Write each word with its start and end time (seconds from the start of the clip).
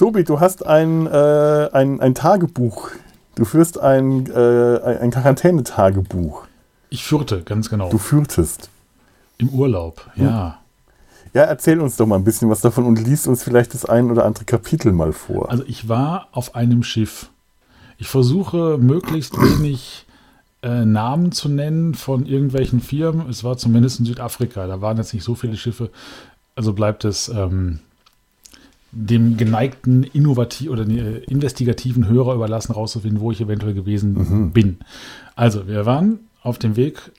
Tobi, 0.00 0.24
du 0.24 0.40
hast 0.40 0.64
ein, 0.64 1.06
äh, 1.06 1.68
ein, 1.74 2.00
ein 2.00 2.14
Tagebuch. 2.14 2.88
Du 3.34 3.44
führst 3.44 3.78
ein, 3.78 4.26
äh, 4.30 4.98
ein 4.98 5.10
Quarantänetagebuch. 5.10 6.46
Ich 6.88 7.04
führte, 7.04 7.42
ganz 7.42 7.68
genau. 7.68 7.90
Du 7.90 7.98
führtest. 7.98 8.70
Im 9.36 9.50
Urlaub, 9.50 10.10
ja. 10.16 10.58
Ja, 11.34 11.42
erzähl 11.42 11.80
uns 11.80 11.98
doch 11.98 12.06
mal 12.06 12.16
ein 12.16 12.24
bisschen 12.24 12.48
was 12.48 12.62
davon 12.62 12.86
und 12.86 12.98
liest 12.98 13.28
uns 13.28 13.42
vielleicht 13.42 13.74
das 13.74 13.84
ein 13.84 14.10
oder 14.10 14.24
andere 14.24 14.46
Kapitel 14.46 14.92
mal 14.92 15.12
vor. 15.12 15.50
Also 15.50 15.64
ich 15.66 15.86
war 15.86 16.28
auf 16.32 16.54
einem 16.54 16.82
Schiff. 16.82 17.28
Ich 17.98 18.08
versuche 18.08 18.78
möglichst 18.78 19.36
wenig 19.38 20.06
äh, 20.62 20.86
Namen 20.86 21.30
zu 21.30 21.50
nennen 21.50 21.92
von 21.92 22.24
irgendwelchen 22.24 22.80
Firmen. 22.80 23.28
Es 23.28 23.44
war 23.44 23.58
zumindest 23.58 24.00
in 24.00 24.06
Südafrika. 24.06 24.66
Da 24.66 24.80
waren 24.80 24.96
jetzt 24.96 25.12
nicht 25.12 25.24
so 25.24 25.34
viele 25.34 25.58
Schiffe. 25.58 25.90
Also 26.56 26.72
bleibt 26.72 27.04
es 27.04 27.28
ähm, 27.28 27.80
dem 28.92 29.36
geneigten 29.36 30.02
innovativ 30.02 30.70
oder 30.70 30.86
äh, 30.88 31.18
investigativen 31.24 32.08
Hörer 32.08 32.34
überlassen, 32.34 32.72
rauszufinden, 32.72 33.20
wo 33.20 33.30
ich 33.30 33.40
eventuell 33.40 33.74
gewesen 33.74 34.14
mhm. 34.14 34.50
bin. 34.52 34.78
Also 35.36 35.68
wir 35.68 35.86
waren 35.86 36.20
auf 36.42 36.58
dem 36.58 36.76
Weg 36.76 37.12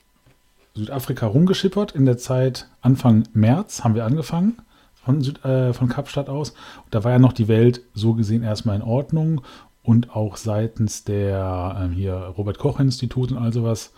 Südafrika 0.74 1.28
rumgeschippert 1.28 1.94
in 1.94 2.06
der 2.06 2.18
Zeit 2.18 2.68
Anfang 2.82 3.24
März 3.34 3.84
haben 3.84 3.96
wir 3.96 4.06
angefangen 4.06 4.58
von, 5.04 5.22
Süd, 5.22 5.44
äh, 5.44 5.74
von 5.74 5.90
Kapstadt 5.90 6.30
aus. 6.30 6.52
Und 6.52 6.94
da 6.94 7.04
war 7.04 7.12
ja 7.12 7.20
noch 7.20 7.34
die 7.34 7.48
Welt 7.48 7.82
so 7.94 8.14
gesehen 8.14 8.44
erstmal 8.44 8.76
in 8.76 8.82
Ordnung 8.82 9.42
und 9.84 10.16
auch 10.16 10.38
seitens 10.38 11.04
der 11.04 11.90
äh, 11.92 11.96
hier 11.96 12.14
Robert 12.14 12.58
Koch 12.58 12.80
Institut 12.80 13.32
und 13.32 13.38
all 13.38 13.52
sowas 13.52 13.92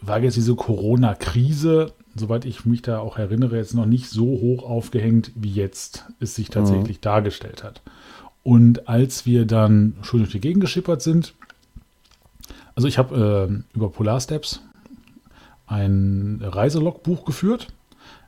war 0.00 0.20
jetzt 0.20 0.36
diese 0.36 0.54
Corona-Krise, 0.54 1.92
soweit 2.18 2.44
ich 2.44 2.64
mich 2.64 2.82
da 2.82 2.98
auch 2.98 3.18
erinnere, 3.18 3.56
jetzt 3.56 3.74
noch 3.74 3.86
nicht 3.86 4.08
so 4.08 4.24
hoch 4.24 4.62
aufgehängt, 4.62 5.32
wie 5.34 5.52
jetzt 5.52 6.06
es 6.20 6.34
sich 6.34 6.50
tatsächlich 6.50 6.98
mhm. 6.98 7.02
dargestellt 7.02 7.64
hat. 7.64 7.82
Und 8.42 8.88
als 8.88 9.26
wir 9.26 9.46
dann 9.46 9.96
schon 10.02 10.20
durch 10.20 10.32
die 10.32 10.40
Gegend 10.40 10.60
geschippert 10.60 11.02
sind, 11.02 11.34
also 12.74 12.86
ich 12.88 12.98
habe 12.98 13.50
äh, 13.50 13.76
über 13.76 13.90
Polar 13.90 14.20
Steps 14.20 14.62
ein 15.66 16.40
Reiselogbuch 16.42 17.24
geführt. 17.24 17.68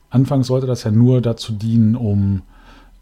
Anfangs 0.09 0.47
sollte 0.47 0.67
das 0.67 0.83
ja 0.83 0.91
nur 0.91 1.21
dazu 1.21 1.53
dienen, 1.53 1.95
um 1.95 2.41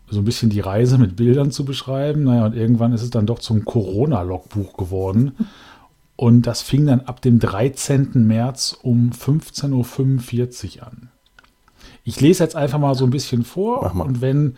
so 0.07 0.21
ein 0.21 0.25
bisschen 0.25 0.49
die 0.49 0.59
Reise 0.59 0.97
mit 0.97 1.15
Bildern 1.15 1.51
zu 1.51 1.65
beschreiben. 1.65 2.23
Naja, 2.23 2.45
und 2.45 2.55
irgendwann 2.55 2.93
ist 2.93 3.01
es 3.01 3.09
dann 3.09 3.25
doch 3.25 3.39
zum 3.39 3.65
Corona-Logbuch 3.65 4.77
geworden. 4.77 5.33
Und 6.19 6.41
das 6.47 6.61
fing 6.61 6.85
dann 6.85 6.99
ab 6.99 7.21
dem 7.21 7.39
13. 7.39 8.27
März 8.27 8.77
um 8.81 9.11
15.45 9.11 10.79
Uhr 10.79 10.87
an. 10.87 11.11
Ich 12.03 12.19
lese 12.19 12.43
jetzt 12.43 12.57
einfach 12.57 12.77
mal 12.77 12.93
so 12.93 13.05
ein 13.05 13.09
bisschen 13.09 13.45
vor. 13.45 13.83
Mach 13.83 13.93
mal. 13.93 14.03
Und 14.03 14.19
wenn. 14.19 14.57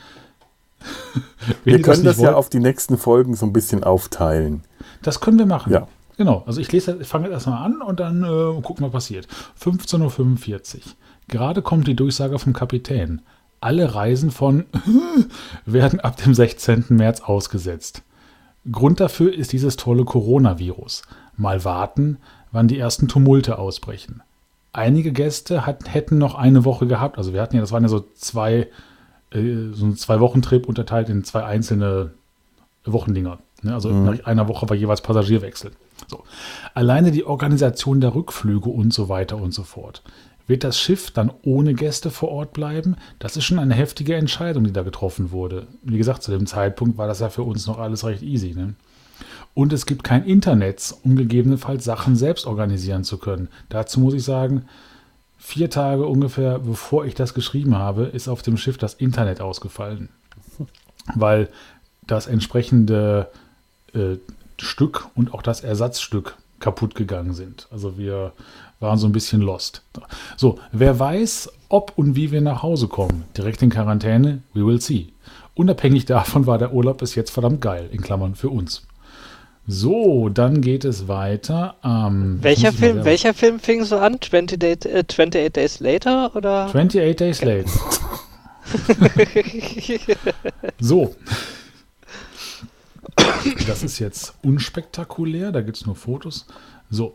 wenn 1.64 1.76
wir 1.76 1.82
können 1.84 2.04
das, 2.04 2.18
das 2.18 2.24
ja 2.24 2.34
auf 2.34 2.50
die 2.50 2.58
nächsten 2.58 2.98
Folgen 2.98 3.36
so 3.36 3.46
ein 3.46 3.54
bisschen 3.54 3.84
aufteilen. 3.84 4.64
Das 5.04 5.20
können 5.20 5.38
wir 5.38 5.46
machen. 5.46 5.72
Ja. 5.72 5.88
Genau, 6.18 6.42
also 6.48 6.60
ich 6.60 6.72
lese, 6.72 6.98
ich 7.00 7.08
fange 7.08 7.26
jetzt 7.26 7.34
erstmal 7.34 7.64
an 7.64 7.84
und 7.84 8.00
dann 8.00 8.24
äh, 8.24 8.60
gucken, 8.64 8.84
was 8.84 8.92
passiert. 8.92 9.28
15.45 9.64 10.78
Uhr. 10.78 10.82
Gerade 11.28 11.62
kommt 11.62 11.88
die 11.88 11.96
Durchsage 11.96 12.40
vom 12.40 12.54
Kapitän. 12.54 13.22
Alle 13.60 13.94
Reisen 13.94 14.32
von 14.32 14.66
werden 15.68 16.00
ab 16.00 16.18
dem 16.18 16.34
16. 16.34 16.86
März 16.90 17.22
ausgesetzt. 17.22 18.02
Grund 18.72 19.00
dafür 19.00 19.32
ist 19.32 19.54
dieses 19.54 19.76
tolle 19.76 20.06
Coronavirus. 20.06 21.04
Mal 21.38 21.64
warten, 21.64 22.18
wann 22.52 22.68
die 22.68 22.80
ersten 22.80 23.08
Tumulte 23.08 23.58
ausbrechen. 23.58 24.22
Einige 24.74 25.12
Gäste 25.12 25.66
hat, 25.66 25.94
hätten 25.94 26.18
noch 26.18 26.36
eine 26.36 26.64
Woche 26.64 26.88
gehabt. 26.88 27.18
Also 27.18 27.34
wir 27.34 27.42
hatten 27.42 27.56
ja, 27.56 27.62
das 27.62 27.72
waren 27.72 27.84
ja 27.84 27.90
so 27.90 28.06
zwei, 28.16 28.68
äh, 29.32 29.72
so 29.74 29.86
ein 29.86 29.96
Zwei-Wochen-Trip 29.96 30.68
unterteilt 30.68 31.10
in 31.10 31.24
zwei 31.24 31.44
einzelne 31.44 32.12
Wochendinger. 32.86 33.40
Ne? 33.64 33.74
Also 33.74 33.90
mhm. 33.90 34.06
nach 34.06 34.26
einer 34.26 34.48
Woche 34.48 34.70
war 34.70 34.76
jeweils 34.76 35.02
Passagierwechsel. 35.02 35.72
So. 36.08 36.24
Alleine 36.74 37.12
die 37.12 37.26
Organisation 37.26 38.02
der 38.02 38.16
Rückflüge 38.16 38.70
und 38.70 38.94
so 38.94 39.10
weiter 39.10 39.38
und 39.38 39.54
so 39.54 39.64
fort. 39.64 40.02
Wird 40.48 40.64
das 40.64 40.80
Schiff 40.80 41.12
dann 41.12 41.32
ohne 41.44 41.74
Gäste 41.74 42.10
vor 42.10 42.30
Ort 42.30 42.54
bleiben? 42.54 42.96
Das 43.20 43.38
ist 43.38 43.46
schon 43.46 43.60
eine 43.60 43.74
heftige 43.74 44.16
Entscheidung, 44.16 44.64
die 44.64 44.74
da 44.74 44.84
getroffen 44.84 45.32
wurde. 45.32 45.68
Wie 45.84 45.98
gesagt, 45.98 46.24
zu 46.24 46.32
dem 46.32 46.46
Zeitpunkt 46.46 46.98
war 46.98 47.08
das 47.08 47.20
ja 47.20 47.30
für 47.30 47.44
uns 47.44 47.68
noch 47.68 47.78
alles 47.78 48.04
recht 48.04 48.24
easy. 48.24 48.54
Ne? 48.54 48.74
Und 49.54 49.74
es 49.74 49.86
gibt 49.86 50.04
kein 50.04 50.26
Internet, 50.26 50.96
um 51.04 51.16
gegebenenfalls 51.16 51.84
Sachen 51.84 52.16
selbst 52.16 52.46
organisieren 52.46 53.04
zu 53.04 53.18
können. 53.18 53.50
Dazu 53.70 54.00
muss 54.00 54.14
ich 54.14 54.24
sagen, 54.24 54.66
vier 55.38 55.70
Tage 55.70 56.06
ungefähr 56.06 56.60
bevor 56.60 57.06
ich 57.06 57.16
das 57.16 57.34
geschrieben 57.34 57.78
habe, 57.78 58.04
ist 58.04 58.28
auf 58.28 58.42
dem 58.42 58.58
Schiff 58.58 58.78
das 58.78 58.94
Internet 58.94 59.42
ausgefallen. 59.42 60.10
Weil 61.16 61.50
das 62.08 62.28
entsprechende 62.28 63.28
äh, 63.94 64.18
Stück 64.58 65.08
und 65.16 65.34
auch 65.34 65.42
das 65.42 65.62
Ersatzstück 65.62 66.38
kaputt 66.60 66.96
gegangen 66.96 67.34
sind. 67.34 67.68
Also 67.72 67.98
wir 67.98 68.34
waren 68.80 68.98
so 68.98 69.08
ein 69.08 69.12
bisschen 69.12 69.42
lost. 69.42 69.82
So, 70.38 70.60
wer 70.72 71.00
weiß, 71.00 71.52
ob 71.70 71.94
und 71.98 72.16
wie 72.16 72.32
wir 72.32 72.42
nach 72.42 72.64
Hause 72.64 72.88
kommen. 72.88 73.26
Direkt 73.36 73.62
in 73.62 73.70
Quarantäne, 73.70 74.44
we 74.54 74.66
will 74.66 74.80
see. 74.80 75.10
Unabhängig 75.56 76.06
davon 76.06 76.46
war 76.46 76.58
der 76.58 76.74
Urlaub 76.74 77.00
bis 77.00 77.16
jetzt 77.16 77.32
verdammt 77.32 77.62
geil, 77.62 77.90
in 77.92 78.02
Klammern 78.02 78.36
für 78.36 78.50
uns. 78.50 78.84
So, 79.68 80.30
dann 80.30 80.62
geht 80.62 80.86
es 80.86 81.08
weiter. 81.08 81.76
Ähm, 81.84 82.40
welcher, 82.42 82.74
Film, 82.74 83.06
welcher 83.06 83.34
Film 83.34 83.60
fing 83.60 83.84
so 83.84 83.98
an? 83.98 84.16
28, 84.16 84.86
äh, 84.86 85.00
28 85.00 85.54
Days 85.54 85.80
Later? 85.80 86.36
Oder? 86.36 86.66
28 86.66 87.16
Days 87.16 87.44
Later. 87.44 87.70
so. 90.80 91.16
Das 93.68 93.84
ist 93.84 94.00
jetzt 94.00 94.34
unspektakulär, 94.44 95.52
da 95.52 95.62
gibt 95.62 95.78
es 95.78 95.86
nur 95.86 95.96
Fotos. 95.96 96.46
So, 96.90 97.14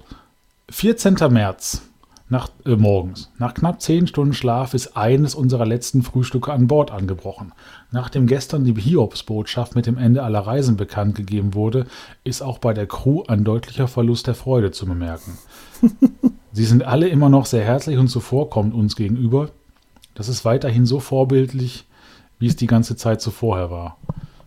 14. 0.71 1.17
März 1.31 1.83
nach, 2.29 2.51
äh, 2.65 2.75
morgens. 2.75 3.31
Nach 3.39 3.55
knapp 3.55 3.81
10 3.81 4.09
Stunden 4.09 4.35
Schlaf 4.35 4.75
ist 4.75 4.97
eines 4.97 5.35
unserer 5.35 5.65
letzten 5.65 6.03
Frühstücke 6.03 6.53
an 6.53 6.67
Bord 6.67 6.91
angebrochen. 6.91 7.53
Nachdem 7.93 8.27
gestern 8.27 8.65
die 8.65 8.75
Hiobsbotschaft 8.75 9.77
mit 9.77 9.87
dem 9.87 9.97
Ende 9.97 10.23
aller 10.25 10.41
Reisen 10.41 10.77
bekannt 10.77 11.15
gegeben 11.15 11.55
wurde, 11.55 11.87
ist 12.25 12.43
auch 12.43 12.59
bei 12.59 12.75
der 12.75 12.87
Crew 12.87 13.23
ein 13.29 13.45
deutlicher 13.45 13.87
Verlust 13.87 14.27
der 14.27 14.35
Freude 14.35 14.73
zu 14.73 14.87
bemerken. 14.87 15.39
Sie 16.53 16.65
sind 16.65 16.83
alle 16.83 17.09
immer 17.09 17.29
noch 17.29 17.47
sehr 17.47 17.65
herzlich 17.65 17.99
und 17.99 18.09
zuvorkommend 18.09 18.75
uns 18.75 18.97
gegenüber. 18.97 19.51
Das 20.15 20.29
ist 20.29 20.45
weiterhin 20.45 20.87
so 20.87 20.99
vorbildlich, 20.99 21.85
wie 22.39 22.49
es 22.49 22.57
die 22.57 22.67
ganze 22.67 22.97
Zeit 22.97 23.21
zuvor 23.21 23.71
war. 23.71 23.99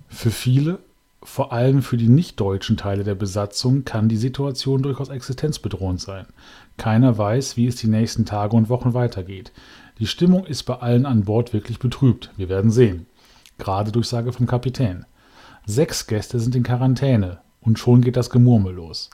Für 0.09 0.31
viele 0.31 0.79
vor 1.21 1.51
allem 1.51 1.81
für 1.81 1.97
die 1.97 2.07
nicht-deutschen 2.07 2.77
Teile 2.77 3.03
der 3.03 3.15
Besatzung 3.15 3.83
kann 3.83 4.07
die 4.07 4.17
Situation 4.17 4.81
durchaus 4.81 5.09
existenzbedrohend 5.09 5.99
sein. 5.99 6.25
Keiner 6.79 7.15
weiß, 7.15 7.57
wie 7.57 7.67
es 7.67 7.75
die 7.75 7.87
nächsten 7.87 8.25
Tage 8.25 8.55
und 8.55 8.69
Wochen 8.69 8.95
weitergeht. 8.95 9.51
Die 9.99 10.07
Stimmung 10.07 10.45
ist 10.47 10.63
bei 10.63 10.77
allen 10.77 11.05
an 11.05 11.25
Bord 11.25 11.53
wirklich 11.53 11.77
betrübt. 11.77 12.31
Wir 12.37 12.49
werden 12.49 12.71
sehen. 12.71 13.05
Gerade 13.59 13.91
Durchsage 13.91 14.33
vom 14.33 14.47
Kapitän. 14.47 15.05
Sechs 15.67 16.07
Gäste 16.07 16.39
sind 16.39 16.55
in 16.55 16.63
Quarantäne 16.63 17.39
und 17.61 17.77
schon 17.77 18.01
geht 18.01 18.17
das 18.17 18.31
Gemurmel 18.31 18.73
los. 18.73 19.11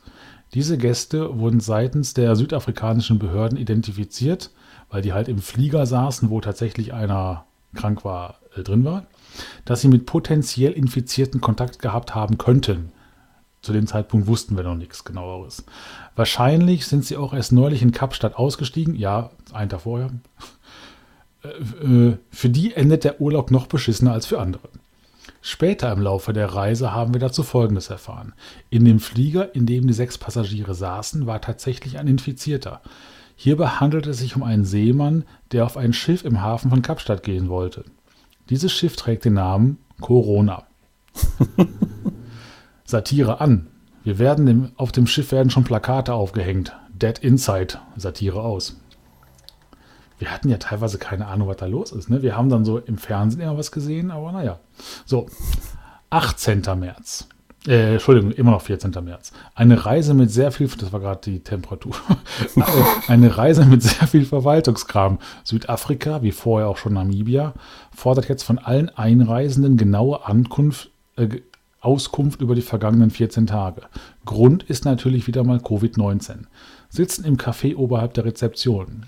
Diese 0.53 0.77
Gäste 0.77 1.37
wurden 1.37 1.59
seitens 1.59 2.13
der 2.13 2.37
südafrikanischen 2.37 3.19
Behörden 3.19 3.57
identifiziert, 3.57 4.51
weil 4.89 5.01
die 5.01 5.11
halt 5.11 5.27
im 5.27 5.39
Flieger 5.39 5.85
saßen, 5.85 6.29
wo 6.29 6.39
tatsächlich 6.39 6.93
einer 6.93 7.45
krank 7.73 8.05
war, 8.05 8.39
äh, 8.55 8.63
drin 8.63 8.85
war 8.85 9.07
dass 9.65 9.81
sie 9.81 9.87
mit 9.87 10.05
potenziell 10.05 10.71
Infizierten 10.71 11.41
Kontakt 11.41 11.79
gehabt 11.79 12.15
haben 12.15 12.37
könnten. 12.37 12.91
Zu 13.65 13.73
dem 13.73 13.87
Zeitpunkt 13.87 14.27
wussten 14.27 14.55
wir 14.57 14.63
noch 14.63 14.75
nichts 14.75 15.03
genaueres. 15.05 15.63
Wahrscheinlich 16.15 16.85
sind 16.85 17.03
sie 17.03 17.17
auch 17.17 17.33
erst 17.33 17.51
neulich 17.51 17.81
in 17.81 17.91
Kapstadt 17.91 18.35
ausgestiegen. 18.35 18.95
Ja, 18.95 19.31
ein 19.53 19.69
Tag 19.69 19.81
vorher. 19.81 20.11
Äh, 21.43 21.47
äh, 21.47 22.17
für 22.29 22.49
die 22.49 22.75
endet 22.75 23.03
der 23.03 23.19
Urlaub 23.19 23.49
noch 23.49 23.65
beschissener 23.65 24.13
als 24.13 24.27
für 24.27 24.39
andere. 24.39 24.69
Später 25.41 25.91
im 25.91 25.99
Laufe 25.99 26.31
der 26.31 26.53
Reise 26.53 26.93
haben 26.93 27.15
wir 27.15 27.19
dazu 27.19 27.41
Folgendes 27.41 27.89
erfahren. 27.89 28.33
In 28.69 28.85
dem 28.85 28.99
Flieger, 28.99 29.55
in 29.55 29.65
dem 29.65 29.87
die 29.87 29.93
sechs 29.93 30.19
Passagiere 30.19 30.75
saßen, 30.75 31.25
war 31.25 31.41
tatsächlich 31.41 31.97
ein 31.97 32.07
Infizierter. 32.07 32.81
Hierbei 33.35 33.65
handelt 33.65 34.05
es 34.05 34.19
sich 34.19 34.35
um 34.35 34.43
einen 34.43 34.65
Seemann, 34.65 35.23
der 35.51 35.65
auf 35.65 35.75
ein 35.75 35.91
Schiff 35.91 36.23
im 36.23 36.43
Hafen 36.43 36.69
von 36.69 36.83
Kapstadt 36.83 37.23
gehen 37.23 37.49
wollte. 37.49 37.83
Dieses 38.51 38.71
Schiff 38.71 38.95
trägt 38.95 39.25
den 39.25 39.33
Namen 39.33 39.79
Corona. 40.01 40.67
Satire 42.85 43.41
an. 43.41 43.67
Wir 44.03 44.19
werden 44.19 44.45
dem, 44.45 44.71
auf 44.77 44.91
dem 44.91 45.07
Schiff 45.07 45.31
werden 45.31 45.49
schon 45.49 45.63
Plakate 45.63 46.13
aufgehängt. 46.13 46.75
Dead 46.93 47.17
Inside. 47.19 47.79
Satire 47.97 48.41
aus. 48.41 48.79
Wir 50.17 50.31
hatten 50.31 50.47
ja 50.49 50.57
teilweise 50.57 50.97
keine 50.97 51.27
Ahnung, 51.27 51.47
was 51.47 51.57
da 51.57 51.65
los 51.65 51.91
ist. 51.91 52.09
Ne? 52.09 52.21
Wir 52.21 52.37
haben 52.37 52.49
dann 52.49 52.63
so 52.63 52.77
im 52.77 52.97
Fernsehen 52.97 53.41
immer 53.41 53.57
was 53.57 53.71
gesehen, 53.71 54.11
aber 54.11 54.31
naja. 54.31 54.59
So, 55.05 55.27
18. 56.09 56.61
März. 56.77 57.27
Äh, 57.67 57.93
Entschuldigung, 57.93 58.31
immer 58.31 58.51
noch 58.51 58.61
14. 58.61 58.91
März. 59.03 59.33
Eine 59.55 59.85
Reise 59.85 60.13
mit 60.13 60.29
sehr 60.29 60.51
viel, 60.51 60.67
das 60.67 60.93
war 60.93 60.99
gerade 60.99 61.21
die 61.25 61.39
Temperatur, 61.39 61.95
eine 63.07 63.35
Reise 63.35 63.65
mit 63.65 63.81
sehr 63.81 64.07
viel 64.07 64.25
Verwaltungskram. 64.25 65.17
Südafrika, 65.43 66.21
wie 66.21 66.31
vorher 66.31 66.67
auch 66.67 66.77
schon 66.77 66.93
Namibia, 66.93 67.53
fordert 67.93 68.29
jetzt 68.29 68.43
von 68.43 68.59
allen 68.59 68.89
Einreisenden 68.89 69.77
genaue 69.77 70.25
Ankunft, 70.25 70.91
äh, 71.17 71.27
Auskunft 71.85 72.41
über 72.41 72.55
die 72.55 72.61
vergangenen 72.61 73.11
14 73.11 73.47
Tage. 73.47 73.83
Grund 74.25 74.63
ist 74.63 74.85
natürlich 74.85 75.27
wieder 75.27 75.43
mal 75.43 75.59
Covid-19. 75.59 76.45
Sitzen 76.89 77.25
im 77.25 77.37
Café 77.37 77.75
oberhalb 77.75 78.13
der 78.15 78.25
Rezeption. 78.25 79.05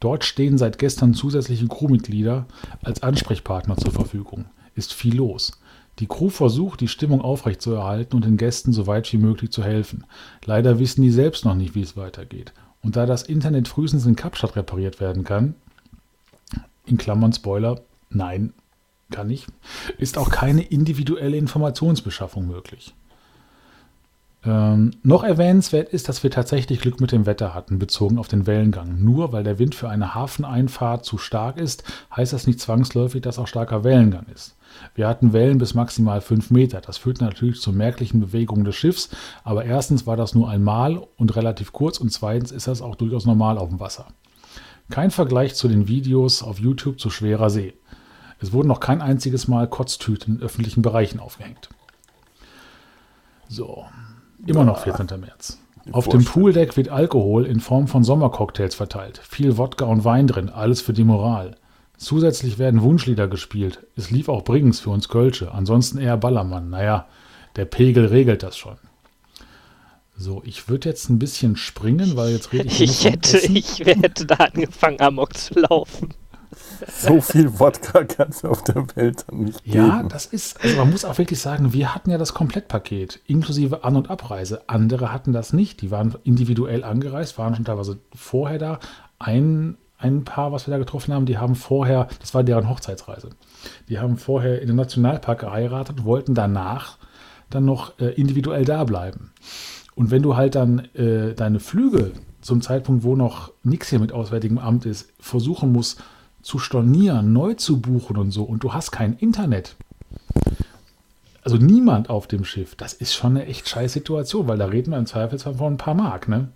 Dort 0.00 0.24
stehen 0.24 0.58
seit 0.58 0.78
gestern 0.78 1.14
zusätzliche 1.14 1.66
Crewmitglieder 1.66 2.46
als 2.82 3.02
Ansprechpartner 3.02 3.76
zur 3.78 3.92
Verfügung. 3.92 4.44
Ist 4.74 4.92
viel 4.92 5.16
los. 5.16 5.52
Die 5.98 6.06
Crew 6.06 6.28
versucht, 6.28 6.80
die 6.80 6.88
Stimmung 6.88 7.20
aufrechtzuerhalten 7.22 8.14
und 8.14 8.24
den 8.24 8.36
Gästen 8.36 8.72
so 8.72 8.86
weit 8.86 9.12
wie 9.12 9.18
möglich 9.18 9.50
zu 9.50 9.64
helfen. 9.64 10.04
Leider 10.44 10.78
wissen 10.78 11.02
die 11.02 11.10
selbst 11.10 11.44
noch 11.44 11.56
nicht, 11.56 11.74
wie 11.74 11.82
es 11.82 11.96
weitergeht. 11.96 12.52
Und 12.82 12.94
da 12.94 13.06
das 13.06 13.24
Internet 13.24 13.66
frühestens 13.66 14.06
in 14.06 14.14
Kapstadt 14.14 14.54
repariert 14.54 15.00
werden 15.00 15.24
kann, 15.24 15.54
in 16.86 16.98
Klammern 16.98 17.32
Spoiler, 17.32 17.80
nein, 18.10 18.52
kann 19.10 19.26
nicht, 19.26 19.46
ist 19.98 20.18
auch 20.18 20.30
keine 20.30 20.62
individuelle 20.62 21.36
Informationsbeschaffung 21.36 22.46
möglich. 22.46 22.94
Ähm, 24.44 24.92
noch 25.02 25.24
erwähnenswert 25.24 25.88
ist, 25.88 26.08
dass 26.08 26.22
wir 26.22 26.30
tatsächlich 26.30 26.80
Glück 26.80 27.00
mit 27.00 27.10
dem 27.10 27.26
Wetter 27.26 27.54
hatten, 27.54 27.80
bezogen 27.80 28.18
auf 28.18 28.28
den 28.28 28.46
Wellengang. 28.46 29.02
Nur 29.02 29.32
weil 29.32 29.42
der 29.42 29.58
Wind 29.58 29.74
für 29.74 29.88
eine 29.88 30.14
Hafeneinfahrt 30.14 31.04
zu 31.04 31.18
stark 31.18 31.58
ist, 31.58 31.82
heißt 32.14 32.32
das 32.32 32.46
nicht 32.46 32.60
zwangsläufig, 32.60 33.20
dass 33.20 33.38
auch 33.38 33.48
starker 33.48 33.82
Wellengang 33.82 34.26
ist. 34.32 34.56
Wir 34.94 35.08
hatten 35.08 35.32
Wellen 35.32 35.58
bis 35.58 35.74
maximal 35.74 36.20
5 36.20 36.50
Meter. 36.50 36.80
Das 36.80 36.98
führt 36.98 37.20
natürlich 37.20 37.60
zu 37.60 37.72
merklichen 37.72 38.20
Bewegungen 38.20 38.64
des 38.64 38.76
Schiffs, 38.76 39.10
aber 39.42 39.64
erstens 39.64 40.06
war 40.06 40.16
das 40.16 40.34
nur 40.34 40.48
einmal 40.48 41.02
und 41.16 41.34
relativ 41.34 41.72
kurz 41.72 41.98
und 41.98 42.12
zweitens 42.12 42.52
ist 42.52 42.68
das 42.68 42.80
auch 42.80 42.94
durchaus 42.94 43.26
normal 43.26 43.58
auf 43.58 43.70
dem 43.70 43.80
Wasser. 43.80 44.06
Kein 44.88 45.10
Vergleich 45.10 45.54
zu 45.54 45.68
den 45.68 45.88
Videos 45.88 46.42
auf 46.42 46.60
YouTube 46.60 47.00
zu 47.00 47.10
schwerer 47.10 47.50
See. 47.50 47.74
Es 48.40 48.52
wurden 48.52 48.68
noch 48.68 48.80
kein 48.80 49.02
einziges 49.02 49.48
Mal 49.48 49.68
Kotztüten 49.68 50.36
in 50.36 50.42
öffentlichen 50.42 50.82
Bereichen 50.82 51.20
aufgehängt. 51.20 51.68
So, 53.48 53.84
immer 54.46 54.64
noch 54.64 54.80
14. 54.80 55.06
März. 55.20 55.58
Auf 55.90 56.08
dem 56.08 56.24
Pooldeck 56.24 56.76
wird 56.76 56.90
Alkohol 56.90 57.46
in 57.46 57.60
Form 57.60 57.88
von 57.88 58.04
Sommercocktails 58.04 58.74
verteilt. 58.74 59.20
Viel 59.26 59.56
Wodka 59.56 59.86
und 59.86 60.04
Wein 60.04 60.26
drin, 60.26 60.50
alles 60.50 60.82
für 60.82 60.92
die 60.92 61.04
Moral. 61.04 61.56
Zusätzlich 61.96 62.58
werden 62.58 62.82
Wunschlieder 62.82 63.26
gespielt. 63.26 63.86
Es 63.96 64.10
lief 64.10 64.28
auch 64.28 64.44
Briggens 64.44 64.80
für 64.80 64.90
uns 64.90 65.08
Kölsche, 65.08 65.52
ansonsten 65.52 65.98
eher 65.98 66.16
Ballermann. 66.16 66.70
Naja, 66.70 67.06
der 67.56 67.64
Pegel 67.64 68.06
regelt 68.06 68.42
das 68.42 68.56
schon. 68.56 68.76
So, 70.16 70.42
ich 70.44 70.68
würde 70.68 70.88
jetzt 70.88 71.08
ein 71.08 71.18
bisschen 71.18 71.56
springen, 71.56 72.16
weil 72.16 72.32
jetzt 72.32 72.52
rede 72.52 72.66
ich. 72.66 72.80
Ich 72.80 73.04
hätte, 73.04 73.38
ich 73.38 73.78
hätte 73.80 74.26
da 74.26 74.34
angefangen, 74.34 75.00
Amok 75.00 75.36
zu 75.36 75.54
laufen. 75.60 76.12
So 76.98 77.20
viel 77.20 77.58
Wodka 77.58 78.04
kann 78.04 78.28
es 78.30 78.44
auf 78.44 78.62
der 78.64 78.86
Welt 78.96 79.24
dann 79.28 79.40
nicht 79.40 79.64
geben. 79.64 79.76
Ja, 79.76 80.02
das 80.02 80.26
ist, 80.26 80.62
also 80.62 80.76
man 80.76 80.90
muss 80.90 81.04
auch 81.04 81.18
wirklich 81.18 81.40
sagen, 81.40 81.72
wir 81.72 81.94
hatten 81.94 82.10
ja 82.10 82.18
das 82.18 82.34
Komplettpaket, 82.34 83.20
inklusive 83.26 83.84
An- 83.84 83.96
und 83.96 84.10
Abreise. 84.10 84.62
Andere 84.66 85.12
hatten 85.12 85.32
das 85.32 85.52
nicht. 85.52 85.80
Die 85.82 85.90
waren 85.90 86.14
individuell 86.24 86.84
angereist, 86.84 87.38
waren 87.38 87.54
schon 87.54 87.64
teilweise 87.64 87.98
vorher 88.14 88.58
da. 88.58 88.78
Ein, 89.18 89.76
ein 89.98 90.24
Paar, 90.24 90.52
was 90.52 90.66
wir 90.66 90.72
da 90.72 90.78
getroffen 90.78 91.12
haben, 91.12 91.26
die 91.26 91.38
haben 91.38 91.54
vorher, 91.54 92.08
das 92.20 92.34
war 92.34 92.44
deren 92.44 92.68
Hochzeitsreise, 92.68 93.30
die 93.88 93.98
haben 93.98 94.16
vorher 94.16 94.60
in 94.60 94.68
den 94.68 94.76
Nationalpark 94.76 95.40
geheiratet, 95.40 96.04
wollten 96.04 96.34
danach 96.34 96.98
dann 97.50 97.64
noch 97.64 97.98
äh, 97.98 98.08
individuell 98.10 98.64
da 98.64 98.84
bleiben. 98.84 99.32
Und 99.94 100.10
wenn 100.10 100.22
du 100.22 100.36
halt 100.36 100.54
dann 100.54 100.80
äh, 100.94 101.34
deine 101.34 101.58
Flüge 101.60 102.12
zum 102.40 102.62
Zeitpunkt, 102.62 103.02
wo 103.02 103.16
noch 103.16 103.52
nichts 103.62 103.88
hier 103.88 103.98
mit 103.98 104.12
Auswärtigem 104.12 104.58
Amt 104.58 104.86
ist, 104.86 105.12
versuchen 105.18 105.72
musst, 105.72 106.00
zu 106.48 106.58
stornieren, 106.58 107.34
neu 107.34 107.52
zu 107.52 107.78
buchen 107.78 108.16
und 108.16 108.30
so 108.30 108.42
und 108.42 108.64
du 108.64 108.72
hast 108.72 108.90
kein 108.90 109.12
Internet. 109.18 109.76
Also 111.42 111.58
niemand 111.58 112.08
auf 112.08 112.26
dem 112.26 112.42
Schiff. 112.42 112.74
Das 112.74 112.94
ist 112.94 113.12
schon 113.12 113.36
eine 113.36 113.44
echt 113.44 113.68
scheiß 113.68 113.92
Situation, 113.92 114.48
weil 114.48 114.56
da 114.56 114.64
reden 114.64 114.92
wir 114.92 114.98
im 114.98 115.04
Zweifelsfall 115.04 115.56
von 115.56 115.74
ein 115.74 115.76
paar 115.76 115.92
Mark. 115.92 116.26
Ne? 116.26 116.48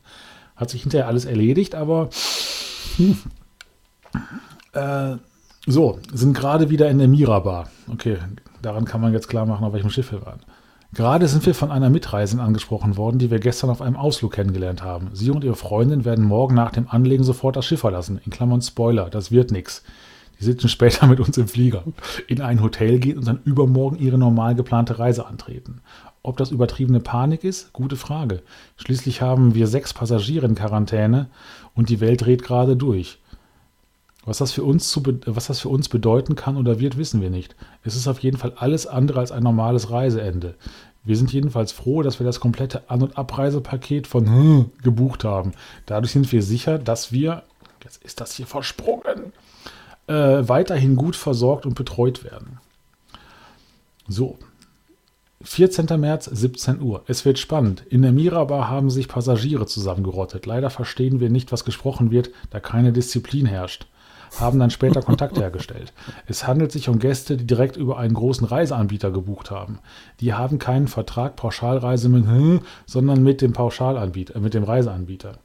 Hat 0.57 0.71
sich 0.71 0.81
hinterher 0.81 1.09
alles 1.09 1.27
erledigt, 1.27 1.75
aber 1.75 2.09
äh, 4.73 5.17
so, 5.67 5.99
sind 6.11 6.33
gerade 6.33 6.71
wieder 6.71 6.89
in 6.89 6.97
der 6.97 7.09
Mirabar. 7.09 7.69
Okay, 7.93 8.17
daran 8.63 8.87
kann 8.87 9.03
man 9.03 9.13
jetzt 9.13 9.29
klar 9.29 9.45
machen, 9.45 9.63
auf 9.63 9.75
welchem 9.75 9.91
Schiff 9.91 10.11
wir 10.11 10.25
waren. 10.25 10.41
Gerade 10.95 11.27
sind 11.27 11.47
wir 11.47 11.55
von 11.55 11.71
einer 11.71 11.89
Mitreisenden 11.89 12.47
angesprochen 12.47 12.99
worden, 12.99 13.19
die 13.19 13.31
wir 13.31 13.39
gestern 13.39 13.71
auf 13.71 13.81
einem 13.81 13.97
Ausflug 13.97 14.33
kennengelernt 14.35 14.83
haben. 14.83 15.09
Sie 15.15 15.31
und 15.31 15.43
ihre 15.43 15.57
Freundin 15.57 16.05
werden 16.05 16.23
morgen 16.23 16.55
nach 16.55 16.71
dem 16.71 16.87
Anlegen 16.87 17.25
sofort 17.25 17.57
das 17.57 17.65
Schiff 17.65 17.81
verlassen. 17.81 18.21
In 18.27 18.31
Klammern 18.31 18.61
Spoiler, 18.61 19.09
das 19.09 19.33
wird 19.33 19.53
nix. 19.53 19.83
Die 20.39 20.45
sitzen 20.45 20.69
später 20.69 21.07
mit 21.09 21.19
uns 21.19 21.39
im 21.39 21.49
Flieger, 21.49 21.85
in 22.27 22.43
ein 22.43 22.61
Hotel 22.63 22.99
gehen 22.99 23.17
und 23.17 23.27
dann 23.27 23.41
übermorgen 23.47 23.97
ihre 23.97 24.19
normal 24.19 24.55
geplante 24.55 24.99
Reise 24.99 25.25
antreten. 25.27 25.81
Ob 26.23 26.37
das 26.37 26.51
übertriebene 26.51 27.01
Panik 27.01 27.43
ist? 27.43 27.73
Gute 27.73 27.97
Frage. 27.97 28.43
Schließlich 28.77 29.23
haben 29.23 29.55
wir 29.55 29.69
sechs 29.69 29.95
Passagiere 29.95 30.45
in 30.45 30.55
Quarantäne 30.55 31.29
und 31.75 31.89
die 31.89 32.01
Welt 32.01 32.21
dreht 32.21 32.43
gerade 32.43 32.77
durch. 32.77 33.19
Was 34.25 34.39
das, 34.39 34.53
für 34.53 34.63
uns 34.63 34.89
zu, 34.89 35.03
was 35.27 35.49
das 35.49 35.59
für 35.59 35.69
uns 35.69 35.89
bedeuten 35.89 36.37
kann 36.37 36.57
oder 36.57 36.79
wird, 36.79 36.97
wissen 36.97 37.21
wir 37.21 37.31
nicht. 37.31 37.57
Es 37.83 37.97
ist 37.97 38.07
auf 38.07 38.21
jeden 38.21 38.37
Fall 38.37 38.53
alles 38.57 38.87
andere 38.87 39.19
als 39.19 39.33
ein 39.33 39.43
normales 39.43 39.91
Reiseende. 39.91 40.55
Wir 41.03 41.17
sind 41.17 41.33
jedenfalls 41.33 41.73
froh, 41.73 42.03
dass 42.03 42.21
wir 42.21 42.27
das 42.27 42.39
komplette 42.39 42.89
An- 42.89 43.03
und 43.03 43.19
Abreisepaket 43.19 44.07
von 44.07 44.27
hm, 44.27 44.71
gebucht 44.83 45.25
haben. 45.25 45.53
Dadurch 45.87 46.13
sind 46.13 46.31
wir 46.31 46.43
sicher, 46.43 46.79
dass 46.79 47.11
wir, 47.11 47.43
jetzt 47.83 48.05
ist 48.05 48.21
das 48.21 48.35
hier 48.35 48.47
versprungen, 48.47 49.33
äh, 50.07 50.15
weiterhin 50.15 50.95
gut 50.95 51.17
versorgt 51.17 51.67
und 51.67 51.75
betreut 51.75 52.23
werden. 52.23 52.61
So. 54.07 54.39
14. 55.45 55.99
März, 55.99 56.27
17 56.27 56.81
Uhr. 56.81 57.03
Es 57.09 57.25
wird 57.25 57.41
spannend. 57.41 57.83
In 57.91 58.03
der 58.03 58.13
Mirabar 58.13 58.69
haben 58.69 58.91
sich 58.91 59.09
Passagiere 59.09 59.67
zusammengerottet. 59.67 60.47
Leider 60.47 60.71
verstehen 60.71 61.19
wir 61.19 61.31
nicht, 61.31 61.51
was 61.51 61.65
gesprochen 61.65 62.13
wird, 62.13 62.31
da 62.51 62.61
keine 62.61 62.93
Disziplin 62.93 63.47
herrscht 63.47 63.89
haben 64.41 64.59
dann 64.59 64.71
später 64.71 65.03
Kontakt 65.03 65.39
hergestellt. 65.39 65.93
Es 66.27 66.47
handelt 66.47 66.73
sich 66.73 66.89
um 66.89 66.99
Gäste, 66.99 67.37
die 67.37 67.47
direkt 67.47 67.77
über 67.77 67.99
einen 67.99 68.15
großen 68.15 68.47
Reiseanbieter 68.47 69.11
gebucht 69.11 69.51
haben. 69.51 69.79
Die 70.21 70.35
haben 70.35 70.59
keinen 70.59 70.89
Vertrag 70.89 71.37
Pauschalreise 71.37 72.09
mit, 72.09 72.27
hm, 72.27 72.61
sondern 72.87 73.23
mit 73.23 73.43
dem 73.43 73.53
Pauschalanbieter, 73.53 74.41
mit 74.41 74.55
dem 74.55 74.65
Reiseanbieter. 74.65 75.39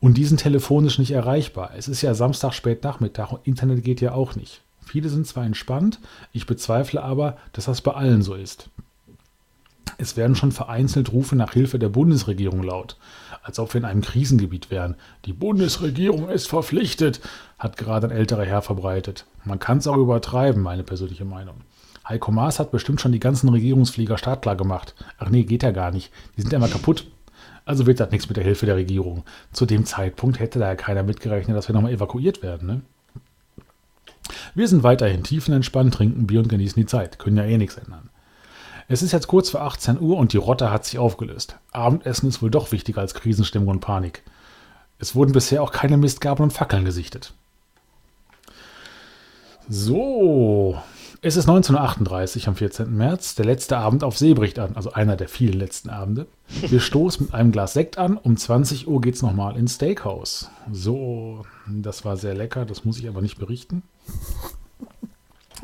Und 0.00 0.18
die 0.18 0.26
sind 0.26 0.40
telefonisch 0.40 0.98
nicht 0.98 1.12
erreichbar. 1.12 1.70
Es 1.76 1.88
ist 1.88 2.02
ja 2.02 2.12
Samstag 2.14 2.52
spät 2.52 2.84
Nachmittag 2.84 3.32
und 3.32 3.46
Internet 3.46 3.82
geht 3.82 4.00
ja 4.02 4.12
auch 4.12 4.36
nicht. 4.36 4.60
Viele 4.84 5.08
sind 5.08 5.26
zwar 5.26 5.46
entspannt, 5.46 5.98
ich 6.32 6.46
bezweifle 6.46 7.02
aber, 7.02 7.38
dass 7.52 7.64
das 7.64 7.80
bei 7.80 7.92
allen 7.92 8.22
so 8.22 8.34
ist. 8.34 8.68
Es 9.96 10.16
werden 10.16 10.36
schon 10.36 10.52
vereinzelt 10.52 11.12
Rufe 11.12 11.36
nach 11.36 11.52
Hilfe 11.52 11.78
der 11.78 11.88
Bundesregierung 11.88 12.62
laut, 12.62 12.96
als 13.44 13.58
ob 13.58 13.74
wir 13.74 13.80
in 13.80 13.84
einem 13.84 14.00
Krisengebiet 14.00 14.70
wären. 14.70 14.96
Die 15.26 15.34
Bundesregierung 15.34 16.28
ist 16.30 16.48
verpflichtet, 16.48 17.20
hat 17.58 17.76
gerade 17.76 18.08
ein 18.08 18.16
älterer 18.16 18.44
Herr 18.44 18.62
verbreitet. 18.62 19.26
Man 19.44 19.58
kann 19.58 19.78
es 19.78 19.86
auch 19.86 19.98
übertreiben, 19.98 20.62
meine 20.62 20.82
persönliche 20.82 21.26
Meinung. 21.26 21.56
Heiko 22.08 22.32
Maas 22.32 22.58
hat 22.58 22.70
bestimmt 22.70 23.00
schon 23.00 23.12
die 23.12 23.20
ganzen 23.20 23.50
Regierungsflieger 23.50 24.18
startklar 24.18 24.56
gemacht. 24.56 24.94
Ach 25.18 25.28
nee, 25.28 25.44
geht 25.44 25.62
ja 25.62 25.70
gar 25.72 25.90
nicht. 25.90 26.10
Die 26.36 26.42
sind 26.42 26.52
ja 26.52 26.58
immer 26.58 26.68
kaputt. 26.68 27.06
Also 27.66 27.86
wird 27.86 28.00
das 28.00 28.10
nichts 28.10 28.28
mit 28.28 28.36
der 28.36 28.44
Hilfe 28.44 28.66
der 28.66 28.76
Regierung. 28.76 29.24
Zu 29.52 29.66
dem 29.66 29.84
Zeitpunkt 29.84 30.38
hätte 30.38 30.58
da 30.58 30.68
ja 30.68 30.74
keiner 30.74 31.02
mitgerechnet, 31.02 31.56
dass 31.56 31.68
wir 31.68 31.74
nochmal 31.74 31.92
evakuiert 31.92 32.42
werden. 32.42 32.66
Ne? 32.66 32.82
Wir 34.54 34.68
sind 34.68 34.82
weiterhin 34.82 35.22
tiefenentspannt, 35.22 35.94
trinken 35.94 36.26
Bier 36.26 36.40
und 36.40 36.48
genießen 36.48 36.80
die 36.80 36.86
Zeit. 36.86 37.18
Können 37.18 37.36
ja 37.36 37.44
eh 37.44 37.58
nichts 37.58 37.76
ändern. 37.76 38.10
Es 38.86 39.02
ist 39.02 39.12
jetzt 39.12 39.28
kurz 39.28 39.50
vor 39.50 39.62
18 39.62 40.00
Uhr 40.00 40.18
und 40.18 40.32
die 40.32 40.38
Rotte 40.38 40.70
hat 40.70 40.84
sich 40.84 40.98
aufgelöst. 40.98 41.56
Abendessen 41.72 42.28
ist 42.28 42.42
wohl 42.42 42.50
doch 42.50 42.70
wichtiger 42.70 43.00
als 43.00 43.14
Krisenstimmung 43.14 43.68
und 43.68 43.80
Panik. 43.80 44.22
Es 44.98 45.14
wurden 45.14 45.32
bisher 45.32 45.62
auch 45.62 45.72
keine 45.72 45.96
Mistgabeln 45.96 46.50
und 46.50 46.52
Fackeln 46.52 46.84
gesichtet. 46.84 47.32
So, 49.68 50.78
es 51.22 51.36
ist 51.36 51.48
1938 51.48 52.48
am 52.48 52.56
14. 52.56 52.94
März. 52.94 53.34
Der 53.34 53.46
letzte 53.46 53.78
Abend 53.78 54.04
auf 54.04 54.18
See 54.18 54.34
bricht 54.34 54.58
an, 54.58 54.76
also 54.76 54.92
einer 54.92 55.16
der 55.16 55.28
vielen 55.28 55.58
letzten 55.58 55.88
Abende. 55.88 56.26
Wir 56.48 56.80
stoßen 56.80 57.24
mit 57.24 57.34
einem 57.34 57.50
Glas 57.50 57.72
Sekt 57.72 57.96
an. 57.96 58.18
Um 58.18 58.36
20 58.36 58.86
Uhr 58.86 59.00
geht 59.00 59.14
es 59.14 59.22
nochmal 59.22 59.56
ins 59.56 59.76
Steakhouse. 59.76 60.50
So, 60.70 61.46
das 61.66 62.04
war 62.04 62.18
sehr 62.18 62.34
lecker, 62.34 62.66
das 62.66 62.84
muss 62.84 62.98
ich 62.98 63.08
aber 63.08 63.22
nicht 63.22 63.38
berichten. 63.38 63.82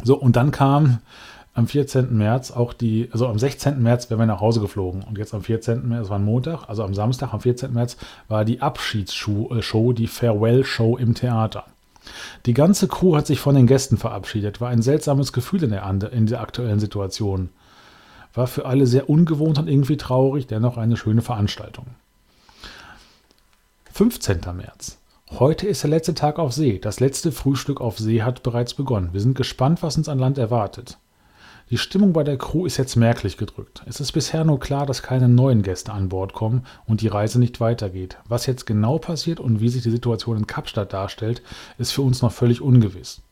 So, 0.02 0.16
und 0.16 0.36
dann 0.36 0.50
kam 0.50 1.00
am 1.60 1.68
14. 1.68 2.16
März 2.16 2.50
auch 2.50 2.72
die, 2.72 3.08
also 3.12 3.28
am 3.28 3.38
16. 3.38 3.82
März 3.82 4.10
wären 4.10 4.18
wir 4.18 4.26
nach 4.26 4.40
Hause 4.40 4.60
geflogen 4.60 5.02
und 5.02 5.18
jetzt 5.18 5.34
am 5.34 5.42
14. 5.42 5.86
März, 5.86 6.02
das 6.02 6.10
war 6.10 6.18
ein 6.18 6.24
Montag, 6.24 6.68
also 6.68 6.82
am 6.82 6.94
Samstag, 6.94 7.32
am 7.32 7.40
14. 7.40 7.72
März, 7.72 7.96
war 8.28 8.44
die 8.44 8.62
Abschiedsshow, 8.62 9.90
äh, 9.90 9.94
die 9.94 10.06
Farewell-Show 10.06 10.96
im 10.96 11.14
Theater. 11.14 11.66
Die 12.46 12.54
ganze 12.54 12.88
Crew 12.88 13.14
hat 13.14 13.26
sich 13.26 13.40
von 13.40 13.54
den 13.54 13.66
Gästen 13.66 13.98
verabschiedet. 13.98 14.60
War 14.60 14.70
ein 14.70 14.80
seltsames 14.80 15.32
Gefühl 15.32 15.62
in 15.62 15.70
der, 15.70 16.12
in 16.12 16.26
der 16.26 16.40
aktuellen 16.40 16.80
Situation. 16.80 17.50
War 18.32 18.46
für 18.46 18.64
alle 18.64 18.86
sehr 18.86 19.10
ungewohnt 19.10 19.58
und 19.58 19.68
irgendwie 19.68 19.98
traurig, 19.98 20.46
dennoch 20.46 20.78
eine 20.78 20.96
schöne 20.96 21.20
Veranstaltung. 21.20 21.86
15. 23.92 24.40
März. 24.56 24.98
Heute 25.38 25.66
ist 25.66 25.82
der 25.82 25.90
letzte 25.90 26.14
Tag 26.14 26.38
auf 26.38 26.54
See. 26.54 26.78
Das 26.78 27.00
letzte 27.00 27.32
Frühstück 27.32 27.82
auf 27.82 27.98
See 27.98 28.22
hat 28.22 28.42
bereits 28.42 28.72
begonnen. 28.72 29.10
Wir 29.12 29.20
sind 29.20 29.36
gespannt, 29.36 29.82
was 29.82 29.98
uns 29.98 30.08
an 30.08 30.18
Land 30.18 30.38
erwartet. 30.38 30.98
Die 31.70 31.78
Stimmung 31.78 32.12
bei 32.12 32.24
der 32.24 32.36
Crew 32.36 32.66
ist 32.66 32.78
jetzt 32.78 32.96
merklich 32.96 33.36
gedrückt. 33.36 33.84
Es 33.86 34.00
ist 34.00 34.10
bisher 34.10 34.44
nur 34.44 34.58
klar, 34.58 34.86
dass 34.86 35.04
keine 35.04 35.28
neuen 35.28 35.62
Gäste 35.62 35.92
an 35.92 36.08
Bord 36.08 36.32
kommen 36.32 36.66
und 36.84 37.00
die 37.00 37.06
Reise 37.06 37.38
nicht 37.38 37.60
weitergeht. 37.60 38.18
Was 38.26 38.46
jetzt 38.46 38.66
genau 38.66 38.98
passiert 38.98 39.38
und 39.38 39.60
wie 39.60 39.68
sich 39.68 39.84
die 39.84 39.92
Situation 39.92 40.36
in 40.36 40.48
Kapstadt 40.48 40.92
darstellt, 40.92 41.42
ist 41.78 41.92
für 41.92 42.02
uns 42.02 42.22
noch 42.22 42.32
völlig 42.32 42.60
ungewiss. 42.60 43.22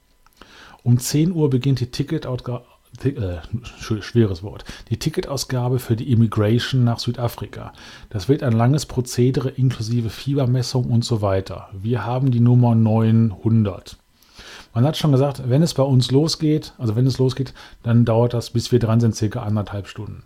Um 0.84 1.00
10 1.00 1.32
Uhr 1.32 1.50
beginnt 1.50 1.80
die 1.80 1.90
Ticketausgabe. 1.90 2.64
Äh, 3.02 3.38
schweres 3.74 4.42
Wort. 4.42 4.64
Die 4.88 4.98
Ticketausgabe 4.98 5.80
für 5.80 5.96
die 5.96 6.10
Immigration 6.10 6.84
nach 6.84 7.00
Südafrika. 7.00 7.72
Das 8.08 8.28
wird 8.28 8.44
ein 8.44 8.52
langes 8.52 8.86
Prozedere 8.86 9.50
inklusive 9.50 10.10
Fiebermessung 10.10 10.84
und 10.84 11.04
so 11.04 11.22
weiter. 11.22 11.68
Wir 11.72 12.06
haben 12.06 12.30
die 12.30 12.40
Nummer 12.40 12.74
900. 12.74 13.98
Man 14.78 14.86
hat 14.86 14.96
schon 14.96 15.10
gesagt, 15.10 15.42
wenn 15.50 15.64
es 15.64 15.74
bei 15.74 15.82
uns 15.82 16.12
losgeht, 16.12 16.72
also 16.78 16.94
wenn 16.94 17.04
es 17.04 17.18
losgeht, 17.18 17.52
dann 17.82 18.04
dauert 18.04 18.32
das, 18.32 18.50
bis 18.50 18.70
wir 18.70 18.78
dran 18.78 19.00
sind, 19.00 19.16
circa 19.16 19.42
anderthalb 19.42 19.88
Stunden. 19.88 20.22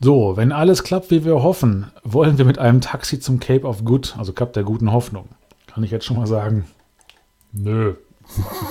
So, 0.00 0.36
wenn 0.36 0.52
alles 0.52 0.84
klappt, 0.84 1.10
wie 1.10 1.24
wir 1.24 1.42
hoffen, 1.42 1.90
wollen 2.04 2.38
wir 2.38 2.44
mit 2.44 2.60
einem 2.60 2.80
Taxi 2.80 3.18
zum 3.18 3.40
Cape 3.40 3.66
of 3.66 3.84
Good, 3.84 4.14
also 4.16 4.32
Kap 4.32 4.52
der 4.52 4.62
guten 4.62 4.92
Hoffnung. 4.92 5.28
Kann 5.66 5.82
ich 5.82 5.90
jetzt 5.90 6.04
schon 6.04 6.18
mal 6.18 6.28
sagen? 6.28 6.66
Nö. 7.50 7.96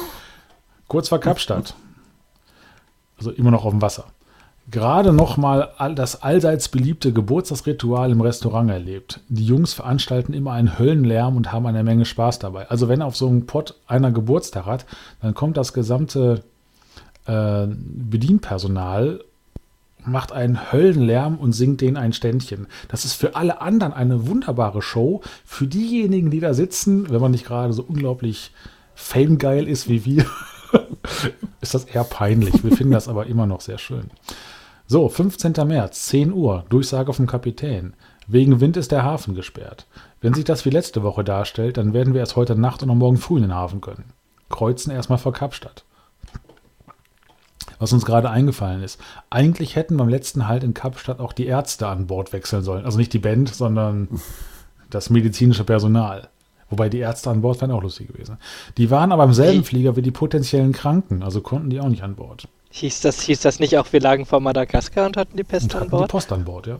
Kurz 0.87 1.09
vor 1.09 1.19
Kapstadt. 1.19 1.75
Also 3.17 3.29
immer 3.31 3.51
noch 3.51 3.65
auf 3.65 3.73
dem 3.73 3.81
Wasser 3.81 4.05
gerade 4.69 5.13
noch 5.13 5.37
mal 5.37 5.69
das 5.95 6.23
allseits 6.23 6.69
beliebte 6.69 7.13
Geburtstagsritual 7.13 8.11
im 8.11 8.21
Restaurant 8.21 8.69
erlebt. 8.69 9.19
Die 9.29 9.45
Jungs 9.45 9.73
veranstalten 9.73 10.33
immer 10.33 10.53
einen 10.53 10.79
Höllenlärm 10.79 11.37
und 11.37 11.51
haben 11.51 11.65
eine 11.65 11.83
Menge 11.83 12.05
Spaß 12.05 12.39
dabei. 12.39 12.69
Also 12.69 12.87
wenn 12.87 13.01
auf 13.01 13.15
so 13.15 13.27
einem 13.27 13.45
Pott 13.45 13.75
einer 13.87 14.11
Geburtstag 14.11 14.65
hat, 14.65 14.85
dann 15.21 15.33
kommt 15.33 15.57
das 15.57 15.73
gesamte 15.73 16.43
äh, 17.25 17.67
Bedienpersonal 17.67 19.21
macht 20.07 20.31
einen 20.31 20.71
Höllenlärm 20.71 21.37
und 21.37 21.53
singt 21.53 21.81
denen 21.81 21.97
ein 21.97 22.13
Ständchen. 22.13 22.67
Das 22.89 23.05
ist 23.05 23.13
für 23.13 23.35
alle 23.35 23.61
anderen 23.61 23.93
eine 23.93 24.27
wunderbare 24.27 24.81
Show. 24.81 25.21
Für 25.45 25.65
diejenigen, 25.67 26.29
die 26.29 26.39
da 26.39 26.53
sitzen, 26.53 27.09
wenn 27.09 27.21
man 27.21 27.31
nicht 27.31 27.45
gerade 27.45 27.73
so 27.73 27.83
unglaublich 27.83 28.51
famegeil 28.93 29.67
ist 29.67 29.89
wie 29.89 30.05
wir, 30.05 30.25
ist 31.61 31.73
das 31.73 31.85
eher 31.85 32.03
peinlich. 32.03 32.63
Wir 32.63 32.71
finden 32.71 32.93
das 32.93 33.07
aber 33.07 33.25
immer 33.25 33.47
noch 33.47 33.61
sehr 33.61 33.77
schön. 33.77 34.11
So, 34.87 35.09
15. 35.09 35.53
März, 35.65 36.05
10 36.05 36.31
Uhr, 36.31 36.63
Durchsage 36.69 37.11
vom 37.11 37.25
Kapitän. 37.25 37.95
Wegen 38.27 38.61
Wind 38.61 38.77
ist 38.77 38.91
der 38.91 39.03
Hafen 39.03 39.33
gesperrt. 39.33 39.87
Wenn 40.21 40.35
sich 40.35 40.43
das 40.43 40.63
wie 40.63 40.69
letzte 40.69 41.01
Woche 41.01 41.23
darstellt, 41.23 41.77
dann 41.77 41.93
werden 41.93 42.13
wir 42.13 42.19
erst 42.21 42.35
heute 42.35 42.55
Nacht 42.55 42.83
und 42.83 42.95
morgen 42.95 43.17
früh 43.17 43.37
in 43.37 43.41
den 43.41 43.55
Hafen 43.55 43.81
können. 43.81 44.13
Kreuzen 44.49 44.91
erstmal 44.91 45.17
vor 45.17 45.33
Kapstadt. 45.33 45.85
Was 47.79 47.93
uns 47.93 48.05
gerade 48.05 48.29
eingefallen 48.29 48.83
ist. 48.83 49.01
Eigentlich 49.31 49.75
hätten 49.75 49.97
beim 49.97 50.07
letzten 50.07 50.47
Halt 50.47 50.63
in 50.63 50.75
Kapstadt 50.75 51.19
auch 51.19 51.33
die 51.33 51.47
Ärzte 51.47 51.87
an 51.87 52.05
Bord 52.05 52.31
wechseln 52.31 52.61
sollen. 52.61 52.85
Also 52.85 52.99
nicht 52.99 53.13
die 53.13 53.19
Band, 53.19 53.49
sondern 53.55 54.07
das 54.91 55.09
medizinische 55.09 55.63
Personal. 55.63 56.29
Wobei 56.69 56.89
die 56.89 56.99
Ärzte 56.99 57.31
an 57.31 57.41
Bord 57.41 57.59
wären 57.59 57.71
auch 57.71 57.81
lustig 57.81 58.09
gewesen. 58.09 58.37
Die 58.77 58.91
waren 58.91 59.11
aber 59.11 59.23
im 59.23 59.33
selben 59.33 59.63
Flieger 59.63 59.95
wie 59.95 60.03
die 60.03 60.11
potenziellen 60.11 60.73
Kranken, 60.73 61.23
also 61.23 61.41
konnten 61.41 61.71
die 61.71 61.79
auch 61.79 61.89
nicht 61.89 62.03
an 62.03 62.15
Bord. 62.15 62.47
Hieß 62.75 62.99
das, 62.99 63.21
hieß 63.21 63.39
das 63.39 63.59
nicht 63.59 63.77
auch, 63.77 63.93
wir 63.93 64.01
lagen 64.01 64.25
vor 64.25 64.41
Madagaskar 64.41 65.05
und 65.05 65.15
hatten 65.15 65.37
die 65.37 65.45
Pest 65.45 65.73
und 65.73 65.83
an 65.83 65.89
Bord? 65.89 66.09
Die 66.09 66.11
Post 66.11 66.31
an 66.33 66.43
Bord, 66.43 66.67
ja. 66.67 66.77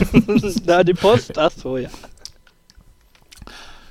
Na, 0.64 0.82
die 0.82 0.94
Post, 0.94 1.36
ach 1.36 1.50
so, 1.50 1.76
ja. 1.76 1.90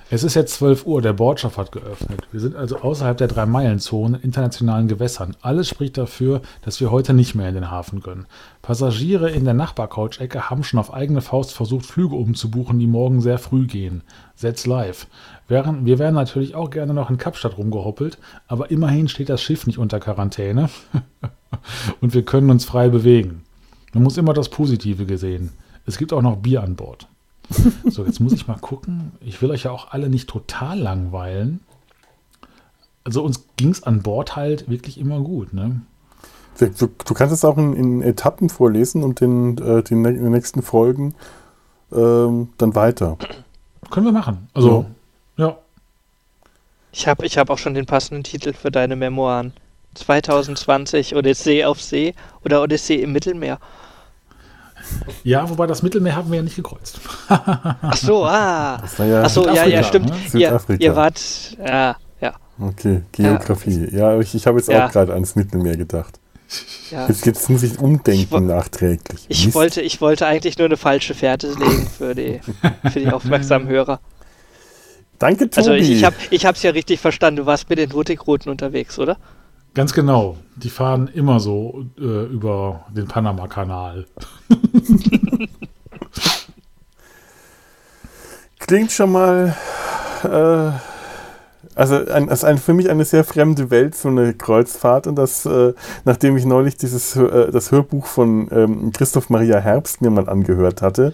Es 0.10 0.24
ist 0.24 0.36
jetzt 0.36 0.56
12 0.56 0.86
Uhr, 0.86 1.02
der 1.02 1.12
Bordschaft 1.12 1.58
hat 1.58 1.74
geöffnet. 1.74 2.22
Wir 2.32 2.40
sind 2.40 2.56
also 2.56 2.78
außerhalb 2.78 3.18
der 3.18 3.28
Drei-Meilen-Zone 3.28 4.16
in 4.18 4.24
internationalen 4.24 4.88
Gewässern. 4.88 5.36
Alles 5.42 5.68
spricht 5.68 5.98
dafür, 5.98 6.42
dass 6.62 6.80
wir 6.80 6.92
heute 6.92 7.14
nicht 7.14 7.36
mehr 7.36 7.50
in 7.50 7.56
den 7.56 7.70
Hafen 7.70 8.02
können. 8.02 8.26
Passagiere 8.62 9.30
in 9.30 9.44
der 9.44 9.54
Nachbarcouch-Ecke 9.54 10.50
haben 10.50 10.64
schon 10.64 10.80
auf 10.80 10.94
eigene 10.94 11.20
Faust 11.20 11.54
versucht, 11.54 11.86
Flüge 11.86 12.16
umzubuchen, 12.16 12.80
die 12.80 12.88
morgen 12.88 13.20
sehr 13.20 13.38
früh 13.38 13.68
gehen. 13.68 14.02
Setz 14.34 14.66
live. 14.66 15.08
Wir 15.50 16.00
wären 16.00 16.16
natürlich 16.16 16.56
auch 16.56 16.70
gerne 16.70 16.94
noch 16.94 17.10
in 17.10 17.18
Kapstadt 17.18 17.58
rumgehoppelt, 17.58 18.18
aber 18.48 18.72
immerhin 18.72 19.10
steht 19.10 19.28
das 19.28 19.42
Schiff 19.42 19.68
nicht 19.68 19.78
unter 19.78 20.00
Quarantäne 20.00 20.70
und 22.00 22.14
wir 22.14 22.24
können 22.24 22.50
uns 22.50 22.64
frei 22.64 22.88
bewegen. 22.88 23.44
Man 23.94 24.04
muss 24.04 24.16
immer 24.16 24.34
das 24.34 24.48
Positive 24.48 25.06
gesehen. 25.06 25.52
Es 25.86 25.98
gibt 25.98 26.14
auch 26.14 26.22
noch 26.22 26.38
Bier 26.38 26.64
an 26.64 26.78
Bord. 26.78 27.10
So, 27.90 28.06
jetzt 28.06 28.20
muss 28.20 28.34
ich 28.34 28.48
mal 28.48 28.58
gucken. 28.60 29.12
Ich 29.22 29.42
will 29.42 29.52
euch 29.52 29.64
ja 29.64 29.72
auch 29.72 29.92
alle 29.92 30.10
nicht 30.10 30.30
total 30.30 30.80
langweilen. 30.80 31.62
Also 33.04 33.24
uns 33.24 33.46
ging 33.56 33.70
es 33.70 33.84
an 33.84 34.04
Bord 34.04 34.36
halt 34.36 34.70
wirklich 34.70 35.00
immer 35.00 35.22
gut, 35.22 35.54
ne? 35.54 35.82
Du, 36.60 36.88
du 36.88 37.14
kannst 37.14 37.34
es 37.34 37.46
auch 37.46 37.58
in, 37.58 37.74
in, 37.74 38.02
Etappen 38.02 38.50
vorlesen 38.50 39.04
und 39.04 39.22
in, 39.22 39.58
äh, 39.60 39.84
den, 39.84 40.04
in 40.04 40.24
den 40.24 40.32
nächsten 40.32 40.64
Folgen 40.64 41.14
ähm, 41.92 42.50
dann 42.58 42.76
weiter. 42.76 43.18
Können 43.92 44.08
wir 44.08 44.12
machen. 44.12 44.50
Also, 44.54 44.86
ja. 45.38 45.48
ja. 45.48 45.58
Ich 46.92 47.08
habe 47.08 47.26
ich 47.26 47.38
hab 47.38 47.50
auch 47.52 47.60
schon 47.60 47.76
den 47.76 47.86
passenden 47.86 48.24
Titel 48.24 48.54
für 48.54 48.72
deine 48.72 48.96
Memoiren. 48.96 49.54
2020 49.94 51.16
Odyssee 51.16 51.64
auf 51.64 51.82
See 51.82 52.14
oder 52.44 52.62
Odyssee 52.62 53.02
im 53.02 53.14
Mittelmeer. 53.14 53.60
Ja, 55.24 55.50
wobei 55.50 55.68
das 55.68 55.84
Mittelmeer 55.84 56.16
haben 56.16 56.30
wir 56.30 56.38
ja 56.38 56.44
nicht 56.44 56.56
gekreuzt. 56.56 57.00
Ach 57.28 57.98
so, 57.98 58.26
ah. 58.26 58.78
Das 58.82 58.98
war 59.00 59.06
ja 59.06 59.24
Ach 59.24 59.30
so, 59.30 59.48
ja, 59.48 59.66
ja, 59.66 59.84
stimmt. 59.84 60.10
Ne? 60.10 60.16
Südafrika. 60.30 60.82
Ihr, 60.82 60.90
ihr 60.90 60.96
wart, 60.96 61.22
ja, 61.64 61.98
ja. 62.22 62.34
Okay, 62.60 63.02
Geografie. 63.12 63.90
Ja, 63.92 64.14
ja 64.14 64.20
ich, 64.20 64.34
ich 64.36 64.48
habe 64.48 64.58
jetzt 64.60 64.70
ja. 64.70 64.86
auch 64.86 64.92
gerade 64.92 65.14
ans 65.14 65.36
Mittelmeer 65.36 65.76
gedacht. 65.76 66.20
Ja. 66.92 67.08
Jetzt, 67.08 67.26
jetzt, 67.26 67.50
muss 67.50 67.64
ich 67.64 67.78
umdenken 67.80 68.36
ich 68.36 68.42
nachträglich. 68.42 69.26
Ich 69.28 69.54
wollte, 69.54 69.82
ich 69.82 70.00
wollte 70.00 70.26
eigentlich 70.26 70.58
nur 70.58 70.66
eine 70.66 70.78
falsche 70.78 71.14
Fährte 71.14 71.48
legen 71.48 71.88
für 71.88 72.16
die, 72.16 72.40
für 72.90 73.00
die 73.00 73.10
aufmerksamen 73.10 73.68
Hörer. 73.70 74.00
Danke, 75.20 75.50
Tobi. 75.50 75.58
Also 75.58 75.74
ich, 75.74 76.04
ich 76.32 76.46
habe 76.46 76.56
es 76.56 76.64
ja 76.64 76.72
richtig 76.72 77.00
verstanden. 77.00 77.42
Du 77.42 77.46
warst 77.46 77.70
mit 77.70 77.80
den 77.80 77.92
Hurtigruten 77.92 78.50
unterwegs, 78.50 78.98
oder? 78.98 79.18
Ganz 79.78 79.94
genau. 79.94 80.38
Die 80.56 80.72
fahren 80.72 81.08
immer 81.08 81.40
so 81.40 81.86
äh, 82.00 82.26
über 82.26 82.86
den 82.90 83.08
Panama-Kanal. 83.08 84.08
Klingt 88.60 88.92
schon 88.92 89.12
mal. 89.12 89.56
Äh, 90.24 90.72
also 91.76 91.96
ein, 92.12 92.28
ist 92.28 92.44
ein, 92.44 92.58
für 92.58 92.74
mich 92.74 92.90
eine 92.90 93.06
sehr 93.06 93.24
fremde 93.24 93.70
Welt, 93.70 93.94
so 93.94 94.08
eine 94.08 94.34
Kreuzfahrt. 94.34 95.06
Und 95.06 95.16
das, 95.16 95.46
äh, 95.46 95.76
nachdem 96.06 96.38
ich 96.38 96.46
neulich 96.46 96.78
dieses 96.78 97.16
äh, 97.16 97.52
das 97.52 97.72
Hörbuch 97.72 98.08
von 98.08 98.48
ähm, 98.52 98.92
Christoph 98.94 99.30
Maria 99.30 99.60
Herbst 99.60 100.02
mir 100.02 100.10
mal 100.10 100.28
angehört 100.28 100.82
hatte. 100.82 101.14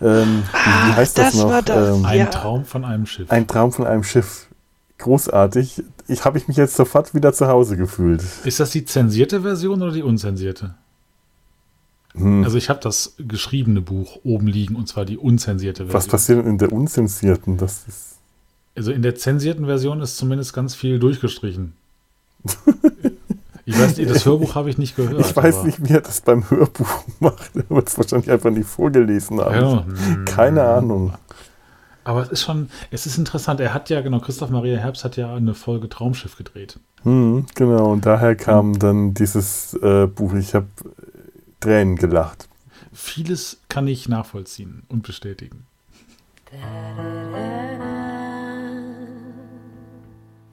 Ähm, 0.00 0.42
wie, 0.42 0.88
wie, 0.88 0.92
heißt 0.96 1.18
das, 1.18 1.34
das 1.34 1.40
noch? 1.40 1.62
Das, 1.62 1.96
ähm, 1.96 2.04
ein 2.04 2.28
Traum 2.32 2.64
von 2.64 2.84
einem 2.84 3.06
Schiff. 3.06 3.30
Ein 3.30 3.46
Traum 3.46 3.70
von 3.70 3.86
einem 3.86 4.02
Schiff 4.02 4.48
großartig. 4.98 5.84
Ich 6.12 6.24
habe 6.24 6.38
ich 6.38 6.48
mich 6.48 6.56
jetzt 6.56 6.76
sofort 6.76 7.14
wieder 7.14 7.32
zu 7.32 7.48
Hause 7.48 7.76
gefühlt. 7.76 8.22
Ist 8.44 8.60
das 8.60 8.70
die 8.70 8.84
zensierte 8.84 9.42
Version 9.42 9.82
oder 9.82 9.92
die 9.92 10.02
unzensierte? 10.02 10.74
Hm. 12.14 12.44
Also 12.44 12.58
ich 12.58 12.68
habe 12.68 12.80
das 12.80 13.14
geschriebene 13.18 13.80
Buch 13.80 14.18
oben 14.22 14.46
liegen 14.46 14.76
und 14.76 14.86
zwar 14.88 15.04
die 15.04 15.16
unzensierte 15.16 15.84
Version. 15.84 15.94
Was 15.94 16.08
passiert 16.08 16.46
in 16.46 16.58
der 16.58 16.72
unzensierten? 16.72 17.56
Das 17.56 17.84
ist 17.88 18.12
also 18.74 18.90
in 18.90 19.02
der 19.02 19.14
zensierten 19.16 19.66
Version 19.66 20.00
ist 20.00 20.16
zumindest 20.16 20.54
ganz 20.54 20.74
viel 20.74 20.98
durchgestrichen. 20.98 21.74
Ich 23.64 23.78
weiß 23.78 23.96
nicht, 23.96 24.10
das 24.10 24.26
Hörbuch 24.26 24.56
habe 24.56 24.70
ich 24.70 24.78
nicht 24.78 24.96
gehört. 24.96 25.20
Ich 25.20 25.36
weiß 25.36 25.62
nicht, 25.62 25.88
wie 25.88 25.92
er 25.92 26.00
das 26.00 26.20
beim 26.20 26.50
Hörbuch 26.50 27.04
macht. 27.20 27.54
Er 27.54 27.70
wird 27.70 27.88
es 27.88 27.96
wahrscheinlich 27.96 28.28
einfach 28.28 28.50
nicht 28.50 28.68
vorgelesen 28.68 29.40
haben. 29.40 29.54
Ja. 29.54 29.84
Keine 30.24 30.64
Ahnung. 30.64 31.12
Aber 32.04 32.22
es 32.22 32.30
ist 32.30 32.42
schon, 32.42 32.68
es 32.90 33.06
ist 33.06 33.16
interessant. 33.18 33.60
Er 33.60 33.72
hat 33.74 33.90
ja, 33.90 34.00
genau, 34.00 34.18
Christoph 34.18 34.50
Maria 34.50 34.78
Herbst 34.78 35.04
hat 35.04 35.16
ja 35.16 35.34
eine 35.34 35.54
Folge 35.54 35.88
Traumschiff 35.88 36.36
gedreht. 36.36 36.78
Hm, 37.04 37.46
genau, 37.54 37.92
und 37.92 38.06
daher 38.06 38.34
kam 38.36 38.78
dann 38.78 39.14
dieses 39.14 39.74
äh, 39.74 40.06
Buch. 40.06 40.34
Ich 40.34 40.54
habe 40.54 40.66
Tränen 41.60 41.96
gelacht. 41.96 42.48
Vieles 42.92 43.60
kann 43.68 43.86
ich 43.88 44.08
nachvollziehen 44.08 44.82
und 44.88 45.02
bestätigen. 45.02 45.66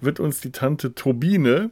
Wird 0.01 0.19
uns 0.19 0.39
die 0.39 0.51
Tante 0.51 0.95
Turbine 0.95 1.71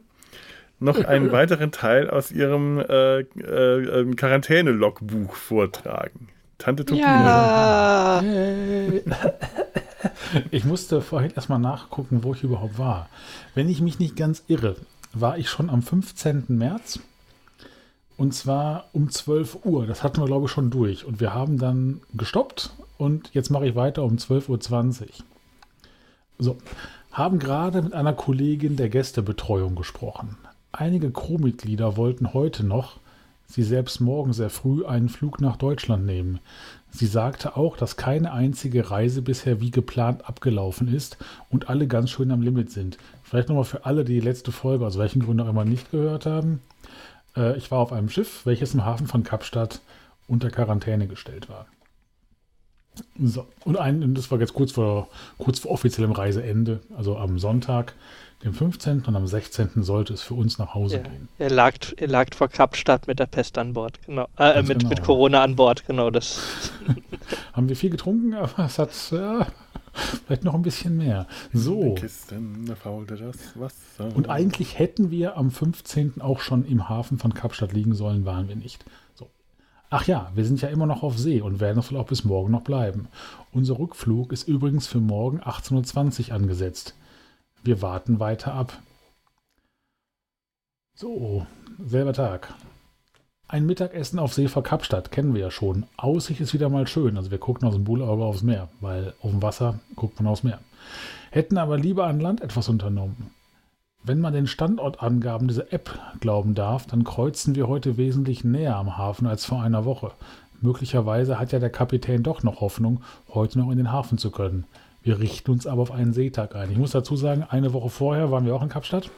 noch 0.80 1.02
einen 1.02 1.32
weiteren 1.32 1.72
Teil 1.72 2.10
aus 2.10 2.30
ihrem 2.30 2.78
äh, 2.78 3.20
äh, 3.20 4.14
Quarantäne-Logbuch 4.14 5.34
vortragen. 5.34 6.28
Tante 6.58 6.84
Turbine. 6.84 7.06
Ja. 7.06 8.22
Ich 10.50 10.64
musste 10.64 11.00
vorhin 11.00 11.32
erstmal 11.32 11.58
nachgucken, 11.58 12.22
wo 12.22 12.34
ich 12.34 12.42
überhaupt 12.42 12.78
war. 12.78 13.08
Wenn 13.54 13.68
ich 13.68 13.80
mich 13.80 13.98
nicht 13.98 14.16
ganz 14.16 14.42
irre, 14.48 14.76
war 15.12 15.38
ich 15.38 15.48
schon 15.48 15.70
am 15.70 15.82
15. 15.82 16.44
März 16.48 17.00
Und 18.16 18.34
zwar 18.34 18.88
um 18.92 19.10
12 19.10 19.64
Uhr. 19.64 19.86
Das 19.86 20.02
hatten 20.02 20.20
wir, 20.20 20.26
glaube 20.26 20.46
ich, 20.46 20.52
schon 20.52 20.70
durch. 20.70 21.04
Und 21.04 21.20
wir 21.20 21.34
haben 21.34 21.58
dann 21.58 22.00
gestoppt 22.14 22.70
und 22.98 23.30
jetzt 23.32 23.50
mache 23.50 23.68
ich 23.68 23.74
weiter 23.74 24.02
um 24.02 24.16
12.20 24.16 25.02
Uhr. 25.02 25.08
So, 26.38 26.58
haben 27.12 27.38
gerade 27.38 27.82
mit 27.82 27.94
einer 27.94 28.12
Kollegin 28.12 28.76
der 28.76 28.88
Gästebetreuung 28.88 29.74
gesprochen. 29.74 30.36
Einige 30.72 31.10
Crewmitglieder 31.10 31.96
wollten 31.96 32.32
heute 32.32 32.64
noch, 32.64 32.98
sie 33.50 33.62
selbst 33.62 34.00
morgen 34.00 34.32
sehr 34.32 34.50
früh, 34.50 34.84
einen 34.84 35.08
Flug 35.08 35.40
nach 35.40 35.56
Deutschland 35.56 36.04
nehmen. 36.04 36.38
Sie 36.90 37.06
sagte 37.06 37.56
auch, 37.56 37.76
dass 37.76 37.96
keine 37.96 38.32
einzige 38.32 38.90
Reise 38.90 39.22
bisher 39.22 39.60
wie 39.60 39.70
geplant 39.70 40.28
abgelaufen 40.28 40.92
ist 40.94 41.16
und 41.50 41.68
alle 41.68 41.86
ganz 41.86 42.10
schön 42.10 42.30
am 42.30 42.42
Limit 42.42 42.70
sind. 42.70 42.98
Vielleicht 43.22 43.48
nochmal 43.48 43.64
für 43.64 43.84
alle, 43.84 44.04
die 44.04 44.14
die 44.14 44.26
letzte 44.26 44.52
Folge 44.52 44.86
aus 44.86 44.98
welchen 44.98 45.20
Gründen 45.20 45.44
auch 45.44 45.50
immer 45.50 45.64
nicht 45.64 45.90
gehört 45.90 46.26
haben. 46.26 46.60
Äh, 47.36 47.56
ich 47.56 47.70
war 47.70 47.78
auf 47.78 47.92
einem 47.92 48.10
Schiff, 48.10 48.44
welches 48.44 48.74
im 48.74 48.84
Hafen 48.84 49.06
von 49.06 49.22
Kapstadt 49.22 49.80
unter 50.26 50.50
Quarantäne 50.50 51.06
gestellt 51.06 51.48
war. 51.48 51.66
So, 53.18 53.46
und 53.64 53.78
ein, 53.78 54.14
das 54.14 54.30
war 54.30 54.40
jetzt 54.40 54.54
kurz 54.54 54.72
vor, 54.72 55.08
kurz 55.38 55.60
vor 55.60 55.70
offiziellem 55.70 56.12
Reiseende, 56.12 56.80
also 56.96 57.16
am 57.16 57.38
Sonntag, 57.38 57.94
dem 58.44 58.54
15. 58.54 59.02
und 59.04 59.16
am 59.16 59.26
16. 59.26 59.82
sollte 59.82 60.14
es 60.14 60.22
für 60.22 60.34
uns 60.34 60.58
nach 60.58 60.74
Hause 60.74 60.96
Ja, 60.96 61.02
gehen. 61.02 61.28
er, 61.38 61.50
lag, 61.50 61.74
er 61.96 62.06
lag 62.06 62.32
vor 62.34 62.48
Kapstadt 62.48 63.08
mit 63.08 63.18
der 63.18 63.26
Pest 63.26 63.58
an 63.58 63.72
Bord, 63.72 64.00
genau. 64.06 64.28
Äh, 64.38 64.62
mit, 64.62 64.78
genau. 64.78 64.90
mit 64.90 65.02
Corona 65.02 65.42
an 65.42 65.56
Bord, 65.56 65.86
genau. 65.86 66.10
Das, 66.10 66.70
Haben 67.52 67.68
wir 67.68 67.76
viel 67.76 67.90
getrunken, 67.90 68.34
aber 68.34 68.64
es 68.64 68.78
hat 68.78 68.90
ja, 69.10 69.46
vielleicht 70.26 70.44
noch 70.44 70.54
ein 70.54 70.62
bisschen 70.62 70.96
mehr. 70.96 71.26
So, 71.52 71.94
Kisten, 71.94 72.72
und 74.14 74.30
eigentlich 74.30 74.78
hätten 74.78 75.10
wir 75.10 75.36
am 75.36 75.50
15. 75.50 76.20
auch 76.20 76.40
schon 76.40 76.64
im 76.64 76.88
Hafen 76.88 77.18
von 77.18 77.34
Kapstadt 77.34 77.72
liegen 77.72 77.94
sollen, 77.94 78.24
waren 78.24 78.48
wir 78.48 78.56
nicht. 78.56 78.84
So. 79.14 79.28
Ach 79.90 80.06
ja, 80.06 80.30
wir 80.36 80.44
sind 80.44 80.60
ja 80.60 80.68
immer 80.68 80.86
noch 80.86 81.02
auf 81.02 81.18
See 81.18 81.40
und 81.40 81.58
werden 81.58 81.78
es 81.78 81.90
wohl 81.90 81.98
auch 81.98 82.06
bis 82.06 82.24
morgen 82.24 82.52
noch 82.52 82.62
bleiben. 82.62 83.08
Unser 83.52 83.80
Rückflug 83.80 84.32
ist 84.32 84.46
übrigens 84.46 84.86
für 84.86 85.00
morgen 85.00 85.40
18.20 85.40 86.28
Uhr 86.28 86.34
angesetzt. 86.36 86.94
Wir 87.62 87.82
warten 87.82 88.20
weiter 88.20 88.54
ab. 88.54 88.78
So, 90.94 91.46
selber 91.78 92.12
Tag. 92.12 92.54
Ein 93.46 93.66
Mittagessen 93.66 94.18
auf 94.18 94.34
See 94.34 94.48
vor 94.48 94.62
Kapstadt 94.62 95.10
kennen 95.10 95.32
wir 95.32 95.40
ja 95.40 95.50
schon. 95.50 95.86
Aussicht 95.96 96.40
ist 96.40 96.54
wieder 96.54 96.68
mal 96.68 96.86
schön. 96.86 97.16
Also 97.16 97.30
wir 97.30 97.38
gucken 97.38 97.66
aus 97.66 97.74
dem 97.74 97.84
Bullauge 97.84 98.24
aufs 98.24 98.42
Meer, 98.42 98.68
weil 98.80 99.14
auf 99.22 99.30
dem 99.30 99.42
Wasser 99.42 99.80
guckt 99.96 100.20
man 100.20 100.26
aufs 100.26 100.42
Meer. 100.42 100.58
Hätten 101.30 101.56
aber 101.56 101.78
lieber 101.78 102.06
an 102.06 102.20
Land 102.20 102.40
etwas 102.42 102.68
unternommen. 102.68 103.30
Wenn 104.04 104.20
man 104.20 104.32
den 104.32 104.46
Standortangaben 104.46 105.48
dieser 105.48 105.72
App 105.72 105.98
glauben 106.20 106.54
darf, 106.54 106.86
dann 106.86 107.04
kreuzen 107.04 107.54
wir 107.54 107.68
heute 107.68 107.96
wesentlich 107.96 108.44
näher 108.44 108.76
am 108.76 108.96
Hafen 108.96 109.26
als 109.26 109.44
vor 109.44 109.62
einer 109.62 109.84
Woche. 109.84 110.12
Möglicherweise 110.60 111.38
hat 111.38 111.52
ja 111.52 111.58
der 111.58 111.70
Kapitän 111.70 112.22
doch 112.22 112.42
noch 112.42 112.60
Hoffnung, 112.60 113.02
heute 113.32 113.58
noch 113.58 113.70
in 113.70 113.78
den 113.78 113.92
Hafen 113.92 114.18
zu 114.18 114.30
können. 114.30 114.64
Wir 115.08 115.20
richten 115.20 115.52
uns 115.52 115.66
aber 115.66 115.80
auf 115.80 115.90
einen 115.90 116.12
Seetag 116.12 116.54
ein. 116.54 116.70
Ich 116.70 116.76
muss 116.76 116.90
dazu 116.90 117.16
sagen, 117.16 117.42
eine 117.42 117.72
Woche 117.72 117.88
vorher 117.88 118.30
waren 118.30 118.44
wir 118.44 118.54
auch 118.54 118.62
in 118.62 118.68
Kapstadt. 118.68 119.10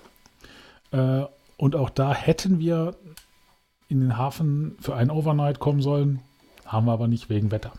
Äh, 0.93 1.25
und 1.57 1.75
auch 1.75 1.91
da 1.91 2.15
hätten 2.15 2.61
wir 2.61 2.95
in 3.89 3.99
den 3.99 4.17
Hafen 4.17 4.77
für 4.79 4.95
einen 4.95 5.11
Overnight 5.11 5.59
kommen 5.59 5.83
sollen. 5.83 6.21
Haben 6.65 6.87
wir 6.87 6.93
aber 6.93 7.09
nicht 7.09 7.29
wegen 7.29 7.51
Wetter. 7.51 7.73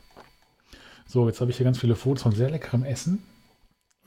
So, 1.08 1.25
jetzt 1.25 1.39
habe 1.39 1.51
ich 1.51 1.58
hier 1.58 1.63
ganz 1.63 1.80
viele 1.80 1.96
Fotos 1.96 2.24
von 2.24 2.34
sehr 2.34 2.50
leckerem 2.50 2.84
Essen. 2.84 3.24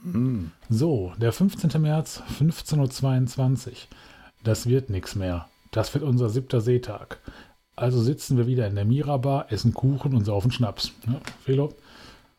Mm. 0.02 0.48
So, 0.68 1.14
der 1.16 1.32
15. 1.32 1.80
März, 1.80 2.22
15.22 2.38 3.68
Uhr. 3.68 3.74
Das 4.42 4.66
wird 4.68 4.90
nichts 4.90 5.14
mehr. 5.14 5.48
Das 5.70 5.94
wird 5.94 6.04
unser 6.04 6.28
siebter 6.28 6.60
Seetag. 6.60 7.20
Also 7.74 8.02
sitzen 8.02 8.36
wir 8.36 8.46
wieder 8.46 8.66
in 8.66 8.74
der 8.74 8.84
Mirabar, 8.84 9.50
essen 9.50 9.72
Kuchen 9.72 10.14
und 10.14 10.26
saufen 10.26 10.50
Schnaps. 10.50 10.92
Ja, 11.06 11.22
Felo? 11.42 11.72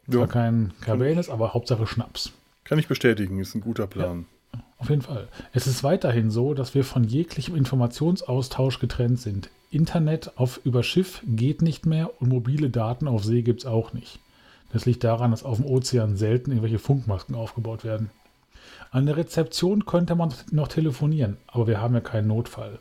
Zwar 0.10 0.22
Ja, 0.22 0.28
kein 0.28 0.74
Cabernet, 0.82 1.30
aber 1.30 1.54
Hauptsache 1.54 1.88
Schnaps. 1.88 2.32
kann 2.64 2.80
ich 2.80 2.88
bestätigen, 2.88 3.40
ist 3.40 3.56
ein 3.56 3.62
guter 3.62 3.88
Plan. 3.88 4.26
Auf 4.78 4.90
jeden 4.90 5.02
Fall. 5.02 5.28
Es 5.54 5.68
ist 5.68 5.84
weiterhin 5.84 6.30
so, 6.32 6.54
dass 6.54 6.76
wir 6.76 6.84
von 6.84 7.04
jeglichem 7.04 7.56
Informationsaustausch 7.56 8.80
getrennt 8.80 9.20
sind. 9.20 9.50
Internet 9.72 10.32
auf 10.38 10.60
über 10.64 10.84
Schiff 10.84 11.22
geht 11.26 11.62
nicht 11.62 11.86
mehr 11.86 12.10
und 12.22 12.30
mobile 12.30 12.70
Daten 12.70 13.08
auf 13.08 13.24
See 13.24 13.42
gibt 13.42 13.62
es 13.62 13.66
auch 13.66 13.94
nicht. 13.94 14.20
Das 14.74 14.86
liegt 14.86 15.04
daran, 15.04 15.32
dass 15.32 15.44
auf 15.44 15.58
dem 15.58 15.66
Ozean 15.66 16.18
selten 16.18 16.52
irgendwelche 16.52 16.80
Funkmasken 16.80 17.36
aufgebaut 17.36 17.84
werden. 17.84 18.10
An 18.92 19.06
der 19.06 19.18
Rezeption 19.18 19.86
könnte 19.86 20.16
man 20.16 20.34
noch 20.52 20.68
telefonieren, 20.68 21.38
aber 21.48 21.68
wir 21.68 21.82
haben 21.82 21.94
ja 21.94 22.02
keinen 22.02 22.28
Notfall. 22.28 22.80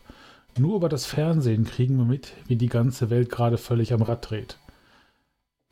Nur 0.58 0.76
über 0.76 0.88
das 0.88 1.06
Fernsehen 1.06 1.64
kriegen 1.64 1.96
wir 1.96 2.04
mit, 2.04 2.32
wie 2.46 2.56
die 2.56 2.68
ganze 2.68 3.10
Welt 3.10 3.30
gerade 3.30 3.58
völlig 3.58 3.92
am 3.92 4.02
Rad 4.02 4.30
dreht. 4.30 4.56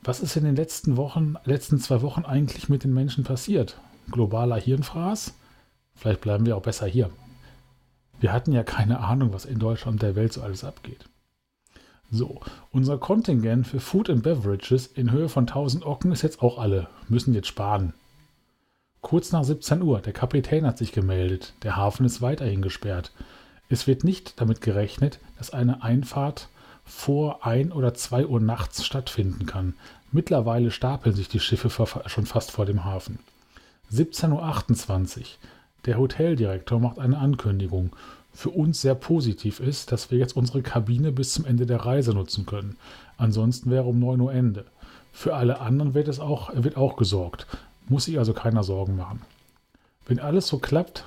Was 0.05 0.19
ist 0.19 0.35
in 0.37 0.43
den 0.43 0.57
letzten 0.57 0.97
Wochen, 0.97 1.37
letzten 1.45 1.79
zwei 1.79 2.03
Wochen 2.03 2.25
eigentlich 2.25 2.69
mit 2.69 2.83
den 2.83 2.93
Menschen 2.93 3.23
passiert? 3.23 3.81
Globaler 4.11 4.57
Hirnfraß? 4.57 5.35
Vielleicht 5.95 6.21
bleiben 6.21 6.45
wir 6.45 6.57
auch 6.57 6.63
besser 6.63 6.87
hier. 6.87 7.11
Wir 8.19 8.33
hatten 8.33 8.51
ja 8.51 8.65
keine 8.65 8.99
Ahnung, 8.99 9.33
was 9.33 9.45
in 9.45 9.61
Deutschland 9.61 9.97
und 9.97 10.03
der 10.03 10.17
Welt 10.17 10.33
so 10.33 10.43
alles 10.43 10.65
abgeht. 10.65 11.05
So, 12.11 12.41
unser 12.73 12.99
Kontingent 12.99 13.69
für 13.69 13.79
Food 13.79 14.11
and 14.11 14.25
Beverages 14.25 14.89
in 14.89 15.13
Höhe 15.13 15.29
von 15.29 15.45
1000 15.45 15.87
Ocken 15.87 16.11
ist 16.11 16.23
jetzt 16.23 16.43
auch 16.43 16.59
alle, 16.59 16.89
müssen 17.09 17.33
jetzt 17.33 17.49
sparen. 17.49 17.95
Kurz 19.03 19.31
nach 19.31 19.45
17 19.45 19.83
Uhr, 19.83 20.01
der 20.01 20.13
Kapitän 20.13 20.67
hat 20.67 20.79
sich 20.79 20.91
gemeldet, 20.91 21.55
der 21.63 21.77
Hafen 21.77 22.05
ist 22.05 22.21
weiterhin 22.21 22.61
gesperrt. 22.61 23.13
Es 23.69 23.87
wird 23.87 24.03
nicht 24.03 24.41
damit 24.41 24.61
gerechnet, 24.61 25.21
dass 25.39 25.51
eine 25.51 25.83
Einfahrt 25.83 26.49
vor 26.85 27.47
1 27.47 27.73
oder 27.73 27.95
2 27.95 28.27
Uhr 28.27 28.41
nachts 28.41 28.85
stattfinden 28.85 29.47
kann. 29.47 29.75
Mittlerweile 30.11 30.71
stapeln 30.71 31.15
sich 31.15 31.29
die 31.29 31.41
Schiffe 31.41 31.71
schon 32.07 32.27
fast 32.27 32.51
vor 32.51 32.67
dem 32.67 32.85
Hafen. 32.85 33.19
17.28 33.93 35.19
Uhr. 35.19 35.25
Der 35.87 35.99
Hoteldirektor 35.99 36.79
macht 36.79 36.99
eine 36.99 37.19
Ankündigung. 37.19 37.91
Für 38.33 38.51
uns 38.51 38.81
sehr 38.81 38.95
positiv 38.95 39.61
ist, 39.61 39.93
dass 39.93 40.11
wir 40.11 40.19
jetzt 40.19 40.37
unsere 40.37 40.63
Kabine 40.63 41.13
bis 41.13 41.35
zum 41.35 41.45
Ende 41.45 41.67
der 41.67 41.85
Reise 41.85 42.13
nutzen 42.13 42.47
können. 42.47 42.77
Ansonsten 43.17 43.71
wäre 43.71 43.85
um 43.85 43.99
9 43.99 44.21
Uhr 44.21 44.33
Ende. 44.33 44.65
Für 45.13 45.35
alle 45.35 45.61
anderen 45.61 45.95
wird 45.95 46.09
es 46.09 46.21
auch, 46.21 46.51
wird 46.55 46.77
auch 46.77 46.97
gesorgt. 46.97 47.47
Muss 47.89 48.07
sich 48.07 48.19
also 48.19 48.33
keiner 48.33 48.63
Sorgen 48.63 48.97
machen. 48.97 49.21
Wenn 50.07 50.19
alles 50.19 50.47
so 50.49 50.59
klappt, 50.59 51.05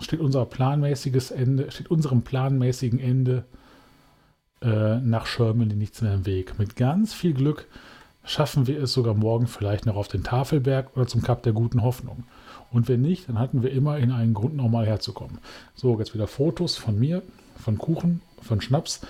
steht 0.00 0.20
unser 0.20 0.44
planmäßiges 0.44 1.30
Ende, 1.30 1.70
steht 1.70 1.90
unserem 1.90 2.22
planmäßigen 2.22 2.98
Ende 2.98 3.44
äh, 4.66 4.98
nach 4.98 5.26
Sherman 5.26 5.68
nichts 5.68 6.02
mehr 6.02 6.14
im 6.14 6.26
Weg. 6.26 6.58
Mit 6.58 6.76
ganz 6.76 7.14
viel 7.14 7.32
Glück 7.32 7.66
schaffen 8.24 8.66
wir 8.66 8.82
es 8.82 8.92
sogar 8.92 9.14
morgen 9.14 9.46
vielleicht 9.46 9.86
noch 9.86 9.94
auf 9.94 10.08
den 10.08 10.24
Tafelberg 10.24 10.96
oder 10.96 11.06
zum 11.06 11.22
Kap 11.22 11.44
der 11.44 11.52
guten 11.52 11.82
Hoffnung. 11.82 12.24
Und 12.72 12.88
wenn 12.88 13.00
nicht, 13.00 13.28
dann 13.28 13.38
hatten 13.38 13.62
wir 13.62 13.70
immerhin 13.70 14.10
einen 14.10 14.34
Grund, 14.34 14.56
nochmal 14.56 14.86
herzukommen. 14.86 15.38
So, 15.76 15.96
jetzt 15.98 16.14
wieder 16.14 16.26
Fotos 16.26 16.76
von 16.76 16.98
mir, 16.98 17.22
von 17.62 17.78
Kuchen, 17.78 18.20
von 18.42 18.60
Schnaps. 18.60 19.02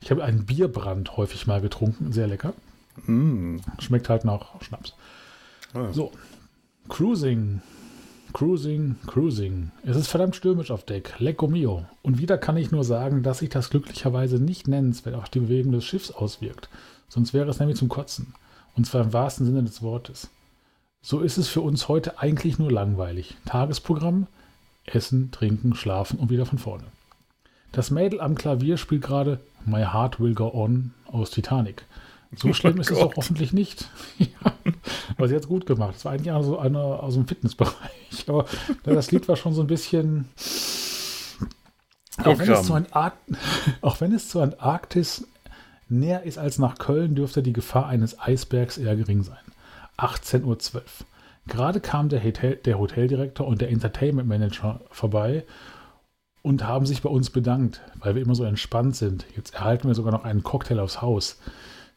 Ich 0.00 0.10
habe 0.10 0.24
einen 0.24 0.46
Bierbrand 0.46 1.16
häufig 1.18 1.46
mal 1.46 1.60
getrunken, 1.60 2.12
sehr 2.12 2.26
lecker. 2.26 2.54
Mm. 3.06 3.58
Schmeckt 3.78 4.08
halt 4.08 4.24
nach 4.24 4.60
Schnaps. 4.62 4.94
Ah. 5.74 5.92
So, 5.92 6.12
Cruising, 6.88 7.60
Cruising, 8.34 8.96
Cruising. 9.06 9.70
Es 9.84 9.94
ist 9.96 10.08
verdammt 10.08 10.34
stürmisch 10.34 10.72
auf 10.72 10.82
Deck. 10.82 11.14
Lecco 11.20 11.46
mio. 11.46 11.84
Und 12.02 12.18
wieder 12.18 12.36
kann 12.36 12.56
ich 12.56 12.72
nur 12.72 12.82
sagen, 12.82 13.22
dass 13.22 13.38
sich 13.38 13.48
das 13.48 13.70
glücklicherweise 13.70 14.40
nicht 14.40 14.66
nennenswert 14.66 15.14
auf 15.14 15.28
die 15.28 15.38
Bewegung 15.38 15.70
des 15.70 15.84
Schiffs 15.84 16.10
auswirkt. 16.10 16.68
Sonst 17.08 17.32
wäre 17.32 17.48
es 17.48 17.60
nämlich 17.60 17.78
zum 17.78 17.88
Kotzen. 17.88 18.34
Und 18.74 18.88
zwar 18.88 19.02
im 19.02 19.12
wahrsten 19.12 19.46
Sinne 19.46 19.62
des 19.62 19.82
Wortes. 19.82 20.30
So 21.00 21.20
ist 21.20 21.38
es 21.38 21.46
für 21.46 21.60
uns 21.60 21.86
heute 21.86 22.18
eigentlich 22.18 22.58
nur 22.58 22.72
langweilig. 22.72 23.36
Tagesprogramm, 23.46 24.26
Essen, 24.84 25.30
Trinken, 25.30 25.76
Schlafen 25.76 26.18
und 26.18 26.28
wieder 26.28 26.44
von 26.44 26.58
vorne. 26.58 26.86
Das 27.70 27.92
Mädel 27.92 28.20
am 28.20 28.34
Klavier 28.34 28.78
spielt 28.78 29.02
gerade 29.02 29.38
My 29.64 29.84
Heart 29.84 30.18
Will 30.18 30.34
Go 30.34 30.50
On 30.52 30.92
aus 31.06 31.30
Titanic. 31.30 31.84
So 32.36 32.48
Oh 32.50 32.52
schlimm 32.52 32.80
ist 32.80 32.90
es 32.90 32.98
Gott. 32.98 33.12
auch 33.12 33.16
hoffentlich 33.16 33.52
nicht. 33.52 33.88
ja, 34.18 34.28
aber 35.16 35.28
sie 35.28 35.34
hat 35.34 35.42
es 35.42 35.48
gut 35.48 35.66
gemacht. 35.66 35.94
Es 35.96 36.04
war 36.04 36.12
eigentlich 36.12 36.32
auch 36.32 36.42
so 36.42 36.58
eine 36.58 36.78
aus 36.78 37.14
dem 37.14 37.26
Fitnessbereich. 37.26 37.74
Aber 38.26 38.46
das 38.84 39.10
Lied 39.10 39.28
war 39.28 39.36
schon 39.36 39.54
so 39.54 39.60
ein 39.60 39.66
bisschen. 39.66 40.28
Auch 42.18 42.38
wenn, 42.38 42.50
es 42.50 42.70
Antark 42.70 43.14
auch 43.80 44.00
wenn 44.00 44.12
es 44.12 44.28
zur 44.28 44.44
Antarktis 44.44 45.26
näher 45.88 46.22
ist 46.22 46.38
als 46.38 46.58
nach 46.58 46.78
Köln, 46.78 47.14
dürfte 47.14 47.42
die 47.42 47.52
Gefahr 47.52 47.86
eines 47.86 48.18
Eisbergs 48.20 48.78
eher 48.78 48.96
gering 48.96 49.22
sein. 49.22 49.36
18.12 49.98 50.44
Uhr. 50.44 50.82
Gerade 51.46 51.80
kam 51.80 52.08
der, 52.08 52.22
Hotel, 52.22 52.56
der 52.56 52.78
Hoteldirektor 52.78 53.46
und 53.46 53.60
der 53.60 53.70
Entertainment 53.70 54.28
Manager 54.28 54.80
vorbei 54.90 55.44
und 56.42 56.64
haben 56.64 56.86
sich 56.86 57.02
bei 57.02 57.10
uns 57.10 57.30
bedankt, 57.30 57.80
weil 57.98 58.14
wir 58.14 58.22
immer 58.22 58.34
so 58.34 58.44
entspannt 58.44 58.96
sind. 58.96 59.26
Jetzt 59.36 59.54
erhalten 59.54 59.88
wir 59.88 59.94
sogar 59.94 60.12
noch 60.12 60.24
einen 60.24 60.42
Cocktail 60.42 60.78
aufs 60.78 61.02
Haus. 61.02 61.38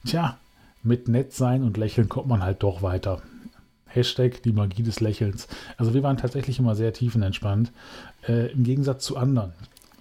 Tja, 0.06 0.38
mit 0.84 1.08
nett 1.08 1.34
sein 1.34 1.64
und 1.64 1.78
lächeln 1.78 2.10
kommt 2.10 2.28
man 2.28 2.44
halt 2.44 2.64
doch 2.64 2.82
weiter. 2.82 3.22
Hashtag 3.88 4.44
die 4.44 4.54
Magie 4.54 4.84
des 4.84 5.00
Lächelns. 5.00 5.48
Also 5.78 5.94
wir 5.94 6.04
waren 6.04 6.18
tatsächlich 6.18 6.60
immer 6.60 6.76
sehr 6.76 6.94
tiefenentspannt, 6.94 7.72
äh, 8.28 8.52
im 8.52 8.64
Gegensatz 8.64 9.04
zu 9.06 9.18
anderen. 9.18 9.54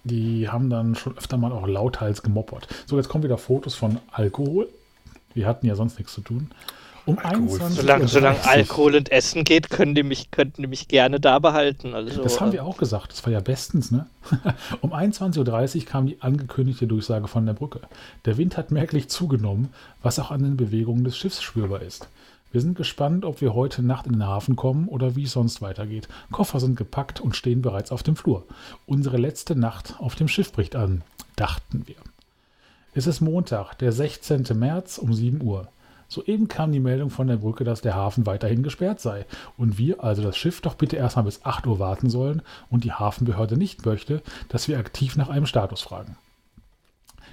die 0.04 0.48
haben 0.48 0.70
dann 0.70 0.94
schon 0.94 1.18
öfter 1.18 1.36
mal 1.36 1.50
auch 1.50 1.66
lauthals 1.66 2.22
gemoppert. 2.22 2.68
So, 2.86 2.96
jetzt 2.96 3.08
kommen 3.08 3.24
wieder 3.24 3.38
Fotos 3.38 3.74
von 3.74 3.98
Alkohol. 4.12 4.68
Wir 5.34 5.48
hatten 5.48 5.66
ja 5.66 5.74
sonst 5.74 5.98
nichts 5.98 6.14
zu 6.14 6.20
tun. 6.20 6.50
Um 7.06 7.18
Alkohol. 7.18 7.60
21 7.60 7.80
solange, 7.80 8.08
solange 8.08 8.44
Alkohol 8.44 8.96
und 8.96 9.12
Essen 9.12 9.44
geht, 9.44 9.70
können 9.70 9.94
die 9.94 10.02
mich, 10.02 10.32
könnten 10.32 10.62
die 10.62 10.68
mich 10.68 10.88
gerne 10.88 11.20
da 11.20 11.38
behalten. 11.38 11.94
Also, 11.94 12.22
das 12.22 12.40
haben 12.40 12.52
wir 12.52 12.64
auch 12.64 12.76
gesagt. 12.76 13.12
Das 13.12 13.24
war 13.24 13.32
ja 13.32 13.40
bestens, 13.40 13.92
ne? 13.92 14.06
um 14.80 14.92
21.30 14.92 15.78
Uhr 15.78 15.84
kam 15.86 16.06
die 16.06 16.20
angekündigte 16.20 16.86
Durchsage 16.86 17.28
von 17.28 17.46
der 17.46 17.54
Brücke. 17.54 17.80
Der 18.24 18.36
Wind 18.36 18.56
hat 18.56 18.72
merklich 18.72 19.08
zugenommen, 19.08 19.72
was 20.02 20.18
auch 20.18 20.32
an 20.32 20.42
den 20.42 20.56
Bewegungen 20.56 21.04
des 21.04 21.16
Schiffs 21.16 21.40
spürbar 21.42 21.82
ist. 21.82 22.08
Wir 22.52 22.60
sind 22.60 22.76
gespannt, 22.76 23.24
ob 23.24 23.40
wir 23.40 23.54
heute 23.54 23.82
Nacht 23.82 24.06
in 24.06 24.14
den 24.14 24.26
Hafen 24.26 24.56
kommen 24.56 24.88
oder 24.88 25.14
wie 25.14 25.24
es 25.24 25.32
sonst 25.32 25.62
weitergeht. 25.62 26.08
Koffer 26.32 26.58
sind 26.58 26.76
gepackt 26.76 27.20
und 27.20 27.36
stehen 27.36 27.62
bereits 27.62 27.92
auf 27.92 28.02
dem 28.02 28.16
Flur. 28.16 28.44
Unsere 28.86 29.16
letzte 29.16 29.54
Nacht 29.54 29.94
auf 29.98 30.14
dem 30.14 30.26
Schiff 30.26 30.52
bricht 30.52 30.74
an, 30.74 31.02
dachten 31.36 31.82
wir. 31.86 31.96
Es 32.94 33.06
ist 33.06 33.20
Montag, 33.20 33.74
der 33.74 33.92
16. 33.92 34.46
März 34.54 34.98
um 34.98 35.12
7 35.12 35.42
Uhr. 35.42 35.68
Soeben 36.08 36.48
kam 36.48 36.72
die 36.72 36.80
Meldung 36.80 37.10
von 37.10 37.26
der 37.26 37.36
Brücke, 37.36 37.64
dass 37.64 37.80
der 37.80 37.94
Hafen 37.94 38.26
weiterhin 38.26 38.62
gesperrt 38.62 39.00
sei 39.00 39.26
und 39.56 39.78
wir, 39.78 40.04
also 40.04 40.22
das 40.22 40.36
Schiff, 40.36 40.60
doch 40.60 40.74
bitte 40.74 40.96
erstmal 40.96 41.24
bis 41.24 41.44
8 41.44 41.66
Uhr 41.66 41.78
warten 41.78 42.10
sollen 42.10 42.42
und 42.70 42.84
die 42.84 42.92
Hafenbehörde 42.92 43.56
nicht 43.56 43.84
möchte, 43.84 44.22
dass 44.48 44.68
wir 44.68 44.78
aktiv 44.78 45.16
nach 45.16 45.28
einem 45.28 45.46
Status 45.46 45.82
fragen. 45.82 46.16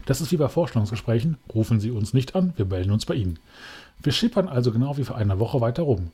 Das 0.05 0.21
ist 0.21 0.31
wie 0.31 0.37
bei 0.37 0.49
Vorstellungsgesprächen. 0.49 1.37
Rufen 1.53 1.79
Sie 1.79 1.91
uns 1.91 2.13
nicht 2.13 2.35
an, 2.35 2.53
wir 2.57 2.65
melden 2.65 2.91
uns 2.91 3.05
bei 3.05 3.15
Ihnen. 3.15 3.39
Wir 4.01 4.11
schippern 4.11 4.49
also 4.49 4.71
genau 4.71 4.97
wie 4.97 5.03
vor 5.03 5.15
einer 5.15 5.39
Woche 5.39 5.61
weiter 5.61 5.83
rum. 5.83 6.11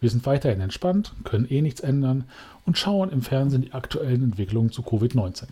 Wir 0.00 0.10
sind 0.10 0.26
weiterhin 0.26 0.60
entspannt, 0.60 1.12
können 1.24 1.46
eh 1.48 1.62
nichts 1.62 1.80
ändern 1.80 2.24
und 2.64 2.78
schauen 2.78 3.10
im 3.10 3.22
Fernsehen 3.22 3.62
die 3.62 3.72
aktuellen 3.72 4.22
Entwicklungen 4.22 4.70
zu 4.70 4.82
Covid-19. 4.82 5.44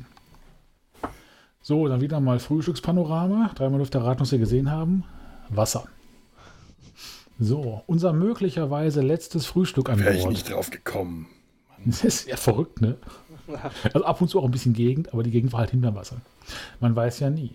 So, 1.62 1.88
dann 1.88 2.02
wieder 2.02 2.20
mal 2.20 2.38
Frühstückspanorama. 2.38 3.50
Dreimal 3.54 3.78
dürft 3.78 3.94
ihr 3.94 4.02
raten, 4.02 4.20
was 4.20 4.32
wir 4.32 4.38
gesehen 4.38 4.70
haben. 4.70 5.04
Wasser. 5.48 5.84
So, 7.38 7.82
unser 7.86 8.12
möglicherweise 8.12 9.02
letztes 9.02 9.46
Frühstück 9.46 9.90
an 9.90 9.98
Wäre 9.98 10.16
ich 10.16 10.26
nicht 10.26 10.50
drauf 10.50 10.70
gekommen. 10.70 11.26
Das 11.86 12.02
ist 12.02 12.26
ja 12.26 12.38
verrückt, 12.38 12.80
ne? 12.80 12.96
Also 13.92 14.06
ab 14.06 14.18
und 14.22 14.28
zu 14.28 14.40
auch 14.40 14.46
ein 14.46 14.50
bisschen 14.50 14.72
Gegend, 14.72 15.12
aber 15.12 15.22
die 15.22 15.30
Gegend 15.30 15.52
war 15.52 15.60
halt 15.60 15.70
hinter 15.70 15.94
Wasser. 15.94 16.16
Man 16.80 16.96
weiß 16.96 17.20
ja 17.20 17.28
nie. 17.28 17.50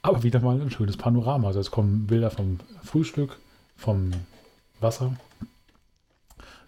Aber 0.00 0.22
wieder 0.22 0.40
mal 0.40 0.58
ein 0.58 0.70
schönes 0.70 0.96
Panorama. 0.96 1.48
Also 1.48 1.60
es 1.60 1.70
kommen 1.70 2.06
Bilder 2.06 2.30
vom 2.30 2.58
Frühstück, 2.82 3.38
vom 3.76 4.12
Wasser. 4.80 5.14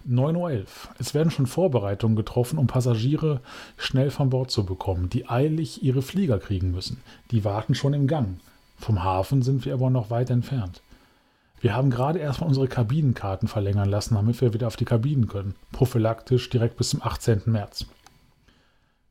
9.11 0.06 0.36
Uhr. 0.36 0.64
Es 0.98 1.14
werden 1.14 1.30
schon 1.30 1.46
Vorbereitungen 1.46 2.16
getroffen, 2.16 2.58
um 2.58 2.66
Passagiere 2.66 3.40
schnell 3.76 4.10
von 4.10 4.28
Bord 4.28 4.50
zu 4.50 4.64
bekommen, 4.64 5.08
die 5.08 5.28
eilig 5.28 5.82
ihre 5.82 6.02
Flieger 6.02 6.38
kriegen 6.38 6.72
müssen. 6.72 7.00
Die 7.30 7.44
warten 7.44 7.74
schon 7.74 7.94
im 7.94 8.06
Gang. 8.06 8.38
Vom 8.78 9.02
Hafen 9.02 9.42
sind 9.42 9.64
wir 9.64 9.74
aber 9.74 9.88
noch 9.88 10.10
weit 10.10 10.30
entfernt. 10.30 10.82
Wir 11.60 11.74
haben 11.74 11.90
gerade 11.90 12.18
erstmal 12.18 12.48
unsere 12.48 12.68
Kabinenkarten 12.68 13.48
verlängern 13.48 13.88
lassen, 13.88 14.14
damit 14.14 14.40
wir 14.40 14.54
wieder 14.54 14.68
auf 14.68 14.76
die 14.76 14.84
Kabinen 14.84 15.26
können. 15.26 15.54
Prophylaktisch 15.72 16.48
direkt 16.50 16.76
bis 16.76 16.90
zum 16.90 17.02
18. 17.02 17.42
März. 17.46 17.86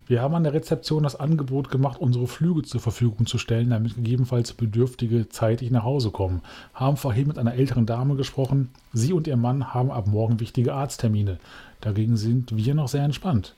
Wir 0.06 0.22
haben 0.22 0.36
an 0.36 0.46
der 0.46 0.54
Rezeption 0.54 1.04
das 1.04 1.18
Angebot 1.18 1.70
gemacht, 1.70 2.00
unsere 2.00 2.28
Flüge 2.28 2.62
zur 2.62 2.80
Verfügung 2.80 3.26
zu 3.26 3.38
stellen, 3.38 3.72
damit 3.72 3.96
gegebenenfalls 3.96 4.54
Bedürftige 4.54 5.28
zeitig 5.28 5.70
nach 5.70 5.84
Hause 5.84 6.12
kommen. 6.12 6.42
Haben 6.74 6.96
vorhin 6.96 7.28
mit 7.28 7.38
einer 7.38 7.56
älteren 7.56 7.86
Dame 7.86 8.16
gesprochen. 8.16 8.70
Sie 8.94 9.12
und 9.12 9.28
ihr 9.28 9.36
Mann 9.36 9.74
haben 9.74 9.92
ab 9.92 10.08
morgen 10.08 10.40
wichtige 10.40 10.74
Arzttermine. 10.74 11.40
Dagegen 11.82 12.16
sind 12.16 12.56
wir 12.56 12.74
noch 12.74 12.88
sehr 12.88 13.04
entspannt. 13.04 13.56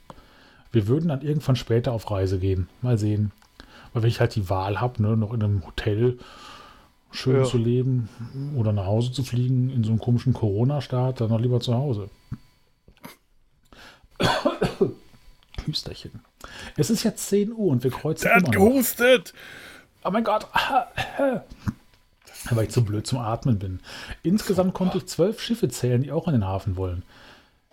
Wir 0.71 0.87
würden 0.87 1.09
dann 1.09 1.21
irgendwann 1.21 1.55
später 1.55 1.93
auf 1.93 2.09
Reise 2.09 2.39
gehen. 2.39 2.67
Mal 2.81 2.97
sehen. 2.97 3.31
Weil 3.93 4.01
wenn 4.01 4.09
ich 4.09 4.19
halt 4.19 4.35
die 4.35 4.49
Wahl 4.49 4.81
habe, 4.81 5.03
ne, 5.03 5.15
noch 5.15 5.33
in 5.33 5.43
einem 5.43 5.65
Hotel 5.67 6.17
schön 7.11 7.37
ja. 7.37 7.43
zu 7.43 7.57
leben 7.57 8.09
oder 8.55 8.71
nach 8.73 8.85
Hause 8.85 9.11
zu 9.11 9.23
fliegen 9.23 9.69
in 9.69 9.83
so 9.83 9.91
einem 9.91 9.99
komischen 9.99 10.33
Corona-Staat, 10.33 11.21
dann 11.21 11.29
noch 11.29 11.39
lieber 11.39 11.59
zu 11.59 11.73
Hause. 11.73 12.09
Hüsterchen. 15.65 16.21
Es 16.77 16.89
ist 16.89 17.03
jetzt 17.03 17.27
10 17.27 17.51
Uhr 17.51 17.71
und 17.71 17.83
wir 17.83 17.91
kreuzen. 17.91 18.25
Der 18.25 18.35
hat 18.35 18.51
gehustet! 18.51 19.33
Oh 20.03 20.11
mein 20.11 20.23
Gott! 20.23 20.47
Weil 22.51 22.65
ich 22.65 22.71
zu 22.71 22.85
blöd 22.85 23.05
zum 23.05 23.19
Atmen 23.19 23.59
bin. 23.59 23.79
Insgesamt 24.23 24.73
konnte 24.73 24.97
ich 24.99 25.07
zwölf 25.07 25.41
Schiffe 25.41 25.67
zählen, 25.69 26.01
die 26.01 26.11
auch 26.11 26.27
in 26.27 26.33
den 26.33 26.45
Hafen 26.45 26.77
wollen. 26.77 27.03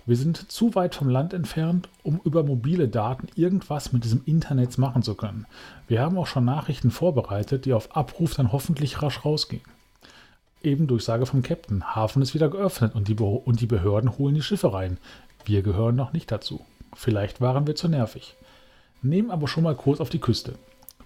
Wir 0.07 0.17
sind 0.17 0.53
zu 0.53 0.77
weit 0.77 0.95
vom 0.95 1.09
Land 1.09 1.35
entfernt, 1.35 1.89
um 2.05 2.21
über 2.23 2.45
mobile 2.45 2.87
Daten 2.87 3.27
irgendwas 3.35 3.93
mit 3.93 4.05
diesem 4.05 4.23
Internet 4.25 4.79
machen 4.79 5.03
zu 5.03 5.17
können. 5.17 5.47
Wir 5.89 6.01
haben 6.01 6.17
auch 6.17 6.29
schon 6.29 6.45
Nachrichten 6.45 6.93
vorbereitet, 6.93 7.65
die 7.65 7.73
auf 7.73 7.97
Abruf 7.97 8.35
dann 8.35 8.53
hoffentlich 8.53 9.03
rasch 9.03 9.25
rausgehen. 9.25 9.65
Eben 10.63 10.87
Durchsage 10.87 11.27
vom 11.27 11.43
Captain. 11.43 11.97
Hafen 11.97 12.23
ist 12.23 12.35
wieder 12.35 12.49
geöffnet 12.49 12.95
und 12.95 13.09
die, 13.09 13.15
Be 13.15 13.25
und 13.25 13.61
die 13.61 13.67
Behörden 13.67 14.17
holen 14.17 14.37
die 14.37 14.43
Schiffe 14.43 14.73
rein. 14.73 14.99
Wir 15.45 15.63
gehören 15.63 15.97
noch 15.97 16.13
nicht 16.13 16.31
dazu. 16.31 16.61
Vielleicht 16.95 17.41
waren 17.41 17.67
wir 17.67 17.75
zu 17.75 17.89
nervig. 17.89 18.37
Nehmen 19.03 19.33
aber 19.33 19.49
schon 19.49 19.65
mal 19.65 19.75
Kurs 19.75 20.01
auf 20.01 20.09
die 20.09 20.21
Küste. 20.21 20.55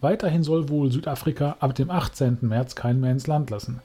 Weiterhin 0.02 0.42
soll 0.42 0.68
wohl 0.68 0.92
Südafrika 0.92 1.56
ab 1.60 1.74
dem 1.74 1.90
18. 1.90 2.38
März 2.42 2.74
keinen 2.74 3.00
mehr 3.00 3.12
ins 3.12 3.26
Land 3.26 3.48
lassen. 3.48 3.80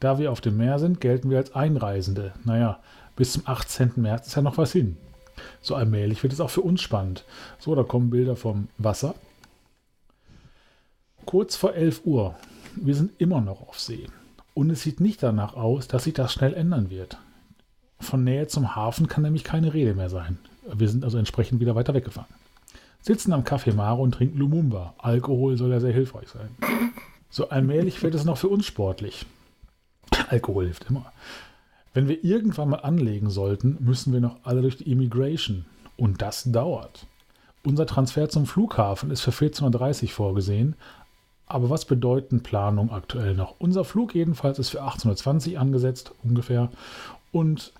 Da 0.00 0.18
wir 0.18 0.32
auf 0.32 0.40
dem 0.40 0.56
Meer 0.56 0.78
sind, 0.78 1.00
gelten 1.00 1.28
wir 1.28 1.38
als 1.38 1.54
Einreisende. 1.54 2.32
Naja, 2.44 2.78
bis 3.16 3.32
zum 3.32 3.42
18. 3.46 3.92
März 3.96 4.28
ist 4.28 4.36
ja 4.36 4.42
noch 4.42 4.58
was 4.58 4.72
hin. 4.72 4.96
So 5.60 5.74
allmählich 5.74 6.22
wird 6.22 6.32
es 6.32 6.40
auch 6.40 6.50
für 6.50 6.60
uns 6.60 6.80
spannend. 6.80 7.24
So, 7.58 7.74
da 7.74 7.82
kommen 7.82 8.10
Bilder 8.10 8.36
vom 8.36 8.68
Wasser. 8.78 9.14
Kurz 11.24 11.56
vor 11.56 11.74
11 11.74 12.02
Uhr. 12.04 12.36
Wir 12.76 12.94
sind 12.94 13.12
immer 13.18 13.40
noch 13.40 13.68
auf 13.68 13.80
See. 13.80 14.06
Und 14.54 14.70
es 14.70 14.82
sieht 14.82 15.00
nicht 15.00 15.22
danach 15.22 15.54
aus, 15.54 15.88
dass 15.88 16.04
sich 16.04 16.14
das 16.14 16.32
schnell 16.32 16.54
ändern 16.54 16.88
wird. 16.90 17.18
Von 18.00 18.24
Nähe 18.24 18.46
zum 18.46 18.76
Hafen 18.76 19.08
kann 19.08 19.22
nämlich 19.22 19.44
keine 19.44 19.74
Rede 19.74 19.94
mehr 19.94 20.08
sein. 20.08 20.38
Wir 20.72 20.88
sind 20.88 21.04
also 21.04 21.18
entsprechend 21.18 21.60
wieder 21.60 21.74
weiter 21.74 21.94
weggefahren. 21.94 22.32
Sitzen 23.00 23.32
am 23.32 23.44
Café 23.44 23.72
Mare 23.72 24.00
und 24.00 24.12
trinken 24.12 24.38
Lumumba. 24.38 24.94
Alkohol 24.98 25.56
soll 25.56 25.70
ja 25.70 25.80
sehr 25.80 25.92
hilfreich 25.92 26.28
sein. 26.28 26.48
So 27.30 27.48
allmählich 27.50 28.02
wird 28.02 28.14
es 28.14 28.24
noch 28.24 28.38
für 28.38 28.48
uns 28.48 28.66
sportlich. 28.66 29.26
Alkohol 30.28 30.64
hilft 30.64 30.86
immer. 30.90 31.12
Wenn 31.96 32.08
wir 32.08 32.22
irgendwann 32.22 32.68
mal 32.68 32.80
anlegen 32.80 33.30
sollten, 33.30 33.78
müssen 33.80 34.12
wir 34.12 34.20
noch 34.20 34.36
alle 34.42 34.60
durch 34.60 34.76
die 34.76 34.92
Immigration. 34.92 35.64
Und 35.96 36.20
das 36.20 36.44
dauert. 36.44 37.06
Unser 37.64 37.86
Transfer 37.86 38.28
zum 38.28 38.44
Flughafen 38.44 39.10
ist 39.10 39.22
für 39.22 39.30
14.30 39.30 40.02
Uhr 40.02 40.08
vorgesehen. 40.10 40.76
Aber 41.46 41.70
was 41.70 41.86
bedeuten 41.86 42.42
Planungen 42.42 42.92
aktuell 42.92 43.34
noch? 43.34 43.54
Unser 43.60 43.86
Flug 43.86 44.14
jedenfalls 44.14 44.58
ist 44.58 44.68
für 44.68 44.82
18.20 44.82 45.54
Uhr 45.54 45.60
angesetzt, 45.60 46.12
ungefähr. 46.22 46.70
Und 47.32 47.72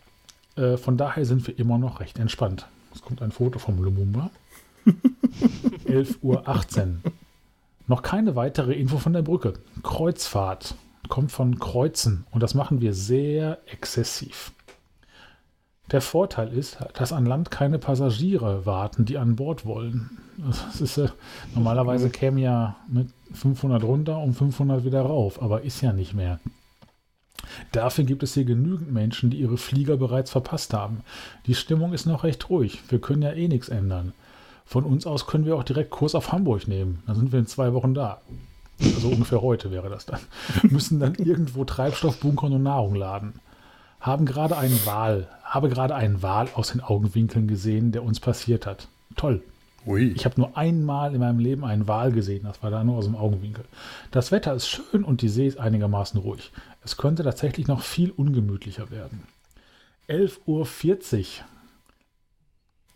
äh, 0.56 0.78
von 0.78 0.96
daher 0.96 1.26
sind 1.26 1.46
wir 1.46 1.58
immer 1.58 1.76
noch 1.76 2.00
recht 2.00 2.18
entspannt. 2.18 2.66
Es 2.94 3.02
kommt 3.02 3.20
ein 3.20 3.32
Foto 3.32 3.58
vom 3.58 3.82
Lumumba. 3.82 4.30
11.18 5.84 6.22
Uhr. 6.22 6.42
Noch 7.86 8.00
keine 8.00 8.34
weitere 8.34 8.72
Info 8.72 8.96
von 8.96 9.12
der 9.12 9.20
Brücke. 9.20 9.52
Kreuzfahrt 9.82 10.74
kommt 11.08 11.32
von 11.32 11.58
Kreuzen 11.58 12.26
und 12.30 12.42
das 12.42 12.54
machen 12.54 12.80
wir 12.80 12.94
sehr 12.94 13.58
exzessiv. 13.66 14.52
Der 15.92 16.00
Vorteil 16.00 16.52
ist, 16.52 16.78
dass 16.94 17.12
an 17.12 17.26
Land 17.26 17.50
keine 17.50 17.78
Passagiere 17.78 18.66
warten, 18.66 19.04
die 19.04 19.18
an 19.18 19.36
Bord 19.36 19.64
wollen. 19.64 20.18
Das 20.36 20.80
ist, 20.80 20.98
äh, 20.98 21.08
normalerweise 21.54 22.10
käme 22.10 22.40
ja 22.40 22.76
mit 22.88 23.08
500 23.32 23.82
runter 23.84 24.18
und 24.18 24.34
500 24.34 24.84
wieder 24.84 25.02
rauf, 25.02 25.40
aber 25.40 25.62
ist 25.62 25.80
ja 25.80 25.92
nicht 25.92 26.12
mehr. 26.12 26.40
Dafür 27.72 28.04
gibt 28.04 28.22
es 28.22 28.34
hier 28.34 28.44
genügend 28.44 28.92
Menschen, 28.92 29.30
die 29.30 29.38
ihre 29.38 29.56
Flieger 29.56 29.96
bereits 29.96 30.30
verpasst 30.30 30.74
haben. 30.74 31.02
Die 31.46 31.54
Stimmung 31.54 31.92
ist 31.92 32.06
noch 32.06 32.24
recht 32.24 32.50
ruhig. 32.50 32.82
Wir 32.88 33.00
können 33.00 33.22
ja 33.22 33.32
eh 33.32 33.48
nichts 33.48 33.68
ändern. 33.68 34.12
Von 34.64 34.84
uns 34.84 35.06
aus 35.06 35.26
können 35.26 35.46
wir 35.46 35.56
auch 35.56 35.62
direkt 35.62 35.90
Kurs 35.90 36.16
auf 36.16 36.32
Hamburg 36.32 36.66
nehmen. 36.66 37.02
Dann 37.06 37.16
sind 37.16 37.32
wir 37.32 37.38
in 37.38 37.46
zwei 37.46 37.72
Wochen 37.72 37.94
da. 37.94 38.20
Also 38.80 39.08
ungefähr 39.08 39.42
heute 39.42 39.70
wäre 39.70 39.88
das 39.88 40.06
dann. 40.06 40.20
Müssen 40.62 41.00
dann 41.00 41.14
irgendwo 41.14 41.64
Treibstoff 41.64 42.20
bunkern 42.20 42.52
und 42.52 42.62
Nahrung 42.62 42.94
laden. 42.94 43.34
Haben 44.00 44.26
gerade 44.26 44.56
einen 44.56 44.78
Wal, 44.84 45.28
habe 45.42 45.68
gerade 45.68 45.94
einen 45.94 46.22
Wal 46.22 46.48
aus 46.54 46.72
den 46.72 46.80
Augenwinkeln 46.80 47.48
gesehen, 47.48 47.92
der 47.92 48.02
uns 48.04 48.20
passiert 48.20 48.66
hat. 48.66 48.88
Toll. 49.16 49.42
Ui. 49.86 50.08
Ich 50.08 50.24
habe 50.24 50.40
nur 50.40 50.56
einmal 50.56 51.14
in 51.14 51.20
meinem 51.20 51.38
Leben 51.38 51.64
einen 51.64 51.86
Wal 51.86 52.12
gesehen. 52.12 52.44
Das 52.44 52.62
war 52.62 52.70
da 52.70 52.82
nur 52.82 52.96
aus 52.96 53.04
dem 53.04 53.16
Augenwinkel. 53.16 53.64
Das 54.10 54.32
Wetter 54.32 54.52
ist 54.52 54.68
schön 54.68 55.04
und 55.04 55.22
die 55.22 55.28
See 55.28 55.46
ist 55.46 55.58
einigermaßen 55.58 56.20
ruhig. 56.20 56.50
Es 56.84 56.96
könnte 56.96 57.22
tatsächlich 57.22 57.68
noch 57.68 57.82
viel 57.82 58.10
ungemütlicher 58.10 58.90
werden. 58.90 59.22
11.40 60.08 61.18
Uhr. 61.18 61.26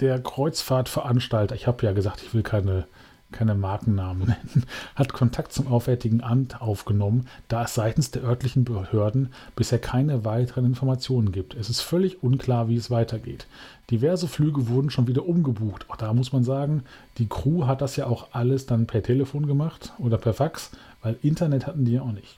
Der 0.00 0.20
Kreuzfahrtveranstalter, 0.20 1.54
ich 1.54 1.66
habe 1.66 1.84
ja 1.84 1.92
gesagt, 1.92 2.22
ich 2.22 2.34
will 2.34 2.42
keine 2.42 2.86
keine 3.32 3.54
Markennamen 3.54 4.28
nennen, 4.28 4.64
hat 4.94 5.12
Kontakt 5.12 5.52
zum 5.52 5.66
Auswärtigen 5.66 6.22
Amt 6.22 6.60
aufgenommen, 6.60 7.26
da 7.48 7.64
es 7.64 7.74
seitens 7.74 8.10
der 8.10 8.22
örtlichen 8.22 8.64
Behörden 8.64 9.32
bisher 9.56 9.78
keine 9.78 10.24
weiteren 10.24 10.66
Informationen 10.66 11.32
gibt. 11.32 11.54
Es 11.54 11.70
ist 11.70 11.80
völlig 11.80 12.22
unklar, 12.22 12.68
wie 12.68 12.76
es 12.76 12.90
weitergeht. 12.90 13.46
Diverse 13.90 14.28
Flüge 14.28 14.68
wurden 14.68 14.90
schon 14.90 15.08
wieder 15.08 15.26
umgebucht. 15.26 15.86
Auch 15.88 15.96
da 15.96 16.12
muss 16.12 16.32
man 16.32 16.44
sagen, 16.44 16.84
die 17.18 17.28
Crew 17.28 17.66
hat 17.66 17.80
das 17.80 17.96
ja 17.96 18.06
auch 18.06 18.28
alles 18.32 18.66
dann 18.66 18.86
per 18.86 19.02
Telefon 19.02 19.46
gemacht 19.46 19.92
oder 19.98 20.16
per 20.16 20.34
Fax, 20.34 20.70
weil 21.02 21.16
Internet 21.22 21.66
hatten 21.66 21.84
die 21.84 21.92
ja 21.92 22.02
auch 22.02 22.12
nicht. 22.12 22.36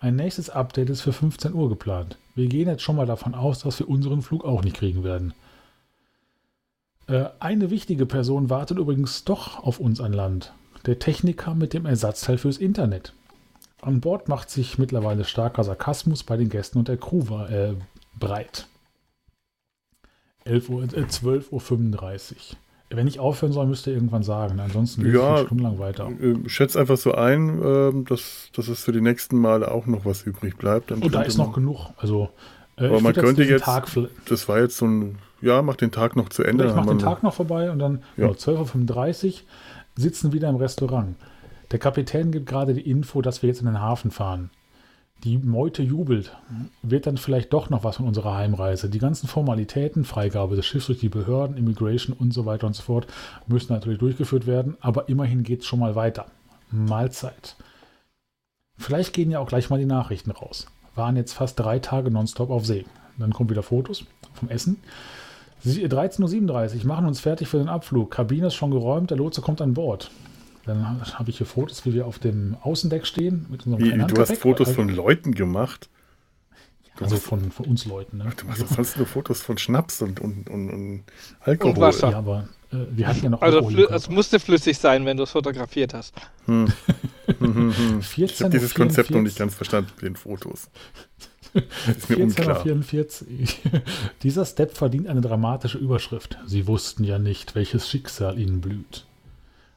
Ein 0.00 0.16
nächstes 0.16 0.50
Update 0.50 0.90
ist 0.90 1.00
für 1.00 1.12
15 1.12 1.54
Uhr 1.54 1.68
geplant. 1.68 2.18
Wir 2.34 2.48
gehen 2.48 2.68
jetzt 2.68 2.82
schon 2.82 2.96
mal 2.96 3.06
davon 3.06 3.34
aus, 3.34 3.60
dass 3.60 3.78
wir 3.78 3.88
unseren 3.88 4.22
Flug 4.22 4.44
auch 4.44 4.62
nicht 4.62 4.76
kriegen 4.76 5.04
werden. 5.04 5.32
Äh, 7.06 7.26
eine 7.38 7.70
wichtige 7.70 8.06
Person 8.06 8.50
wartet 8.50 8.78
übrigens 8.78 9.24
doch 9.24 9.62
auf 9.62 9.80
uns 9.80 10.00
an 10.00 10.12
Land. 10.12 10.54
Der 10.86 10.98
Techniker 10.98 11.54
mit 11.54 11.72
dem 11.72 11.86
Ersatzteil 11.86 12.38
fürs 12.38 12.58
Internet. 12.58 13.14
An 13.80 14.00
Bord 14.00 14.28
macht 14.28 14.50
sich 14.50 14.78
mittlerweile 14.78 15.24
starker 15.24 15.64
Sarkasmus 15.64 16.22
bei 16.22 16.36
den 16.36 16.48
Gästen 16.48 16.78
und 16.78 16.88
der 16.88 16.96
Crew 16.96 17.24
äh, 17.48 17.74
breit. 18.18 18.66
11 20.44 20.68
Uhr, 20.70 20.82
äh, 20.84 20.86
12.35 20.86 22.32
Uhr. 22.32 22.56
Wenn 22.90 23.06
ich 23.06 23.18
aufhören 23.18 23.52
soll, 23.52 23.66
müsst 23.66 23.86
ihr 23.86 23.94
irgendwann 23.94 24.22
sagen. 24.22 24.60
Ansonsten 24.60 25.04
geht 25.04 25.14
ja, 25.14 25.40
es 25.40 25.46
stundenlang 25.46 25.78
weiter. 25.78 26.10
Äh, 26.20 26.48
schätze 26.48 26.78
einfach 26.78 26.96
so 26.96 27.12
ein, 27.12 27.60
äh, 27.62 28.04
dass, 28.04 28.50
dass 28.54 28.68
es 28.68 28.84
für 28.84 28.92
die 28.92 29.00
nächsten 29.00 29.38
Male 29.38 29.70
auch 29.70 29.86
noch 29.86 30.04
was 30.04 30.22
übrig 30.22 30.56
bleibt. 30.56 30.90
Dann 30.90 31.02
und 31.02 31.14
da 31.14 31.22
ist 31.22 31.36
noch 31.36 31.52
genug. 31.52 31.90
Also, 31.96 32.30
äh, 32.76 32.86
aber 32.86 33.00
man 33.00 33.14
könnte 33.14 33.42
jetzt, 33.44 33.66
das 34.28 34.48
war 34.48 34.60
jetzt 34.60 34.76
so 34.76 34.86
ein 34.86 35.18
ja, 35.44 35.62
mach 35.62 35.76
den 35.76 35.92
Tag 35.92 36.16
noch 36.16 36.28
zu 36.28 36.42
Ende. 36.42 36.66
ich 36.66 36.74
mach 36.74 36.86
den 36.86 36.98
Tag 36.98 37.22
noch 37.22 37.34
vorbei 37.34 37.70
und 37.70 37.78
dann 37.78 38.02
ja. 38.16 38.28
12.35 38.28 39.26
Uhr 39.26 39.32
sitzen 39.96 40.32
wieder 40.32 40.48
im 40.48 40.56
Restaurant. 40.56 41.16
Der 41.70 41.78
Kapitän 41.78 42.32
gibt 42.32 42.46
gerade 42.46 42.74
die 42.74 42.88
Info, 42.88 43.22
dass 43.22 43.42
wir 43.42 43.48
jetzt 43.48 43.60
in 43.60 43.66
den 43.66 43.80
Hafen 43.80 44.10
fahren. 44.10 44.50
Die 45.22 45.38
Meute 45.38 45.82
jubelt. 45.82 46.36
Wird 46.82 47.06
dann 47.06 47.16
vielleicht 47.16 47.52
doch 47.52 47.70
noch 47.70 47.82
was 47.82 47.96
von 47.96 48.06
unserer 48.06 48.36
Heimreise. 48.36 48.90
Die 48.90 48.98
ganzen 48.98 49.26
Formalitäten, 49.26 50.04
Freigabe 50.04 50.56
des 50.56 50.66
Schiffs 50.66 50.86
durch 50.86 51.00
die 51.00 51.08
Behörden, 51.08 51.56
Immigration 51.56 52.14
und 52.18 52.34
so 52.34 52.44
weiter 52.44 52.66
und 52.66 52.76
so 52.76 52.82
fort, 52.82 53.06
müssen 53.46 53.72
natürlich 53.72 53.98
durchgeführt 53.98 54.46
werden, 54.46 54.76
aber 54.80 55.08
immerhin 55.08 55.42
geht 55.42 55.60
es 55.60 55.66
schon 55.66 55.78
mal 55.78 55.94
weiter. 55.94 56.26
Mahlzeit. 56.70 57.56
Vielleicht 58.76 59.14
gehen 59.14 59.30
ja 59.30 59.38
auch 59.38 59.48
gleich 59.48 59.70
mal 59.70 59.78
die 59.78 59.86
Nachrichten 59.86 60.30
raus. 60.30 60.66
Waren 60.94 61.16
jetzt 61.16 61.32
fast 61.32 61.58
drei 61.58 61.78
Tage 61.78 62.10
nonstop 62.10 62.50
auf 62.50 62.66
See. 62.66 62.84
Dann 63.16 63.32
kommen 63.32 63.50
wieder 63.50 63.62
Fotos 63.62 64.04
vom 64.34 64.50
Essen. 64.50 64.78
13.37 65.64 66.80
Uhr, 66.80 66.86
machen 66.86 67.06
uns 67.06 67.20
fertig 67.20 67.48
für 67.48 67.58
den 67.58 67.68
Abflug. 67.68 68.10
Kabine 68.10 68.48
ist 68.48 68.54
schon 68.54 68.70
geräumt, 68.70 69.10
der 69.10 69.16
Lotse 69.16 69.40
kommt 69.40 69.60
an 69.60 69.74
Bord. 69.74 70.10
Dann 70.66 71.00
habe 71.14 71.30
ich 71.30 71.38
hier 71.38 71.46
Fotos, 71.46 71.84
wie 71.84 71.92
wir 71.92 72.06
auf 72.06 72.18
dem 72.18 72.56
Außendeck 72.62 73.06
stehen. 73.06 73.46
Mit 73.50 73.66
unserem 73.66 73.84
wie, 73.84 74.12
du 74.12 74.20
hast 74.20 74.36
Fotos 74.36 74.70
von 74.70 74.88
Leuten 74.88 75.34
gemacht? 75.34 75.88
Du 76.96 77.04
also 77.04 77.16
von, 77.16 77.50
von, 77.50 77.66
uns 77.66 77.86
Leuten. 77.86 78.18
Ne? 78.18 78.24
Du 78.36 78.46
machst 78.46 78.62
also, 78.62 78.74
sonst 78.74 78.96
nur 78.96 79.06
Fotos 79.06 79.42
von 79.42 79.58
Schnaps 79.58 80.00
und, 80.00 80.20
und, 80.20 80.48
und, 80.48 80.70
und 80.70 81.04
Alkohol. 81.40 81.72
Und 81.72 81.80
Wasser. 81.80 82.10
Ja, 82.10 82.18
aber 82.18 82.48
äh, 82.70 82.76
wir 82.90 83.08
hatten 83.08 83.24
ja 83.24 83.30
noch 83.30 83.42
Also 83.42 83.68
es 83.68 84.08
musste 84.08 84.38
flüssig 84.38 84.78
sein, 84.78 85.04
wenn 85.04 85.16
du 85.16 85.24
es 85.24 85.32
fotografiert 85.32 85.92
hast. 85.92 86.14
Hm. 86.46 86.72
14, 88.00 88.02
ich 88.08 88.40
habe 88.42 88.50
dieses 88.50 88.74
Konzept 88.74 89.10
noch 89.10 89.22
nicht 89.22 89.36
ganz 89.36 89.54
verstanden 89.54 89.90
mit 89.96 90.04
den 90.04 90.16
Fotos. 90.16 90.70
ist 91.86 92.10
mir 92.10 92.16
1444. 92.16 93.60
Dieser 94.22 94.44
Step 94.44 94.76
verdient 94.76 95.06
eine 95.06 95.20
dramatische 95.20 95.78
Überschrift. 95.78 96.38
Sie 96.46 96.66
wussten 96.66 97.04
ja 97.04 97.18
nicht, 97.18 97.54
welches 97.54 97.88
Schicksal 97.88 98.38
ihnen 98.38 98.60
blüht. 98.60 99.06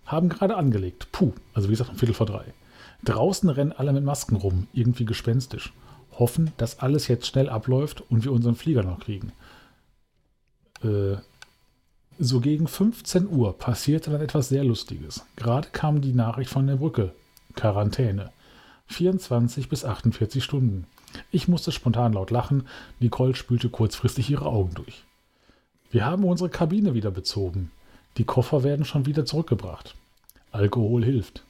Haben 0.06 0.30
gerade 0.30 0.58
angelegt. 0.58 1.08
Puh, 1.12 1.34
also 1.54 1.68
wie 1.68 1.74
gesagt, 1.74 1.92
um 1.92 1.98
Viertel 1.98 2.16
vor 2.16 2.26
drei. 2.26 2.46
Draußen 3.04 3.50
rennen 3.50 3.74
alle 3.74 3.94
mit 3.94 4.04
Masken 4.04 4.36
rum, 4.36 4.68
irgendwie 4.74 5.06
gespenstisch. 5.06 5.72
Hoffen, 6.18 6.52
dass 6.58 6.80
alles 6.80 7.08
jetzt 7.08 7.28
schnell 7.28 7.50
abläuft 7.50 8.04
und 8.10 8.24
wir 8.24 8.32
unseren 8.32 8.56
Flieger 8.56 8.84
noch 8.84 9.00
kriegen. 9.00 9.32
Äh, 10.84 11.18
so 12.20 12.40
gegen 12.40 12.68
15 12.68 13.28
Uhr 13.28 13.58
passierte 13.58 14.10
dann 14.10 14.22
etwas 14.22 14.50
sehr 14.50 14.64
Lustiges. 14.64 15.24
Gerade 15.36 15.70
kam 15.72 16.02
die 16.02 16.14
Nachricht 16.14 16.50
von 16.50 16.66
der 16.66 16.78
Brücke. 16.78 17.14
Quarantäne. 17.54 18.32
24 18.88 19.70
bis 19.70 19.86
48 19.86 20.44
Stunden. 20.44 20.88
Ich 21.32 21.48
musste 21.48 21.72
spontan 21.72 22.14
laut 22.14 22.32
lachen. 22.32 22.68
Nicole 23.00 23.36
spülte 23.36 23.70
kurzfristig 23.70 24.30
ihre 24.30 24.46
Augen 24.46 24.74
durch. 24.74 25.04
Wir 25.92 26.06
haben 26.06 26.24
unsere 26.24 26.50
Kabine 26.50 26.94
wieder 26.94 27.12
bezogen. 27.12 27.72
Die 28.18 28.26
Koffer 28.26 28.64
werden 28.64 28.86
schon 28.86 29.06
wieder 29.06 29.26
zurückgebracht. 29.26 29.96
Alkohol 30.52 31.04
hilft. 31.04 31.44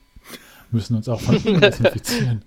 Müssen 0.69 0.95
uns 0.95 1.07
auch 1.07 1.21
von 1.21 1.35
innen 1.35 1.61
desinfizieren. 1.61 2.41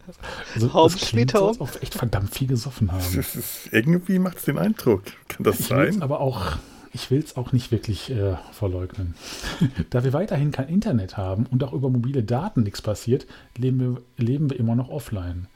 Also, 0.54 0.74
Home 0.74 0.90
das 0.92 1.08
klingt, 1.08 1.34
als 1.34 1.60
ob 1.60 1.74
wir 1.74 1.82
echt 1.82 1.94
verdammt 1.94 2.34
viel 2.34 2.48
gesoffen 2.48 2.92
haben. 2.92 3.18
Ist, 3.18 3.72
irgendwie 3.72 4.18
macht 4.18 4.38
es 4.38 4.44
den 4.44 4.58
Eindruck. 4.58 5.04
Kann 5.28 5.44
das 5.44 5.60
ich 5.60 5.66
sein? 5.66 6.02
aber 6.02 6.20
auch, 6.20 6.58
ich 6.92 7.10
will 7.10 7.20
es 7.20 7.36
auch 7.36 7.52
nicht 7.52 7.70
wirklich 7.72 8.10
äh, 8.10 8.36
verleugnen. 8.52 9.14
da 9.90 10.04
wir 10.04 10.12
weiterhin 10.12 10.50
kein 10.50 10.68
Internet 10.68 11.16
haben 11.16 11.46
und 11.46 11.64
auch 11.64 11.72
über 11.72 11.88
mobile 11.88 12.22
Daten 12.22 12.62
nichts 12.62 12.82
passiert, 12.82 13.26
leben 13.56 13.80
wir, 13.80 14.02
leben 14.22 14.50
wir 14.50 14.60
immer 14.60 14.76
noch 14.76 14.90
offline. 14.90 15.46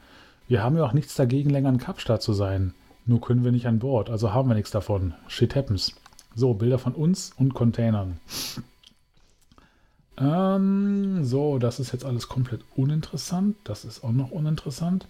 Wir 0.46 0.62
haben 0.62 0.76
ja 0.76 0.84
auch 0.84 0.92
nichts 0.92 1.14
dagegen, 1.14 1.50
länger 1.50 1.70
in 1.70 1.78
Kapstadt 1.78 2.22
zu 2.22 2.32
sein. 2.32 2.74
Nur 3.06 3.20
können 3.20 3.44
wir 3.44 3.52
nicht 3.52 3.66
an 3.66 3.78
Bord, 3.78 4.10
also 4.10 4.32
haben 4.32 4.48
wir 4.48 4.54
nichts 4.54 4.70
davon. 4.70 5.14
Shit 5.28 5.54
happens. 5.54 5.94
So, 6.34 6.54
Bilder 6.54 6.78
von 6.78 6.94
uns 6.94 7.32
und 7.36 7.54
Containern. 7.54 8.18
Ähm, 10.16 11.24
so, 11.24 11.58
das 11.58 11.80
ist 11.80 11.92
jetzt 11.92 12.04
alles 12.04 12.28
komplett 12.28 12.62
uninteressant. 12.76 13.56
Das 13.64 13.84
ist 13.84 14.04
auch 14.04 14.12
noch 14.12 14.30
uninteressant. 14.30 15.06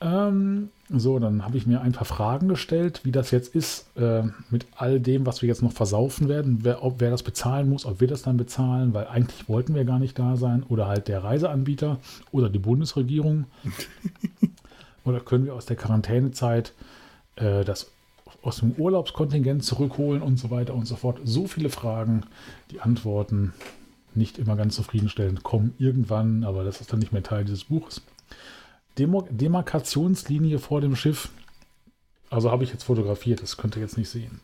Ähm, 0.00 0.68
so, 0.90 1.18
dann 1.18 1.44
habe 1.44 1.56
ich 1.56 1.66
mir 1.66 1.80
ein 1.80 1.92
paar 1.92 2.04
Fragen 2.04 2.48
gestellt, 2.48 3.00
wie 3.04 3.12
das 3.12 3.30
jetzt 3.30 3.54
ist 3.54 3.86
äh, 3.96 4.24
mit 4.50 4.66
all 4.76 5.00
dem, 5.00 5.24
was 5.24 5.40
wir 5.40 5.48
jetzt 5.48 5.62
noch 5.62 5.72
versaufen 5.72 6.28
werden, 6.28 6.58
wer, 6.62 6.84
ob 6.84 7.00
wer 7.00 7.10
das 7.10 7.22
bezahlen 7.22 7.68
muss, 7.68 7.86
ob 7.86 8.00
wir 8.00 8.08
das 8.08 8.22
dann 8.22 8.36
bezahlen, 8.36 8.92
weil 8.92 9.06
eigentlich 9.06 9.48
wollten 9.48 9.74
wir 9.74 9.84
gar 9.84 9.98
nicht 9.98 10.18
da 10.18 10.36
sein 10.36 10.62
oder 10.68 10.86
halt 10.86 11.08
der 11.08 11.24
Reiseanbieter 11.24 11.98
oder 12.30 12.50
die 12.50 12.58
Bundesregierung. 12.58 13.46
oder 15.04 15.20
können 15.20 15.46
wir 15.46 15.54
aus 15.54 15.66
der 15.66 15.76
Quarantänezeit 15.76 16.72
äh, 17.36 17.64
das 17.64 17.90
aus 18.42 18.58
dem 18.58 18.72
Urlaubskontingent 18.72 19.64
zurückholen 19.64 20.22
und 20.22 20.38
so 20.38 20.50
weiter 20.50 20.74
und 20.74 20.86
so 20.86 20.94
fort. 20.94 21.18
So 21.24 21.48
viele 21.48 21.70
Fragen, 21.70 22.22
die 22.70 22.80
Antworten 22.80 23.54
nicht 24.14 24.38
immer 24.38 24.56
ganz 24.56 24.76
zufriedenstellend 24.76 25.42
kommen 25.42 25.74
irgendwann, 25.78 26.44
aber 26.44 26.64
das 26.64 26.80
ist 26.80 26.92
dann 26.92 27.00
nicht 27.00 27.12
mehr 27.12 27.22
Teil 27.22 27.44
dieses 27.44 27.64
Buches. 27.64 28.02
Demo 28.98 29.26
Demarkationslinie 29.30 30.58
vor 30.58 30.80
dem 30.80 30.96
Schiff. 30.96 31.30
Also 32.30 32.50
habe 32.50 32.64
ich 32.64 32.72
jetzt 32.72 32.84
fotografiert, 32.84 33.42
das 33.42 33.56
könnt 33.56 33.76
ihr 33.76 33.82
jetzt 33.82 33.98
nicht 33.98 34.08
sehen. 34.08 34.40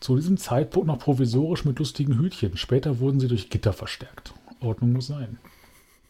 Zu 0.00 0.16
diesem 0.16 0.36
Zeitpunkt 0.36 0.86
noch 0.86 0.98
provisorisch 0.98 1.64
mit 1.64 1.78
lustigen 1.78 2.18
Hütchen. 2.18 2.56
Später 2.56 3.00
wurden 3.00 3.20
sie 3.20 3.28
durch 3.28 3.50
Gitter 3.50 3.72
verstärkt. 3.72 4.32
Ordnung 4.60 4.92
muss 4.92 5.08
sein. 5.08 5.38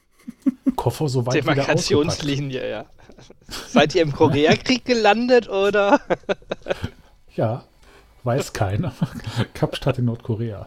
Koffer 0.76 1.08
so 1.08 1.26
weit 1.26 1.34
Demarkationslinie, 1.34 2.68
ja. 2.68 2.86
Seid 3.68 3.94
ihr 3.94 4.02
im 4.02 4.12
Koreakrieg 4.12 4.84
gelandet 4.84 5.48
oder? 5.48 6.00
ja, 7.34 7.64
Weiß 8.22 8.52
keiner. 8.52 8.92
Kapstadt 9.54 9.98
in 9.98 10.04
Nordkorea. 10.04 10.66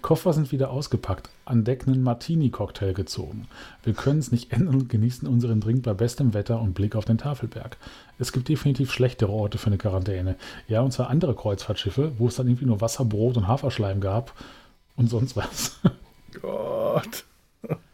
Koffer 0.00 0.32
sind 0.32 0.52
wieder 0.52 0.70
ausgepackt. 0.70 1.28
An 1.44 1.64
Deck 1.64 1.86
einen 1.86 2.02
Martini-Cocktail 2.02 2.94
gezogen. 2.94 3.48
Wir 3.82 3.94
können 3.94 4.20
es 4.20 4.30
nicht 4.30 4.52
ändern 4.52 4.76
und 4.76 4.88
genießen 4.88 5.26
unseren 5.26 5.60
Drink 5.60 5.82
bei 5.82 5.92
bestem 5.92 6.34
Wetter 6.34 6.60
und 6.60 6.74
Blick 6.74 6.94
auf 6.94 7.04
den 7.04 7.18
Tafelberg. 7.18 7.76
Es 8.18 8.32
gibt 8.32 8.48
definitiv 8.48 8.92
schlechtere 8.92 9.32
Orte 9.32 9.58
für 9.58 9.66
eine 9.66 9.78
Quarantäne. 9.78 10.36
Ja, 10.68 10.82
und 10.82 10.92
zwar 10.92 11.10
andere 11.10 11.34
Kreuzfahrtschiffe, 11.34 12.12
wo 12.18 12.28
es 12.28 12.36
dann 12.36 12.46
irgendwie 12.46 12.66
nur 12.66 12.80
Wasser, 12.80 13.04
Brot 13.04 13.36
und 13.36 13.48
Haferschleim 13.48 14.00
gab 14.00 14.32
und 14.96 15.10
sonst 15.10 15.36
was. 15.36 15.80
Gott. 16.40 17.24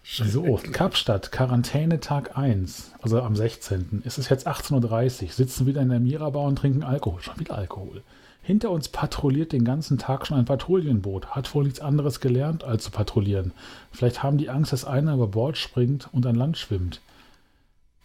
So, 0.02 0.58
Kapstadt, 0.72 1.30
Quarantäne 1.30 2.00
Tag 2.00 2.36
1, 2.36 2.92
also 3.00 3.22
am 3.22 3.36
16. 3.36 4.02
Es 4.04 4.18
ist 4.18 4.28
jetzt 4.28 4.48
18.30 4.48 5.22
Uhr, 5.22 5.28
sitzen 5.30 5.66
wieder 5.66 5.80
in 5.80 5.88
der 5.88 6.00
Mirabar 6.00 6.42
und 6.44 6.56
trinken 6.56 6.82
Alkohol. 6.82 7.22
Schon 7.22 7.38
wieder 7.38 7.56
Alkohol. 7.56 8.02
Hinter 8.42 8.70
uns 8.70 8.88
patrouilliert 8.88 9.52
den 9.52 9.64
ganzen 9.64 9.98
Tag 9.98 10.26
schon 10.26 10.38
ein 10.38 10.44
Patrouillenboot. 10.44 11.28
Hat 11.28 11.54
wohl 11.54 11.64
nichts 11.64 11.80
anderes 11.80 12.20
gelernt, 12.20 12.64
als 12.64 12.84
zu 12.84 12.90
patrouillieren. 12.90 13.52
Vielleicht 13.92 14.22
haben 14.22 14.38
die 14.38 14.48
Angst, 14.48 14.72
dass 14.72 14.84
einer 14.84 15.14
über 15.14 15.28
Bord 15.28 15.58
springt 15.58 16.08
und 16.12 16.26
an 16.26 16.34
Land 16.34 16.58
schwimmt. 16.58 17.00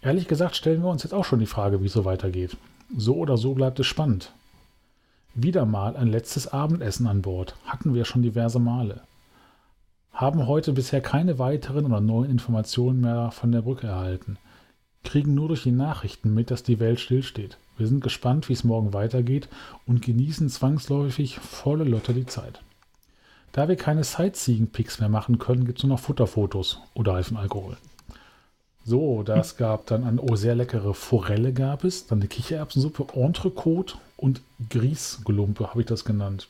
Ehrlich 0.02 0.28
gesagt 0.28 0.56
stellen 0.56 0.84
wir 0.84 0.90
uns 0.90 1.04
jetzt 1.04 1.14
auch 1.14 1.26
schon 1.26 1.40
die 1.40 1.46
Frage, 1.46 1.82
wie 1.82 1.88
es 1.88 1.94
so 1.94 2.06
weitergeht. 2.06 2.58
So 2.96 3.16
oder 3.16 3.38
so 3.38 3.54
bleibt 3.54 3.80
es 3.80 3.88
spannend. 3.88 4.34
Wieder 5.34 5.66
mal 5.66 5.98
ein 5.98 6.08
letztes 6.08 6.48
Abendessen 6.48 7.08
an 7.08 7.22
Bord. 7.22 7.56
Hatten 7.66 7.94
wir 7.94 8.06
schon 8.06 8.22
diverse 8.22 8.60
Male. 8.60 9.02
Haben 10.14 10.48
heute 10.48 10.74
bisher 10.74 11.02
keine 11.02 11.40
weiteren 11.40 11.86
oder 11.86 12.00
neuen 12.00 12.30
Informationen 12.30 13.02
mehr 13.02 13.32
von 13.32 13.52
der 13.52 13.64
Brücke 13.64 13.88
erhalten. 13.88 14.38
Kriegen 15.04 15.34
nur 15.34 15.50
durch 15.50 15.64
die 15.64 15.72
Nachrichten 15.72 16.34
mit, 16.34 16.52
dass 16.52 16.64
die 16.64 16.80
Welt 16.80 17.00
stillsteht. 17.00 17.58
Wir 17.78 17.88
sind 17.88 18.02
gespannt, 18.02 18.50
wie 18.50 18.54
es 18.54 18.64
morgen 18.64 18.94
weitergeht 18.94 19.50
und 19.86 20.02
genießen 20.02 20.50
zwangsläufig 20.50 21.40
volle 21.40 21.84
Lotte 21.84 22.14
die 22.14 22.26
Zeit. 22.26 22.62
Da 23.52 23.68
wir 23.68 23.76
keine 23.76 24.04
Sightseeing-Pics 24.04 25.00
mehr 25.00 25.10
machen 25.10 25.40
können, 25.40 25.66
gibt 25.66 25.80
es 25.80 25.84
nur 25.84 25.96
noch 25.96 26.04
Futterfotos 26.04 26.80
oder 26.94 27.14
Reifenalkohol. 27.14 27.78
So, 28.84 29.24
das 29.24 29.58
gab 29.58 29.88
dann 29.88 30.04
eine 30.04 30.22
oh, 30.22 30.36
sehr 30.36 30.56
leckere 30.56 30.94
Forelle 30.94 31.54
gab 31.54 31.84
es, 31.84 32.06
dann 32.06 32.20
eine 32.20 32.28
Kichererbsensuppe, 32.28 33.08
Entrecote 33.14 33.96
und 34.16 34.42
Grießgelumpe, 34.70 35.70
habe 35.70 35.82
ich 35.82 35.88
das 35.88 36.06
genannt. 36.06 36.48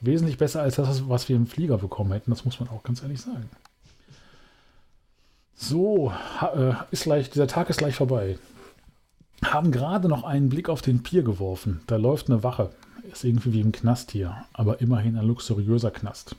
Wesentlich 0.00 0.38
besser 0.38 0.62
als 0.62 0.76
das, 0.76 1.08
was 1.08 1.28
wir 1.28 1.36
im 1.36 1.46
Flieger 1.46 1.76
bekommen 1.76 2.12
hätten, 2.12 2.30
das 2.30 2.44
muss 2.44 2.58
man 2.58 2.68
auch 2.70 2.84
ganz 2.84 3.02
ehrlich 3.02 3.20
sagen. 3.20 3.50
So, 5.56 6.12
äh, 6.54 6.72
ist 6.92 7.02
gleich, 7.02 7.30
dieser 7.30 7.48
Tag 7.48 7.68
ist 7.68 7.78
gleich 7.78 7.96
vorbei. 7.96 8.38
Haben 9.44 9.70
gerade 9.70 10.08
noch 10.08 10.24
einen 10.24 10.48
Blick 10.48 10.68
auf 10.68 10.82
den 10.82 11.02
Pier 11.02 11.22
geworfen. 11.22 11.80
Da 11.86 11.96
läuft 11.96 12.28
eine 12.28 12.42
Wache. 12.42 12.70
Ist 13.12 13.24
irgendwie 13.24 13.52
wie 13.52 13.60
im 13.60 13.72
Knast 13.72 14.10
hier, 14.10 14.44
aber 14.52 14.80
immerhin 14.80 15.16
ein 15.16 15.26
luxuriöser 15.26 15.90
Knast. 15.90 16.36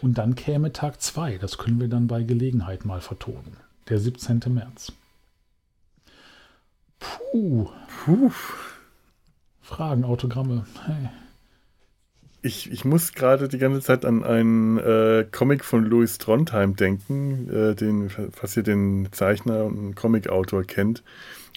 Und 0.00 0.16
dann 0.18 0.34
käme 0.34 0.72
Tag 0.72 1.02
2. 1.02 1.38
Das 1.38 1.58
können 1.58 1.80
wir 1.80 1.88
dann 1.88 2.06
bei 2.06 2.22
Gelegenheit 2.22 2.84
mal 2.84 3.00
vertonen. 3.00 3.56
Der 3.88 3.98
17. 3.98 4.40
März. 4.48 4.92
Puh. 6.98 7.68
Puh. 8.04 8.32
Fragen, 9.60 10.04
Autogramme. 10.04 10.64
Hey. 10.86 11.10
Ich, 12.40 12.70
ich 12.70 12.84
muss 12.84 13.12
gerade 13.12 13.48
die 13.48 13.58
ganze 13.58 13.80
Zeit 13.80 14.04
an 14.04 14.22
einen 14.22 14.78
äh, 14.78 15.26
Comic 15.30 15.64
von 15.64 15.84
Louis 15.84 16.18
Trondheim 16.18 16.76
denken, 16.76 17.50
äh, 17.50 17.74
den, 17.74 18.10
falls 18.10 18.56
ihr 18.56 18.62
den 18.62 19.08
Zeichner 19.10 19.64
und 19.64 19.96
Comicautor 19.96 20.62
kennt. 20.62 21.02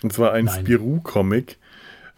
Und 0.04 0.14
zwar 0.14 0.34
ein 0.34 0.48
Spirou-Comic. 0.48 1.58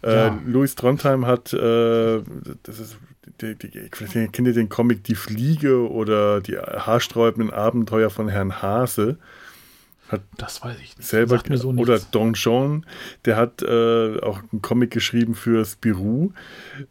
Äh, 0.02 0.14
ja. 0.14 0.38
Louis 0.46 0.74
Trondheim 0.74 1.26
hat, 1.26 1.52
äh, 1.52 2.22
das 2.62 2.78
ist, 2.78 2.98
die, 3.40 3.54
die, 3.54 3.88
kennt 3.88 4.46
ihr 4.46 4.52
den 4.52 4.68
Comic 4.68 5.04
Die 5.04 5.14
Fliege 5.14 5.90
oder 5.90 6.40
die 6.40 6.58
haarsträubenden 6.58 7.52
Abenteuer 7.52 8.10
von 8.10 8.28
Herrn 8.28 8.62
Hase? 8.62 9.16
Hat 10.08 10.22
das 10.36 10.62
weiß 10.62 10.76
ich 10.76 10.96
nicht. 10.96 11.08
Selber, 11.08 11.42
so 11.54 11.70
oder 11.70 11.98
Don 11.98 12.34
John, 12.34 12.84
der 13.24 13.36
hat 13.36 13.62
äh, 13.62 14.20
auch 14.20 14.40
einen 14.52 14.60
Comic 14.60 14.90
geschrieben 14.90 15.34
für 15.34 15.64
Spirou. 15.64 16.32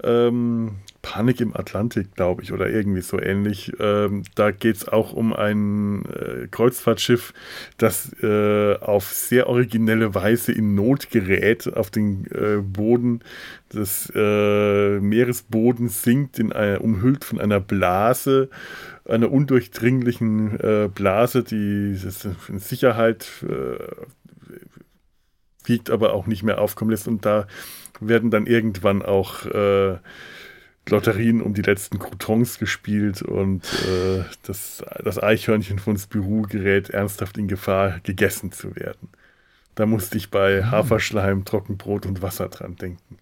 Ähm, 0.04 0.78
Panik 1.04 1.42
im 1.42 1.56
Atlantik, 1.56 2.16
glaube 2.16 2.42
ich, 2.42 2.54
oder 2.54 2.70
irgendwie 2.70 3.02
so 3.02 3.20
ähnlich. 3.20 3.74
Ähm, 3.78 4.24
da 4.36 4.52
geht 4.52 4.78
es 4.78 4.88
auch 4.88 5.14
um 5.14 5.34
ein 5.34 6.06
äh, 6.06 6.48
Kreuzfahrtschiff, 6.50 7.34
das 7.78 8.16
äh, 8.24 8.78
auf 8.78 9.10
sehr 9.10 9.48
originelle 9.48 10.16
Weise 10.16 10.54
in 10.54 10.76
Not 10.76 11.10
gerät, 11.12 11.72
auf 11.76 11.92
den 11.92 12.26
äh, 12.32 12.62
Boden 12.62 13.20
des 13.74 14.12
äh, 14.16 15.00
Meeresbodens 15.00 16.04
sinkt, 16.04 16.40
in 16.40 16.54
einer, 16.54 16.82
umhüllt 16.82 17.26
von 17.26 17.40
einer 17.40 17.60
Blase, 17.60 18.50
einer 19.06 19.32
undurchdringlichen 19.32 20.60
äh, 20.60 20.90
Blase, 20.94 21.44
die 21.44 21.98
in 22.48 22.60
Sicherheit 22.60 23.28
äh, 23.44 23.78
wiegt, 25.66 25.90
aber 25.90 26.14
auch 26.14 26.28
nicht 26.28 26.44
mehr 26.44 26.60
aufkommen 26.60 26.92
lässt. 26.92 27.08
Und 27.08 27.26
da 27.26 27.48
werden 28.00 28.32
dann 28.32 28.48
irgendwann 28.48 29.02
auch 29.02 29.46
Lotterien 30.90 31.42
um 31.42 31.54
die 31.54 31.62
letzten 31.62 31.98
Croutons 31.98 32.60
gespielt 32.60 33.22
und 33.22 33.64
äh, 33.86 34.24
das, 34.44 34.84
das 35.04 35.22
Eichhörnchen 35.22 35.80
von 35.80 35.98
Spirou 35.98 36.42
gerät 36.44 36.90
ernsthaft 36.90 37.38
in 37.38 37.48
Gefahr, 37.48 38.00
gegessen 38.04 38.52
zu 38.52 38.76
werden. 38.76 39.10
Da 39.76 39.86
musste 39.86 40.18
ich 40.18 40.30
bei 40.30 40.62
hm. 40.62 40.72
Haferschleim, 40.72 41.46
Trockenbrot 41.46 42.06
und 42.06 42.22
Wasser 42.22 42.50
dran 42.50 42.76
denken. 42.76 43.18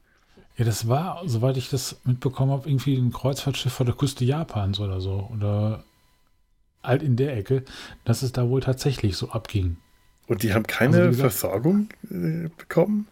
Ja, 0.62 0.66
das 0.66 0.88
war, 0.88 1.24
soweit 1.26 1.58
ich 1.58 1.72
das 1.72 2.02
mitbekommen 2.04 2.52
habe, 2.52 2.70
irgendwie 2.70 2.96
ein 2.96 3.12
Kreuzfahrtschiff 3.12 3.74
vor 3.74 3.88
der 3.88 3.96
Küste 3.96 4.26
Japans 4.26 4.80
oder 4.80 5.02
so. 5.02 5.28
Oder 5.34 5.84
halt 6.84 7.02
in 7.02 7.16
der 7.16 7.36
Ecke, 7.36 7.64
dass 8.06 8.22
es 8.22 8.32
da 8.32 8.48
wohl 8.48 8.62
tatsächlich 8.62 9.18
so 9.18 9.32
abging. 9.32 9.78
Und 10.28 10.44
die 10.44 10.54
haben 10.54 10.68
keine 10.68 10.98
also, 10.98 11.10
gesagt, 11.10 11.34
Versorgung 11.34 11.90
äh, 12.12 12.50
bekommen? 12.56 13.08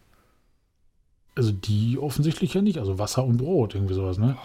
Also 1.34 1.52
die 1.52 1.98
offensichtlich 1.98 2.54
ja 2.54 2.62
nicht. 2.62 2.78
Also 2.78 3.00
Wasser 3.00 3.26
und 3.26 3.38
Brot, 3.38 3.74
irgendwie 3.74 3.96
sowas, 3.96 4.20
ne? 4.20 4.38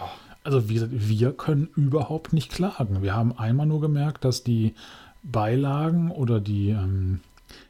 Also 0.43 0.67
wie 0.67 0.73
gesagt, 0.73 0.91
wir 0.95 1.31
können 1.31 1.69
überhaupt 1.75 2.33
nicht 2.33 2.51
klagen. 2.51 3.03
Wir 3.03 3.13
haben 3.13 3.37
einmal 3.37 3.67
nur 3.67 3.81
gemerkt, 3.81 4.25
dass 4.25 4.43
die 4.43 4.73
Beilagen 5.21 6.09
oder 6.09 6.39
die 6.39 6.69
ähm, 6.69 7.19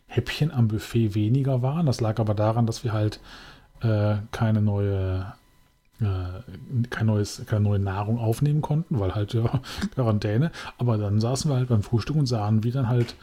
Häppchen 0.07 0.49
am 0.49 0.69
Buffet 0.69 1.13
weniger 1.13 1.61
waren. 1.61 1.87
Das 1.87 1.99
lag 1.99 2.19
aber 2.19 2.35
daran, 2.35 2.65
dass 2.65 2.85
wir 2.85 2.93
halt 2.93 3.19
äh, 3.81 4.15
keine 4.31 4.61
neue 4.61 5.33
äh, 6.01 6.85
kein 6.89 7.05
neues, 7.05 7.41
keine 7.45 7.61
neue 7.61 7.79
Nahrung 7.79 8.19
aufnehmen 8.19 8.61
konnten, 8.61 8.99
weil 8.99 9.15
halt 9.15 9.33
ja 9.33 9.61
Quarantäne. 9.95 10.51
Aber 10.77 10.97
dann 10.97 11.21
saßen 11.21 11.49
wir 11.49 11.55
halt 11.55 11.69
beim 11.69 11.83
Frühstück 11.83 12.15
und 12.15 12.25
sahen, 12.25 12.63
wie 12.63 12.71
dann 12.71 12.89
halt 12.89 13.15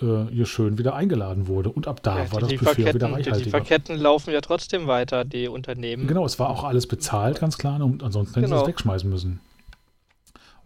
äh, 0.00 0.24
hier 0.30 0.46
schön 0.46 0.78
wieder 0.78 0.94
eingeladen 0.94 1.48
wurde. 1.48 1.68
Und 1.68 1.86
ab 1.86 2.02
da 2.02 2.24
ja, 2.24 2.32
war 2.32 2.40
das 2.40 2.54
Buffet 2.54 2.94
wieder 2.94 3.08
reichhaltiger. 3.08 3.36
Die 3.36 3.44
Lieferketten 3.44 3.98
laufen 3.98 4.32
ja 4.32 4.40
trotzdem 4.40 4.86
weiter, 4.86 5.24
die 5.24 5.48
Unternehmen. 5.48 6.06
Genau, 6.06 6.24
es 6.24 6.38
war 6.38 6.48
auch 6.48 6.64
alles 6.64 6.86
bezahlt, 6.86 7.40
ganz 7.40 7.58
klar. 7.58 7.80
Und 7.82 8.02
ansonsten 8.02 8.36
hätten 8.36 8.46
genau. 8.46 8.58
sie 8.58 8.62
es 8.62 8.68
wegschmeißen 8.68 9.10
müssen. 9.10 9.40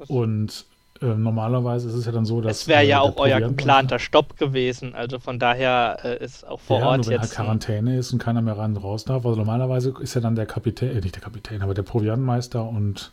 Und 0.06 0.66
äh, 1.02 1.14
normalerweise 1.14 1.88
ist 1.88 1.94
es 1.94 2.06
ja 2.06 2.12
dann 2.12 2.24
so, 2.24 2.40
dass. 2.40 2.62
Es 2.62 2.68
wäre 2.68 2.84
ja 2.84 2.98
äh, 2.98 3.00
auch 3.00 3.16
euer 3.16 3.40
geplanter 3.40 3.98
Stopp 3.98 4.36
gewesen. 4.36 4.94
Also 4.94 5.18
von 5.18 5.38
daher 5.38 5.98
äh, 6.04 6.24
ist 6.24 6.46
auch 6.46 6.60
vor 6.60 6.80
ja, 6.80 6.86
Ort 6.86 6.96
nur 6.98 7.06
wenn 7.06 7.12
jetzt. 7.12 7.22
Wenn 7.22 7.38
halt 7.38 7.46
Quarantäne 7.46 7.98
ist 7.98 8.12
und 8.12 8.18
keiner 8.18 8.42
mehr 8.42 8.58
rein 8.58 8.76
und 8.76 8.82
raus 8.82 9.04
darf. 9.04 9.24
Also 9.26 9.38
normalerweise 9.38 9.94
ist 10.00 10.14
ja 10.14 10.20
dann 10.20 10.34
der 10.34 10.46
Kapitän, 10.46 10.90
äh, 10.90 11.00
nicht 11.00 11.14
der 11.14 11.22
Kapitän, 11.22 11.62
aber 11.62 11.74
der 11.74 11.82
Proviantmeister 11.82 12.66
und 12.66 13.12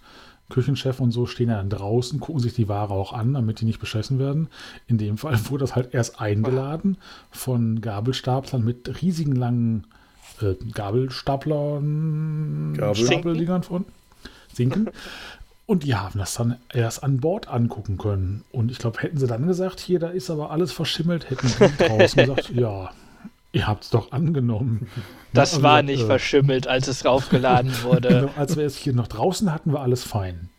Küchenchef 0.50 1.00
und 1.00 1.12
so 1.12 1.26
stehen 1.26 1.50
ja 1.50 1.58
dann 1.58 1.70
draußen, 1.70 2.20
gucken 2.20 2.42
sich 2.42 2.54
die 2.54 2.68
Ware 2.68 2.94
auch 2.94 3.14
an, 3.14 3.34
damit 3.34 3.62
die 3.62 3.66
nicht 3.66 3.80
beschissen 3.80 4.20
werden. 4.20 4.50
In 4.88 4.98
dem 4.98 5.18
Fall 5.18 5.40
wurde 5.50 5.64
das 5.64 5.76
halt 5.76 5.94
erst 5.94 6.22
eingeladen 6.22 6.98
von 7.32 7.82
Gabelstaplern 7.82 8.64
mit 8.64 9.02
riesigen 9.02 9.36
langen 9.36 9.88
äh, 10.42 10.56
Gabelstaplern, 10.74 12.76
Gabeldingern 12.78 13.64
von 13.64 13.86
Sinken. 14.54 14.90
Und 15.66 15.84
die 15.84 15.96
haben 15.96 16.20
das 16.20 16.34
dann 16.34 16.58
erst 16.74 17.04
an 17.04 17.20
Bord 17.20 17.48
angucken 17.48 17.98
können. 17.98 18.44
Und 18.52 18.70
ich 18.70 18.80
glaube, 18.80 19.02
hätten 19.02 19.18
sie 19.18 19.28
dann 19.28 19.48
gesagt, 19.48 19.80
hier, 19.80 20.00
da 20.00 20.10
ist 20.10 20.30
aber 20.30 20.52
alles 20.52 20.72
verschimmelt, 20.72 21.30
hätten 21.30 21.48
die 21.48 21.84
draußen 21.88 22.26
gesagt, 22.26 22.50
ja, 22.50 22.90
Ihr 23.54 23.68
habt 23.68 23.84
es 23.84 23.90
doch 23.92 24.12
angenommen. 24.12 24.90
Das 25.36 25.54
also, 25.54 25.64
war 25.64 25.82
nicht 25.82 26.04
äh, 26.04 26.06
verschimmelt, 26.06 26.68
als 26.68 26.88
es 26.88 27.06
raufgeladen 27.06 27.72
wurde. 27.84 28.08
genau, 28.10 28.30
als 28.38 28.56
wir 28.56 28.68
es 28.68 28.78
hier 28.78 28.94
noch 28.94 29.08
draußen 29.08 29.52
hatten, 29.52 29.74
war 29.74 29.82
alles 29.82 30.04
fein. 30.04 30.50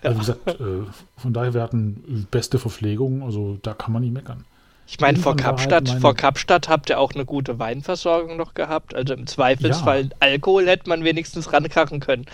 Also 0.00 0.14
wie 0.14 0.20
gesagt, 0.20 0.60
äh, 0.60 0.84
von 1.16 1.32
daher, 1.32 1.54
wir 1.54 1.62
hatten 1.62 2.28
beste 2.30 2.60
Verpflegung, 2.60 3.24
also 3.24 3.58
da 3.62 3.74
kann 3.74 3.92
man 3.92 4.02
nicht 4.02 4.12
meckern. 4.12 4.44
Ich 4.86 5.00
meine, 5.00 5.18
vor 5.18 5.34
Kapstadt, 5.34 5.90
halt 5.90 6.00
vor 6.00 6.14
Kapstadt 6.14 6.68
habt 6.68 6.88
ihr 6.88 7.00
auch 7.00 7.14
eine 7.14 7.24
gute 7.24 7.58
Weinversorgung 7.58 8.36
noch 8.36 8.54
gehabt. 8.54 8.94
Also 8.94 9.14
im 9.14 9.26
Zweifelsfall 9.26 10.02
ja. 10.04 10.10
Alkohol 10.20 10.68
hätte 10.68 10.88
man 10.88 11.02
wenigstens 11.02 11.52
rankrachen 11.52 11.98
können. 11.98 12.26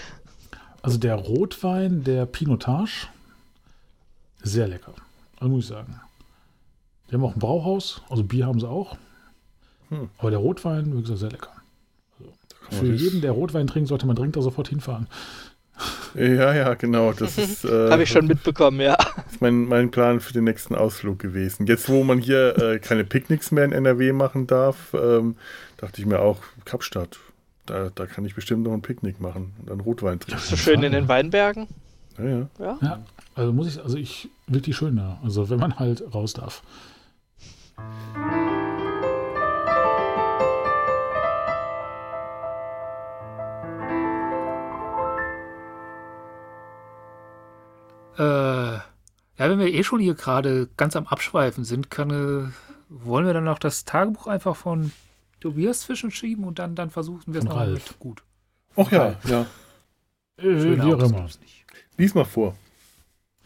Also 0.83 0.99
der 0.99 1.15
Rotwein, 1.15 2.05
der 2.05 2.27
Pinotage, 2.27 3.09
sehr 4.43 4.69
lecker. 4.69 4.95
Also 5.39 5.53
muss 5.53 5.65
ich 5.65 5.71
sagen. 5.71 6.01
Die 7.09 7.15
haben 7.15 7.25
auch 7.25 7.35
ein 7.35 7.39
Brauhaus, 7.39 8.03
also 8.11 8.25
Bier 8.25 8.47
haben 8.47 8.61
sie 8.61 8.69
auch. 8.69 8.97
Hm. 9.91 10.09
Aber 10.19 10.31
der 10.31 10.41
Rotwein, 10.41 10.97
wie 10.97 11.03
gesagt, 11.03 11.21
sehr 11.21 11.31
lecker. 11.31 11.51
Also 12.71 12.85
für 12.85 12.93
jeden, 12.93 13.21
der 13.21 13.33
Rotwein 13.33 13.67
trinkt, 13.67 13.89
sollte 13.89 14.07
man 14.07 14.17
dringend 14.17 14.37
da 14.37 14.41
sofort 14.41 14.69
hinfahren. 14.69 15.07
Ja, 16.15 16.55
ja, 16.55 16.75
genau. 16.75 17.13
Das 17.13 17.39
ist. 17.39 17.65
Äh, 17.65 17.91
Habe 17.91 18.03
ich 18.03 18.11
schon 18.11 18.27
mitbekommen, 18.27 18.81
ja. 18.81 18.97
Das 18.97 19.33
ist 19.33 19.41
mein, 19.41 19.67
mein 19.67 19.91
Plan 19.91 20.21
für 20.21 20.33
den 20.33 20.45
nächsten 20.45 20.75
Ausflug 20.75 21.19
gewesen. 21.19 21.67
Jetzt, 21.67 21.89
wo 21.89 22.05
man 22.05 22.19
hier 22.19 22.59
äh, 22.59 22.79
keine 22.79 23.05
Picknicks 23.05 23.51
mehr 23.51 23.65
in 23.65 23.73
NRW 23.73 24.13
machen 24.13 24.47
darf, 24.47 24.95
ähm, 24.95 25.37
dachte 25.77 26.01
ich 26.01 26.07
mir 26.07 26.21
auch, 26.21 26.39
Kapstadt. 26.65 27.19
Da, 27.67 27.91
da 27.95 28.07
kann 28.07 28.25
ich 28.25 28.35
bestimmt 28.35 28.65
noch 28.65 28.73
ein 28.73 28.83
Picknick 28.83 29.21
machen 29.21 29.53
und 29.61 29.71
dann 29.71 29.81
Rotwein 29.81 30.19
trinken. 30.19 30.43
So 30.43 30.57
schön 30.57 30.83
in 30.83 30.93
den 30.93 31.09
Weinbergen. 31.09 31.69
Ja, 32.19 32.25
ja. 32.25 32.49
ja. 32.59 32.79
ja 32.83 33.03
also 33.35 33.53
muss 33.53 33.69
ich, 33.69 33.83
also 33.83 33.97
ich 33.97 34.29
will 34.47 34.61
die 34.61 34.75
schöner. 34.75 35.19
Also 35.23 35.49
wenn 35.49 35.61
man 35.61 35.79
halt 35.79 36.03
raus 36.15 36.35
darf. 36.35 36.63
Äh, 48.19 48.23
ja, 48.23 48.83
wenn 49.39 49.59
wir 49.59 49.73
eh 49.73 49.83
schon 49.83 50.01
hier 50.01 50.15
gerade 50.15 50.69
ganz 50.77 50.97
am 50.97 51.07
Abschweifen 51.07 51.65
sind, 51.65 51.91
kann, 51.91 52.11
äh, 52.11 52.53
wollen 52.89 53.25
wir 53.25 53.33
dann 53.33 53.45
noch 53.45 53.59
das 53.59 53.85
Tagebuch 53.85 54.27
einfach 54.27 54.57
von 54.57 54.93
Tobias 55.43 55.81
zwischenschieben 55.81 56.45
und 56.45 56.59
dann, 56.59 56.75
dann 56.75 56.91
versuchen 56.91 57.35
wir 57.35 57.41
es 57.41 57.45
noch 57.45 57.67
mit. 57.67 57.99
Gut. 57.99 58.23
Ach 58.77 58.91
ja, 58.91 59.17
ja. 59.29 59.47
Äh, 60.39 60.77
wie 60.83 60.95
auch 60.95 61.03
immer. 61.03 61.29
Lies 61.99 62.15
mal 62.15 62.25
vor. 62.25 62.57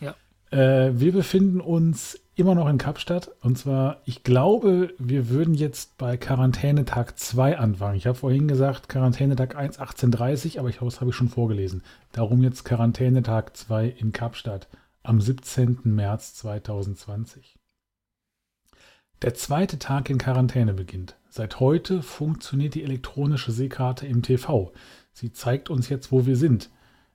Ja. 0.01 0.15
Äh, 0.51 0.93
wir 0.99 1.13
befinden 1.13 1.61
uns 1.61 2.19
immer 2.37 2.55
noch 2.55 2.69
in 2.69 2.79
Kapstadt. 2.79 3.31
Und 3.41 3.59
zwar, 3.59 4.03
ich 4.05 4.23
glaube, 4.23 4.95
wir 4.99 5.29
würden 5.31 5.55
jetzt 5.55 5.97
bei 5.97 6.17
Quarantänetag 6.17 7.19
2 7.19 7.59
anfangen. 7.59 7.97
Ich 7.97 8.07
habe 8.07 8.17
vorhin 8.17 8.47
gesagt, 8.47 8.89
Quarantänetag 8.89 9.57
1, 9.57 9.81
18.30 9.81 10.59
aber 10.59 10.69
ich, 10.69 10.79
das 10.79 11.01
habe 11.01 11.11
ich 11.11 11.17
schon 11.17 11.29
vorgelesen. 11.29 11.83
Darum 12.13 12.43
jetzt 12.43 12.65
Quarantänetag 12.65 13.57
2 13.57 13.89
in 13.89 14.13
Kapstadt. 14.13 14.69
am 15.03 15.21
17. 15.21 15.79
März 15.85 16.35
2020. 16.35 17.56
Der 19.23 19.33
zweite 19.33 19.79
Tag 19.79 20.11
in 20.11 20.19
Quarantäne 20.19 20.75
beginnt. 20.75 21.17
Seit 21.31 21.59
heute 21.59 22.03
funktioniert 22.03 22.75
die 22.75 22.85
elektronische 22.85 23.51
Seekarte 23.51 24.07
im 24.07 24.21
TV. 24.21 24.73
Sie 25.15 25.33
zeigt 25.33 25.71
uns 25.71 25.89
jetzt, 25.89 26.13
wo 26.13 26.27
wir 26.27 26.37
sind. 26.37 26.69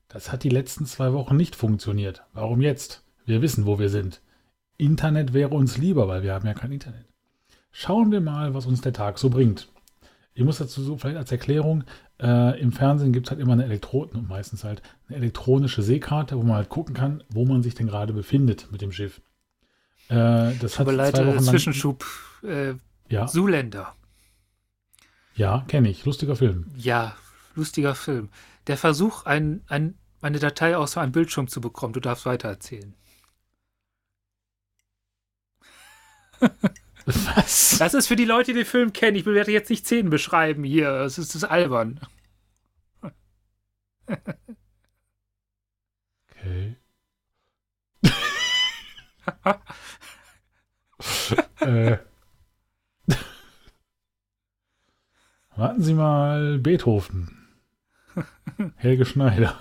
Das 0.07 0.31
hat 0.31 0.43
die 0.43 0.49
letzten 0.49 0.87
zwei 0.87 1.13
Wochen 1.13 1.35
nicht 1.35 1.55
funktioniert. 1.55 2.23
Warum 2.33 2.59
jetzt? 2.59 3.03
Wir 3.25 3.43
wissen, 3.43 3.67
wo 3.67 3.77
wir 3.77 3.89
sind. 3.89 4.19
Internet 4.77 5.33
wäre 5.33 5.53
uns 5.53 5.77
lieber, 5.77 6.07
weil 6.07 6.23
wir 6.23 6.33
haben 6.33 6.47
ja 6.47 6.55
kein 6.55 6.71
Internet. 6.71 7.05
Schauen 7.71 8.11
wir 8.11 8.19
mal, 8.19 8.55
was 8.55 8.65
uns 8.65 8.81
der 8.81 8.93
Tag 8.93 9.19
so 9.19 9.29
bringt. 9.29 9.67
Ich 10.33 10.43
muss 10.43 10.57
dazu 10.57 10.81
so 10.81 10.97
vielleicht 10.97 11.17
als 11.17 11.31
Erklärung, 11.31 11.83
äh, 12.19 12.59
im 12.59 12.71
Fernsehen 12.71 13.13
gibt 13.13 13.27
es 13.27 13.31
halt 13.31 13.39
immer 13.39 13.53
eine 13.53 13.65
Elektroden, 13.65 14.27
meistens 14.27 14.63
halt 14.63 14.81
eine 15.07 15.17
elektronische 15.17 15.83
Seekarte, 15.83 16.35
wo 16.35 16.41
man 16.41 16.55
halt 16.55 16.69
gucken 16.69 16.95
kann, 16.95 17.23
wo 17.29 17.45
man 17.45 17.61
sich 17.61 17.75
denn 17.75 17.87
gerade 17.87 18.11
befindet 18.11 18.71
mit 18.71 18.81
dem 18.81 18.91
Schiff. 18.91 19.21
Äh, 20.11 20.55
das 20.59 20.77
hat 20.77 20.87
leid, 20.87 21.15
zwei 21.15 21.25
Wochen 21.27 21.39
Zwischenschub. 21.39 22.05
Äh, 22.43 22.73
ja. 23.07 23.27
Zuländer. 23.27 23.95
Ja, 25.35 25.63
kenne 25.67 25.89
ich. 25.89 26.03
Lustiger 26.05 26.35
Film. 26.35 26.67
Ja, 26.77 27.15
lustiger 27.55 27.95
Film. 27.95 28.29
Der 28.67 28.77
Versuch, 28.77 29.25
ein, 29.25 29.63
ein, 29.67 29.97
eine 30.21 30.39
Datei 30.39 30.75
aus 30.75 30.97
einem 30.97 31.13
Bildschirm 31.13 31.47
zu 31.47 31.61
bekommen. 31.61 31.93
Du 31.93 32.01
darfst 32.01 32.25
weitererzählen. 32.25 32.93
Was? 37.05 37.77
Das 37.79 37.93
ist 37.93 38.07
für 38.07 38.15
die 38.15 38.25
Leute, 38.25 38.51
die 38.53 38.59
den 38.59 38.65
Film 38.65 38.93
kennen. 38.93 39.17
Ich 39.17 39.25
werde 39.25 39.51
jetzt 39.51 39.69
nicht 39.69 39.85
Szenen 39.85 40.09
beschreiben 40.09 40.63
hier. 40.63 40.89
Es 40.89 41.17
ist 41.17 41.35
das 41.35 41.43
albern. 41.43 41.99
Okay. 46.29 46.75
äh. 51.59 51.97
Warten 55.55 55.81
Sie 55.81 55.93
mal, 55.93 56.59
Beethoven. 56.59 57.37
Helge 58.75 59.05
Schneider. 59.05 59.59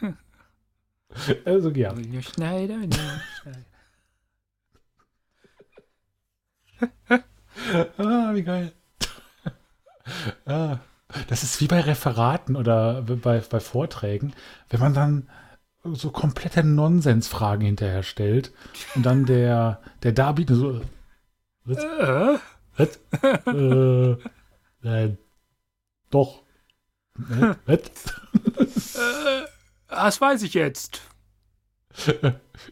Also 1.44 1.68
ja. 1.70 1.94
Schneider, 2.22 2.78
Schneider. 2.80 3.64
ah, 7.98 8.34
wie 8.34 8.42
geil. 8.42 8.72
ah, 10.46 10.78
das 11.28 11.42
ist 11.42 11.60
wie 11.60 11.66
bei 11.66 11.80
Referaten 11.80 12.56
oder 12.56 13.02
bei, 13.02 13.40
bei 13.40 13.60
Vorträgen, 13.60 14.32
wenn 14.70 14.80
man 14.80 14.94
dann 14.94 15.28
so 15.84 16.10
komplette 16.10 16.64
Nonsensfragen 16.64 17.66
hinterher 17.66 18.02
stellt 18.02 18.52
und 18.94 19.04
dann 19.04 19.26
der, 19.26 19.80
der 20.02 20.12
Darbietende 20.12 20.60
so. 20.60 20.80
Was? 21.64 21.78
Äh? 21.78 22.38
Was? 22.76 23.00
äh, 23.46 24.88
äh, 24.88 25.16
doch. 26.10 26.42
Äh, 27.18 27.54
was? 27.66 27.80
äh, 28.96 29.46
das 29.88 30.20
weiß 30.20 30.42
ich 30.42 30.54
jetzt. 30.54 31.02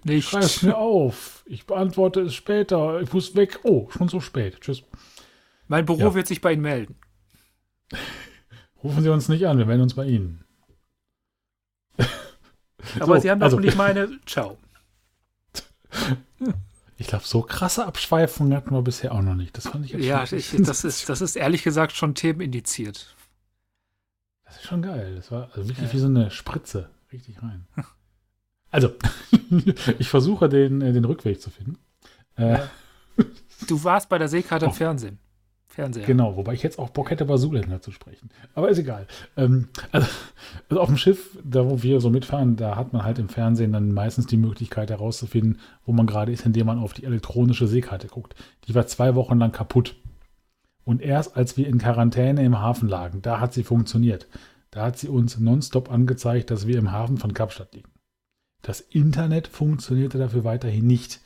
Nicht. 0.05 0.29
Schreib 0.29 0.45
es 0.45 0.63
mir 0.63 0.77
auf. 0.77 1.45
Ich 1.47 1.67
beantworte 1.67 2.23
es 2.23 2.35
später. 2.35 3.01
Ich 3.01 3.13
muss 3.13 3.35
weg. 3.35 3.61
Oh, 3.65 3.89
schon 3.91 4.09
so 4.09 4.21
spät. 4.21 4.61
Tschüss. 4.61 4.83
Mein 5.69 5.85
Büro 5.85 6.01
ja. 6.01 6.15
wird 6.15 6.27
sich 6.27 6.41
bei 6.41 6.53
Ihnen 6.53 6.63
melden. 6.63 6.97
Rufen 8.83 9.03
Sie 9.03 9.13
uns 9.13 9.29
nicht 9.29 9.47
an, 9.47 9.59
wir 9.59 9.67
melden 9.67 9.83
uns 9.83 9.95
bei 9.95 10.07
Ihnen. 10.07 10.45
Aber 12.99 13.17
so, 13.17 13.23
Sie 13.23 13.31
haben 13.31 13.43
also, 13.43 13.59
nicht 13.59 13.77
meine. 13.77 14.09
Ciao. 14.27 14.59
Ich 16.99 17.07
glaube, 17.07 17.25
so 17.25 17.43
krasse 17.43 17.87
Abschweifungen 17.87 18.55
hatten 18.55 18.73
wir 18.73 18.83
bisher 18.83 19.13
auch 19.13 19.23
noch 19.23 19.35
nicht. 19.35 19.57
Das 19.57 19.69
fand 19.69 19.87
ich 19.87 19.93
Ja, 19.93 20.25
ich, 20.25 20.55
das, 20.59 20.85
ist, 20.85 21.09
das 21.09 21.21
ist 21.21 21.37
ehrlich 21.37 21.63
gesagt 21.63 21.93
schon 21.93 22.15
themenindiziert. 22.15 23.15
Das 24.45 24.57
ist 24.57 24.65
schon 24.65 24.83
geil. 24.83 25.15
Das 25.17 25.31
war 25.31 25.49
also 25.55 25.69
wirklich 25.69 25.89
ja. 25.89 25.93
wie 25.93 25.99
so 25.99 26.07
eine 26.07 26.31
Spritze. 26.31 26.91
Richtig 27.13 27.43
rein. 27.43 27.67
Also, 28.71 28.95
ich 29.99 30.09
versuche 30.09 30.49
den, 30.49 30.81
äh, 30.81 30.93
den 30.93 31.05
Rückweg 31.05 31.41
zu 31.41 31.51
finden. 31.51 31.79
Äh, 32.37 32.61
du 33.67 33.83
warst 33.83 34.09
bei 34.09 34.19
der 34.19 34.29
Seekarte 34.29 34.67
im 34.67 34.71
oh. 34.71 34.75
Fernsehen. 34.75 35.19
Fernseher. 35.71 36.05
Genau, 36.05 36.37
wobei 36.37 36.55
ich 36.55 36.65
jetzt 36.65 36.81
auch 36.81 36.91
Bock 36.91 37.11
hätte, 37.11 37.25
über 37.25 37.39
Zuländer 37.39 37.81
zu 37.81 37.93
sprechen. 37.93 38.31
Aber 38.55 38.69
ist 38.69 38.79
egal. 38.79 39.07
Ähm, 39.37 39.69
also, 39.93 40.09
also, 40.69 40.81
auf 40.81 40.89
dem 40.89 40.97
Schiff, 40.97 41.39
da 41.45 41.65
wo 41.65 41.83
wir 41.83 42.01
so 42.01 42.11
mitfahren, 42.11 42.57
da 42.57 42.75
hat 42.75 42.93
man 42.93 43.05
halt 43.05 43.21
im 43.21 43.29
Fernsehen 43.29 43.73
dann 43.73 43.93
meistens 43.93 44.27
die 44.27 44.37
Möglichkeit 44.37 44.91
herauszufinden, 44.91 45.61
wo 45.87 45.93
man 45.93 46.07
gerade 46.07 46.33
ist, 46.33 46.45
indem 46.45 46.67
man 46.67 46.81
auf 46.81 46.93
die 46.93 47.05
elektronische 47.05 47.69
Seekarte 47.69 48.09
guckt. 48.09 48.35
Die 48.67 48.75
war 48.75 48.89
zwei 48.89 49.15
Wochen 49.15 49.39
lang 49.39 49.53
kaputt. 49.53 49.95
Und 50.85 51.03
erst 51.03 51.37
als 51.37 51.57
wir 51.57 51.69
in 51.69 51.79
Quarantäne 51.79 52.43
im 52.45 52.59
Hafen 52.59 52.89
lagen, 52.89 53.23
da 53.23 53.39
hat 53.39 53.53
sie 53.53 53.63
funktioniert. 53.63 54.27
Da 54.73 54.87
hat 54.87 54.99
sie 54.99 55.09
uns 55.09 55.39
nonstop 55.39 55.91
angezeigt, 55.91 56.51
dass 56.51 56.67
wir 56.67 56.79
im 56.79 56.91
Hafen 56.91 57.17
von 57.17 57.33
Kapstadt 57.33 57.75
liegen. 57.75 57.91
Das 58.63 58.81
Internet 58.81 59.47
funktionierte 59.47 60.19
dafür 60.19 60.43
weiterhin 60.43 60.87
nicht. 60.87 61.21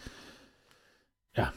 Ja, 1.35 1.53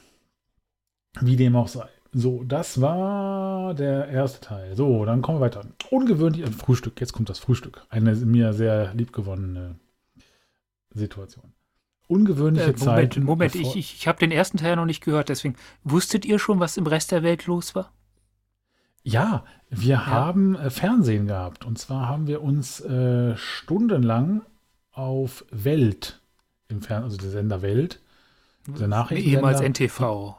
wie 1.20 1.36
dem 1.36 1.56
auch 1.58 1.68
sei. 1.68 1.88
So, 2.20 2.44
das 2.44 2.82
war 2.82 3.76
der 3.76 4.08
erste 4.08 4.40
Teil. 4.42 4.76
So, 4.76 5.06
dann 5.06 5.22
kommen 5.22 5.38
wir 5.38 5.46
weiter. 5.46 5.68
Ungewöhnlich, 5.92 6.44
ein 6.44 6.54
Frühstück. 6.54 7.00
Jetzt 7.00 7.14
kommt 7.14 7.30
das 7.30 7.38
Frühstück. 7.38 7.86
Eine 7.90 8.16
mir 8.16 8.54
sehr 8.54 8.92
liebgewonnene 8.96 9.76
Situation. 10.90 11.54
Ungewöhnliche 12.08 12.72
äh, 12.72 12.80
Moment, 12.80 13.14
Zeit. 13.14 13.18
Moment, 13.24 13.54
ich, 13.54 13.76
ich, 13.76 13.96
ich 13.98 14.08
habe 14.08 14.18
den 14.18 14.32
ersten 14.32 14.58
Teil 14.58 14.78
noch 14.78 14.86
nicht 14.86 15.04
gehört, 15.04 15.30
deswegen 15.30 15.58
wusstet 15.84 16.26
ihr 16.26 16.40
schon, 16.40 16.60
was 16.60 16.76
im 16.78 16.88
Rest 16.88 17.12
der 17.12 17.22
Welt 17.22 17.46
los 17.46 17.76
war? 17.76 17.92
Ja, 19.04 19.44
wir 19.70 19.96
ja. 19.96 20.06
haben 20.08 20.56
äh, 20.56 20.72
Fernsehen 20.72 21.28
gehabt. 21.28 21.66
Und 21.66 21.78
zwar 21.78 22.08
haben 22.08 22.26
wir 22.26 22.42
uns 22.42 22.80
äh, 22.80 23.38
stundenlang 23.38 24.42
auf 24.92 25.46
Welt 25.52 26.20
im 26.68 26.82
Fernsehen, 26.82 27.04
also 27.04 27.18
der 27.18 27.30
Sender 27.30 27.62
Welt, 27.62 28.02
der 28.66 28.88
Nachrichtensender. 28.88 29.38
Ehemals 29.38 29.62
NTV. 29.62 30.36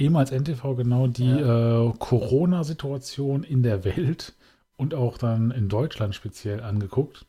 Ehemals 0.00 0.30
NTV, 0.30 0.76
genau, 0.76 1.06
die 1.06 1.28
ja. 1.28 1.88
äh, 1.88 1.92
Corona-Situation 1.98 3.44
in 3.44 3.62
der 3.62 3.84
Welt 3.84 4.34
und 4.76 4.94
auch 4.94 5.18
dann 5.18 5.50
in 5.50 5.68
Deutschland 5.68 6.14
speziell 6.14 6.62
angeguckt. 6.62 7.26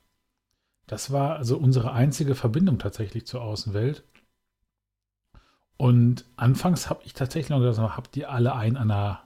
Das 0.87 1.11
war 1.11 1.35
also 1.35 1.57
unsere 1.57 1.91
einzige 1.91 2.33
Verbindung 2.33 2.79
tatsächlich 2.79 3.27
zur 3.27 3.41
Außenwelt. 3.41 4.03
Und 5.75 6.25
anfangs 6.37 6.89
habe 6.89 7.01
ich 7.03 7.13
tatsächlich 7.13 7.49
noch 7.49 7.59
gesagt, 7.59 7.97
habt 7.97 8.15
ihr 8.15 8.31
alle 8.31 8.55
ein 8.55 8.77
an 8.77 8.87
der, 8.87 9.23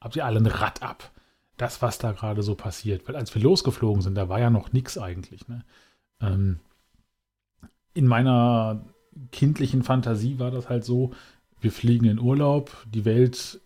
habt 0.00 0.14
ihr 0.14 0.24
alle 0.24 0.38
ein 0.38 0.46
Rad 0.46 0.82
ab? 0.82 1.10
Das, 1.56 1.82
was 1.82 1.98
da 1.98 2.12
gerade 2.12 2.42
so 2.42 2.54
passiert. 2.54 3.08
Weil 3.08 3.16
als 3.16 3.34
wir 3.34 3.42
losgeflogen 3.42 4.02
sind, 4.02 4.14
da 4.14 4.28
war 4.28 4.38
ja 4.38 4.50
noch 4.50 4.72
nichts 4.72 4.98
eigentlich. 4.98 5.48
Ne? 5.48 5.64
Ähm, 6.20 6.60
in 7.94 8.06
meiner 8.06 8.84
kindlichen 9.32 9.82
Fantasie 9.82 10.38
war 10.38 10.50
das 10.50 10.68
halt 10.68 10.84
so, 10.84 11.12
wir 11.60 11.72
fliegen 11.72 12.06
in 12.06 12.18
Urlaub, 12.18 12.86
die 12.86 13.04
Welt 13.04 13.60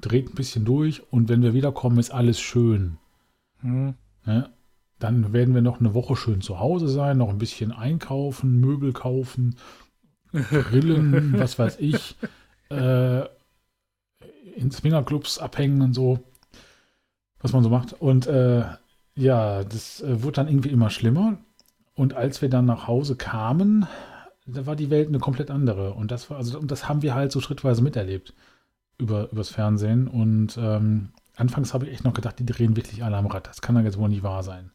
dreht 0.00 0.30
ein 0.30 0.34
bisschen 0.34 0.64
durch 0.64 1.02
und 1.12 1.28
wenn 1.28 1.42
wir 1.42 1.54
wiederkommen, 1.54 1.98
ist 1.98 2.10
alles 2.10 2.40
schön. 2.40 2.98
Hm. 3.60 3.94
Ja, 4.26 4.50
dann 4.98 5.32
werden 5.32 5.54
wir 5.54 5.62
noch 5.62 5.80
eine 5.80 5.94
Woche 5.94 6.16
schön 6.16 6.40
zu 6.40 6.60
Hause 6.60 6.88
sein, 6.88 7.18
noch 7.18 7.30
ein 7.30 7.38
bisschen 7.38 7.72
einkaufen, 7.72 8.60
Möbel 8.60 8.92
kaufen, 8.92 9.56
grillen, 10.32 11.34
was 11.38 11.58
weiß 11.58 11.78
ich, 11.80 12.16
äh, 12.70 13.24
in 14.56 14.70
Swingerclubs 14.70 15.38
abhängen 15.38 15.82
und 15.82 15.94
so, 15.94 16.20
was 17.40 17.52
man 17.52 17.62
so 17.62 17.70
macht. 17.70 17.94
Und 17.94 18.26
äh, 18.26 18.64
ja, 19.16 19.64
das 19.64 20.02
äh, 20.02 20.22
wird 20.22 20.38
dann 20.38 20.48
irgendwie 20.48 20.70
immer 20.70 20.90
schlimmer. 20.90 21.38
Und 21.94 22.14
als 22.14 22.40
wir 22.42 22.48
dann 22.48 22.66
nach 22.66 22.86
Hause 22.86 23.16
kamen, 23.16 23.86
da 24.50 24.66
war 24.66 24.76
die 24.76 24.90
Welt 24.90 25.08
eine 25.08 25.18
komplett 25.18 25.50
andere. 25.50 25.94
Und 25.94 26.10
das 26.10 26.30
war, 26.30 26.36
also, 26.36 26.58
und 26.58 26.70
das 26.70 26.88
haben 26.88 27.02
wir 27.02 27.14
halt 27.14 27.32
so 27.32 27.40
schrittweise 27.40 27.82
miterlebt 27.82 28.34
über, 28.98 29.30
übers 29.30 29.50
Fernsehen. 29.50 30.08
Und 30.08 30.58
ähm, 30.58 31.10
anfangs 31.36 31.74
habe 31.74 31.86
ich 31.86 31.92
echt 31.92 32.04
noch 32.04 32.14
gedacht, 32.14 32.38
die 32.38 32.46
drehen 32.46 32.76
wirklich 32.76 33.04
alle 33.04 33.16
am 33.16 33.26
Rad. 33.26 33.48
Das 33.48 33.60
kann 33.60 33.74
doch 33.74 33.82
jetzt 33.82 33.98
wohl 33.98 34.08
nicht 34.08 34.22
wahr 34.22 34.42
sein. 34.42 34.70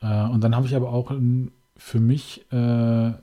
Äh, 0.00 0.24
und 0.24 0.42
dann 0.42 0.54
habe 0.54 0.66
ich 0.66 0.76
aber 0.76 0.90
auch 0.90 1.10
ein, 1.10 1.52
für 1.76 2.00
mich 2.00 2.46
äh, 2.52 3.08
äh, 3.08 3.14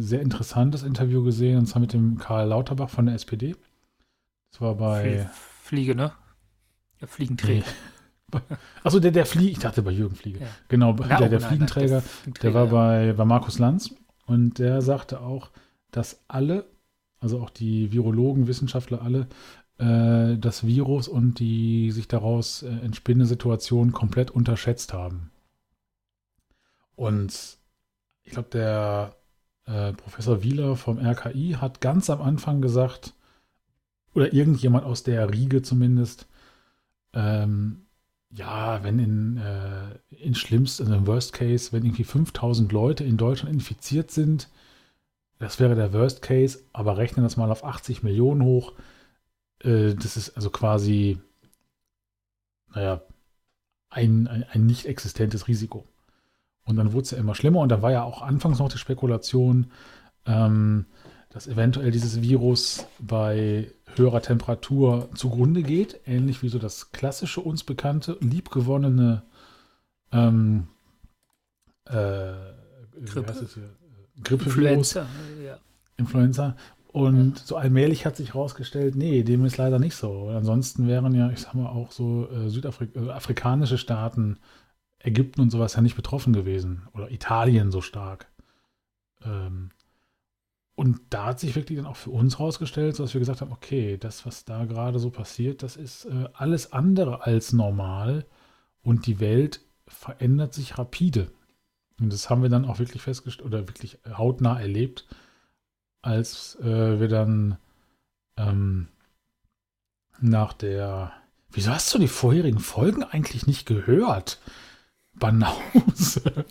sehr 0.00 0.22
interessantes 0.22 0.82
Interview 0.82 1.22
gesehen, 1.22 1.58
und 1.58 1.66
zwar 1.66 1.80
mit 1.80 1.92
dem 1.92 2.18
Karl 2.18 2.48
Lauterbach 2.48 2.90
von 2.90 3.06
der 3.06 3.14
SPD. 3.14 3.54
Das 4.50 4.60
war 4.60 4.74
bei. 4.74 5.28
Fliege, 5.62 5.94
ne? 5.94 6.12
Ja, 7.00 7.06
Fliegenträger. 7.06 7.66
Nee. 7.66 7.97
Achso, 8.84 9.00
der, 9.00 9.10
der 9.10 9.26
Fliege, 9.26 9.50
ich 9.52 9.58
dachte 9.58 9.82
bei 9.82 9.90
Jürgen 9.90 10.16
Fliege. 10.16 10.40
Ja. 10.40 10.46
Genau, 10.68 10.92
der, 10.92 11.18
der, 11.18 11.28
der 11.28 11.40
Fliegenträger, 11.40 12.02
der 12.42 12.54
war 12.54 12.66
bei, 12.66 13.12
bei 13.12 13.24
Markus 13.24 13.58
Lanz 13.58 13.94
und 14.26 14.58
der 14.58 14.82
sagte 14.82 15.20
auch, 15.20 15.50
dass 15.90 16.20
alle, 16.28 16.66
also 17.20 17.40
auch 17.40 17.50
die 17.50 17.92
Virologen, 17.92 18.46
Wissenschaftler, 18.46 19.02
alle, 19.02 19.28
äh, 19.78 20.36
das 20.38 20.66
Virus 20.66 21.08
und 21.08 21.38
die 21.38 21.90
sich 21.90 22.08
daraus 22.08 22.62
äh, 22.62 22.68
entspinnende 22.68 23.26
Situation 23.26 23.92
komplett 23.92 24.30
unterschätzt 24.30 24.92
haben. 24.92 25.30
Und 26.96 27.58
ich 28.24 28.32
glaube, 28.32 28.48
der 28.50 29.16
äh, 29.66 29.92
Professor 29.92 30.42
Wieler 30.42 30.76
vom 30.76 30.98
RKI 30.98 31.56
hat 31.60 31.80
ganz 31.80 32.10
am 32.10 32.20
Anfang 32.20 32.60
gesagt, 32.60 33.14
oder 34.14 34.32
irgendjemand 34.32 34.84
aus 34.84 35.04
der 35.04 35.32
Riege 35.32 35.62
zumindest, 35.62 36.26
ähm, 37.14 37.86
ja, 38.30 38.82
wenn 38.84 38.98
in, 38.98 39.36
äh, 39.38 39.98
in 40.10 40.34
schlimmst, 40.34 40.80
also 40.80 40.94
im 40.94 41.06
Worst 41.06 41.32
Case, 41.32 41.72
wenn 41.72 41.84
irgendwie 41.84 42.04
5000 42.04 42.72
Leute 42.72 43.04
in 43.04 43.16
Deutschland 43.16 43.54
infiziert 43.54 44.10
sind, 44.10 44.48
das 45.38 45.60
wäre 45.60 45.74
der 45.74 45.92
Worst 45.92 46.20
Case, 46.22 46.60
aber 46.72 46.96
rechnen 46.96 47.24
das 47.24 47.36
mal 47.36 47.50
auf 47.50 47.64
80 47.64 48.02
Millionen 48.02 48.42
hoch. 48.42 48.74
Äh, 49.60 49.94
das 49.94 50.16
ist 50.16 50.36
also 50.36 50.50
quasi, 50.50 51.18
naja, 52.74 53.02
ein, 53.90 54.28
ein, 54.28 54.44
ein 54.50 54.66
nicht 54.66 54.86
existentes 54.86 55.48
Risiko. 55.48 55.86
Und 56.64 56.76
dann 56.76 56.92
wurde 56.92 57.04
es 57.04 57.10
ja 57.12 57.18
immer 57.18 57.34
schlimmer 57.34 57.60
und 57.60 57.70
da 57.70 57.80
war 57.80 57.92
ja 57.92 58.02
auch 58.02 58.20
anfangs 58.20 58.58
noch 58.58 58.68
die 58.68 58.78
Spekulation, 58.78 59.70
ähm, 60.26 60.84
dass 61.30 61.46
eventuell 61.46 61.90
dieses 61.90 62.22
Virus 62.22 62.86
bei 62.98 63.70
höherer 63.96 64.22
Temperatur 64.22 65.08
zugrunde 65.14 65.62
geht, 65.62 66.00
ähnlich 66.06 66.42
wie 66.42 66.48
so 66.48 66.58
das 66.58 66.92
klassische 66.92 67.40
uns 67.40 67.64
bekannte, 67.64 68.16
liebgewonnene 68.20 69.22
ähm, 70.12 70.68
äh, 71.84 72.32
Grippe? 73.04 73.34
Grippe 74.24 74.44
Influenza. 74.44 75.06
Ja. 75.44 75.58
Influenza. 75.96 76.56
Und 76.90 77.38
so 77.38 77.56
allmählich 77.56 78.06
hat 78.06 78.16
sich 78.16 78.34
herausgestellt, 78.34 78.96
nee, 78.96 79.22
dem 79.22 79.44
ist 79.44 79.58
leider 79.58 79.78
nicht 79.78 79.94
so. 79.94 80.28
Ansonsten 80.28 80.88
wären 80.88 81.14
ja, 81.14 81.30
ich 81.30 81.40
sag 81.40 81.54
mal, 81.54 81.66
auch 81.66 81.92
so 81.92 82.28
äh, 82.30 82.48
südafrikanische 82.48 83.74
äh, 83.74 83.78
Staaten, 83.78 84.38
Ägypten 84.98 85.42
und 85.42 85.50
sowas 85.50 85.74
ja 85.74 85.82
nicht 85.82 85.96
betroffen 85.96 86.32
gewesen. 86.32 86.88
Oder 86.94 87.10
Italien 87.10 87.70
so 87.70 87.82
stark. 87.82 88.26
Ähm, 89.22 89.70
und 90.78 91.00
da 91.10 91.24
hat 91.24 91.40
sich 91.40 91.56
wirklich 91.56 91.76
dann 91.76 91.88
auch 91.88 91.96
für 91.96 92.10
uns 92.10 92.38
herausgestellt, 92.38 93.00
dass 93.00 93.12
wir 93.12 93.18
gesagt 93.18 93.40
haben, 93.40 93.50
okay, 93.50 93.96
das, 93.96 94.24
was 94.24 94.44
da 94.44 94.64
gerade 94.64 95.00
so 95.00 95.10
passiert, 95.10 95.64
das 95.64 95.74
ist 95.74 96.04
äh, 96.04 96.28
alles 96.34 96.72
andere 96.72 97.26
als 97.26 97.52
normal 97.52 98.24
und 98.82 99.06
die 99.06 99.18
Welt 99.18 99.60
verändert 99.88 100.54
sich 100.54 100.78
rapide. 100.78 101.32
Und 101.98 102.12
das 102.12 102.30
haben 102.30 102.42
wir 102.42 102.48
dann 102.48 102.64
auch 102.64 102.78
wirklich 102.78 103.02
festgestellt 103.02 103.44
oder 103.44 103.66
wirklich 103.66 103.98
hautnah 104.06 104.60
erlebt, 104.60 105.08
als 106.00 106.54
äh, 106.60 107.00
wir 107.00 107.08
dann 107.08 107.58
ähm, 108.36 108.86
nach 110.20 110.52
der. 110.52 111.10
Wieso 111.50 111.72
hast 111.72 111.92
du 111.92 111.98
die 111.98 112.06
vorherigen 112.06 112.60
Folgen 112.60 113.02
eigentlich 113.02 113.48
nicht 113.48 113.66
gehört? 113.66 114.38
Banause. 115.14 116.44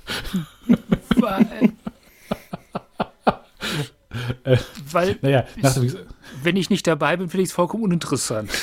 Weil, 1.16 1.77
äh, 4.44 4.58
weil 4.92 5.18
naja, 5.22 5.46
nach 5.58 5.74
der, 5.74 6.06
wenn 6.44 6.56
ich 6.56 6.70
nicht 6.70 6.88
dabei 6.88 7.18
bin, 7.18 7.30
finde 7.30 7.44
ich 7.44 7.50
es 7.50 7.56
vollkommen 7.56 7.84
uninteressant. 7.84 8.50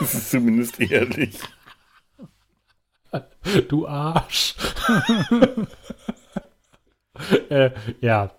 Das 0.00 0.12
ist 0.12 0.30
zumindest 0.30 0.80
ehrlich. 0.80 1.38
du 3.68 3.86
Arsch. 3.86 4.54
äh, 7.48 7.70
ja. 8.00 8.30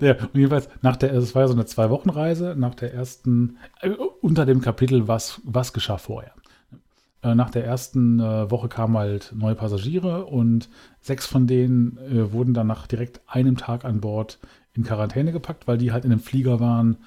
ja. 0.00 0.12
Und 0.12 0.34
jedenfalls, 0.34 0.68
nach 0.82 0.96
der, 0.96 1.12
es 1.14 1.34
war 1.34 1.42
ja 1.42 1.48
so 1.48 1.54
eine 1.54 1.66
Zwei-Wochen-Reise, 1.66 2.54
nach 2.56 2.74
der 2.74 2.92
ersten, 2.92 3.58
äh, 3.80 3.90
unter 4.20 4.46
dem 4.46 4.60
Kapitel, 4.60 5.08
was, 5.08 5.40
was 5.44 5.72
geschah 5.72 5.98
vorher. 5.98 6.32
Äh, 7.22 7.34
nach 7.34 7.50
der 7.50 7.64
ersten 7.64 8.20
äh, 8.20 8.50
Woche 8.50 8.68
kamen 8.68 8.96
halt 8.96 9.32
neue 9.34 9.54
Passagiere 9.54 10.26
und 10.26 10.68
sechs 11.00 11.26
von 11.26 11.46
denen 11.46 11.98
äh, 11.98 12.32
wurden 12.32 12.54
dann 12.54 12.66
nach 12.66 12.86
direkt 12.86 13.20
einem 13.26 13.56
Tag 13.56 13.84
an 13.84 14.00
Bord 14.00 14.38
in 14.74 14.84
Quarantäne 14.84 15.32
gepackt, 15.32 15.66
weil 15.66 15.78
die 15.78 15.92
halt 15.92 16.04
in 16.04 16.12
einem 16.12 16.20
Flieger 16.20 16.60
waren, 16.60 16.98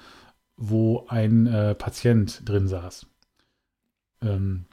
wo 0.56 1.06
ein 1.08 1.46
äh, 1.46 1.74
Patient 1.74 2.42
drin 2.44 2.68
saß. 2.68 3.06
Ähm, 4.20 4.66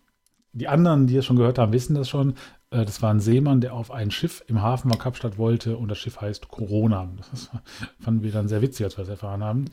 die 0.52 0.68
anderen, 0.68 1.08
die 1.08 1.16
es 1.16 1.26
schon 1.26 1.38
gehört 1.38 1.58
haben, 1.58 1.74
wissen 1.74 1.96
das 1.96 2.10
schon. 2.10 2.34
Äh, 2.72 2.84
das 2.84 3.02
war 3.02 3.12
ein 3.12 3.22
Seemann, 3.22 3.62
der 3.62 3.74
auf 3.74 3.92
ein 3.92 4.12
Schiff 4.12 4.44
im 4.48 4.62
Hafen 4.62 4.90
von 4.90 5.00
Kapstadt 5.00 5.38
wollte 5.38 5.78
und 5.78 5.88
das 5.90 5.98
Schiff 5.98 6.20
heißt 6.22 6.50
Corona. 6.50 7.10
Das 7.32 7.50
fanden 8.00 8.24
wir 8.24 8.32
dann 8.32 8.48
sehr 8.48 8.62
witzig, 8.62 8.86
als 8.86 8.98
wir 8.98 9.04
das 9.04 9.10
erfahren 9.10 9.44
haben. 9.44 9.66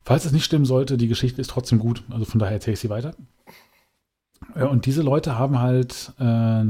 Falls 0.00 0.24
es 0.24 0.32
nicht 0.32 0.44
stimmen 0.44 0.66
sollte, 0.66 0.96
die 0.96 1.08
Geschichte 1.08 1.40
ist 1.40 1.50
trotzdem 1.50 1.78
gut. 1.78 2.02
Also 2.10 2.24
von 2.24 2.38
daher 2.38 2.54
erzähle 2.54 2.74
ich 2.74 2.80
sie 2.80 2.90
weiter. 2.90 3.14
Ja, 4.54 4.66
und 4.66 4.86
diese 4.86 5.02
Leute 5.02 5.38
haben 5.38 5.60
halt 5.60 6.12
äh, 6.18 6.64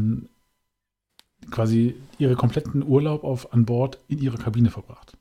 quasi 1.50 1.94
ihre 2.18 2.36
kompletten 2.36 2.82
Urlaub 2.82 3.24
auf, 3.24 3.52
an 3.52 3.64
Bord 3.64 3.98
in 4.08 4.18
ihrer 4.18 4.38
Kabine 4.38 4.70
verbracht. 4.70 5.16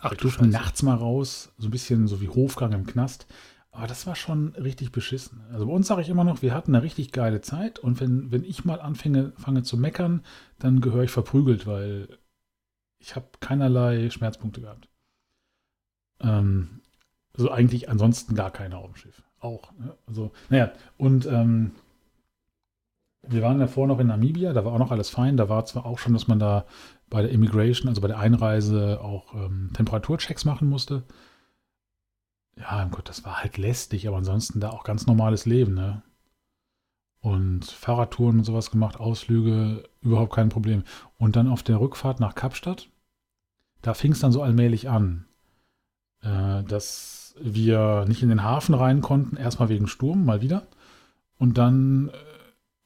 Ach, 0.00 0.10
Wir 0.10 0.16
du 0.16 0.22
durften 0.22 0.48
nachts 0.48 0.82
mal 0.82 0.96
raus, 0.96 1.52
so 1.58 1.68
ein 1.68 1.70
bisschen 1.70 2.06
so 2.06 2.20
wie 2.20 2.28
Hofgang 2.28 2.72
im 2.72 2.86
Knast. 2.86 3.26
Aber 3.72 3.86
das 3.86 4.06
war 4.06 4.16
schon 4.16 4.48
richtig 4.56 4.90
beschissen. 4.90 5.42
Also 5.52 5.66
bei 5.66 5.72
uns 5.72 5.86
sage 5.86 6.02
ich 6.02 6.08
immer 6.08 6.24
noch, 6.24 6.42
wir 6.42 6.54
hatten 6.54 6.74
eine 6.74 6.82
richtig 6.82 7.12
geile 7.12 7.40
Zeit 7.40 7.78
und 7.78 8.00
wenn, 8.00 8.32
wenn 8.32 8.42
ich 8.42 8.64
mal 8.64 8.80
anfange 8.80 9.32
fange 9.36 9.62
zu 9.62 9.76
meckern, 9.76 10.24
dann 10.58 10.80
gehöre 10.80 11.04
ich 11.04 11.10
verprügelt, 11.10 11.66
weil 11.66 12.08
ich 12.98 13.14
habe 13.14 13.26
keinerlei 13.38 14.10
Schmerzpunkte 14.10 14.60
gehabt. 14.60 14.88
Ähm, 16.20 16.80
also 17.36 17.50
eigentlich 17.50 17.88
ansonsten 17.88 18.34
gar 18.34 18.50
keine 18.50 18.76
auf 18.76 18.86
dem 18.86 18.96
Schiff. 18.96 19.22
Auch. 19.38 19.72
Ne? 19.78 19.94
Also, 20.06 20.32
naja, 20.48 20.72
und 20.98 21.26
ähm, 21.26 21.72
wir 23.22 23.42
waren 23.42 23.58
davor 23.58 23.86
noch 23.86 23.98
in 23.98 24.06
Namibia, 24.06 24.52
da 24.52 24.64
war 24.64 24.72
auch 24.72 24.78
noch 24.78 24.92
alles 24.92 25.10
fein. 25.10 25.36
Da 25.36 25.48
war 25.48 25.64
zwar 25.64 25.86
auch 25.86 25.98
schon, 25.98 26.12
dass 26.12 26.28
man 26.28 26.38
da 26.38 26.64
bei 27.10 27.22
der 27.22 27.30
Immigration, 27.30 27.88
also 27.88 28.00
bei 28.00 28.08
der 28.08 28.18
Einreise, 28.18 29.00
auch 29.02 29.34
ähm, 29.34 29.70
Temperaturchecks 29.74 30.44
machen 30.44 30.68
musste. 30.68 31.04
Ja, 32.56 32.84
Gott, 32.90 33.08
das 33.08 33.24
war 33.24 33.42
halt 33.42 33.58
lästig, 33.58 34.06
aber 34.08 34.18
ansonsten 34.18 34.60
da 34.60 34.70
auch 34.70 34.84
ganz 34.84 35.06
normales 35.06 35.46
Leben, 35.46 35.74
ne? 35.74 36.02
Und 37.22 37.66
Fahrradtouren 37.66 38.38
und 38.38 38.44
sowas 38.44 38.70
gemacht, 38.70 38.98
Ausflüge, 38.98 39.88
überhaupt 40.00 40.34
kein 40.34 40.48
Problem. 40.48 40.84
Und 41.18 41.36
dann 41.36 41.48
auf 41.48 41.62
der 41.62 41.78
Rückfahrt 41.78 42.18
nach 42.18 42.34
Kapstadt, 42.34 42.88
da 43.82 43.92
fing 43.92 44.12
es 44.12 44.20
dann 44.20 44.32
so 44.32 44.42
allmählich 44.42 44.88
an, 44.88 45.26
äh, 46.22 46.62
dass 46.64 47.34
wir 47.38 48.06
nicht 48.08 48.22
in 48.22 48.30
den 48.30 48.42
Hafen 48.42 48.74
rein 48.74 49.02
konnten, 49.02 49.36
erstmal 49.36 49.68
wegen 49.68 49.86
Sturm, 49.86 50.24
mal 50.24 50.40
wieder. 50.40 50.66
Und 51.38 51.58
dann 51.58 52.08
äh, 52.08 52.12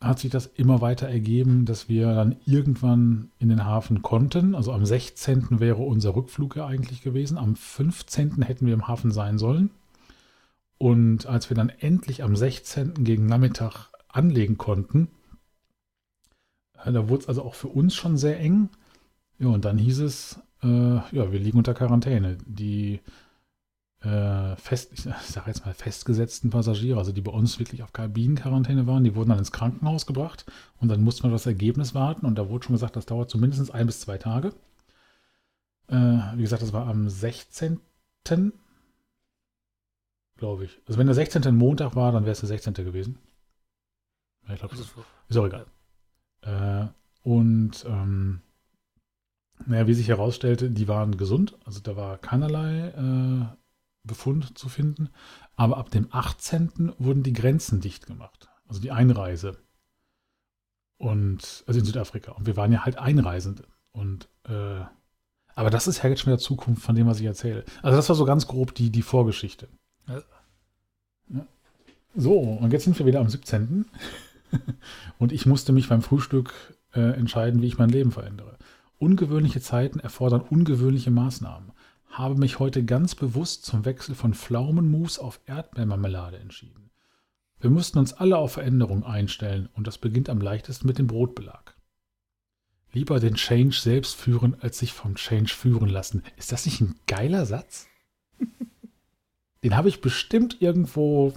hat 0.04 0.18
sich 0.18 0.30
das 0.30 0.46
immer 0.46 0.80
weiter 0.80 1.08
ergeben, 1.08 1.64
dass 1.64 1.88
wir 1.88 2.14
dann 2.14 2.36
irgendwann 2.46 3.30
in 3.38 3.48
den 3.48 3.64
Hafen 3.64 4.02
konnten. 4.02 4.54
Also 4.54 4.72
am 4.72 4.84
16. 4.84 5.60
wäre 5.60 5.82
unser 5.82 6.14
Rückflug 6.14 6.56
ja 6.56 6.66
eigentlich 6.66 7.02
gewesen. 7.02 7.38
Am 7.38 7.56
15. 7.56 8.42
hätten 8.42 8.66
wir 8.66 8.74
im 8.74 8.88
Hafen 8.88 9.10
sein 9.10 9.38
sollen. 9.38 9.70
Und 10.78 11.26
als 11.26 11.50
wir 11.50 11.56
dann 11.56 11.70
endlich 11.70 12.22
am 12.22 12.36
16. 12.36 13.04
gegen 13.04 13.26
Nachmittag 13.26 13.90
anlegen 14.08 14.58
konnten, 14.58 15.08
äh, 16.84 16.92
da 16.92 17.08
wurde 17.08 17.22
es 17.22 17.28
also 17.28 17.42
auch 17.42 17.54
für 17.54 17.68
uns 17.68 17.94
schon 17.94 18.16
sehr 18.16 18.38
eng. 18.40 18.68
Ja, 19.38 19.48
und 19.48 19.64
dann 19.64 19.78
hieß 19.78 20.00
es, 20.00 20.40
äh, 20.62 20.68
ja, 20.68 21.32
wir 21.32 21.38
liegen 21.38 21.58
unter 21.58 21.74
Quarantäne. 21.74 22.38
Die 22.46 23.00
äh, 24.04 24.56
fest, 24.56 24.92
ich 24.92 25.02
sage 25.02 25.46
jetzt 25.48 25.64
mal 25.64 25.74
festgesetzten 25.74 26.50
Passagiere, 26.50 26.98
also 26.98 27.12
die 27.12 27.20
bei 27.20 27.32
uns 27.32 27.58
wirklich 27.58 27.82
auf 27.82 27.92
Kabinenquarantäne 27.92 28.86
waren, 28.86 29.04
die 29.04 29.14
wurden 29.14 29.30
dann 29.30 29.38
ins 29.38 29.52
Krankenhaus 29.52 30.06
gebracht 30.06 30.44
und 30.78 30.88
dann 30.88 31.02
mussten 31.02 31.24
wir 31.24 31.30
das 31.30 31.46
Ergebnis 31.46 31.94
warten 31.94 32.26
und 32.26 32.36
da 32.36 32.48
wurde 32.48 32.64
schon 32.64 32.74
gesagt, 32.74 32.96
das 32.96 33.06
dauert 33.06 33.30
zumindest 33.30 33.72
ein 33.74 33.86
bis 33.86 34.00
zwei 34.00 34.18
Tage. 34.18 34.52
Äh, 35.88 35.94
wie 36.34 36.42
gesagt, 36.42 36.62
das 36.62 36.72
war 36.72 36.86
am 36.86 37.08
16. 37.08 37.80
glaube 40.36 40.64
ich. 40.66 40.78
Also 40.86 40.98
wenn 40.98 41.06
der 41.06 41.14
16. 41.14 41.46
ein 41.46 41.56
Montag 41.56 41.96
war, 41.96 42.12
dann 42.12 42.24
wäre 42.24 42.32
es 42.32 42.40
der 42.40 42.48
16. 42.48 42.74
gewesen. 42.74 43.18
Ja, 44.46 44.54
ich 44.54 44.60
glaube, 44.60 44.74
Also, 44.76 44.84
ist 45.28 45.36
auch 45.36 45.46
egal. 45.46 45.66
Äh, 46.42 46.88
und 47.26 47.84
ähm, 47.88 48.42
naja, 49.66 49.86
wie 49.86 49.94
sich 49.94 50.08
herausstellte, 50.08 50.70
die 50.70 50.88
waren 50.88 51.16
gesund. 51.16 51.56
Also 51.64 51.80
da 51.80 51.96
war 51.96 52.18
keinerlei 52.18 52.88
äh, 52.88 53.63
Befund 54.04 54.56
zu 54.56 54.68
finden. 54.68 55.10
Aber 55.56 55.76
ab 55.78 55.90
dem 55.90 56.08
18. 56.10 56.92
wurden 56.98 57.22
die 57.22 57.32
Grenzen 57.32 57.80
dicht 57.80 58.06
gemacht. 58.06 58.48
Also 58.68 58.80
die 58.80 58.90
Einreise. 58.90 59.58
Und, 60.96 61.64
also 61.66 61.80
in 61.80 61.86
Südafrika. 61.86 62.32
Und 62.32 62.46
wir 62.46 62.56
waren 62.56 62.72
ja 62.72 62.84
halt 62.84 62.98
Einreisende. 62.98 63.64
Und, 63.92 64.28
äh, 64.44 64.80
aber 65.54 65.70
das 65.70 65.86
ist 65.86 66.02
ja 66.02 66.08
jetzt 66.08 66.20
schon 66.20 66.32
wieder 66.32 66.40
Zukunft 66.40 66.82
von 66.82 66.94
dem, 66.94 67.06
was 67.06 67.20
ich 67.20 67.26
erzähle. 67.26 67.64
Also 67.82 67.96
das 67.96 68.08
war 68.08 68.16
so 68.16 68.24
ganz 68.24 68.46
grob 68.46 68.74
die, 68.74 68.90
die 68.90 69.02
Vorgeschichte. 69.02 69.68
Ja. 70.08 70.22
So, 72.16 72.38
und 72.38 72.72
jetzt 72.72 72.84
sind 72.84 72.98
wir 72.98 73.06
wieder 73.06 73.20
am 73.20 73.28
17. 73.28 73.86
und 75.18 75.32
ich 75.32 75.46
musste 75.46 75.72
mich 75.72 75.88
beim 75.88 76.02
Frühstück 76.02 76.52
äh, 76.94 77.00
entscheiden, 77.00 77.60
wie 77.60 77.66
ich 77.66 77.78
mein 77.78 77.88
Leben 77.88 78.12
verändere. 78.12 78.56
Ungewöhnliche 78.98 79.60
Zeiten 79.60 79.98
erfordern 79.98 80.40
ungewöhnliche 80.40 81.10
Maßnahmen. 81.10 81.72
Habe 82.14 82.36
mich 82.36 82.60
heute 82.60 82.84
ganz 82.84 83.16
bewusst 83.16 83.64
zum 83.66 83.84
Wechsel 83.84 84.14
von 84.14 84.34
Pflaumenmus 84.34 85.18
auf 85.18 85.40
Erdbeermarmelade 85.46 86.38
entschieden. 86.38 86.90
Wir 87.58 87.70
mussten 87.70 87.98
uns 87.98 88.12
alle 88.12 88.38
auf 88.38 88.52
Veränderung 88.52 89.02
einstellen 89.02 89.68
und 89.72 89.88
das 89.88 89.98
beginnt 89.98 90.30
am 90.30 90.40
leichtesten 90.40 90.86
mit 90.86 90.98
dem 90.98 91.08
Brotbelag. 91.08 91.74
Lieber 92.92 93.18
den 93.18 93.34
Change 93.34 93.74
selbst 93.74 94.14
führen, 94.14 94.56
als 94.60 94.78
sich 94.78 94.92
vom 94.92 95.16
Change 95.16 95.52
führen 95.52 95.88
lassen. 95.88 96.22
Ist 96.36 96.52
das 96.52 96.66
nicht 96.66 96.80
ein 96.80 96.94
geiler 97.08 97.46
Satz? 97.46 97.88
den 99.64 99.76
habe 99.76 99.88
ich 99.88 100.00
bestimmt 100.00 100.62
irgendwo 100.62 101.34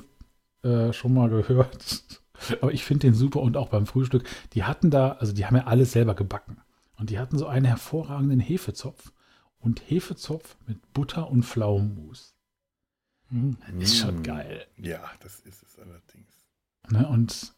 äh, 0.62 0.94
schon 0.94 1.16
mal 1.16 1.30
gehört. 1.30 2.04
Aber 2.62 2.72
ich 2.72 2.84
finde 2.86 3.08
den 3.08 3.16
super 3.16 3.42
und 3.42 3.58
auch 3.58 3.70
beim 3.70 3.88
Frühstück. 3.88 4.30
Die 4.54 4.64
hatten 4.64 4.92
da, 4.92 5.14
also 5.14 5.34
die 5.34 5.48
haben 5.48 5.56
ja 5.56 5.66
alles 5.66 5.92
selber 5.94 6.14
gebacken. 6.14 6.62
Und 6.98 7.10
die 7.10 7.18
hatten 7.18 7.40
so 7.40 7.48
einen 7.48 7.66
hervorragenden 7.66 8.40
Hefezopf 8.40 9.12
und 9.60 9.82
Hefezopf 9.90 10.58
mit 10.68 10.94
Butter 10.94 11.30
und 11.30 11.44
Pflaumenmus. 11.44 12.36
Hm, 13.30 13.58
das 13.80 13.92
ist 13.92 13.98
schon 13.98 14.24
geil. 14.24 14.66
Ja, 14.78 15.04
das 15.20 15.40
ist 15.42 15.64
es 15.64 15.78
allerdings. 15.80 16.46
Ne, 16.90 17.08
und 17.08 17.54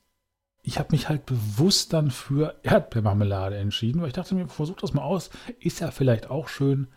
ich 0.64 0.80
habe 0.80 0.92
mich 0.92 1.10
halt 1.10 1.26
bewusst 1.26 1.94
dann 1.94 2.12
für 2.12 2.60
Erdbeermarmelade 2.64 3.58
entschieden, 3.58 4.02
weil 4.02 4.08
ich 4.08 4.14
dachte 4.14 4.36
mir, 4.36 4.48
versuch 4.48 4.78
das 4.78 4.94
mal 4.94 5.04
aus. 5.04 5.30
Ist 5.60 5.80
ja 5.80 5.92
vielleicht 5.92 6.30
auch 6.30 6.48
schön, 6.48 6.88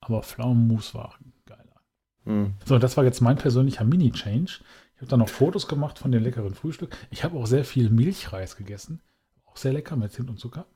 aber 0.00 0.22
Pflaumenmus 0.22 0.94
war 0.94 1.14
geiler. 1.46 1.80
Mhm. 2.24 2.54
So, 2.64 2.78
das 2.78 2.96
war 2.96 3.04
jetzt 3.04 3.20
mein 3.20 3.36
persönlicher 3.36 3.84
Mini-Change. 3.84 4.60
Ich 4.94 5.00
habe 5.00 5.10
dann 5.10 5.20
noch 5.20 5.28
Fotos 5.28 5.68
gemacht 5.68 5.98
von 5.98 6.10
dem 6.10 6.22
leckeren 6.22 6.54
Frühstück. 6.54 6.96
Ich 7.10 7.22
habe 7.22 7.38
auch 7.38 7.46
sehr 7.46 7.64
viel 7.64 7.88
Milchreis 7.88 8.56
gegessen. 8.56 9.00
Auch 9.46 9.56
sehr 9.56 9.72
lecker 9.72 9.96
mit 9.96 10.12
Zimt 10.12 10.28
und 10.28 10.38
Zucker. 10.40 10.66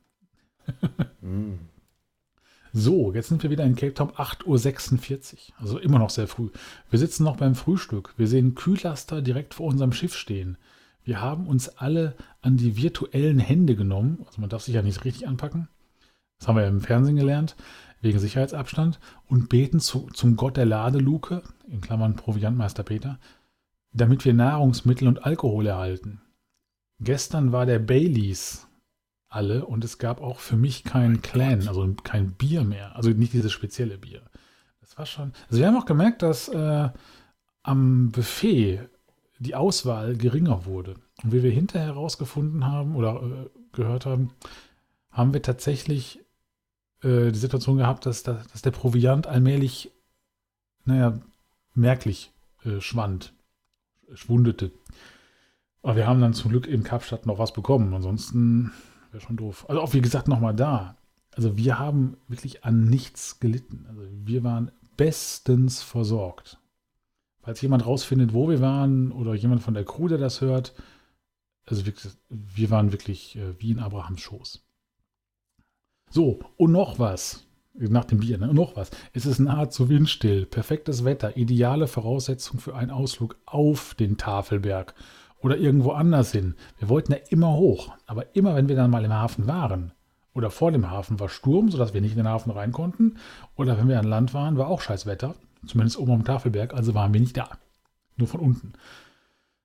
mm. 1.21 1.55
So, 2.75 3.13
jetzt 3.13 3.29
sind 3.29 3.43
wir 3.43 3.51
wieder 3.51 3.65
in 3.65 3.77
Cape 3.77 3.93
Town, 3.93 4.11
8.46 4.13 5.33
Uhr. 5.35 5.39
Also 5.59 5.79
immer 5.79 5.99
noch 5.99 6.09
sehr 6.09 6.27
früh. 6.27 6.49
Wir 6.89 6.99
sitzen 6.99 7.25
noch 7.25 7.37
beim 7.37 7.55
Frühstück. 7.55 8.15
Wir 8.17 8.27
sehen 8.27 8.55
Kühlaster 8.55 9.21
direkt 9.21 9.55
vor 9.55 9.67
unserem 9.67 9.93
Schiff 9.93 10.17
stehen. 10.17 10.57
Wir 11.05 11.21
haben 11.21 11.47
uns 11.47 11.69
alle 11.69 12.17
an 12.41 12.57
die 12.57 12.77
virtuellen 12.77 13.39
Hände 13.39 13.77
genommen. 13.77 14.23
Also 14.27 14.41
man 14.41 14.49
darf 14.49 14.63
sich 14.63 14.75
ja 14.75 14.83
nicht 14.83 15.05
richtig 15.05 15.29
anpacken. 15.29 15.69
Das 16.39 16.49
haben 16.49 16.57
wir 16.57 16.63
ja 16.63 16.69
im 16.69 16.81
Fernsehen 16.81 17.17
gelernt, 17.17 17.57
wegen 18.01 18.19
Sicherheitsabstand. 18.19 19.01
Und 19.27 19.51
beten 19.51 19.79
zu, 19.79 20.09
zum 20.15 20.37
Gott 20.37 20.57
der 20.57 20.67
Ladeluke, 20.67 21.43
in 21.69 21.83
Klammern 21.83 22.17
Proviantmeister 22.17 22.85
Peter, 22.85 23.19
damit 23.93 24.25
wir 24.25 24.33
Nahrungsmittel 24.33 25.09
und 25.09 25.27
Alkohol 25.27 25.67
erhalten. 25.67 26.23
Gestern 27.01 27.53
war 27.53 27.67
der 27.67 27.81
Baileys 27.81 28.67
alle 29.35 29.65
und 29.67 29.85
es 29.85 29.99
gab 29.99 30.21
auch 30.21 30.39
für 30.39 30.57
mich 30.57 30.85
keinen 30.85 31.23
Clan, 31.23 31.67
also 31.69 31.95
kein 32.05 32.33
Bier 32.33 32.65
mehr, 32.65 32.95
also 32.97 33.11
nicht 33.11 33.33
dieses 33.33 33.53
spezielle 33.53 33.99
Bier. 33.99 34.23
Das 34.81 34.99
war 34.99 35.07
schon. 35.07 35.33
Also 35.49 35.61
wir 35.61 35.67
haben 35.67 35.77
auch 35.77 35.87
gemerkt, 35.87 36.23
dass 36.23 36.49
äh, 36.49 36.91
am 37.63 38.11
Buffet 38.11 38.81
die 39.39 39.55
Auswahl 39.55 40.17
geringer 40.17 40.67
wurde. 40.67 40.97
Und 41.23 41.33
wie 41.33 41.43
wir 41.43 41.51
hinterher 41.51 41.89
herausgefunden 41.89 42.67
haben 42.67 42.95
oder 42.95 43.23
äh, 43.23 43.51
gehört 43.73 44.07
haben, 44.07 44.31
haben 45.11 45.33
wir 45.33 45.43
tatsächlich 45.43 46.21
äh, 47.03 47.33
die 47.33 47.39
Situation 47.39 47.79
gehabt, 47.79 48.07
dass, 48.07 48.23
dass, 48.23 48.63
der 48.63 48.71
Proviant 48.71 49.27
allmählich, 49.27 49.91
naja, 50.85 51.19
merklich 51.75 52.33
äh, 52.65 52.81
schwand, 52.81 53.33
schwundete. 54.15 54.73
Aber 55.83 55.97
wir 55.97 56.07
haben 56.07 56.21
dann 56.21 56.35
zum 56.35 56.51
Glück 56.51 56.67
in 56.67 56.85
Kapstadt 56.85 57.27
noch 57.27 57.39
was 57.39 57.53
bekommen. 57.53 57.93
Ansonsten 57.95 58.73
wäre 59.13 59.23
schon 59.23 59.37
doof. 59.37 59.67
Also 59.69 59.81
auch 59.81 59.93
wie 59.95 60.01
gesagt 60.01 60.29
nochmal 60.29 60.55
da. 60.55 60.97
Also 61.35 61.57
wir 61.57 61.79
haben 61.79 62.17
wirklich 62.29 62.65
an 62.65 62.85
nichts 62.85 63.41
gelitten. 63.41 63.87
Also 63.89 64.03
wir 64.25 64.45
waren 64.45 64.71
bestens 64.97 65.83
versorgt. 65.83 66.59
Falls 67.41 67.61
jemand 67.61 67.87
rausfindet, 67.87 68.35
wo 68.35 68.49
wir 68.49 68.61
waren 68.61 69.11
oder 69.11 69.35
jemand 69.35 69.63
von 69.63 69.75
der 69.75 69.85
Crew, 69.85 70.09
der 70.09 70.19
das 70.19 70.41
hört, 70.41 70.75
also 71.67 71.87
wir, 71.87 71.93
wir 72.29 72.71
waren 72.71 72.93
wirklich 72.93 73.37
äh, 73.37 73.61
wie 73.61 73.71
in 73.71 73.79
Abrahams 73.79 74.21
Schoß. 74.21 74.65
So, 76.11 76.41
und 76.57 76.73
noch 76.73 76.99
was. 76.99 77.47
Nach 77.75 78.05
dem 78.05 78.21
Bier, 78.21 78.37
ne? 78.37 78.51
Und 78.51 78.57
noch 78.57 78.77
was. 78.77 78.91
Es 79.15 79.25
ist 79.25 79.39
nahezu 79.39 79.89
windstill, 79.89 80.45
perfektes 80.45 81.07
Wetter, 81.07 81.39
ideale 81.39 81.89
Voraussetzung 81.89 82.61
für 82.61 82.75
einen 82.75 82.91
Ausflug 82.91 83.39
auf 83.47 83.95
den 83.95 84.19
Tafelberg 84.19 84.95
oder 85.43 85.57
irgendwo 85.57 85.93
anders 85.93 86.33
hin. 86.33 86.55
Wir 86.79 86.89
wollten 86.89 87.13
ja 87.13 87.19
immer 87.29 87.55
hoch, 87.55 87.93
aber 88.07 88.35
immer 88.35 88.55
wenn 88.55 88.69
wir 88.69 88.77
dann 88.77 88.91
mal 88.91 89.05
im 89.05 89.13
Hafen 89.13 89.47
waren 89.47 89.93
oder 90.35 90.51
vor 90.51 90.73
dem 90.73 90.91
Hafen 90.91 91.21
war 91.21 91.29
Sturm, 91.29 91.71
sodass 91.71 91.95
wir 91.95 92.01
nicht 92.01 92.13
in 92.13 92.19
den 92.19 92.29
Hafen 92.29 92.51
rein 92.51 92.73
konnten 92.73 93.17
oder 93.57 93.79
wenn 93.79 93.89
wir 93.89 93.99
an 93.99 94.07
Land 94.07 94.35
waren, 94.35 94.57
war 94.57 94.69
auch 94.69 94.81
scheiß 94.81 95.07
Wetter, 95.07 95.35
zumindest 95.67 95.99
oben 95.99 96.13
am 96.13 96.25
Tafelberg, 96.25 96.75
also 96.75 96.95
waren 96.95 97.13
wir 97.13 97.21
nicht 97.21 97.37
da, 97.37 97.51
nur 98.17 98.29
von 98.29 98.41
unten. 98.41 98.73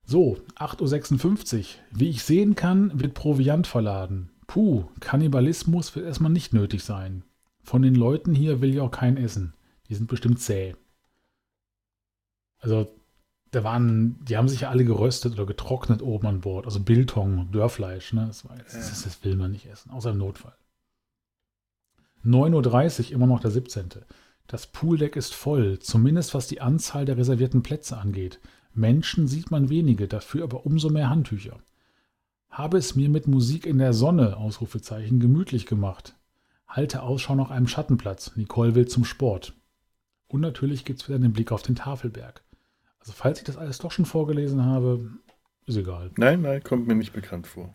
So, 0.05 0.37
8.56 0.55 1.57
Uhr. 1.57 1.65
Wie 1.91 2.09
ich 2.09 2.23
sehen 2.23 2.55
kann, 2.55 2.97
wird 2.99 3.13
Proviant 3.13 3.67
verladen. 3.67 4.29
Puh, 4.47 4.85
Kannibalismus 5.01 5.93
wird 5.95 6.05
erstmal 6.05 6.31
nicht 6.31 6.53
nötig 6.53 6.83
sein. 6.85 7.23
Von 7.61 7.81
den 7.81 7.95
Leuten 7.95 8.33
hier 8.33 8.61
will 8.61 8.73
ich 8.73 8.79
auch 8.79 8.91
keinen 8.91 9.17
essen. 9.17 9.53
Die 9.89 9.95
sind 9.95 10.07
bestimmt 10.07 10.39
zäh. 10.39 10.75
Also 12.59 12.87
da 13.51 13.63
waren, 13.63 14.23
die 14.25 14.37
haben 14.37 14.49
sich 14.49 14.61
ja 14.61 14.69
alle 14.69 14.85
geröstet 14.85 15.33
oder 15.33 15.45
getrocknet 15.45 16.01
oben 16.01 16.27
an 16.27 16.41
Bord. 16.41 16.65
Also 16.65 16.79
Biltong, 16.79 17.51
Dörrfleisch, 17.51 18.13
ne? 18.13 18.25
Das, 18.27 18.47
war 18.47 18.57
jetzt, 18.57 18.73
ja. 18.73 18.79
das, 18.79 19.03
das, 19.03 19.23
will 19.23 19.35
man 19.35 19.51
nicht 19.51 19.67
essen, 19.67 19.91
außer 19.91 20.11
im 20.11 20.17
Notfall. 20.17 20.55
9.30 22.25 23.05
Uhr, 23.07 23.11
immer 23.13 23.27
noch 23.27 23.39
der 23.39 23.51
17. 23.51 23.89
Das 24.47 24.67
Pooldeck 24.67 25.15
ist 25.15 25.33
voll, 25.33 25.79
zumindest 25.79 26.33
was 26.33 26.47
die 26.47 26.61
Anzahl 26.61 27.05
der 27.05 27.17
reservierten 27.17 27.63
Plätze 27.63 27.97
angeht. 27.97 28.39
Menschen 28.73 29.27
sieht 29.27 29.51
man 29.51 29.69
wenige, 29.69 30.07
dafür 30.07 30.43
aber 30.43 30.65
umso 30.65 30.89
mehr 30.89 31.09
Handtücher. 31.09 31.59
Habe 32.49 32.77
es 32.77 32.95
mir 32.95 33.09
mit 33.09 33.27
Musik 33.27 33.65
in 33.65 33.77
der 33.77 33.93
Sonne, 33.93 34.37
Ausrufezeichen, 34.37 35.19
gemütlich 35.19 35.65
gemacht. 35.65 36.15
Halte 36.67 37.03
Ausschau 37.03 37.35
nach 37.35 37.49
einem 37.49 37.67
Schattenplatz. 37.67 38.35
Nicole 38.35 38.75
will 38.75 38.87
zum 38.87 39.05
Sport. 39.05 39.53
Und 40.27 40.41
natürlich 40.41 40.85
gibt 40.85 41.01
es 41.01 41.07
wieder 41.07 41.19
den 41.19 41.33
Blick 41.33 41.51
auf 41.51 41.61
den 41.61 41.75
Tafelberg. 41.75 42.43
Also 43.07 43.15
falls 43.15 43.37
ich 43.39 43.45
das 43.45 43.55
alles 43.55 43.77
doch 43.77 43.91
schon 43.91 44.03
vorgelesen 44.03 44.65
habe, 44.65 45.09
ist 45.65 45.77
egal. 45.77 46.11
Nein, 46.17 46.41
nein, 46.41 46.61
kommt 46.61 46.87
mir 46.87 46.95
nicht 46.95 47.13
bekannt 47.13 47.47
vor. 47.47 47.73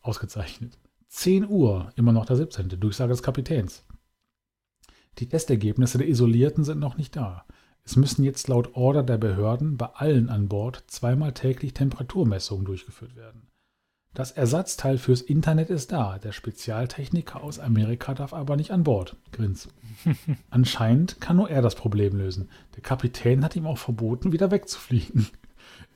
Ausgezeichnet. 0.00 0.80
10 1.10 1.48
Uhr, 1.48 1.92
immer 1.94 2.10
noch 2.10 2.26
der 2.26 2.34
17. 2.34 2.68
Durchsage 2.80 3.12
des 3.12 3.22
Kapitäns. 3.22 3.84
Die 5.18 5.28
Testergebnisse 5.28 5.98
der 5.98 6.08
Isolierten 6.08 6.64
sind 6.64 6.80
noch 6.80 6.96
nicht 6.96 7.14
da. 7.14 7.46
Es 7.84 7.94
müssen 7.94 8.24
jetzt 8.24 8.48
laut 8.48 8.74
Order 8.74 9.04
der 9.04 9.18
Behörden 9.18 9.76
bei 9.76 9.86
allen 9.86 10.28
an 10.28 10.48
Bord 10.48 10.82
zweimal 10.88 11.34
täglich 11.34 11.72
Temperaturmessungen 11.72 12.64
durchgeführt 12.64 13.14
werden. 13.14 13.46
Das 14.14 14.30
Ersatzteil 14.30 14.98
fürs 14.98 15.22
Internet 15.22 15.70
ist 15.70 15.90
da. 15.90 16.18
Der 16.18 16.32
Spezialtechniker 16.32 17.42
aus 17.42 17.58
Amerika 17.58 18.12
darf 18.12 18.34
aber 18.34 18.56
nicht 18.56 18.70
an 18.70 18.84
Bord. 18.84 19.16
Grins. 19.32 19.68
Anscheinend 20.50 21.20
kann 21.20 21.36
nur 21.36 21.48
er 21.48 21.62
das 21.62 21.76
Problem 21.76 22.16
lösen. 22.16 22.50
Der 22.74 22.82
Kapitän 22.82 23.42
hat 23.42 23.56
ihm 23.56 23.66
auch 23.66 23.78
verboten, 23.78 24.32
wieder 24.32 24.50
wegzufliegen. 24.50 25.28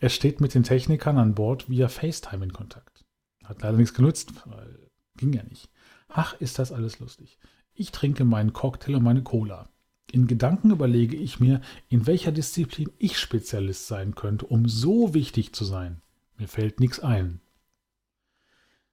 Er 0.00 0.08
steht 0.08 0.40
mit 0.40 0.54
den 0.54 0.62
Technikern 0.62 1.18
an 1.18 1.34
Bord 1.34 1.68
via 1.68 1.88
FaceTime 1.88 2.44
in 2.44 2.52
Kontakt. 2.54 3.04
Hat 3.44 3.60
leider 3.60 3.76
nichts 3.76 3.94
genutzt, 3.94 4.32
weil 4.46 4.78
ging 5.18 5.32
ja 5.32 5.42
nicht. 5.42 5.68
Ach, 6.08 6.38
ist 6.40 6.58
das 6.58 6.72
alles 6.72 6.98
lustig. 6.98 7.38
Ich 7.74 7.92
trinke 7.92 8.24
meinen 8.24 8.54
Cocktail 8.54 8.96
und 8.96 9.02
meine 9.02 9.22
Cola. 9.22 9.68
In 10.10 10.26
Gedanken 10.26 10.70
überlege 10.70 11.16
ich 11.16 11.40
mir, 11.40 11.60
in 11.88 12.06
welcher 12.06 12.32
Disziplin 12.32 12.90
ich 12.98 13.18
Spezialist 13.18 13.86
sein 13.86 14.14
könnte, 14.14 14.46
um 14.46 14.68
so 14.68 15.12
wichtig 15.12 15.52
zu 15.52 15.64
sein. 15.64 16.00
Mir 16.38 16.48
fällt 16.48 16.80
nichts 16.80 17.00
ein. 17.00 17.40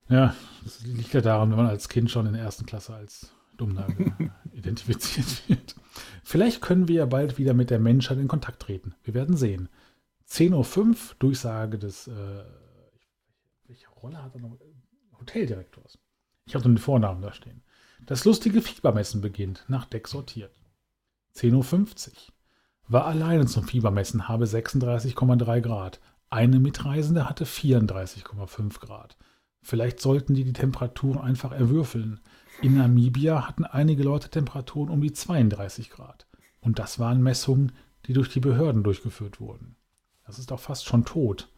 Ja, 0.10 0.36
das 0.64 0.82
liegt 0.82 1.14
ja 1.14 1.22
daran, 1.22 1.49
wenn 1.51 1.58
man 1.58 1.68
als 1.68 1.89
Kind 1.89 2.12
schon 2.12 2.26
in 2.26 2.34
der 2.34 2.43
ersten 2.43 2.66
Klasse 2.66 2.93
als 2.93 3.32
Dummnagel 3.58 4.14
identifiziert 4.54 5.47
wird. 5.47 5.76
Vielleicht 6.24 6.62
können 6.62 6.88
wir 6.88 6.95
ja 6.95 7.06
bald 7.06 7.38
wieder 7.38 7.54
mit 7.54 7.70
der 7.70 7.80
Menschheit 7.80 8.18
in 8.18 8.28
Kontakt 8.28 8.62
treten. 8.62 8.95
Wir 9.04 9.14
werden 9.14 9.38
sehen. 9.38 9.70
10.05 10.28 10.80
Uhr, 10.80 10.95
Durchsage 11.20 11.78
des, 11.78 12.08
äh, 12.08 12.43
welche 13.68 13.89
Rolle 13.89 14.22
hat 14.22 14.34
er 14.36 14.41
noch? 14.41 14.58
Hoteldirektors. 15.20 15.99
Ich 16.45 16.56
habe 16.56 16.66
nur 16.68 16.76
den 16.76 16.82
Vornamen 16.82 17.22
da 17.22 17.32
stehen. 17.34 17.62
Das 18.06 18.26
lustige 18.26 18.62
Fiebermessen 18.62 19.22
beginnt, 19.22 19.64
nach 19.68 19.86
Deck 19.86 20.08
sortiert. 20.08 20.60
10.50 21.36 22.08
Uhr. 22.10 22.14
War 22.88 23.06
alleine 23.06 23.45
zum 23.45 23.64
Fiebermessen, 23.64 24.28
habe 24.28 24.45
36,3 24.45 25.62
Grad. 25.62 26.01
Eine 26.30 26.60
Mitreisende 26.60 27.30
hatte 27.30 27.45
34,5 27.45 28.80
Grad. 28.80 29.18
Vielleicht 29.64 29.99
sollten 29.99 30.36
die 30.36 30.43
die 30.43 30.53
Temperaturen 30.53 31.20
einfach 31.20 31.51
erwürfeln. 31.51 32.20
In 32.61 32.76
Namibia 32.76 33.47
hatten 33.47 33.64
einige 33.64 34.03
Leute 34.03 34.30
Temperaturen 34.30 34.89
um 34.89 35.01
die 35.01 35.14
32 35.14 35.89
Grad. 35.89 36.28
Und 36.59 36.80
das 36.80 36.99
waren 36.99 37.24
Messungen, 37.24 37.72
die 38.05 38.14
durch 38.14 38.30
die 38.30 38.41
Behörden 38.41 38.84
durchgeführt 38.84 39.39
wurden. 39.39 39.76
Das 40.26 40.38
ist 40.38 40.51
doch 40.51 40.59
fast 40.59 40.86
schon 40.86 41.05
tot. 41.05 41.49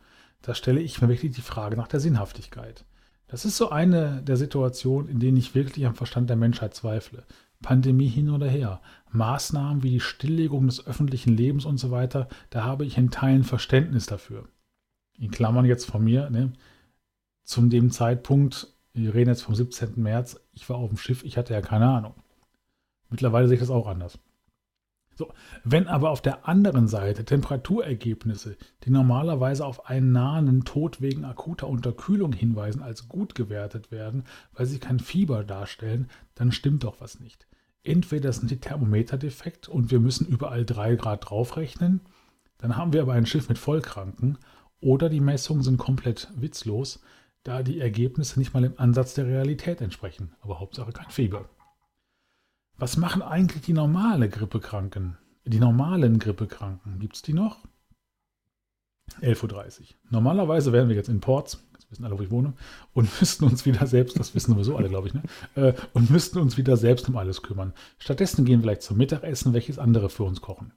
Da 0.41 0.53
stelle 0.53 0.81
ich 0.81 1.01
mir 1.01 1.09
wirklich 1.09 1.35
die 1.35 1.41
Frage 1.41 1.75
nach 1.75 1.87
der 1.87 1.99
Sinnhaftigkeit. 1.99 2.85
Das 3.27 3.43
ist 3.43 3.57
so 3.57 3.69
eine 3.69 4.21
der 4.21 4.37
Situationen, 4.37 5.09
in 5.09 5.19
denen 5.19 5.37
ich 5.37 5.55
wirklich 5.55 5.85
am 5.87 5.95
Verstand 5.95 6.29
der 6.29 6.37
Menschheit 6.37 6.75
zweifle. 6.75 7.25
Pandemie 7.61 8.07
hin 8.07 8.29
oder 8.29 8.47
her. 8.47 8.81
Maßnahmen 9.11 9.81
wie 9.81 9.89
die 9.89 9.99
Stilllegung 9.99 10.67
des 10.67 10.85
öffentlichen 10.85 11.35
Lebens 11.35 11.65
und 11.65 11.77
so 11.77 11.89
weiter, 11.89 12.27
da 12.51 12.63
habe 12.63 12.85
ich 12.85 12.97
in 12.97 13.09
Teilen 13.09 13.43
Verständnis 13.43 14.05
dafür. 14.05 14.47
In 15.17 15.31
Klammern 15.31 15.65
jetzt 15.65 15.85
von 15.85 16.03
mir, 16.03 16.29
ne? 16.29 16.53
Zu 17.45 17.61
dem 17.67 17.91
Zeitpunkt, 17.91 18.73
wir 18.93 19.13
reden 19.13 19.29
jetzt 19.29 19.43
vom 19.43 19.55
17. 19.55 19.93
März, 19.95 20.39
Ich 20.51 20.69
war 20.69 20.77
auf 20.77 20.89
dem 20.89 20.97
Schiff, 20.97 21.23
ich 21.23 21.37
hatte 21.37 21.53
ja 21.53 21.61
keine 21.61 21.87
Ahnung. 21.87 22.15
Mittlerweile 23.09 23.47
sehe 23.47 23.55
ich 23.55 23.61
das 23.61 23.69
auch 23.69 23.87
anders. 23.87 24.19
So, 25.17 25.31
wenn 25.63 25.87
aber 25.87 26.09
auf 26.09 26.21
der 26.21 26.47
anderen 26.47 26.89
Seite 26.89 27.23
Temperaturergebnisse, 27.23 28.57
die 28.83 28.89
normalerweise 28.89 29.65
auf 29.65 29.89
einen 29.89 30.11
nahenden 30.11 30.65
Tod 30.65 30.99
wegen 30.99 31.23
akuter 31.23 31.69
Unterkühlung 31.69 32.33
hinweisen, 32.33 32.81
als 32.81 33.07
gut 33.07 33.33
gewertet 33.33 33.91
werden, 33.91 34.25
weil 34.53 34.65
sie 34.65 34.79
kein 34.79 34.99
Fieber 34.99 35.45
darstellen, 35.45 36.09
dann 36.33 36.51
stimmt 36.51 36.83
doch 36.83 36.99
was 36.99 37.21
nicht. 37.21 37.47
Entweder 37.83 38.33
sind 38.33 38.51
die 38.51 38.59
Thermometer 38.59 39.17
defekt 39.17 39.69
und 39.69 39.89
wir 39.89 40.01
müssen 40.01 40.27
überall 40.27 40.65
3 40.65 40.95
Grad 40.95 41.29
draufrechnen, 41.29 42.01
dann 42.57 42.75
haben 42.75 42.91
wir 42.91 43.03
aber 43.03 43.13
ein 43.13 43.25
Schiff 43.25 43.47
mit 43.47 43.57
Vollkranken, 43.57 44.37
oder 44.81 45.07
die 45.07 45.21
Messungen 45.21 45.63
sind 45.63 45.77
komplett 45.77 46.29
witzlos, 46.35 47.01
da 47.45 47.61
die 47.61 47.79
Ergebnisse 47.79 48.39
nicht 48.39 48.53
mal 48.53 48.63
im 48.65 48.73
Ansatz 48.77 49.13
der 49.13 49.27
Realität 49.27 49.79
entsprechen, 49.79 50.33
aber 50.41 50.59
Hauptsache 50.59 50.91
kein 50.91 51.09
Fieber. 51.11 51.47
Was 52.77 52.97
machen 52.97 53.21
eigentlich 53.21 53.61
die 53.61 53.73
normale 53.73 54.27
Grippekranken? 54.27 55.17
Die 55.45 55.59
normalen 55.59 56.17
Grippekranken, 56.17 56.99
gibt 56.99 57.15
es 57.15 57.21
die 57.21 57.33
noch? 57.33 57.59
11.30 59.21 59.79
Uhr. 59.79 59.85
Normalerweise 60.09 60.73
wären 60.73 60.89
wir 60.89 60.95
jetzt 60.95 61.07
in 61.07 61.21
Ports, 61.21 61.63
jetzt 61.73 61.89
wissen 61.91 62.03
alle, 62.03 62.17
wo 62.17 62.23
ich 62.23 62.31
wohne, 62.31 62.53
und 62.93 63.07
müssten 63.21 63.45
uns 63.45 63.63
wieder 63.67 63.85
selbst, 63.85 64.19
das 64.19 64.33
wissen 64.33 64.53
sowieso 64.55 64.75
alle, 64.75 64.89
glaube 64.89 65.07
ich, 65.07 65.13
ne? 65.13 65.21
Äh, 65.53 65.73
und 65.93 66.09
müssten 66.09 66.39
uns 66.39 66.57
wieder 66.57 66.77
selbst 66.77 67.07
um 67.07 67.15
alles 67.15 67.43
kümmern. 67.43 67.73
Stattdessen 67.99 68.43
gehen 68.43 68.59
wir 68.59 68.63
vielleicht 68.63 68.81
zum 68.81 68.97
Mittagessen, 68.97 69.53
welches 69.53 69.77
andere 69.77 70.09
für 70.09 70.23
uns 70.23 70.41
kochen. 70.41 70.73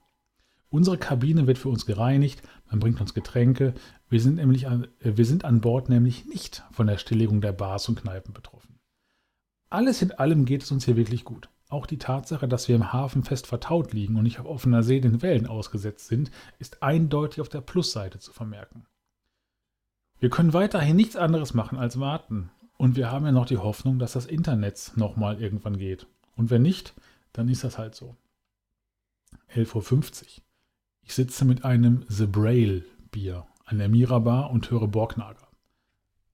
Unsere 0.69 0.97
Kabine 0.97 1.47
wird 1.47 1.57
für 1.57 1.69
uns 1.69 1.85
gereinigt, 1.85 2.43
man 2.69 2.79
bringt 2.79 3.01
uns 3.01 3.13
Getränke. 3.13 3.73
Wir 4.07 4.21
sind, 4.21 4.35
nämlich 4.35 4.67
an, 4.67 4.87
äh, 4.99 5.17
wir 5.17 5.25
sind 5.25 5.45
an 5.45 5.61
Bord 5.61 5.89
nämlich 5.89 6.25
nicht 6.25 6.63
von 6.71 6.87
der 6.87 6.97
Stilllegung 6.97 7.41
der 7.41 7.53
Bars 7.53 7.89
und 7.89 7.99
Kneipen 7.99 8.33
betroffen. 8.33 8.79
Alles 9.69 10.01
in 10.01 10.11
allem 10.11 10.45
geht 10.45 10.63
es 10.63 10.71
uns 10.71 10.85
hier 10.85 10.95
wirklich 10.95 11.23
gut. 11.23 11.49
Auch 11.69 11.85
die 11.85 11.97
Tatsache, 11.97 12.47
dass 12.47 12.67
wir 12.67 12.75
im 12.75 12.91
Hafen 12.91 13.23
fest 13.23 13.45
vertaut 13.45 13.93
liegen 13.93 14.15
und 14.15 14.23
nicht 14.23 14.39
auf 14.39 14.47
offener 14.47 14.81
See 14.81 14.99
den 14.99 15.21
Wellen 15.21 15.45
ausgesetzt 15.45 16.07
sind, 16.07 16.31
ist 16.57 16.81
eindeutig 16.81 17.41
auf 17.41 17.49
der 17.49 17.61
Plusseite 17.61 18.17
zu 18.19 18.31
vermerken. 18.33 18.85
Wir 20.19 20.29
können 20.29 20.53
weiterhin 20.53 20.95
nichts 20.95 21.15
anderes 21.15 21.53
machen 21.53 21.77
als 21.77 21.99
warten. 21.99 22.51
Und 22.77 22.95
wir 22.95 23.11
haben 23.11 23.25
ja 23.25 23.31
noch 23.31 23.45
die 23.45 23.57
Hoffnung, 23.57 23.99
dass 23.99 24.13
das 24.13 24.25
Internet 24.25 24.93
nochmal 24.95 25.41
irgendwann 25.41 25.77
geht. 25.77 26.07
Und 26.35 26.49
wenn 26.49 26.61
nicht, 26.61 26.93
dann 27.33 27.49
ist 27.49 27.63
das 27.63 27.77
halt 27.77 27.93
so. 27.93 28.15
11.50 29.53 30.37
Uhr. 30.37 30.43
Ich 31.09 31.15
sitze 31.15 31.43
mit 31.43 31.65
einem 31.65 32.05
The 32.07 32.27
Braille 32.27 32.83
Bier 33.09 33.47
an 33.65 33.79
der 33.79 33.89
Mirabar 33.89 34.51
und 34.51 34.69
höre 34.69 34.87
Borgnager. 34.87 35.47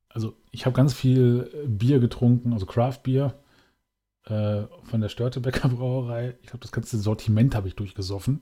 Also 0.10 0.36
ich 0.52 0.66
habe 0.66 0.76
ganz 0.76 0.94
viel 0.94 1.50
Bier 1.66 2.00
getrunken, 2.00 2.52
also 2.52 2.66
Craft 2.66 3.00
Bier 3.04 3.36
äh, 4.26 4.64
von 4.84 5.00
der 5.00 5.08
Störtebecker 5.08 5.70
Brauerei. 5.70 6.36
Ich 6.42 6.48
glaube, 6.48 6.60
das 6.60 6.74
ganze 6.74 6.98
Sortiment 6.98 7.56
habe 7.56 7.70
ich 7.70 7.76
durchgesoffen. 7.76 8.42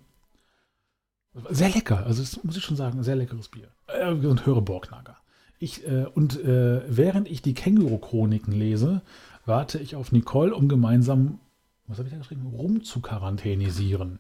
Sehr 1.51 1.69
lecker, 1.69 2.03
also 2.03 2.23
das 2.23 2.43
muss 2.43 2.57
ich 2.57 2.63
schon 2.63 2.77
sagen, 2.77 3.03
sehr 3.03 3.15
leckeres 3.15 3.49
Bier. 3.49 3.67
Äh, 3.85 4.09
und 4.09 4.47
höre 4.47 4.63
Borgnager. 4.63 5.17
Ich, 5.59 5.87
äh, 5.87 6.07
und 6.15 6.43
äh, 6.43 6.81
während 6.87 7.29
ich 7.29 7.43
die 7.43 7.53
Känguru-Chroniken 7.53 8.53
lese, 8.53 9.03
warte 9.45 9.77
ich 9.77 9.95
auf 9.95 10.11
Nicole, 10.11 10.55
um 10.55 10.67
gemeinsam, 10.67 11.39
was 11.85 11.99
habe 11.99 12.07
ich 12.07 12.13
da 12.13 12.17
geschrieben, 12.17 12.47
rumzuquarantänisieren. 12.47 14.17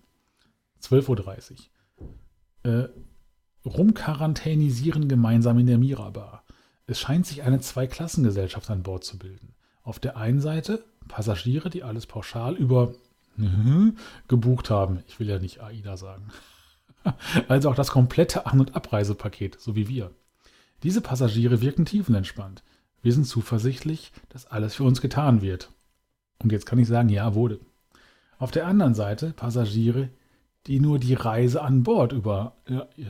12.30 0.79 1.51
Uhr. 1.53 1.57
Äh, 2.63 2.87
rumquarantänisieren 3.65 5.07
gemeinsam 5.07 5.57
in 5.59 5.67
der 5.67 5.77
Mirabar. 5.77 6.43
Es 6.85 6.99
scheint 6.99 7.25
sich 7.25 7.43
eine 7.43 7.59
Zweiklassengesellschaft 7.59 8.69
an 8.69 8.83
Bord 8.83 9.03
zu 9.05 9.17
bilden. 9.17 9.53
Auf 9.83 9.99
der 9.99 10.17
einen 10.17 10.41
Seite 10.41 10.83
Passagiere, 11.07 11.69
die 11.69 11.83
alles 11.83 12.05
pauschal 12.05 12.55
über 12.55 12.93
gebucht 14.27 14.69
haben. 14.69 15.03
Ich 15.07 15.19
will 15.19 15.27
ja 15.27 15.39
nicht 15.39 15.61
AIDA 15.61 15.97
sagen. 15.97 16.27
Also 17.49 17.69
auch 17.69 17.75
das 17.75 17.91
komplette 17.91 18.45
An- 18.45 18.61
und 18.61 18.77
Abreisepaket, 18.77 19.59
so 19.59 19.75
wie 19.75 19.89
wir. 19.89 20.11
Diese 20.83 21.01
Passagiere 21.01 21.59
wirken 21.59 21.83
tiefenentspannt. 21.83 22.63
Wir 23.01 23.11
sind 23.11 23.25
zuversichtlich, 23.25 24.13
dass 24.29 24.45
alles 24.45 24.75
für 24.75 24.85
uns 24.85 25.01
getan 25.01 25.41
wird. 25.41 25.69
Und 26.41 26.53
jetzt 26.53 26.65
kann 26.65 26.79
ich 26.79 26.87
sagen, 26.87 27.09
ja, 27.09 27.35
wurde. 27.35 27.59
Auf 28.37 28.51
der 28.51 28.67
anderen 28.67 28.93
Seite 28.93 29.33
Passagiere, 29.33 30.07
die 30.67 30.79
nur 30.79 30.99
die 30.99 31.13
Reise 31.13 31.61
an 31.61 31.83
Bord 31.83 32.13
über 32.13 32.55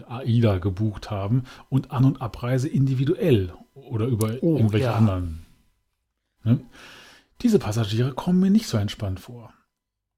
AIDA 0.07 0.57
gebucht 0.57 1.11
haben 1.11 1.43
und 1.69 1.91
An- 1.91 2.05
und 2.05 2.21
Abreise 2.21 2.67
individuell 2.67 3.53
oder 3.73 4.07
über 4.07 4.35
oh, 4.41 4.57
irgendwelche 4.57 4.85
ja. 4.85 4.95
anderen. 4.95 5.45
Ne? 6.43 6.59
Diese 7.41 7.59
Passagiere 7.59 8.13
kommen 8.13 8.39
mir 8.39 8.49
nicht 8.49 8.67
so 8.67 8.77
entspannt 8.77 9.19
vor. 9.19 9.53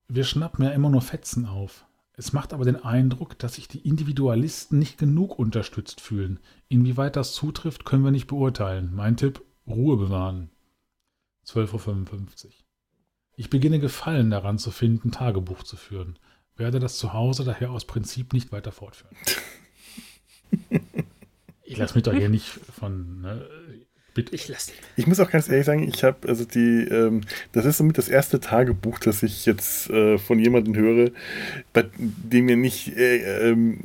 Wir 0.08 0.24
schnappen 0.24 0.64
ja 0.64 0.72
immer 0.72 0.90
nur 0.90 1.02
Fetzen 1.02 1.46
auf. 1.46 1.86
Es 2.14 2.32
macht 2.32 2.54
aber 2.54 2.64
den 2.64 2.82
Eindruck, 2.82 3.38
dass 3.40 3.56
sich 3.56 3.68
die 3.68 3.80
Individualisten 3.80 4.80
nicht 4.80 4.98
genug 4.98 5.38
unterstützt 5.38 6.00
fühlen. 6.00 6.40
Inwieweit 6.70 7.16
das 7.18 7.34
zutrifft, 7.34 7.84
können 7.84 8.06
wir 8.06 8.12
nicht 8.12 8.28
beurteilen. 8.28 8.92
Mein 8.94 9.18
Tipp, 9.18 9.42
Ruhe 9.68 9.98
bewahren. 9.98 10.50
12.55 11.46 12.46
Uhr. 12.46 12.52
Ich 13.36 13.50
beginne 13.50 13.80
Gefallen 13.80 14.30
daran 14.30 14.58
zu 14.58 14.72
finden, 14.72 15.12
Tagebuch 15.12 15.64
zu 15.64 15.76
führen. 15.76 16.18
Werde 16.58 16.80
das 16.80 16.98
zu 16.98 17.14
Hause 17.14 17.44
daher 17.44 17.72
aus 17.72 17.86
Prinzip 17.86 18.34
nicht 18.34 18.52
weiter 18.52 18.72
fortführen. 18.72 19.16
ich 21.64 21.78
lasse 21.78 21.96
mich 21.96 22.04
doch 22.04 22.14
hier 22.14 22.30
nicht 22.30 22.48
von 22.48 23.22
ne, 23.22 23.48
Bitte. 24.16 24.34
Ich 24.34 24.48
lasse 24.48 24.72
Ich 24.96 25.08
muss 25.08 25.20
auch 25.20 25.30
ganz 25.30 25.50
ehrlich 25.50 25.66
sagen, 25.66 25.86
ich 25.86 26.06
habe, 26.06 26.30
also 26.30 26.46
die, 26.46 26.88
ähm, 26.90 27.20
das 27.52 27.66
ist 27.66 27.80
somit 27.80 27.98
das 27.98 28.08
erste 28.08 28.40
Tagebuch, 28.40 28.98
das 28.98 29.22
ich 29.24 29.46
jetzt 29.46 29.90
äh, 29.90 30.18
von 30.18 30.40
jemandem 30.40 30.74
höre, 30.74 31.12
bei 31.74 31.84
dem 31.98 32.46
mir 32.46 32.56
nicht 32.56 32.96
äh, 32.96 33.50
ähm, 33.50 33.82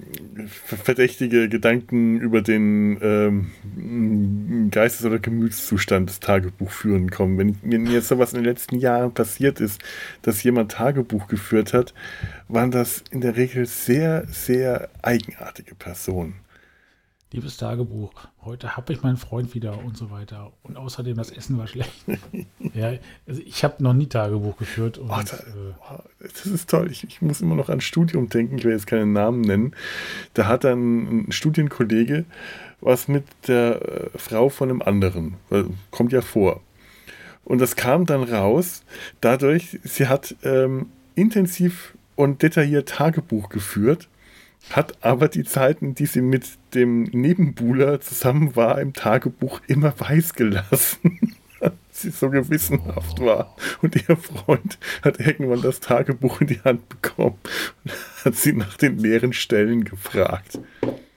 verdächtige 0.46 1.48
Gedanken 1.48 2.20
über 2.20 2.42
den 2.42 2.98
ähm, 3.02 4.70
Geistes- 4.70 5.04
oder 5.04 5.18
Gemütszustand 5.18 6.08
des 6.08 6.20
Tagebuchführen 6.20 7.10
kommen. 7.10 7.36
Wenn, 7.36 7.58
wenn 7.62 7.82
mir 7.82 7.94
jetzt 7.94 8.06
sowas 8.06 8.32
in 8.32 8.38
den 8.38 8.44
letzten 8.44 8.78
Jahren 8.78 9.12
passiert 9.12 9.58
ist, 9.58 9.82
dass 10.22 10.44
jemand 10.44 10.70
Tagebuch 10.70 11.26
geführt 11.26 11.74
hat, 11.74 11.92
waren 12.46 12.70
das 12.70 13.02
in 13.10 13.20
der 13.20 13.36
Regel 13.36 13.66
sehr, 13.66 14.28
sehr 14.28 14.90
eigenartige 15.02 15.74
Personen. 15.74 16.34
Liebes 17.32 17.58
Tagebuch, 17.58 18.10
heute 18.44 18.76
habe 18.76 18.92
ich 18.92 19.02
meinen 19.02 19.16
Freund 19.16 19.54
wieder 19.54 19.84
und 19.84 19.96
so 19.96 20.10
weiter. 20.10 20.52
Und 20.64 20.76
außerdem, 20.76 21.16
das 21.16 21.30
Essen 21.30 21.58
war 21.58 21.68
schlecht. 21.68 21.92
ja, 22.74 22.94
also 23.26 23.40
ich 23.44 23.62
habe 23.62 23.82
noch 23.82 23.92
nie 23.92 24.08
Tagebuch 24.08 24.56
geführt. 24.56 24.98
Und, 24.98 25.10
oh, 25.10 25.20
da, 25.24 25.38
oh, 25.92 25.98
das 26.20 26.46
ist 26.46 26.68
toll. 26.68 26.90
Ich, 26.90 27.04
ich, 27.04 27.22
muss 27.22 27.40
immer 27.40 27.54
noch 27.54 27.68
an 27.68 27.80
Studium 27.80 28.28
denken. 28.28 28.58
Ich 28.58 28.64
will 28.64 28.72
jetzt 28.72 28.88
keinen 28.88 29.12
Namen 29.12 29.42
nennen. 29.42 29.76
Da 30.34 30.46
hat 30.46 30.64
dann 30.64 31.26
ein 31.28 31.32
Studienkollege 31.32 32.24
was 32.80 33.08
mit 33.08 33.24
der 33.46 33.82
äh, 33.82 34.18
Frau 34.18 34.48
von 34.48 34.70
einem 34.70 34.82
anderen. 34.82 35.34
Kommt 35.90 36.12
ja 36.12 36.20
vor. 36.20 36.60
Und 37.44 37.60
das 37.60 37.76
kam 37.76 38.06
dann 38.06 38.22
raus, 38.22 38.84
dadurch, 39.20 39.78
sie 39.82 40.08
hat 40.08 40.34
ähm, 40.44 40.86
intensiv 41.14 41.94
und 42.16 42.42
detailliert 42.42 42.88
Tagebuch 42.88 43.48
geführt 43.48 44.08
hat 44.68 45.02
aber 45.02 45.28
die 45.28 45.44
Zeiten, 45.44 45.94
die 45.94 46.06
sie 46.06 46.20
mit 46.20 46.46
dem 46.74 47.04
Nebenbuhler 47.04 48.00
zusammen 48.00 48.54
war, 48.54 48.80
im 48.80 48.92
Tagebuch 48.92 49.60
immer 49.66 49.98
weiß 49.98 50.34
gelassen. 50.34 51.36
sie 51.90 52.10
so 52.10 52.30
gewissenhaft 52.30 53.20
war. 53.20 53.54
Und 53.82 53.96
ihr 53.96 54.16
Freund 54.16 54.78
hat 55.02 55.20
irgendwann 55.20 55.62
das 55.62 55.80
Tagebuch 55.80 56.40
in 56.40 56.46
die 56.48 56.60
Hand 56.62 56.88
bekommen 56.88 57.38
und 57.84 57.92
hat 58.24 58.34
sie 58.34 58.52
nach 58.52 58.76
den 58.76 58.98
leeren 58.98 59.32
Stellen 59.32 59.84
gefragt. 59.84 60.58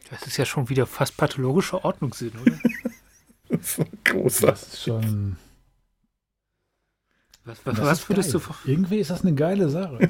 Das 0.10 0.28
ist 0.28 0.38
ja 0.38 0.46
schon 0.46 0.70
wieder 0.70 0.86
fast 0.86 1.18
pathologischer 1.18 1.84
Ordnungssinn, 1.84 2.34
oder? 2.42 2.60
das 3.50 3.78
ist 3.78 3.88
großer. 4.04 4.48
Das 4.48 4.64
ist 4.64 4.84
schon. 4.84 5.38
Was, 7.46 7.60
was, 7.66 7.80
was 7.80 8.10
würdest 8.10 8.34
geil. 8.34 8.42
du. 8.64 8.72
Irgendwie 8.72 8.98
ist 9.00 9.10
das 9.10 9.22
eine 9.22 9.34
geile 9.34 9.70
Sache. 9.70 10.10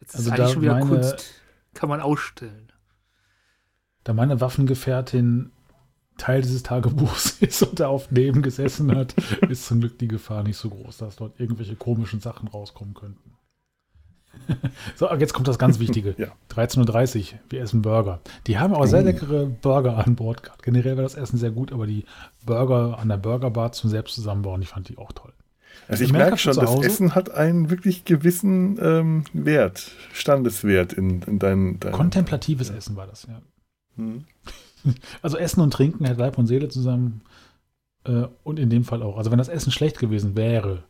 Das 0.00 0.14
ist 0.14 0.16
also 0.16 0.30
eigentlich 0.30 0.52
schon 0.52 0.62
wieder 0.62 0.74
meine, 0.74 0.86
Kunst 0.86 1.37
kann 1.78 1.88
man 1.88 2.00
ausstellen. 2.00 2.72
Da 4.04 4.12
meine 4.12 4.40
Waffengefährtin 4.40 5.52
Teil 6.16 6.42
dieses 6.42 6.64
Tagebuchs 6.64 7.30
ist 7.40 7.62
und 7.62 7.78
da 7.78 7.88
auf 7.88 8.10
neben 8.10 8.42
gesessen 8.42 8.94
hat, 8.94 9.14
ist 9.48 9.66
zum 9.66 9.80
Glück 9.80 9.98
die 9.98 10.08
Gefahr 10.08 10.42
nicht 10.42 10.56
so 10.56 10.70
groß, 10.70 10.98
dass 10.98 11.16
dort 11.16 11.38
irgendwelche 11.38 11.76
komischen 11.76 12.20
Sachen 12.20 12.48
rauskommen 12.48 12.94
könnten. 12.94 13.34
so, 14.96 15.08
jetzt 15.14 15.32
kommt 15.32 15.48
das 15.48 15.58
ganz 15.58 15.78
Wichtige. 15.78 16.14
ja. 16.18 16.28
13.30 16.50 17.32
Uhr, 17.32 17.38
wir 17.48 17.62
essen 17.62 17.82
Burger. 17.82 18.20
Die 18.46 18.58
haben 18.58 18.74
auch 18.74 18.86
sehr 18.86 19.02
leckere 19.02 19.46
Burger 19.46 19.98
an 19.98 20.16
Bord 20.16 20.42
gehabt. 20.42 20.62
Generell 20.62 20.96
war 20.96 21.02
das 21.02 21.14
Essen 21.14 21.38
sehr 21.38 21.50
gut, 21.50 21.72
aber 21.72 21.86
die 21.86 22.04
Burger 22.44 22.98
an 22.98 23.08
der 23.08 23.16
Burgerbar 23.16 23.72
zum 23.72 23.88
selbst 23.88 24.14
zusammenbauen, 24.14 24.60
ich 24.62 24.68
fand 24.68 24.88
die 24.88 24.98
auch 24.98 25.12
toll. 25.12 25.32
Also 25.88 26.04
ich 26.04 26.12
merke 26.12 26.36
schon, 26.36 26.54
das 26.54 26.84
Essen 26.84 27.14
hat 27.14 27.30
einen 27.30 27.70
wirklich 27.70 28.04
gewissen 28.04 28.78
ähm, 28.80 29.24
Wert, 29.32 29.90
Standeswert 30.12 30.92
in, 30.92 31.22
in 31.22 31.38
deinen, 31.38 31.80
deinen 31.80 31.92
Kontemplatives 31.92 32.68
ja. 32.68 32.76
Essen 32.76 32.96
war 32.96 33.06
das, 33.06 33.24
ja. 33.24 33.40
Hm. 33.96 34.24
Also 35.22 35.36
Essen 35.36 35.60
und 35.60 35.72
Trinken 35.72 36.04
hält 36.04 36.18
Leib 36.18 36.38
und 36.38 36.46
Seele 36.46 36.68
zusammen. 36.68 37.22
Äh, 38.04 38.26
und 38.44 38.58
in 38.58 38.70
dem 38.70 38.84
Fall 38.84 39.02
auch. 39.02 39.18
Also 39.18 39.30
wenn 39.30 39.38
das 39.38 39.48
Essen 39.48 39.72
schlecht 39.72 39.98
gewesen 39.98 40.36
wäre, 40.36 40.84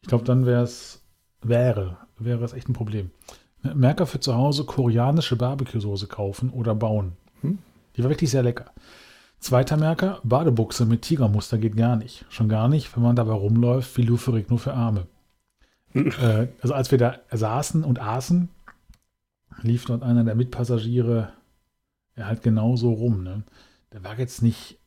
ich 0.00 0.08
glaube, 0.08 0.24
dann 0.24 0.46
wäre 0.46 0.62
es, 0.62 1.02
wäre, 1.42 1.96
wäre 2.18 2.44
es 2.44 2.52
echt 2.52 2.68
ein 2.68 2.72
Problem. 2.72 3.10
Merker 3.62 4.06
für 4.06 4.20
zu 4.20 4.34
Hause 4.34 4.64
koreanische 4.64 5.36
Barbecue-Soße 5.36 6.08
kaufen 6.08 6.50
oder 6.50 6.74
bauen. 6.74 7.12
Hm? 7.40 7.58
Die 7.96 8.02
war 8.02 8.10
wirklich 8.10 8.30
sehr 8.30 8.42
lecker. 8.42 8.72
Zweiter 9.42 9.76
Merker, 9.76 10.20
Badebuchse 10.22 10.86
mit 10.86 11.02
Tigermuster 11.02 11.58
geht 11.58 11.76
gar 11.76 11.96
nicht. 11.96 12.24
Schon 12.28 12.48
gar 12.48 12.68
nicht, 12.68 12.94
wenn 12.94 13.02
man 13.02 13.16
dabei 13.16 13.32
rumläuft 13.32 13.96
wie 13.96 14.02
Luferik 14.02 14.48
nur 14.50 14.60
für 14.60 14.72
Arme. 14.72 15.08
äh, 15.94 16.46
also 16.60 16.74
als 16.74 16.92
wir 16.92 16.98
da 16.98 17.18
saßen 17.32 17.82
und 17.82 17.98
aßen, 17.98 18.50
lief 19.62 19.84
dort 19.84 20.04
einer 20.04 20.22
der 20.22 20.36
Mitpassagiere 20.36 21.32
ja, 22.14 22.26
halt 22.26 22.44
genauso 22.44 22.92
rum. 22.92 23.24
Ne? 23.24 23.42
Der 23.92 24.04
war 24.04 24.16
jetzt 24.16 24.42
nicht 24.42 24.78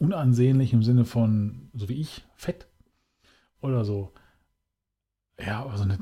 unansehnlich 0.00 0.72
im 0.72 0.82
Sinne 0.82 1.04
von, 1.04 1.70
so 1.74 1.88
wie 1.88 2.00
ich, 2.00 2.24
fett 2.34 2.66
oder 3.60 3.84
so. 3.84 4.12
Ja, 5.38 5.60
aber 5.60 5.76
so 5.76 5.84
eine 5.84 6.00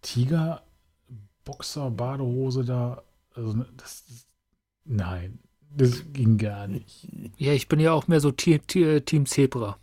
Tiger-Boxer-Badehose 0.00 2.64
da, 2.64 3.02
also 3.34 3.52
ne, 3.52 3.66
das, 3.76 4.06
das, 4.06 4.26
nein, 4.84 5.40
das 5.74 6.04
ging 6.12 6.38
gar 6.38 6.66
nicht. 6.66 7.08
Ja, 7.36 7.52
ich 7.52 7.68
bin 7.68 7.80
ja 7.80 7.92
auch 7.92 8.08
mehr 8.08 8.20
so 8.20 8.30
Team, 8.30 8.60
Team 8.66 9.26
Zebra. 9.26 9.78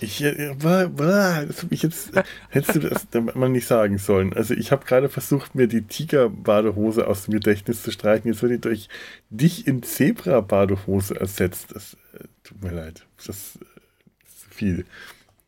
Ich, 0.00 0.22
äh, 0.22 0.54
war, 0.62 0.98
war, 0.98 1.44
das 1.44 1.66
ich 1.68 1.82
jetzt, 1.82 2.12
hättest 2.48 2.76
du 2.76 2.80
das 2.80 3.06
mal 3.34 3.50
nicht 3.50 3.66
sagen 3.66 3.98
sollen. 3.98 4.32
Also 4.32 4.54
ich 4.54 4.72
habe 4.72 4.86
gerade 4.86 5.10
versucht, 5.10 5.54
mir 5.54 5.66
die 5.66 5.82
Tiger-Badehose 5.82 7.06
aus 7.06 7.24
dem 7.24 7.34
Gedächtnis 7.34 7.82
zu 7.82 7.90
streichen. 7.90 8.32
Jetzt 8.32 8.42
wird 8.42 8.52
die 8.52 8.60
durch 8.60 8.88
dich 9.28 9.66
in 9.66 9.82
Zebra-Badehose 9.82 11.20
ersetzt. 11.20 11.74
Das 11.74 11.94
äh, 12.14 12.24
tut 12.42 12.62
mir 12.62 12.72
leid. 12.72 13.06
Das, 13.18 13.26
das 13.26 13.36
ist 13.36 14.40
zu 14.40 14.50
viel. 14.50 14.86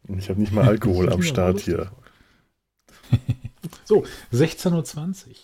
Und 0.07 0.19
ich 0.19 0.29
habe 0.29 0.41
nicht 0.41 0.53
mal 0.53 0.69
Alkohol 0.69 1.11
am 1.11 1.23
Start 1.23 1.61
hier. 1.61 1.91
so, 3.85 4.05
16.20 4.33 5.29
Uhr. 5.29 5.35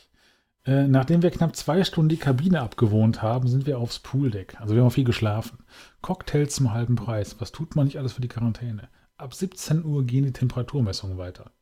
Äh, 0.67 0.89
nachdem 0.89 1.23
wir 1.23 1.31
knapp 1.31 1.55
zwei 1.57 1.85
Stunden 1.85 2.09
die 2.09 2.17
Kabine 2.17 2.63
abgewohnt 2.63 3.23
haben, 3.23 3.49
sind 3.49 3.67
wir 3.67 3.79
aufs 3.79 3.99
Pooldeck. 3.99 4.59
Also 4.61 4.75
wir 4.75 4.83
haben 4.83 4.91
viel 4.91 5.05
geschlafen. 5.05 5.59
Cocktails 6.01 6.55
zum 6.55 6.73
halben 6.73 6.97
Preis. 6.97 7.37
Was 7.39 7.53
tut 7.53 7.77
man 7.77 7.85
nicht 7.85 7.99
alles 7.99 8.15
für 8.15 8.23
die 8.23 8.29
Quarantäne? 8.29 8.89
Ab 9.19 9.35
17 9.35 9.85
Uhr 9.85 10.05
gehen 10.05 10.25
die 10.25 10.33
Temperaturmessungen 10.33 11.19
weiter. 11.19 11.53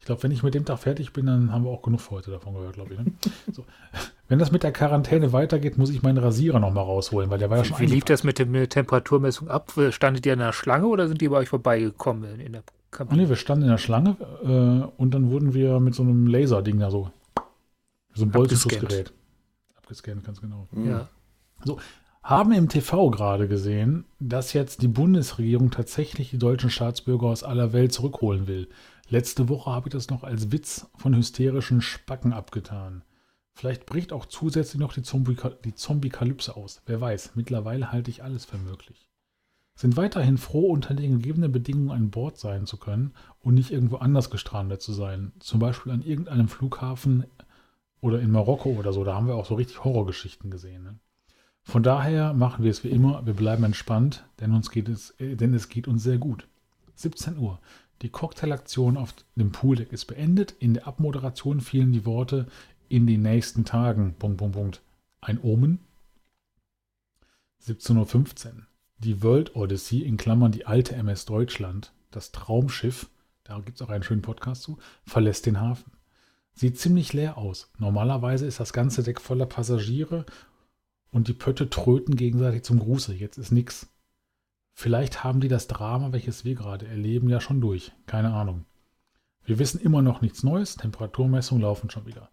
Ich 0.00 0.06
glaube, 0.06 0.22
wenn 0.22 0.30
ich 0.30 0.42
mit 0.42 0.54
dem 0.54 0.64
Tag 0.64 0.78
fertig 0.80 1.12
bin, 1.12 1.26
dann 1.26 1.52
haben 1.52 1.64
wir 1.64 1.70
auch 1.70 1.82
genug 1.82 2.00
für 2.00 2.12
heute 2.12 2.30
davon 2.30 2.54
gehört, 2.54 2.74
glaube 2.74 2.94
ich. 2.94 2.98
Ne? 2.98 3.12
So. 3.52 3.64
Wenn 4.28 4.38
das 4.38 4.52
mit 4.52 4.62
der 4.62 4.72
Quarantäne 4.72 5.32
weitergeht, 5.32 5.78
muss 5.78 5.90
ich 5.90 6.02
meinen 6.02 6.18
Rasierer 6.18 6.60
nochmal 6.60 6.84
rausholen, 6.84 7.30
weil 7.30 7.38
der 7.38 7.50
war 7.50 7.58
ja 7.58 7.64
schon 7.64 7.78
Wie 7.78 7.86
lief 7.86 8.04
das 8.04 8.24
mit 8.24 8.38
der 8.38 8.68
Temperaturmessung 8.68 9.48
ab? 9.48 9.72
Standet 9.90 10.26
ihr 10.26 10.34
in 10.34 10.38
der 10.40 10.52
Schlange 10.52 10.86
oder 10.86 11.08
sind 11.08 11.20
die 11.20 11.28
bei 11.28 11.38
euch 11.38 11.48
vorbeigekommen 11.48 12.38
in 12.40 12.52
der 12.52 12.62
Kabine? 12.90 13.22
Nee, 13.22 13.28
wir 13.28 13.36
standen 13.36 13.64
in 13.64 13.70
der 13.70 13.78
Schlange 13.78 14.16
äh, 14.44 15.00
und 15.00 15.14
dann 15.14 15.30
wurden 15.30 15.54
wir 15.54 15.80
mit 15.80 15.94
so 15.94 16.02
einem 16.02 16.26
Laserding 16.26 16.78
da 16.78 16.90
so 16.90 17.10
so 18.18 18.24
ein 18.24 18.30
Bolzenschussgerät. 18.30 19.12
Abgescannt, 19.76 20.24
ganz 20.24 20.40
genau. 20.40 20.68
Ja. 20.84 21.08
So, 21.64 21.78
haben 22.22 22.52
im 22.52 22.68
TV 22.68 23.10
gerade 23.10 23.48
gesehen, 23.48 24.04
dass 24.20 24.52
jetzt 24.52 24.82
die 24.82 24.88
Bundesregierung 24.88 25.70
tatsächlich 25.70 26.30
die 26.30 26.38
deutschen 26.38 26.68
Staatsbürger 26.68 27.26
aus 27.26 27.42
aller 27.42 27.72
Welt 27.72 27.92
zurückholen 27.92 28.46
will. 28.46 28.68
Letzte 29.08 29.48
Woche 29.48 29.70
habe 29.70 29.88
ich 29.88 29.92
das 29.92 30.10
noch 30.10 30.24
als 30.24 30.52
Witz 30.52 30.90
von 30.96 31.16
hysterischen 31.16 31.80
Spacken 31.80 32.34
abgetan. 32.34 33.02
Vielleicht 33.54 33.86
bricht 33.86 34.12
auch 34.12 34.26
zusätzlich 34.26 34.78
noch 34.78 34.92
die, 34.92 35.02
Zombie 35.02 35.36
die 35.64 35.74
Zombie-Kalypse 35.74 36.54
aus. 36.54 36.82
Wer 36.86 37.00
weiß, 37.00 37.32
mittlerweile 37.34 37.90
halte 37.90 38.10
ich 38.10 38.22
alles 38.22 38.44
für 38.44 38.58
möglich. 38.58 39.08
Sind 39.74 39.96
weiterhin 39.96 40.38
froh, 40.38 40.70
unter 40.70 40.92
den 40.92 41.20
gegebenen 41.20 41.50
Bedingungen 41.50 41.92
an 41.92 42.10
Bord 42.10 42.36
sein 42.36 42.66
zu 42.66 42.76
können 42.76 43.14
und 43.40 43.54
nicht 43.54 43.70
irgendwo 43.70 43.96
anders 43.96 44.28
gestrandet 44.28 44.82
zu 44.82 44.92
sein. 44.92 45.32
Zum 45.38 45.60
Beispiel 45.60 45.92
an 45.92 46.02
irgendeinem 46.02 46.48
Flughafen 46.48 47.24
oder 48.00 48.20
in 48.20 48.30
Marokko 48.30 48.70
oder 48.70 48.92
so, 48.92 49.04
da 49.04 49.14
haben 49.14 49.26
wir 49.26 49.34
auch 49.34 49.46
so 49.46 49.54
richtig 49.54 49.84
Horrorgeschichten 49.84 50.50
gesehen. 50.50 50.82
Ne? 50.82 50.98
Von 51.62 51.82
daher 51.82 52.32
machen 52.32 52.64
wir 52.64 52.70
es 52.70 52.84
wie 52.84 52.88
immer, 52.88 53.26
wir 53.26 53.34
bleiben 53.34 53.64
entspannt, 53.64 54.24
denn, 54.40 54.54
uns 54.54 54.70
geht 54.70 54.88
es, 54.88 55.10
äh, 55.18 55.36
denn 55.36 55.52
es 55.54 55.68
geht 55.68 55.88
uns 55.88 56.02
sehr 56.02 56.18
gut. 56.18 56.48
17 56.94 57.38
Uhr. 57.38 57.60
Die 58.02 58.08
Cocktailaktion 58.08 58.96
auf 58.96 59.14
dem 59.34 59.52
Pooldeck 59.52 59.92
ist 59.92 60.06
beendet. 60.06 60.54
In 60.60 60.74
der 60.74 60.86
Abmoderation 60.86 61.60
fielen 61.60 61.92
die 61.92 62.06
Worte 62.06 62.46
in 62.88 63.06
den 63.06 63.22
nächsten 63.22 63.64
Tagen. 63.64 64.14
Punkt, 64.18 64.38
Punkt, 64.38 64.54
Punkt. 64.54 64.82
Ein 65.20 65.40
Omen. 65.42 65.80
17.15 67.66 68.46
Uhr. 68.46 68.52
Die 68.98 69.22
World 69.22 69.54
Odyssey, 69.54 70.02
in 70.02 70.16
Klammern 70.16 70.52
die 70.52 70.66
alte 70.66 70.96
MS 70.96 71.24
Deutschland, 71.24 71.92
das 72.10 72.32
Traumschiff, 72.32 73.08
da 73.44 73.60
gibt 73.60 73.80
es 73.80 73.86
auch 73.86 73.90
einen 73.90 74.02
schönen 74.02 74.22
Podcast 74.22 74.62
zu, 74.62 74.78
verlässt 75.04 75.46
den 75.46 75.60
Hafen. 75.60 75.92
Sieht 76.58 76.76
ziemlich 76.76 77.12
leer 77.12 77.38
aus. 77.38 77.70
Normalerweise 77.78 78.44
ist 78.44 78.58
das 78.58 78.72
ganze 78.72 79.04
Deck 79.04 79.20
voller 79.20 79.46
Passagiere 79.46 80.26
und 81.12 81.28
die 81.28 81.32
Pötte 81.32 81.70
tröten 81.70 82.16
gegenseitig 82.16 82.64
zum 82.64 82.80
Gruße. 82.80 83.14
Jetzt 83.14 83.38
ist 83.38 83.52
nix. 83.52 83.86
Vielleicht 84.72 85.22
haben 85.22 85.40
die 85.40 85.46
das 85.46 85.68
Drama, 85.68 86.10
welches 86.10 86.44
wir 86.44 86.56
gerade 86.56 86.88
erleben, 86.88 87.28
ja 87.28 87.40
schon 87.40 87.60
durch. 87.60 87.92
Keine 88.06 88.34
Ahnung. 88.34 88.64
Wir 89.44 89.60
wissen 89.60 89.80
immer 89.80 90.02
noch 90.02 90.20
nichts 90.20 90.42
Neues. 90.42 90.74
Temperaturmessungen 90.74 91.62
laufen 91.62 91.90
schon 91.90 92.06
wieder. 92.06 92.28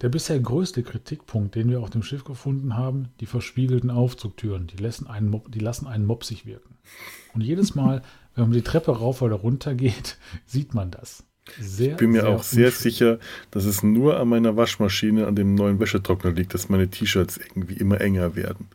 Der 0.00 0.08
bisher 0.08 0.40
größte 0.40 0.82
Kritikpunkt, 0.82 1.54
den 1.54 1.68
wir 1.68 1.82
auf 1.82 1.90
dem 1.90 2.02
Schiff 2.02 2.24
gefunden 2.24 2.76
haben, 2.76 3.10
die 3.20 3.26
verspiegelten 3.26 3.90
Aufzugtüren, 3.90 4.68
die 4.68 4.82
lassen 4.82 5.06
einen, 5.06 5.28
Mob, 5.28 5.52
die 5.52 5.60
lassen 5.60 5.86
einen 5.86 6.06
mopsig 6.06 6.46
wirken. 6.46 6.78
Und 7.34 7.42
jedes 7.42 7.74
Mal, 7.74 8.00
wenn 8.34 8.44
man 8.44 8.52
die 8.52 8.62
Treppe 8.62 8.92
rauf 8.92 9.20
oder 9.20 9.36
runter 9.36 9.74
geht, 9.74 10.16
sieht 10.46 10.72
man 10.72 10.90
das. 10.90 11.27
Sehr, 11.60 11.92
ich 11.92 11.96
bin 11.96 12.10
mir 12.10 12.28
auch 12.28 12.42
sehr 12.42 12.70
sicher, 12.70 13.18
dass 13.50 13.64
es 13.64 13.82
nur 13.82 14.18
an 14.18 14.28
meiner 14.28 14.56
Waschmaschine, 14.56 15.26
an 15.26 15.36
dem 15.36 15.54
neuen 15.54 15.80
Wäschetrockner 15.80 16.32
liegt, 16.32 16.54
dass 16.54 16.68
meine 16.68 16.88
T-Shirts 16.88 17.36
irgendwie 17.36 17.74
immer 17.74 18.00
enger 18.00 18.36
werden. 18.36 18.68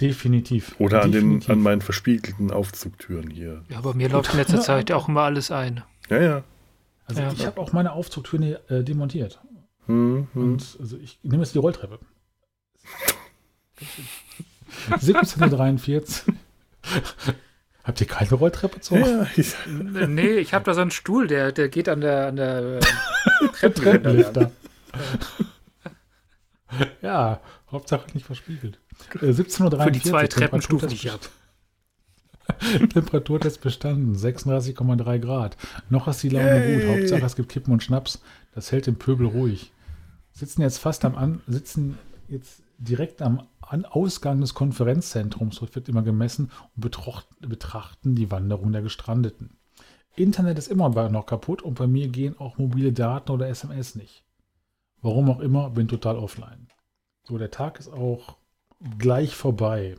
Definitiv. 0.00 0.74
Oder 0.78 1.02
an, 1.02 1.12
Definitiv. 1.12 1.46
Den, 1.46 1.52
an 1.52 1.62
meinen 1.62 1.80
verspiegelten 1.80 2.50
Aufzugtüren 2.50 3.30
hier. 3.30 3.62
Ja, 3.68 3.78
aber 3.78 3.94
mir 3.94 4.08
läuft 4.08 4.32
in 4.32 4.38
letzter 4.38 4.60
Zeit 4.60 4.90
auch 4.92 5.08
immer 5.08 5.22
alles 5.22 5.50
ein. 5.50 5.82
Ja, 6.10 6.20
ja. 6.20 6.44
Also 7.06 7.22
ja. 7.22 7.32
ich 7.32 7.46
habe 7.46 7.60
auch 7.60 7.72
meine 7.72 7.92
Aufzugtüren 7.92 8.56
äh, 8.68 8.82
demontiert. 8.82 9.40
Hm, 9.86 10.28
hm. 10.32 10.42
Und 10.42 10.76
also 10.80 10.96
ich 10.96 11.18
nehme 11.22 11.42
jetzt 11.42 11.54
die 11.54 11.58
Rolltreppe. 11.58 11.98
1743. 14.90 16.34
Habt 17.84 18.00
ihr 18.00 18.06
keine 18.06 18.32
Rolltreppe 18.32 18.80
zu 18.80 18.98
Hause? 18.98 19.28
Ja, 19.36 20.06
nee, 20.06 20.38
ich 20.38 20.54
habe 20.54 20.64
da 20.64 20.72
so 20.72 20.80
einen 20.80 20.90
Stuhl, 20.90 21.26
der, 21.26 21.52
der 21.52 21.68
geht 21.68 21.88
an 21.88 22.00
der, 22.00 22.28
an 22.28 22.36
der 22.36 22.80
äh, 23.60 23.70
Treppenlifter. 23.70 24.50
ja, 27.02 27.40
Hauptsache 27.70 28.06
nicht 28.14 28.24
verspiegelt. 28.24 28.78
Äh, 29.20 29.26
17.43 29.26 29.62
Uhr. 29.72 29.82
Für 29.82 29.90
die 29.90 30.00
zwei 30.00 30.26
Treppenstufen, 30.26 30.88
die 30.88 30.94
ich 30.94 31.08
habe. 31.10 31.20
Temperaturtest 32.88 33.60
bestanden, 33.60 34.16
36,3 34.16 35.18
Grad. 35.18 35.56
Noch 35.90 36.08
ist 36.08 36.22
die 36.22 36.30
Laune 36.30 36.66
Yay. 36.66 36.80
gut. 36.80 36.96
Hauptsache 36.96 37.24
es 37.26 37.36
gibt 37.36 37.50
Kippen 37.50 37.72
und 37.72 37.82
Schnaps. 37.82 38.22
Das 38.54 38.72
hält 38.72 38.86
den 38.86 38.96
Pöbel 38.96 39.26
ruhig. 39.26 39.72
Sitzen 40.32 40.62
jetzt 40.62 40.78
fast 40.78 41.04
am 41.04 41.16
An, 41.16 41.42
sitzen 41.46 41.98
jetzt 42.28 42.62
direkt 42.84 43.22
am 43.22 43.46
Ausgang 43.60 44.40
des 44.40 44.54
Konferenzzentrums, 44.54 45.60
wird 45.62 45.88
immer 45.88 46.02
gemessen 46.02 46.50
und 46.76 46.80
betrachten 47.48 48.14
die 48.14 48.30
Wanderung 48.30 48.72
der 48.72 48.82
Gestrandeten. 48.82 49.56
Internet 50.16 50.58
ist 50.58 50.68
immer 50.68 50.90
noch 51.08 51.26
kaputt 51.26 51.62
und 51.62 51.74
bei 51.74 51.86
mir 51.86 52.08
gehen 52.08 52.38
auch 52.38 52.58
mobile 52.58 52.92
Daten 52.92 53.32
oder 53.32 53.48
SMS 53.48 53.96
nicht. 53.96 54.22
Warum 55.02 55.28
auch 55.28 55.40
immer, 55.40 55.70
bin 55.70 55.88
total 55.88 56.16
offline. 56.16 56.68
So, 57.24 57.36
der 57.36 57.50
Tag 57.50 57.80
ist 57.80 57.92
auch 57.92 58.36
gleich 58.98 59.34
vorbei. 59.34 59.96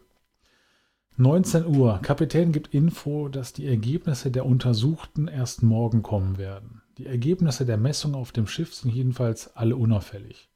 19 1.18 1.66
Uhr. 1.66 2.00
Kapitän 2.02 2.52
gibt 2.52 2.74
Info, 2.74 3.30
dass 3.30 3.54
die 3.54 3.68
Ergebnisse 3.68 4.32
der 4.32 4.46
Untersuchten 4.46 5.28
erst 5.28 5.64
morgen 5.64 6.04
kommen 6.04 6.38
werden. 6.38 6.82
Die 6.98 7.06
Ergebnisse 7.06 7.66
der 7.66 7.78
Messung 7.78 8.16
auf 8.16 8.32
dem 8.32 8.48
Schiff 8.48 8.74
sind 8.74 8.94
jedenfalls 8.94 9.56
alle 9.56 9.76
unauffällig. 9.76 10.50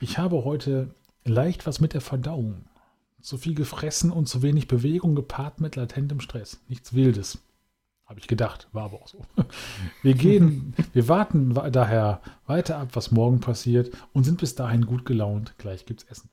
Ich 0.00 0.18
habe 0.18 0.44
heute 0.44 0.94
Leicht 1.24 1.66
was 1.66 1.80
mit 1.80 1.94
der 1.94 2.00
Verdauung. 2.00 2.66
Zu 3.20 3.38
viel 3.38 3.54
gefressen 3.54 4.10
und 4.10 4.28
zu 4.28 4.42
wenig 4.42 4.68
Bewegung 4.68 5.14
gepaart 5.14 5.60
mit 5.60 5.76
latentem 5.76 6.20
Stress. 6.20 6.60
Nichts 6.68 6.92
Wildes. 6.92 7.38
Habe 8.04 8.20
ich 8.20 8.26
gedacht, 8.26 8.68
war 8.72 8.84
aber 8.84 9.00
auch 9.00 9.08
so. 9.08 9.24
Wir 10.02 10.12
gehen, 10.12 10.74
wir 10.92 11.08
warten 11.08 11.54
daher 11.72 12.20
weiter 12.46 12.76
ab, 12.76 12.90
was 12.92 13.10
morgen 13.10 13.40
passiert 13.40 13.96
und 14.12 14.24
sind 14.24 14.38
bis 14.38 14.54
dahin 14.54 14.84
gut 14.84 15.06
gelaunt. 15.06 15.54
Gleich 15.56 15.86
gibt's 15.86 16.04
Essen. 16.04 16.28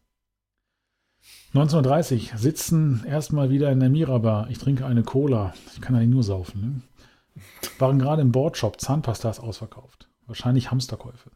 1930 1.53 2.33
sitzen 2.35 3.05
erstmal 3.05 3.49
wieder 3.49 3.71
in 3.71 3.79
der 3.79 3.89
Mirabar. 3.89 4.49
Ich 4.49 4.57
trinke 4.57 4.85
eine 4.85 5.03
Cola. 5.03 5.53
Ich 5.73 5.79
kann 5.79 5.95
eigentlich 5.95 6.09
nur 6.09 6.23
saufen. 6.23 6.61
Ne? 6.61 7.41
Waren 7.79 7.99
gerade 7.99 8.21
im 8.21 8.33
Boardshop. 8.33 8.81
Zahnpasta 8.81 9.29
ist 9.29 9.39
ausverkauft. 9.39 10.09
Wahrscheinlich 10.27 10.71
Hamsterkäufe. 10.71 11.31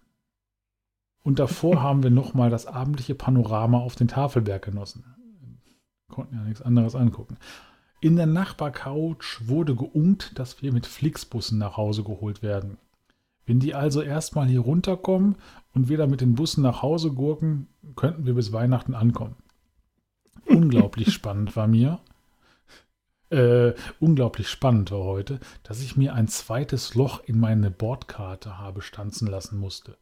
Und 1.25 1.39
davor 1.39 1.81
haben 1.81 2.03
wir 2.03 2.11
nochmal 2.11 2.51
das 2.51 2.67
abendliche 2.67 3.15
Panorama 3.15 3.79
auf 3.79 3.95
den 3.95 4.07
Tafelberg 4.07 4.63
genossen. 4.63 5.03
Konnten 6.07 6.35
ja 6.35 6.43
nichts 6.43 6.61
anderes 6.61 6.93
angucken. 6.93 7.37
In 7.99 8.15
der 8.15 8.27
Nachbarcouch 8.27 9.39
wurde 9.41 9.75
geunkt, 9.75 10.37
dass 10.37 10.61
wir 10.61 10.71
mit 10.71 10.85
Flixbussen 10.85 11.57
nach 11.57 11.77
Hause 11.77 12.03
geholt 12.03 12.43
werden. 12.43 12.77
Wenn 13.47 13.59
die 13.59 13.73
also 13.73 14.03
erstmal 14.03 14.47
hier 14.47 14.59
runterkommen 14.59 15.37
und 15.73 15.89
wir 15.89 15.97
dann 15.97 16.11
mit 16.11 16.21
den 16.21 16.35
Bussen 16.35 16.61
nach 16.61 16.83
Hause 16.83 17.11
gurken, 17.11 17.69
könnten 17.95 18.27
wir 18.27 18.35
bis 18.35 18.53
Weihnachten 18.53 18.93
ankommen. 18.93 19.35
Unglaublich 20.45 21.11
spannend 21.11 21.55
war 21.55 21.65
mir, 21.67 22.01
äh, 23.31 23.73
unglaublich 23.99 24.47
spannend 24.47 24.91
war 24.91 25.03
heute, 25.03 25.39
dass 25.63 25.81
ich 25.81 25.97
mir 25.97 26.13
ein 26.13 26.27
zweites 26.27 26.93
Loch 26.93 27.23
in 27.25 27.39
meine 27.39 27.71
Bordkarte 27.71 28.59
habe 28.59 28.83
stanzen 28.83 29.27
lassen 29.27 29.57
musste. 29.57 29.97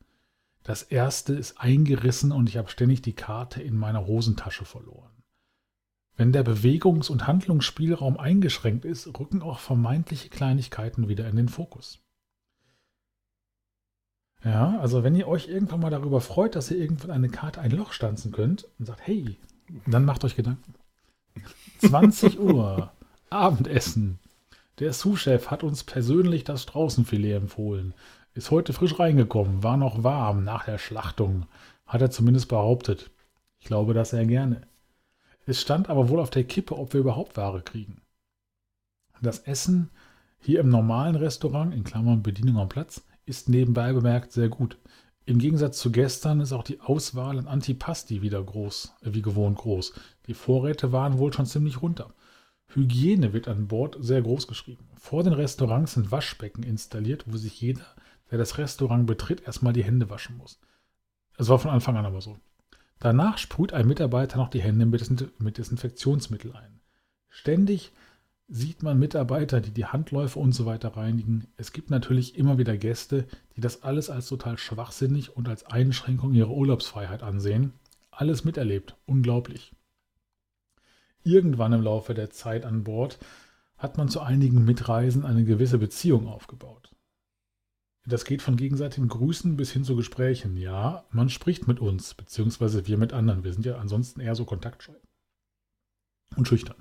Das 0.63 0.81
erste 0.81 1.33
ist 1.33 1.59
eingerissen 1.59 2.31
und 2.31 2.47
ich 2.47 2.57
habe 2.57 2.69
ständig 2.69 3.01
die 3.01 3.13
Karte 3.13 3.61
in 3.61 3.77
meiner 3.77 4.05
Hosentasche 4.05 4.65
verloren. 4.65 5.11
Wenn 6.15 6.31
der 6.31 6.43
Bewegungs- 6.43 7.09
und 7.09 7.27
Handlungsspielraum 7.27 8.17
eingeschränkt 8.17 8.85
ist, 8.85 9.07
rücken 9.19 9.41
auch 9.41 9.59
vermeintliche 9.59 10.29
Kleinigkeiten 10.29 11.09
wieder 11.09 11.27
in 11.27 11.35
den 11.35 11.49
Fokus. 11.49 11.99
Ja, 14.43 14.77
also 14.79 15.03
wenn 15.03 15.15
ihr 15.15 15.27
euch 15.27 15.47
irgendwann 15.47 15.79
mal 15.79 15.89
darüber 15.89 16.21
freut, 16.21 16.55
dass 16.55 16.69
ihr 16.69 16.77
irgendwann 16.77 17.11
eine 17.11 17.29
Karte 17.29 17.61
ein 17.61 17.71
Loch 17.71 17.93
stanzen 17.93 18.31
könnt 18.31 18.67
und 18.77 18.85
sagt, 18.85 19.01
hey, 19.05 19.37
dann 19.87 20.05
macht 20.05 20.23
euch 20.23 20.35
Gedanken. 20.35 20.75
20 21.79 22.39
Uhr, 22.39 22.91
Abendessen. 23.29 24.19
Der 24.79 24.93
Sous-Chef 24.93 25.49
hat 25.49 25.63
uns 25.63 25.83
persönlich 25.83 26.43
das 26.43 26.63
Straußenfilet 26.63 27.37
empfohlen. 27.37 27.93
Ist 28.35 28.49
heute 28.49 28.73
frisch 28.73 28.97
reingekommen, 28.99 29.61
war 29.61 29.77
noch 29.77 30.03
warm 30.03 30.43
nach 30.43 30.65
der 30.65 30.79
Schlachtung, 30.79 31.45
hat 31.85 32.01
er 32.01 32.09
zumindest 32.09 32.47
behauptet. 32.47 33.11
Ich 33.59 33.67
glaube 33.67 33.93
das 33.93 34.09
sehr 34.09 34.25
gerne. 34.25 34.61
Es 35.45 35.61
stand 35.61 35.89
aber 35.89 36.09
wohl 36.09 36.19
auf 36.19 36.31
der 36.31 36.43
Kippe, 36.43 36.77
ob 36.77 36.93
wir 36.93 37.01
überhaupt 37.01 37.37
Ware 37.37 37.61
kriegen. 37.61 38.01
Das 39.21 39.39
Essen 39.39 39.89
hier 40.39 40.59
im 40.59 40.69
normalen 40.69 41.15
Restaurant, 41.15 41.73
in 41.73 41.83
Klammern 41.83 42.23
Bedienung 42.23 42.57
am 42.57 42.69
Platz, 42.69 43.05
ist 43.25 43.49
nebenbei 43.49 43.93
bemerkt 43.93 44.31
sehr 44.31 44.49
gut. 44.49 44.77
Im 45.25 45.37
Gegensatz 45.39 45.77
zu 45.77 45.91
gestern 45.91 46.41
ist 46.41 46.51
auch 46.51 46.63
die 46.63 46.81
Auswahl 46.81 47.37
an 47.37 47.47
Antipasti 47.47 48.21
wieder 48.21 48.43
groß, 48.43 48.95
äh, 49.03 49.13
wie 49.13 49.21
gewohnt 49.21 49.57
groß. 49.57 49.93
Die 50.27 50.33
Vorräte 50.33 50.91
waren 50.91 51.17
wohl 51.17 51.31
schon 51.31 51.45
ziemlich 51.45 51.81
runter. 51.81 52.13
Hygiene 52.73 53.31
wird 53.31 53.47
an 53.47 53.67
Bord 53.67 53.95
sehr 53.99 54.21
groß 54.21 54.47
geschrieben. 54.47 54.87
Vor 54.97 55.23
den 55.23 55.33
Restaurants 55.33 55.93
sind 55.93 56.11
Waschbecken 56.11 56.63
installiert, 56.63 57.23
wo 57.27 57.37
sich 57.37 57.61
jeder, 57.61 57.85
der 58.33 58.39
das 58.39 58.57
Restaurant 58.57 59.05
betritt, 59.05 59.43
erstmal 59.45 59.73
die 59.73 59.83
Hände 59.83 60.09
waschen 60.09 60.37
muss. 60.37 60.59
Es 61.37 61.49
war 61.49 61.59
von 61.59 61.69
Anfang 61.69 61.97
an 61.97 62.07
aber 62.07 62.19
so. 62.19 62.39
Danach 62.97 63.37
sprüht 63.37 63.73
ein 63.73 63.87
Mitarbeiter 63.87 64.37
noch 64.37 64.49
die 64.49 64.59
Hände 64.59 64.87
mit 64.87 65.57
Desinfektionsmittel 65.59 66.51
ein. 66.55 66.79
Ständig 67.29 67.91
sieht 68.47 68.81
man 68.81 68.97
Mitarbeiter, 68.97 69.61
die 69.61 69.69
die 69.69 69.85
Handläufe 69.85 70.39
und 70.39 70.51
so 70.51 70.65
weiter 70.65 70.97
reinigen. 70.97 71.45
Es 71.57 71.73
gibt 71.73 71.91
natürlich 71.91 72.35
immer 72.35 72.57
wieder 72.57 72.75
Gäste, 72.75 73.27
die 73.55 73.61
das 73.61 73.83
alles 73.83 74.09
als 74.09 74.29
total 74.29 74.57
schwachsinnig 74.57 75.37
und 75.37 75.47
als 75.47 75.67
Einschränkung 75.67 76.33
ihrer 76.33 76.49
Urlaubsfreiheit 76.49 77.21
ansehen. 77.21 77.73
Alles 78.09 78.45
miterlebt. 78.45 78.95
Unglaublich. 79.05 79.73
Irgendwann 81.23 81.73
im 81.73 81.83
Laufe 81.83 82.15
der 82.15 82.31
Zeit 82.31 82.65
an 82.65 82.83
Bord 82.83 83.19
hat 83.77 83.99
man 83.99 84.09
zu 84.09 84.21
einigen 84.21 84.65
Mitreisen 84.65 85.23
eine 85.23 85.43
gewisse 85.43 85.77
Beziehung 85.77 86.27
aufgebaut. 86.27 86.92
Das 88.05 88.25
geht 88.25 88.41
von 88.41 88.57
gegenseitigen 88.57 89.07
Grüßen 89.07 89.55
bis 89.55 89.71
hin 89.71 89.85
zu 89.85 89.95
Gesprächen. 89.95 90.57
Ja, 90.57 91.05
man 91.11 91.29
spricht 91.29 91.67
mit 91.67 91.79
uns, 91.79 92.13
beziehungsweise 92.13 92.85
wir 92.85 92.97
mit 92.97 93.13
anderen. 93.13 93.43
Wir 93.43 93.53
sind 93.53 93.65
ja 93.65 93.77
ansonsten 93.77 94.19
eher 94.19 94.35
so 94.35 94.43
kontaktscheu 94.43 94.93
und 96.35 96.47
schüchtern. 96.47 96.75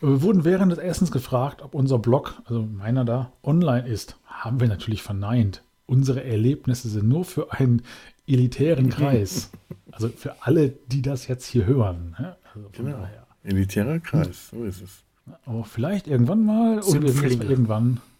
Wir 0.00 0.22
wurden 0.22 0.44
während 0.44 0.72
des 0.72 0.78
Essens 0.78 1.10
gefragt, 1.10 1.60
ob 1.60 1.74
unser 1.74 1.98
Blog, 1.98 2.40
also 2.44 2.62
meiner 2.62 3.04
da, 3.04 3.32
online 3.42 3.86
ist. 3.86 4.16
Haben 4.24 4.60
wir 4.60 4.68
natürlich 4.68 5.02
verneint. 5.02 5.64
Unsere 5.86 6.22
Erlebnisse 6.22 6.88
sind 6.88 7.08
nur 7.08 7.24
für 7.24 7.52
einen 7.52 7.82
elitären 8.26 8.88
Kreis. 8.90 9.50
Also 9.90 10.08
für 10.08 10.42
alle, 10.42 10.70
die 10.70 11.02
das 11.02 11.26
jetzt 11.26 11.46
hier 11.46 11.66
hören. 11.66 12.16
Also 12.54 12.68
genau. 12.72 12.98
Daher. 12.98 13.26
Elitärer 13.42 13.98
Kreis, 13.98 14.50
so 14.50 14.64
ist 14.64 14.82
es. 14.82 15.04
Aber 15.44 15.64
vielleicht 15.64 16.06
irgendwann 16.06 16.44
mal 16.44 16.80
und 16.80 17.04
irgendwann. 17.04 18.00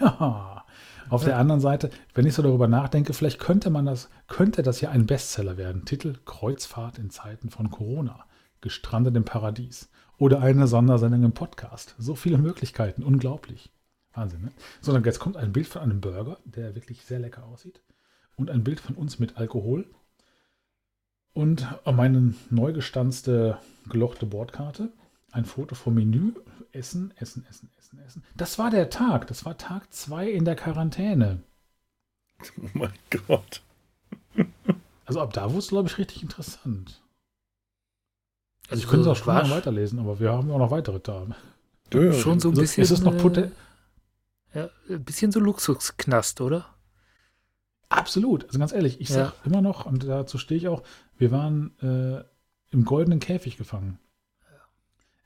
Ja. 0.00 0.55
Auf 1.08 1.22
ja. 1.22 1.28
der 1.28 1.38
anderen 1.38 1.60
Seite, 1.60 1.90
wenn 2.14 2.26
ich 2.26 2.34
so 2.34 2.42
darüber 2.42 2.68
nachdenke, 2.68 3.12
vielleicht 3.12 3.38
könnte 3.38 3.70
man 3.70 3.86
das, 3.86 4.08
könnte 4.28 4.62
das 4.62 4.80
ja 4.80 4.90
ein 4.90 5.06
Bestseller 5.06 5.56
werden. 5.56 5.84
Titel 5.84 6.18
Kreuzfahrt 6.24 6.98
in 6.98 7.10
Zeiten 7.10 7.50
von 7.50 7.70
Corona. 7.70 8.24
Gestrandet 8.60 9.16
im 9.16 9.24
Paradies. 9.24 9.88
Oder 10.18 10.40
eine 10.40 10.66
Sondersendung 10.66 11.24
im 11.24 11.32
Podcast. 11.32 11.94
So 11.98 12.14
viele 12.14 12.38
Möglichkeiten. 12.38 13.02
Unglaublich. 13.02 13.70
Wahnsinn, 14.14 14.42
ne? 14.42 14.52
So, 14.80 14.92
dann 14.92 15.04
jetzt 15.04 15.18
kommt 15.18 15.36
ein 15.36 15.52
Bild 15.52 15.66
von 15.66 15.82
einem 15.82 16.00
Burger, 16.00 16.38
der 16.44 16.74
wirklich 16.74 17.04
sehr 17.04 17.18
lecker 17.18 17.44
aussieht. 17.44 17.82
Und 18.34 18.50
ein 18.50 18.64
Bild 18.64 18.80
von 18.80 18.96
uns 18.96 19.18
mit 19.18 19.36
Alkohol. 19.36 19.86
Und 21.34 21.68
meine 21.84 22.34
neu 22.48 22.72
gestanzte, 22.72 23.58
gelochte 23.88 24.24
Bordkarte. 24.24 24.90
Ein 25.32 25.44
Foto 25.44 25.74
vom 25.74 25.94
Menü. 25.94 26.32
Essen, 26.76 27.12
Essen, 27.16 27.44
Essen, 27.48 27.70
Essen, 27.78 27.98
Essen. 28.06 28.24
Das 28.36 28.58
war 28.58 28.70
der 28.70 28.90
Tag. 28.90 29.26
Das 29.26 29.44
war 29.44 29.56
Tag 29.56 29.92
2 29.92 30.30
in 30.30 30.44
der 30.44 30.56
Quarantäne. 30.56 31.42
Oh 32.58 32.68
mein 32.74 32.92
Gott. 33.26 33.62
Also 35.06 35.20
ab 35.20 35.32
da 35.32 35.48
wurde 35.48 35.60
es, 35.60 35.68
glaube 35.68 35.88
ich, 35.88 35.98
richtig 35.98 36.22
interessant. 36.22 37.02
Also 38.68 38.82
ich 38.82 38.88
könnte 38.88 39.08
es 39.08 39.18
auch 39.20 39.24
schon 39.24 39.50
weiterlesen, 39.50 39.98
aber 40.00 40.20
wir 40.20 40.32
haben 40.32 40.50
auch 40.50 40.58
noch 40.58 40.70
weitere 40.70 41.00
Tage. 41.00 41.34
Ja, 41.92 42.12
schon 42.12 42.40
so 42.40 42.48
ein 42.50 42.54
bisschen. 42.54 42.82
Ist 42.82 42.90
es 42.90 43.00
noch 43.00 43.14
äh, 43.14 43.50
ja, 44.54 44.68
ein 44.90 45.04
bisschen 45.04 45.30
so 45.32 45.38
Luxusknast, 45.40 46.40
oder? 46.40 46.66
Absolut. 47.88 48.44
Also 48.46 48.58
ganz 48.58 48.72
ehrlich, 48.72 49.00
ich 49.00 49.10
ja. 49.10 49.16
sage 49.16 49.32
immer 49.44 49.62
noch, 49.62 49.86
und 49.86 50.04
dazu 50.04 50.38
stehe 50.38 50.58
ich 50.58 50.68
auch, 50.68 50.82
wir 51.16 51.30
waren 51.30 51.78
äh, 51.80 52.24
im 52.72 52.84
goldenen 52.84 53.20
Käfig 53.20 53.56
gefangen. 53.56 53.98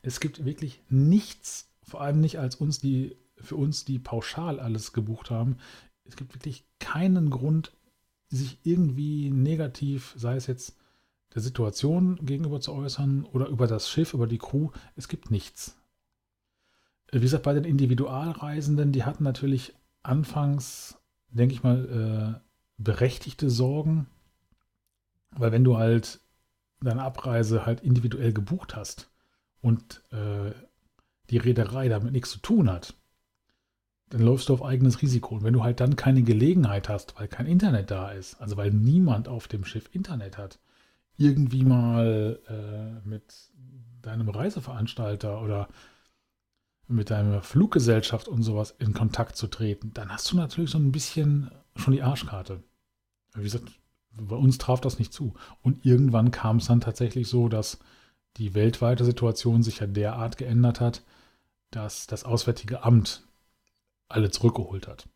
Es 0.03 0.20
gibt 0.20 0.44
wirklich 0.44 0.82
nichts, 0.88 1.70
vor 1.82 2.01
allem 2.01 2.20
nicht 2.20 2.38
als 2.38 2.57
uns, 2.57 2.78
die 2.78 3.16
für 3.36 3.57
uns, 3.57 3.84
die 3.84 3.98
pauschal 3.98 4.61
alles 4.61 4.92
gebucht 4.92 5.30
haben. 5.30 5.57
Es 6.05 6.16
gibt 6.16 6.34
wirklich 6.34 6.64
keinen 6.78 7.30
Grund, 7.30 7.72
sich 8.28 8.59
irgendwie 8.62 9.30
negativ, 9.30 10.14
sei 10.16 10.36
es 10.36 10.46
jetzt 10.46 10.76
der 11.34 11.42
Situation 11.42 12.16
gegenüber 12.24 12.61
zu 12.61 12.72
äußern 12.72 13.24
oder 13.24 13.48
über 13.48 13.66
das 13.66 13.88
Schiff, 13.88 14.14
über 14.14 14.26
die 14.26 14.38
Crew. 14.38 14.70
Es 14.96 15.09
gibt 15.09 15.30
nichts. 15.30 15.76
Wie 17.12 17.20
gesagt, 17.20 17.42
bei 17.42 17.55
den 17.55 17.64
Individualreisenden, 17.64 18.92
die 18.92 19.05
hatten 19.05 19.24
natürlich 19.24 19.74
anfangs, 20.03 20.98
denke 21.28 21.55
ich 21.55 21.62
mal, 21.62 22.40
äh, 22.40 22.51
berechtigte 22.78 23.51
Sorgen, 23.51 24.07
weil 25.32 25.53
wenn 25.53 25.64
du 25.64 25.76
halt 25.76 26.20
deine 26.80 27.03
Abreise 27.03 27.66
halt 27.66 27.80
individuell 27.80 28.32
gebucht 28.32 28.74
hast 28.76 29.09
und 29.61 30.02
äh, 30.12 30.52
die 31.30 31.38
Reederei 31.38 31.88
damit 31.88 32.12
nichts 32.12 32.30
zu 32.30 32.38
tun 32.38 32.70
hat, 32.70 32.94
dann 34.11 34.22
läufst 34.22 34.48
du 34.48 34.54
auf 34.54 34.64
eigenes 34.64 35.02
Risiko. 35.02 35.36
Und 35.36 35.44
wenn 35.44 35.52
du 35.52 35.62
halt 35.62 35.80
dann 35.80 35.96
keine 35.96 36.22
Gelegenheit 36.22 36.88
hast, 36.88 37.18
weil 37.18 37.28
kein 37.28 37.46
Internet 37.46 37.90
da 37.90 38.11
ist, 38.11 38.40
also 38.40 38.56
weil 38.56 38.72
niemand 38.72 39.28
auf 39.28 39.46
dem 39.46 39.64
Schiff 39.64 39.88
Internet 39.92 40.36
hat, 40.36 40.58
irgendwie 41.16 41.64
mal 41.64 42.40
äh, 42.48 43.08
mit 43.08 43.50
deinem 44.02 44.28
Reiseveranstalter 44.28 45.40
oder 45.42 45.68
mit 46.88 47.11
deiner 47.11 47.42
Fluggesellschaft 47.42 48.26
und 48.26 48.42
sowas 48.42 48.74
in 48.78 48.92
Kontakt 48.94 49.36
zu 49.36 49.46
treten, 49.46 49.92
dann 49.94 50.11
hast 50.11 50.32
du 50.32 50.36
natürlich 50.36 50.70
so 50.70 50.78
ein 50.78 50.90
bisschen 50.90 51.50
schon 51.76 51.92
die 51.92 52.02
Arschkarte. 52.02 52.64
Wie 53.34 53.44
gesagt, 53.44 53.70
bei 54.12 54.34
uns 54.34 54.58
traf 54.58 54.80
das 54.80 54.98
nicht 54.98 55.12
zu. 55.12 55.34
Und 55.62 55.84
irgendwann 55.86 56.32
kam 56.32 56.56
es 56.56 56.66
dann 56.66 56.80
tatsächlich 56.80 57.28
so, 57.28 57.48
dass 57.48 57.78
die 58.37 58.55
weltweite 58.55 59.05
Situation 59.05 59.62
sich 59.62 59.81
ja 59.81 59.87
derart 59.87 60.37
geändert 60.37 60.81
hat, 60.81 61.03
dass 61.70 62.07
das 62.07 62.24
Auswärtige 62.24 62.83
Amt 62.85 63.22
alle 64.09 64.31
zurückgeholt 64.31 64.89
hat. 64.89 65.09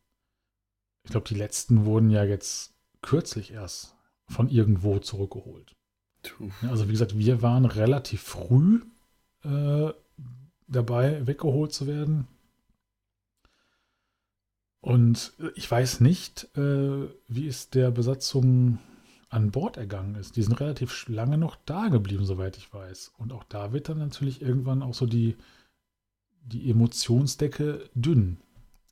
Ich 1.04 1.10
glaube, 1.10 1.28
die 1.28 1.34
letzten 1.34 1.84
wurden 1.84 2.10
ja 2.10 2.24
jetzt 2.24 2.74
kürzlich 3.02 3.52
erst 3.52 3.96
von 4.28 4.48
irgendwo 4.48 4.98
zurückgeholt. 4.98 5.74
Also 6.62 6.88
wie 6.88 6.92
gesagt, 6.92 7.18
wir 7.18 7.42
waren 7.42 7.66
relativ 7.66 8.22
früh 8.22 8.80
äh, 9.42 9.92
dabei, 10.66 11.26
weggeholt 11.26 11.72
zu 11.72 11.86
werden. 11.86 12.26
Und 14.80 15.32
ich 15.54 15.70
weiß 15.70 16.00
nicht, 16.00 16.48
äh, 16.56 17.08
wie 17.28 17.46
es 17.46 17.70
der 17.70 17.90
Besatzung 17.90 18.78
an 19.34 19.50
Bord 19.50 19.76
ergangen 19.76 20.14
ist. 20.14 20.36
Die 20.36 20.42
sind 20.42 20.60
relativ 20.60 21.08
lange 21.08 21.36
noch 21.36 21.56
da 21.66 21.88
geblieben, 21.88 22.24
soweit 22.24 22.56
ich 22.56 22.72
weiß. 22.72 23.12
Und 23.18 23.32
auch 23.32 23.42
da 23.44 23.72
wird 23.72 23.88
dann 23.88 23.98
natürlich 23.98 24.40
irgendwann 24.40 24.82
auch 24.82 24.94
so 24.94 25.06
die, 25.06 25.36
die 26.44 26.70
Emotionsdecke 26.70 27.90
dünn. 27.94 28.38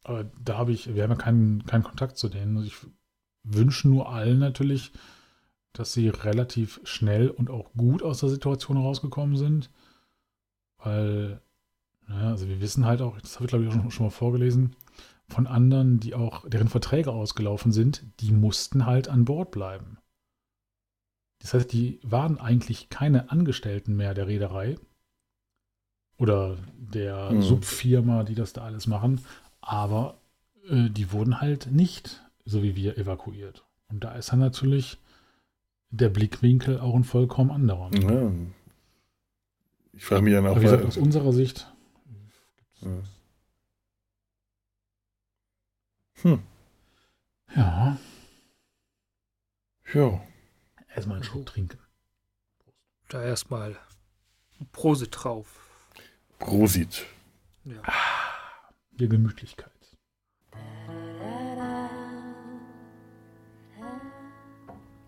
Aber 0.03 0.24
da 0.45 0.59
habe 0.59 0.72
ich, 0.72 0.95
wir 0.95 1.05
haben 1.05 1.11
ja 1.11 1.16
keinen, 1.16 1.64
keinen 1.64 1.84
Kontakt 1.84 2.18
zu 2.18 2.28
denen. 2.28 2.57
Also 2.57 2.66
ich 2.66 2.76
wünsche 3.45 3.88
nur 3.88 4.09
allen 4.09 4.40
natürlich, 4.40 4.90
dass 5.72 5.93
sie 5.93 6.09
relativ 6.09 6.80
schnell 6.82 7.30
und 7.30 7.49
auch 7.49 7.72
gut 7.74 8.03
aus 8.03 8.18
der 8.18 8.28
Situation 8.28 8.76
rausgekommen 8.76 9.36
sind. 9.36 9.70
Weil, 10.78 11.40
naja, 12.09 12.30
also 12.30 12.49
wir 12.49 12.61
wissen 12.61 12.84
halt 12.84 13.01
auch, 13.01 13.20
das 13.20 13.36
habe 13.36 13.45
ich 13.45 13.51
glaube 13.51 13.64
ich 13.64 13.70
auch 13.70 13.74
schon, 13.74 13.90
schon 13.93 14.07
mal 14.07 14.11
vorgelesen, 14.11 14.74
von 15.28 15.47
anderen, 15.47 16.01
die 16.01 16.14
auch, 16.14 16.49
deren 16.49 16.68
Verträge 16.68 17.12
ausgelaufen 17.12 17.70
sind, 17.70 18.05
die 18.18 18.32
mussten 18.32 18.86
halt 18.86 19.09
an 19.09 19.24
Bord 19.24 19.53
bleiben. 19.53 19.99
Das 21.43 21.55
heißt, 21.55 21.72
die 21.72 21.99
waren 22.05 22.38
eigentlich 22.38 22.88
keine 22.88 23.30
Angestellten 23.30 23.97
mehr 23.97 24.14
der 24.14 24.28
Reederei 24.28 24.76
oder 26.16 26.57
der 26.76 27.32
Mhm. 27.32 27.43
Subfirma, 27.43 28.22
die 28.22 28.36
das 28.36 28.53
da 28.53 28.62
alles 28.62 28.86
machen, 28.86 29.20
aber 29.61 30.18
äh, 30.68 30.88
die 30.88 31.11
wurden 31.11 31.40
halt 31.40 31.66
nicht, 31.72 32.22
so 32.45 32.62
wie 32.62 32.76
wir, 32.76 32.97
evakuiert. 32.97 33.64
Und 33.88 34.05
da 34.05 34.14
ist 34.14 34.30
dann 34.32 34.38
natürlich 34.38 34.99
der 35.90 36.09
Blickwinkel 36.09 36.78
auch 36.80 36.95
ein 36.95 37.05
vollkommen 37.05 37.51
anderer. 37.51 37.90
Ja. 37.95 38.30
Ich 39.95 40.05
frage 40.05 40.22
mich 40.22 40.32
dann 40.32 40.47
auch, 40.47 40.53
Aber 40.53 40.61
wie 40.61 40.64
gesagt, 40.64 40.84
aus 40.86 40.97
unserer 40.97 41.32
Sicht, 41.32 41.66
Ja. 42.80 42.90
Hm. 46.22 46.43
ja, 47.57 47.99
Ja. 49.93 50.20
Erstmal 50.95 51.16
einen 51.16 51.24
Schluck 51.24 51.47
trinken. 51.47 51.78
Da 53.09 53.22
erstmal 53.22 53.76
Prosit 54.72 55.11
drauf. 55.12 55.47
Prosit. 56.38 57.05
Ja. 57.64 57.82
Die 58.93 59.09
Gemütlichkeit. 59.09 59.70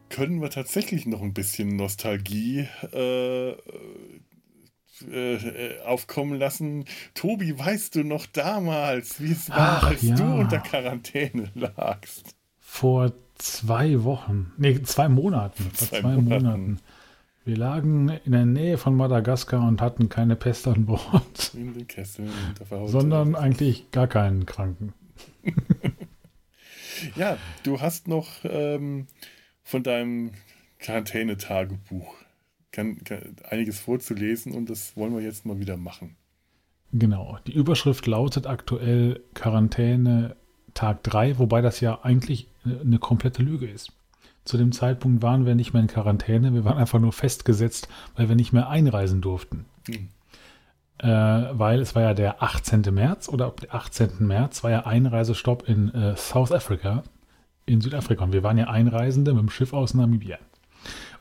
Können 0.09 0.41
wir 0.41 0.51
tatsächlich 0.51 1.07
noch 1.07 1.23
ein 1.23 1.35
bisschen 1.35 1.75
Nostalgie 1.77 2.69
äh, 2.93 3.51
äh, 3.51 5.35
äh, 5.35 5.81
aufkommen 5.83 6.39
lassen? 6.39 6.85
Tobi, 7.15 7.59
weißt 7.59 7.97
du 7.97 8.05
noch 8.05 8.27
damals, 8.27 9.21
wie 9.21 9.33
es 9.33 9.51
war, 9.51 9.83
Ach, 9.83 9.89
als 9.89 10.03
ja. 10.03 10.15
du 10.15 10.23
unter 10.23 10.61
Quarantäne 10.61 11.51
lagst? 11.55 12.37
Vor 12.75 13.13
zwei 13.37 14.03
Wochen, 14.03 14.53
nee, 14.57 14.83
zwei 14.83 15.09
Monaten, 15.09 15.63
vor 15.63 15.89
Zwei 15.89 16.01
zwei, 16.01 16.17
Monaten. 16.17 16.43
Monaten. 16.45 16.79
Wir 17.45 17.57
lagen 17.57 18.09
in 18.25 18.33
der 18.33 18.47
Nähe 18.47 18.79
von 18.79 18.97
Madagaskar 18.97 19.65
und 19.65 19.81
hatten 19.81 20.09
keine 20.09 20.35
Pest 20.35 20.67
an 20.67 20.85
Bord, 20.85 21.53
In 21.55 21.73
den 21.73 21.87
Haut. 22.71 22.89
sondern 22.91 23.37
eigentlich 23.37 23.93
gar 23.93 24.09
keinen 24.09 24.45
Kranken. 24.45 24.93
Ja, 27.17 27.39
du 27.63 27.81
hast 27.81 28.09
noch 28.09 28.29
ähm, 28.43 29.07
von 29.63 29.85
deinem 29.85 30.33
Quarantänetagebuch 30.81 32.13
kann, 32.73 33.05
kann, 33.05 33.37
einiges 33.51 33.79
vorzulesen 33.79 34.53
und 34.53 34.69
das 34.69 34.97
wollen 34.97 35.15
wir 35.15 35.23
jetzt 35.23 35.47
mal 35.47 35.61
wieder 35.61 35.77
machen. 35.77 36.17
Genau. 36.93 37.39
Die 37.47 37.53
Überschrift 37.53 38.07
lautet 38.07 38.49
aktuell 38.49 39.21
Quarantäne 39.35 40.35
Tag 40.75 41.05
3, 41.05 41.39
wobei 41.39 41.61
das 41.61 41.81
ja 41.81 42.01
eigentlich 42.03 42.49
eine 42.65 42.99
komplette 42.99 43.43
Lüge 43.43 43.67
ist. 43.67 43.93
Zu 44.45 44.59
dem 44.59 44.73
Zeitpunkt 44.73 45.23
waren 45.23 45.47
wir 45.47 45.55
nicht 45.55 45.73
mehr 45.73 45.83
in 45.83 45.89
Quarantäne, 45.89 46.53
wir 46.53 46.65
waren 46.65 46.77
einfach 46.77 46.99
nur 46.99 47.13
festgesetzt, 47.13 47.89
weil 48.15 48.29
wir 48.29 48.37
nicht 48.37 48.53
mehr 48.53 48.69
einreisen 48.69 49.21
durften. 49.21 49.65
Hm. 49.87 50.09
Äh, 50.99 51.09
weil 51.09 51.81
es 51.81 51.95
war 51.95 52.03
ja 52.03 52.15
der 52.15 52.43
18. 52.43 52.83
März 52.93 53.29
oder 53.29 53.47
ab 53.47 53.61
dem 53.61 53.71
18. 53.73 54.27
März 54.27 54.63
war 54.63 54.71
ja 54.71 54.87
Einreisestopp 54.87 55.69
in 55.69 55.93
äh, 55.93 56.17
South 56.17 56.53
Africa, 56.53 57.03
in 57.67 57.81
Südafrika. 57.81 58.25
Und 58.25 58.33
wir 58.33 58.43
waren 58.43 58.59
ja 58.59 58.69
Einreisende 58.69 59.33
mit 59.33 59.43
dem 59.43 59.51
Schiff 59.51 59.73
aus 59.73 59.95
Namibia. 59.95 60.39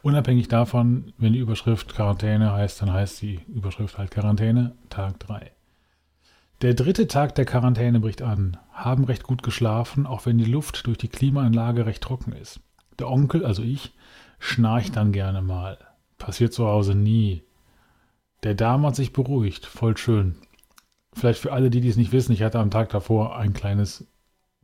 Unabhängig 0.04 0.50
davon, 0.50 1.14
wenn 1.18 1.34
die 1.34 1.39
Überschrift 1.39 1.96
Quarantäne 1.96 2.52
heißt, 2.52 2.82
dann 2.82 2.91
heißt 2.91 3.22
die 3.22 3.39
Überschrift 3.48 3.98
halt 3.98 4.12
Quarantäne, 4.12 4.76
Tag 4.89 5.20
3. 5.20 5.52
Der 6.64 6.74
dritte 6.74 7.07
Tag 7.07 7.36
der 7.36 7.43
Quarantäne 7.43 7.99
bricht 7.99 8.22
an. 8.22 8.55
Haben 8.72 9.03
recht 9.03 9.24
gut 9.24 9.43
geschlafen, 9.43 10.05
auch 10.05 10.26
wenn 10.26 10.38
die 10.38 10.45
Luft 10.45 10.88
durch 10.88 10.97
die 10.97 11.09
Klimaanlage 11.09 11.86
recht 11.86 12.01
trocken 12.01 12.32
ist. 12.32 12.61
Der 12.99 13.11
Onkel, 13.11 13.45
also 13.45 13.61
ich, 13.61 13.93
schnarcht 14.39 14.95
dann 14.95 15.11
gerne 15.11 15.41
mal. 15.41 15.78
Passiert 16.18 16.53
zu 16.53 16.66
Hause 16.66 16.95
nie. 16.95 17.43
Der 18.43 18.55
Darm 18.55 18.86
hat 18.86 18.95
sich 18.95 19.11
beruhigt, 19.11 19.66
voll 19.66 19.97
schön. 19.97 20.38
Vielleicht 21.11 21.39
für 21.39 21.51
alle, 21.51 21.70
die 21.70 21.82
dies 21.82 21.97
nicht 21.97 22.14
wissen, 22.14 22.32
ich 22.32 22.43
hatte 22.43 22.59
am 22.59 22.72
Tag 22.72 22.88
davor 22.91 23.38
ein 23.38 23.51
kleines 23.51 24.07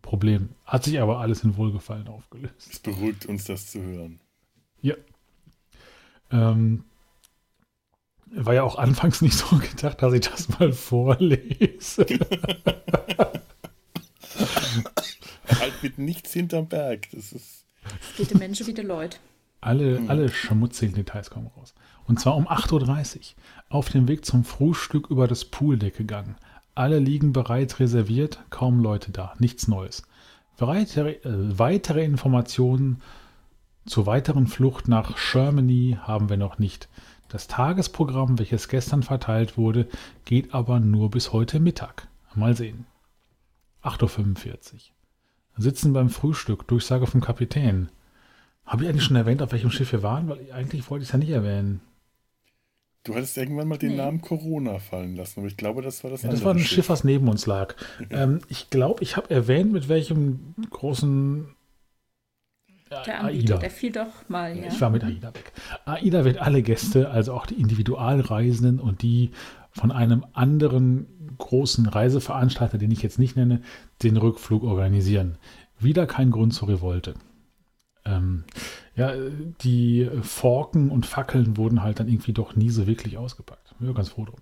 Problem. 0.02 0.52
Hat 0.64 0.86
sich 0.86 1.02
aber 1.02 1.20
alles 1.20 1.44
in 1.44 1.58
Wohlgefallen 1.58 2.08
aufgelöst. 2.08 2.72
Es 2.72 2.80
beruhigt 2.80 3.26
uns, 3.26 3.44
das 3.44 3.70
zu 3.70 3.82
hören. 3.82 4.22
Ja. 4.82 4.96
Ähm, 6.32 6.86
war 8.32 8.54
ja 8.54 8.64
auch 8.64 8.78
anfangs 8.78 9.22
nicht 9.22 9.38
so 9.38 9.58
gedacht, 9.58 10.02
dass 10.02 10.14
ich 10.14 10.22
das 10.22 10.50
mal 10.60 10.72
vorlese. 10.72 12.06
halt 15.60 15.84
mit 15.84 15.98
nichts 15.98 16.34
hinterm 16.34 16.68
Berg. 16.68 17.08
Das 17.12 17.34
ist. 17.34 17.66
Bitte 18.18 18.38
Menschen, 18.38 18.66
bitte 18.66 18.82
Leute. 18.82 19.18
Alle, 19.62 20.02
alle 20.08 20.30
schmutzigen 20.30 20.96
Details 20.96 21.30
kommen 21.30 21.48
raus. 21.58 21.74
Und 22.06 22.20
zwar 22.20 22.36
um 22.36 22.48
8.30 22.48 23.18
Uhr. 23.18 23.22
Auf 23.70 23.90
dem 23.90 24.08
Weg 24.08 24.26
zum 24.26 24.44
Frühstück 24.44 25.10
über 25.10 25.28
das 25.28 25.46
Pooldeck 25.46 25.98
gegangen. 25.98 26.36
Alle 26.76 27.00
liegen 27.00 27.34
bereits 27.34 27.80
reserviert, 27.80 28.40
kaum 28.50 28.80
Leute 28.80 29.12
da, 29.12 29.34
nichts 29.40 29.68
Neues. 29.68 30.04
Weitere, 30.58 31.14
äh, 31.24 31.58
weitere 31.58 32.04
Informationen 32.06 33.02
zur 33.86 34.06
weiteren 34.06 34.48
Flucht 34.48 34.88
nach 34.88 35.18
Germany 35.32 35.98
haben 36.02 36.30
wir 36.30 36.38
noch 36.38 36.60
nicht. 36.60 36.88
Das 37.30 37.48
Tagesprogramm, 37.48 38.40
welches 38.40 38.68
gestern 38.68 39.04
verteilt 39.04 39.56
wurde, 39.58 39.88
geht 40.26 40.54
aber 40.54 40.80
nur 40.80 41.12
bis 41.12 41.32
heute 41.32 41.60
Mittag. 41.60 42.08
Mal 42.36 42.56
sehen. 42.56 42.86
8.45 43.84 44.74
Uhr. 44.74 44.80
Sitzen 45.58 45.94
beim 45.94 46.10
Frühstück, 46.10 46.68
Durchsage 46.68 47.06
vom 47.06 47.22
Kapitän. 47.22 47.90
Habe 48.66 48.84
ich 48.84 48.90
eigentlich 48.90 49.04
schon 49.04 49.16
erwähnt, 49.16 49.42
auf 49.42 49.52
welchem 49.52 49.72
Schiff 49.72 49.92
wir 49.92 50.04
waren? 50.04 50.28
Weil 50.28 50.52
eigentlich 50.52 50.90
wollte 50.90 51.04
ich 51.04 51.10
es 51.10 51.14
ja 51.14 51.20
nicht 51.20 51.30
erwähnen. 51.30 51.82
Du 53.04 53.16
hattest 53.16 53.38
irgendwann 53.38 53.68
mal 53.68 53.78
den 53.78 53.92
Nee. 53.92 53.98
Namen 53.98 54.22
Corona 54.22 54.80
fallen 54.80 55.16
lassen, 55.16 55.40
aber 55.40 55.48
ich 55.48 55.58
glaube, 55.58 55.82
das 55.82 56.04
war 56.04 56.12
das 56.12 56.24
Ja, 56.24 56.30
das 56.30 56.44
war 56.44 56.54
ein 56.54 56.60
Schiff, 56.60 56.90
was 56.90 57.04
neben 57.04 57.28
uns 57.30 57.46
lag. 57.46 57.76
ähm, 58.10 58.40
ich 58.50 58.70
glaube, 58.70 59.04
ich 59.04 59.18
habe 59.18 59.30
erwähnt, 59.30 59.72
mit 59.72 59.88
welchem 59.88 60.56
großen 60.70 61.56
Der 62.90 63.20
Anbieter, 63.20 63.56
AIDA. 63.56 63.58
der 63.58 63.72
fiel 63.72 63.92
doch 63.92 64.30
mal, 64.30 64.58
ja. 64.58 64.68
Ich 64.68 64.82
war 64.82 64.90
mit 64.90 65.04
AIDA 65.04 65.34
weg. 65.34 65.52
AIDA 65.86 66.26
wird 66.26 66.40
alle 66.40 66.62
Gäste, 66.64 67.10
also 67.10 67.34
auch 67.34 67.46
die 67.46 67.60
Individualreisenden 67.60 68.80
und 68.80 69.02
die 69.02 69.32
von 69.72 69.92
einem 69.92 70.26
anderen 70.34 71.36
großen 71.38 71.86
Reiseveranstalter, 71.86 72.78
den 72.78 72.92
ich 72.92 73.04
jetzt 73.04 73.20
nicht 73.20 73.36
nenne, 73.36 73.62
den 74.02 74.18
Rückflug 74.18 74.64
organisieren. 74.64 75.38
Wieder 75.78 76.08
kein 76.08 76.32
Grund 76.32 76.54
zur 76.54 76.70
Revolte. 76.70 77.14
Ähm, 78.06 78.44
ja, 78.96 79.14
die 79.62 80.10
Forken 80.22 80.90
und 80.90 81.06
Fackeln 81.06 81.58
wurden 81.58 81.84
halt 81.84 82.00
dann 82.00 82.08
irgendwie 82.08 82.34
doch 82.34 82.56
nie 82.56 82.70
so 82.70 82.88
wirklich 82.88 83.18
ausgepackt. 83.18 83.76
Bin 83.80 83.90
ich 83.90 83.96
ganz 83.96 84.10
froh 84.10 84.26
drum. 84.26 84.40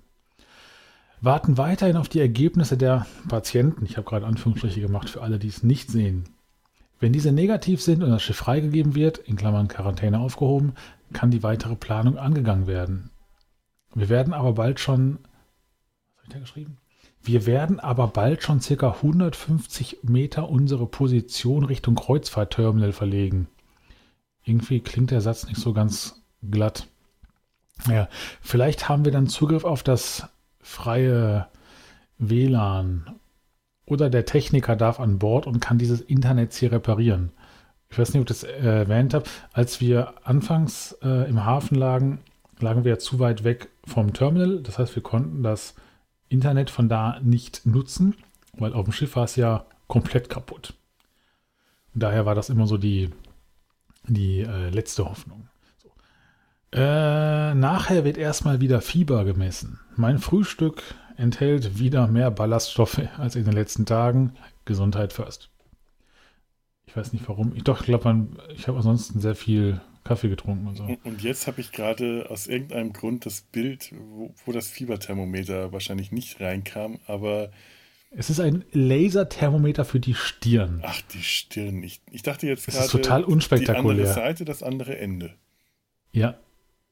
Warten 1.20 1.58
weiterhin 1.58 1.98
auf 1.98 2.10
die 2.10 2.20
Ergebnisse 2.20 2.78
der 2.78 3.08
Patienten. 3.28 3.86
Ich 3.86 3.98
habe 3.98 4.08
gerade 4.08 4.26
Anführungsstriche 4.26 4.82
gemacht 4.82 5.10
für 5.10 5.22
alle, 5.22 5.40
die 5.40 5.48
es 5.48 5.64
nicht 5.64 5.90
sehen. 5.90 6.26
Wenn 7.00 7.14
diese 7.14 7.32
negativ 7.32 7.82
sind 7.82 8.04
und 8.04 8.10
das 8.10 8.24
Schiff 8.24 8.38
freigegeben 8.38 8.96
wird, 8.96 9.20
in 9.20 9.36
Klammern 9.36 9.68
Quarantäne 9.68 10.20
aufgehoben, 10.20 10.74
kann 11.14 11.32
die 11.32 11.44
weitere 11.44 11.76
Planung 11.76 12.18
angegangen 12.18 12.68
werden. 12.68 13.12
Wir 13.94 14.10
werden 14.10 14.34
aber 14.34 14.54
bald 14.54 14.80
schon, 14.80 15.20
was 15.20 16.18
habe 16.18 16.28
ich 16.28 16.34
da 16.34 16.40
geschrieben? 16.40 16.78
Wir 17.22 17.46
werden 17.46 17.80
aber 17.80 18.08
bald 18.08 18.44
schon 18.44 18.62
circa 18.62 18.92
150 18.92 20.00
Meter 20.04 20.50
unsere 20.50 20.86
Position 20.86 21.66
Richtung 21.66 21.96
Kreuzfahrtterminal 21.96 22.94
verlegen. 22.94 23.48
Irgendwie 24.44 24.80
klingt 24.80 25.12
der 25.12 25.22
Satz 25.22 25.46
nicht 25.46 25.60
so 25.60 25.74
ganz 25.74 26.22
glatt. 26.50 26.88
Ja, 27.90 28.08
vielleicht 28.42 28.90
haben 28.90 29.06
wir 29.06 29.12
dann 29.12 29.28
Zugriff 29.28 29.66
auf 29.66 29.84
das 29.84 30.30
freie 30.62 31.48
WLAN 32.18 33.20
oder 33.88 34.10
der 34.10 34.26
Techniker 34.26 34.76
darf 34.76 35.00
an 35.00 35.18
Bord 35.18 35.48
und 35.48 35.60
kann 35.60 35.78
dieses 35.80 36.02
Internet 36.02 36.54
hier 36.54 36.72
reparieren. 36.72 37.32
Ich 37.90 37.98
weiß 37.98 38.14
nicht, 38.14 38.22
ob 38.22 38.30
ich 38.30 38.40
das 38.40 38.44
äh, 38.44 38.82
erwähnt 38.82 39.14
habe. 39.14 39.26
Als 39.54 39.82
wir 39.82 40.14
anfangs 40.24 40.98
äh, 41.02 41.28
im 41.30 41.46
Hafen 41.46 41.76
lagen, 41.76 42.20
lagen 42.60 42.84
wir 42.84 43.00
zu 43.00 43.20
weit 43.20 43.46
weg 43.46 43.70
vom 43.86 44.14
Terminal. 44.14 44.62
Das 44.62 44.78
heißt, 44.78 44.96
wir 44.96 45.04
konnten 45.04 45.42
das 45.42 45.74
Internet 46.28 46.70
von 46.70 46.90
da 46.90 47.20
nicht 47.22 47.66
nutzen, 47.66 48.16
weil 48.54 48.74
auf 48.74 48.84
dem 48.84 48.92
Schiff 48.92 49.16
war 49.16 49.24
es 49.24 49.38
ja 49.38 49.66
komplett 49.88 50.30
kaputt. 50.30 50.74
Und 51.94 52.04
daher 52.04 52.26
war 52.26 52.36
das 52.36 52.50
immer 52.50 52.68
so 52.68 52.78
die, 52.78 53.10
die 54.06 54.42
äh, 54.42 54.70
letzte 54.70 55.06
Hoffnung. 55.06 55.48
So. 55.82 55.90
Äh, 56.78 57.56
nachher 57.56 58.04
wird 58.04 58.18
erstmal 58.18 58.60
wieder 58.60 58.82
Fieber 58.82 59.24
gemessen. 59.24 59.80
Mein 59.96 60.20
Frühstück 60.20 60.84
enthält 61.18 61.80
wieder 61.80 62.08
mehr 62.08 62.32
Ballaststoffe 62.32 63.02
als 63.18 63.36
in 63.36 63.44
den 63.44 63.54
letzten 63.54 63.86
Tagen. 63.86 64.34
Gesundheit 64.66 65.14
first. 65.14 65.50
Ich 66.86 66.96
weiß 66.96 67.14
nicht 67.14 67.28
warum. 67.28 67.54
Ich 67.56 67.64
doch, 67.64 67.82
ich 67.82 67.86
glaube, 67.86 68.28
ich 68.56 68.68
habe 68.68 68.78
ansonsten 68.78 69.20
sehr 69.20 69.36
viel 69.36 69.82
Kaffee 70.04 70.30
getrunken 70.30 70.68
und 70.68 70.76
so. 70.78 70.88
Und, 71.04 71.22
jetzt 71.22 71.48
habe 71.48 71.60
ich 71.60 71.72
gerade 71.72 72.28
aus 72.30 72.48
irgendeinem 72.48 72.94
Grund 72.94 73.26
das 73.26 73.42
Bild, 73.42 73.94
wo, 73.98 74.34
wo 74.46 74.52
das 74.52 74.70
Fieberthermometer 74.70 75.74
wahrscheinlich 75.74 76.12
nicht 76.12 76.40
reinkam, 76.40 77.00
aber 77.08 77.52
Es 78.12 78.30
ist 78.30 78.40
ein 78.40 78.64
Laserthermometer 78.72 79.84
für 79.84 80.00
die 80.00 80.14
Stirn. 80.14 80.82
ach, 80.84 81.02
die 81.14 81.24
Stirn. 81.24 81.84
Ich, 81.84 82.02
ich 82.10 82.24
dachte 82.24 82.48
jetzt 82.48 82.68
Es 82.68 82.76
gerade 82.76 82.86
ist 82.86 82.92
total 82.92 83.08
die 83.20 83.24
andere 83.26 83.32
unspektakulär. 83.34 84.14
Seite, 84.14 84.46
das 84.46 84.64
andere 84.64 84.98
Ende. 84.98 85.34
Ja. 86.14 86.38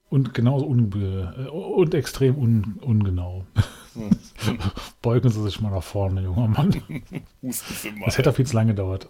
Und 0.09 0.33
genauso 0.33 0.65
unbe 0.65 1.33
äh, 1.37 1.49
und 1.49 1.93
extrem 1.93 2.37
un 2.37 2.79
ungenau. 2.81 3.45
Hm. 3.95 4.09
Beugen 5.01 5.29
Sie 5.29 5.41
sich 5.43 5.59
mal 5.61 5.71
nach 5.71 5.83
vorne, 5.83 6.21
junger 6.21 6.47
Mann. 6.47 6.75
Husten 7.41 7.73
Sie 7.73 7.91
mal. 7.91 8.05
Das 8.05 8.17
hätte 8.17 8.33
viel 8.33 8.45
zu 8.45 8.55
lange 8.55 8.73
gedauert. 8.73 9.09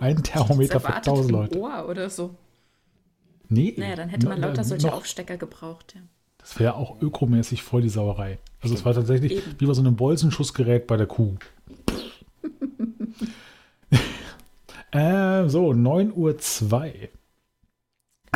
Ein 0.00 0.22
Thermometer 0.22 0.80
für 0.80 0.86
erwartet 0.88 1.08
1000 1.08 1.28
im 1.30 1.36
Leute. 1.36 1.58
Ohr 1.58 1.88
oder 1.88 2.08
so. 2.08 2.34
Nee. 3.48 3.74
Naja, 3.76 3.96
dann 3.96 4.08
hätte 4.08 4.28
man 4.28 4.40
lauter 4.40 4.64
solche 4.64 4.86
noch- 4.86 4.94
Aufstecker 4.94 5.36
gebraucht. 5.36 5.94
Ja. 5.96 6.02
Das 6.38 6.58
wäre 6.60 6.74
auch 6.74 7.00
ökomäßig 7.02 7.62
voll 7.64 7.82
die 7.82 7.88
Sauerei. 7.88 8.38
Also 8.60 8.74
es 8.74 8.84
war 8.84 8.94
tatsächlich 8.94 9.32
Eben. 9.32 9.54
wie 9.58 9.66
bei 9.66 9.74
so 9.74 9.80
einem 9.80 9.96
Bolzenschussgerät 9.96 10.86
bei 10.86 10.96
der 10.96 11.06
Kuh. 11.06 11.34
äh, 14.92 15.48
so, 15.48 15.70
9.02 15.70 16.12
Uhr. 16.12 16.36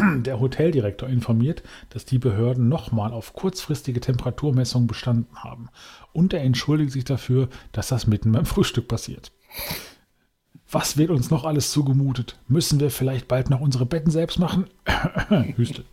Der 0.25 0.41
Hoteldirektor 0.41 1.09
informiert, 1.09 1.63
dass 1.91 2.05
die 2.05 2.19
Behörden 2.19 2.69
nochmal 2.69 3.13
auf 3.13 3.33
kurzfristige 3.33 4.01
Temperaturmessungen 4.01 4.87
bestanden 4.87 5.37
haben. 5.37 5.69
Und 6.13 6.33
er 6.33 6.43
entschuldigt 6.43 6.93
sich 6.93 7.05
dafür, 7.05 7.49
dass 7.73 7.89
das 7.89 8.07
mitten 8.07 8.33
beim 8.33 8.45
Frühstück 8.47 8.89
passiert. 8.89 9.33
Was 10.71 10.97
wird 10.97 11.11
uns 11.11 11.31
noch 11.31 11.45
alles 11.45 11.73
zugemutet? 11.73 12.39
Müssen 12.47 12.79
wir 12.79 12.91
vielleicht 12.91 13.27
bald 13.27 13.51
noch 13.51 13.61
unsere 13.61 13.87
Betten 13.87 14.11
selbst 14.11 14.39
machen? 14.39 14.67
Hüstel. 15.57 15.85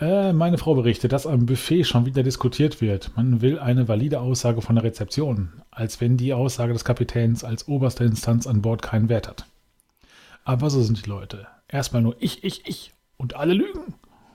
Äh, 0.00 0.32
meine 0.32 0.56
Frau 0.56 0.74
berichtet, 0.74 1.12
dass 1.12 1.26
am 1.26 1.46
Buffet 1.46 1.84
schon 1.84 2.06
wieder 2.06 2.22
diskutiert 2.22 2.80
wird. 2.80 3.14
Man 3.16 3.42
will 3.42 3.58
eine 3.58 3.86
valide 3.86 4.20
Aussage 4.20 4.62
von 4.62 4.76
der 4.76 4.84
Rezeption, 4.84 5.50
als 5.70 6.00
wenn 6.00 6.16
die 6.16 6.32
Aussage 6.32 6.72
des 6.72 6.84
Kapitäns 6.84 7.44
als 7.44 7.68
oberste 7.68 8.04
Instanz 8.04 8.46
an 8.46 8.62
Bord 8.62 8.82
keinen 8.82 9.08
Wert 9.08 9.28
hat. 9.28 9.46
Aber 10.44 10.70
so 10.70 10.82
sind 10.82 11.04
die 11.04 11.10
Leute. 11.10 11.46
Erstmal 11.70 12.02
nur 12.02 12.16
ich, 12.18 12.44
ich, 12.44 12.66
ich 12.66 12.92
und 13.16 13.36
alle 13.36 13.54
lügen. 13.54 13.94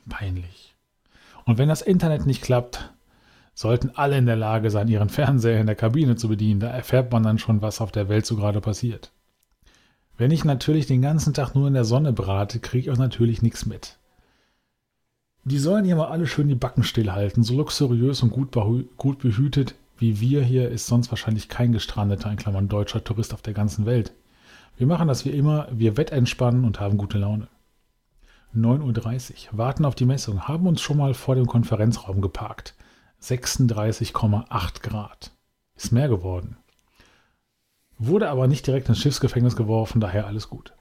Peinlich. 0.10 0.76
Und 1.46 1.58
wenn 1.58 1.70
das 1.70 1.82
Internet 1.82 2.26
nicht 2.26 2.42
klappt, 2.42 2.94
sollten 3.54 3.92
alle 3.96 4.18
in 4.18 4.26
der 4.26 4.36
Lage 4.36 4.70
sein, 4.70 4.88
ihren 4.88 5.10
Fernseher 5.10 5.60
in 5.60 5.68
der 5.68 5.76
Kabine 5.76 6.16
zu 6.16 6.28
bedienen. 6.28 6.60
Da 6.60 6.70
erfährt 6.70 7.12
man 7.12 7.24
dann 7.24 7.40
schon, 7.40 7.62
was 7.62 7.82
auf 7.82 7.92
der 7.92 8.10
Welt 8.10 8.26
so 8.26 8.36
gerade 8.36 8.62
passiert. 8.62 9.12
Wenn 10.18 10.32
ich 10.32 10.46
natürlich 10.46 10.88
den 10.88 11.02
ganzen 11.02 11.34
Tag 11.34 11.56
nur 11.56 11.68
in 11.68 11.74
der 11.74 11.86
Sonne 11.86 12.14
brate, 12.14 12.60
kriege 12.60 12.90
ich 12.90 12.92
auch 12.92 13.00
natürlich 13.00 13.42
nichts 13.42 13.66
mit. 13.66 13.98
Die 15.44 15.60
sollen 15.60 15.86
hier 15.86 15.96
mal 15.96 16.08
alle 16.08 16.26
schön 16.26 16.48
die 16.48 16.56
Backen 16.56 16.84
stillhalten. 16.84 17.44
So 17.44 17.56
luxuriös 17.56 18.24
und 18.24 18.32
gut, 18.32 18.52
gut 18.98 19.20
behütet 19.20 19.76
wie 19.98 20.20
wir 20.20 20.44
hier 20.44 20.70
ist 20.70 20.88
sonst 20.88 21.12
wahrscheinlich 21.12 21.48
kein 21.48 21.72
gestrandeter, 21.72 22.30
in 22.30 22.38
Klammern 22.38 22.68
deutscher 22.68 23.04
Tourist 23.04 23.34
auf 23.34 23.42
der 23.42 23.54
ganzen 23.54 23.86
Welt. 23.86 24.14
Wir 24.78 24.88
machen 24.88 25.08
das 25.08 25.24
wie 25.26 25.30
immer, 25.30 25.68
wir 25.72 25.96
wettentspannen 25.98 26.66
und 26.66 26.80
haben 26.80 26.98
gute 26.98 27.18
Laune. 27.18 27.48
9.30 28.56 29.52
Uhr, 29.52 29.58
warten 29.58 29.86
auf 29.86 29.96
die 29.96 30.06
Messung, 30.06 30.48
haben 30.48 30.68
uns 30.68 30.82
schon 30.82 30.98
mal 30.98 31.14
vor 31.14 31.36
dem 31.36 31.46
Konferenzraum 31.46 32.22
geparkt. 32.22 32.76
36,8 33.22 34.82
Grad. 34.82 35.32
Ist 35.76 35.92
mehr 35.92 36.08
geworden. 36.08 36.58
Wurde 37.98 38.30
aber 38.30 38.48
nicht 38.48 38.68
direkt 38.68 38.90
ins 38.90 39.00
Schiffsgefängnis 39.00 39.56
geworfen, 39.56 40.02
daher 40.02 40.28
alles 40.28 40.50
gut. 40.50 40.74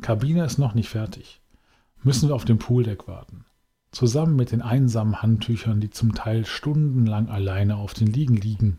Kabine 0.00 0.44
ist 0.44 0.58
noch 0.58 0.74
nicht 0.74 0.88
fertig. 0.88 1.40
Müssen 2.02 2.28
wir 2.28 2.34
auf 2.34 2.44
dem 2.44 2.58
Pooldeck 2.58 3.08
warten. 3.08 3.44
Zusammen 3.90 4.36
mit 4.36 4.52
den 4.52 4.62
einsamen 4.62 5.22
Handtüchern, 5.22 5.80
die 5.80 5.90
zum 5.90 6.14
Teil 6.14 6.44
stundenlang 6.44 7.28
alleine 7.28 7.76
auf 7.76 7.94
den 7.94 8.08
Liegen 8.08 8.36
liegen. 8.36 8.78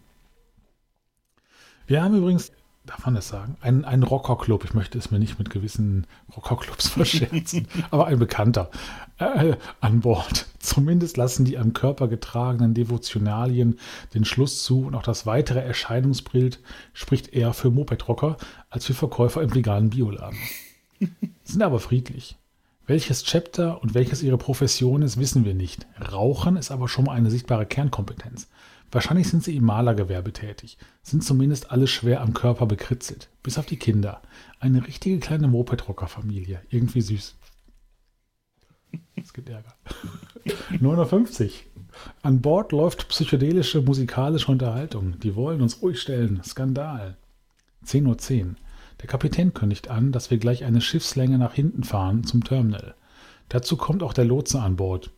Wir 1.87 2.03
haben 2.03 2.15
übrigens, 2.15 2.51
darf 2.89 3.05
man 3.05 3.13
das 3.13 3.27
sagen, 3.27 3.55
einen, 3.61 3.85
einen 3.85 4.01
Rockerclub. 4.01 4.63
Ich 4.65 4.73
möchte 4.73 4.97
es 4.97 5.11
mir 5.11 5.19
nicht 5.19 5.37
mit 5.37 5.51
gewissen 5.51 6.07
Rockerclubs 6.35 6.87
verscherzen, 6.89 7.67
aber 7.91 8.07
ein 8.07 8.17
Bekannter 8.17 8.71
äh, 9.19 9.55
an 9.79 9.99
Bord. 9.99 10.47
Zumindest 10.57 11.15
lassen 11.15 11.45
die 11.45 11.59
am 11.59 11.73
Körper 11.73 12.07
getragenen 12.07 12.73
Devotionalien 12.73 13.77
den 14.15 14.25
Schluss 14.25 14.63
zu 14.63 14.87
und 14.87 14.95
auch 14.95 15.03
das 15.03 15.27
weitere 15.27 15.59
Erscheinungsbild 15.59 16.59
spricht 16.93 17.31
eher 17.31 17.53
für 17.53 17.69
Mopedrocker 17.69 18.37
als 18.71 18.87
für 18.87 18.95
Verkäufer 18.95 19.43
im 19.43 19.53
veganen 19.53 19.91
Bioladen. 19.91 20.39
Sind 21.43 21.61
aber 21.61 21.79
friedlich. 21.79 22.37
Welches 22.87 23.23
Chapter 23.23 23.83
und 23.83 23.93
welches 23.93 24.23
ihre 24.23 24.39
Profession 24.39 25.03
ist, 25.03 25.19
wissen 25.19 25.45
wir 25.45 25.53
nicht. 25.53 25.85
Rauchen 26.11 26.57
ist 26.57 26.71
aber 26.71 26.89
schon 26.89 27.05
mal 27.05 27.13
eine 27.13 27.29
sichtbare 27.29 27.67
Kernkompetenz. 27.67 28.47
Wahrscheinlich 28.91 29.27
sind 29.27 29.43
sie 29.43 29.55
im 29.55 29.65
Malergewerbe 29.65 30.33
tätig, 30.33 30.77
sind 31.03 31.23
zumindest 31.23 31.71
alle 31.71 31.87
schwer 31.87 32.21
am 32.21 32.33
Körper 32.33 32.65
bekritzelt, 32.65 33.29
bis 33.43 33.57
auf 33.57 33.65
die 33.67 33.77
Kinder. 33.77 34.21
Eine 34.59 34.87
richtige 34.87 35.19
kleine 35.19 35.47
Mopedrocker-Familie. 35.47 36.61
Irgendwie 36.69 37.01
süß. 37.01 37.35
Es 39.15 39.33
gibt 39.33 39.49
Ärger. 39.49 39.73
9.50 40.71 41.43
Uhr. 41.45 41.51
An 42.21 42.41
Bord 42.41 42.71
läuft 42.71 43.09
psychedelische 43.09 43.81
musikalische 43.81 44.51
Unterhaltung. 44.51 45.19
Die 45.19 45.35
wollen 45.35 45.61
uns 45.61 45.81
ruhig 45.81 46.01
stellen. 46.01 46.41
Skandal. 46.43 47.17
10.10 47.85 48.05
Uhr. 48.41 48.55
Der 49.01 49.07
Kapitän 49.07 49.53
kündigt 49.53 49.89
an, 49.89 50.11
dass 50.11 50.31
wir 50.31 50.37
gleich 50.37 50.65
eine 50.65 50.81
Schiffslänge 50.81 51.37
nach 51.37 51.53
hinten 51.53 51.83
fahren 51.83 52.23
zum 52.23 52.43
Terminal. 52.43 52.95
Dazu 53.49 53.77
kommt 53.77 54.03
auch 54.03 54.13
der 54.13 54.25
Lotse 54.25 54.61
an 54.61 54.75
Bord. 54.75 55.11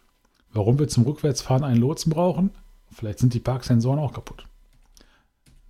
Warum 0.53 0.79
wir 0.79 0.87
zum 0.87 1.03
Rückwärtsfahren 1.03 1.63
einen 1.63 1.79
Lotsen 1.79 2.11
brauchen? 2.11 2.51
Vielleicht 2.91 3.19
sind 3.19 3.33
die 3.33 3.39
Parksensoren 3.39 3.99
auch 3.99 4.13
kaputt. 4.13 4.45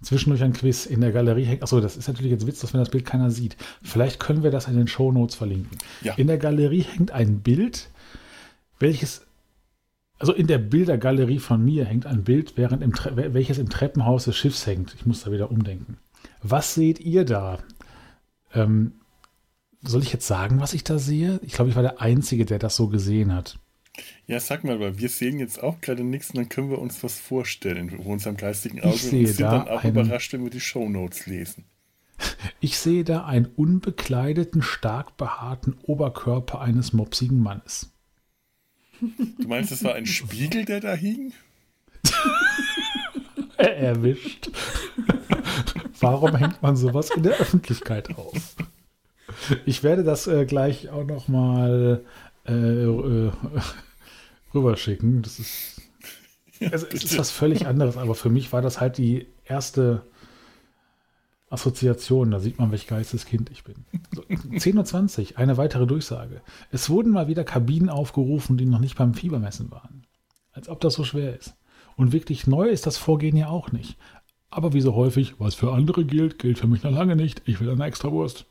Zwischendurch 0.01 0.41
ein 0.43 0.53
Quiz 0.53 0.87
in 0.87 1.01
der 1.01 1.11
Galerie 1.11 1.43
hängt. 1.43 1.61
Achso, 1.61 1.79
das 1.79 1.95
ist 1.95 2.07
natürlich 2.07 2.31
jetzt 2.31 2.47
Witz, 2.47 2.59
dass 2.59 2.73
wenn 2.73 2.79
das 2.79 2.89
Bild 2.89 3.05
keiner 3.05 3.29
sieht. 3.29 3.55
Vielleicht 3.83 4.19
können 4.19 4.41
wir 4.41 4.49
das 4.49 4.67
in 4.67 4.75
den 4.75 4.87
Shownotes 4.87 5.35
verlinken. 5.35 5.77
Ja. 6.01 6.15
In 6.15 6.27
der 6.27 6.39
Galerie 6.39 6.81
hängt 6.81 7.11
ein 7.11 7.41
Bild, 7.41 7.89
welches. 8.79 9.27
Also 10.17 10.33
in 10.33 10.47
der 10.47 10.59
Bildergalerie 10.59 11.39
von 11.39 11.63
mir 11.63 11.85
hängt 11.85 12.05
ein 12.05 12.23
Bild, 12.23 12.53
während 12.55 12.83
im 12.83 12.93
Tre 12.93 13.33
welches 13.33 13.57
im 13.57 13.69
Treppenhaus 13.69 14.25
des 14.25 14.37
Schiffs 14.37 14.65
hängt. 14.65 14.95
Ich 14.95 15.05
muss 15.05 15.23
da 15.23 15.31
wieder 15.31 15.51
umdenken. 15.51 15.97
Was 16.41 16.73
seht 16.73 16.99
ihr 16.99 17.25
da? 17.25 17.59
Ähm, 18.53 18.93
soll 19.83 20.01
ich 20.01 20.13
jetzt 20.13 20.27
sagen, 20.27 20.59
was 20.59 20.73
ich 20.73 20.83
da 20.83 20.99
sehe? 20.99 21.39
Ich 21.43 21.53
glaube, 21.53 21.69
ich 21.69 21.75
war 21.75 21.83
der 21.83 22.01
Einzige, 22.01 22.45
der 22.45 22.59
das 22.59 22.75
so 22.75 22.87
gesehen 22.87 23.33
hat. 23.33 23.57
Ja, 24.25 24.39
sag 24.39 24.63
mal, 24.63 24.79
weil 24.79 24.97
wir 24.99 25.09
sehen 25.09 25.39
jetzt 25.39 25.61
auch 25.61 25.81
gerade 25.81 26.03
nichts 26.03 26.29
und 26.31 26.37
dann 26.37 26.49
können 26.49 26.69
wir 26.69 26.79
uns 26.79 27.03
was 27.03 27.19
vorstellen 27.19 27.89
vor 27.89 28.05
unserem 28.05 28.37
geistigen 28.37 28.81
Auge 28.81 28.97
sehe 28.97 29.19
und 29.21 29.27
sind 29.27 29.41
da 29.41 29.51
dann 29.59 29.67
auch 29.67 29.83
einen- 29.83 29.91
überrascht, 29.97 30.31
wenn 30.33 30.43
wir 30.43 30.49
die 30.49 30.61
Shownotes 30.61 31.25
lesen. 31.27 31.65
Ich 32.59 32.77
sehe 32.77 33.03
da 33.03 33.25
einen 33.25 33.47
unbekleideten, 33.47 34.61
stark 34.61 35.17
behaarten 35.17 35.75
Oberkörper 35.83 36.61
eines 36.61 36.93
mopsigen 36.93 37.41
Mannes. 37.41 37.91
Du 39.01 39.47
meinst, 39.47 39.71
es 39.71 39.83
war 39.83 39.95
ein 39.95 40.05
Spiegel, 40.05 40.63
der 40.65 40.79
da 40.79 40.93
hing? 40.93 41.33
Erwischt. 43.57 44.51
Warum 45.99 46.35
hängt 46.35 46.61
man 46.61 46.75
sowas 46.75 47.09
in 47.15 47.23
der 47.23 47.33
Öffentlichkeit 47.37 48.15
auf? 48.17 48.55
Ich 49.65 49.81
werde 49.83 50.03
das 50.03 50.27
äh, 50.27 50.45
gleich 50.45 50.89
auch 50.89 51.05
noch 51.05 51.27
mal 51.27 52.03
äh, 52.47 52.53
äh, 52.53 53.31
rüberschicken. 54.53 55.21
Das 55.21 55.39
ist, 55.39 55.81
also, 56.71 56.87
es 56.87 57.03
ist 57.03 57.17
was 57.17 57.31
völlig 57.31 57.67
anderes, 57.67 57.97
aber 57.97 58.15
für 58.15 58.29
mich 58.29 58.51
war 58.53 58.61
das 58.61 58.79
halt 58.79 58.97
die 58.97 59.27
erste 59.45 60.03
Assoziation. 61.49 62.31
Da 62.31 62.39
sieht 62.39 62.59
man, 62.59 62.71
welch 62.71 62.87
Geisteskind 62.87 63.49
ich 63.51 63.63
bin. 63.63 63.85
So, 64.13 64.21
10.20 64.29 65.33
Uhr, 65.33 65.39
eine 65.39 65.57
weitere 65.57 65.85
Durchsage. 65.85 66.41
Es 66.71 66.89
wurden 66.89 67.11
mal 67.11 67.27
wieder 67.27 67.43
Kabinen 67.43 67.89
aufgerufen, 67.89 68.57
die 68.57 68.65
noch 68.65 68.79
nicht 68.79 68.97
beim 68.97 69.13
Fiebermessen 69.13 69.71
waren. 69.71 70.05
Als 70.53 70.69
ob 70.69 70.81
das 70.81 70.95
so 70.95 71.03
schwer 71.03 71.37
ist. 71.37 71.55
Und 71.95 72.13
wirklich 72.13 72.47
neu 72.47 72.67
ist 72.67 72.87
das 72.87 72.97
Vorgehen 72.97 73.37
ja 73.37 73.47
auch 73.47 73.71
nicht. 73.71 73.97
Aber 74.49 74.73
wie 74.73 74.81
so 74.81 74.95
häufig, 74.95 75.35
was 75.39 75.55
für 75.55 75.71
andere 75.71 76.03
gilt, 76.03 76.39
gilt 76.39 76.59
für 76.59 76.67
mich 76.67 76.83
noch 76.83 76.91
lange 76.91 77.15
nicht. 77.15 77.41
Ich 77.45 77.59
will 77.59 77.69
eine 77.69 77.85
extra 77.85 78.11
Wurst. 78.11 78.45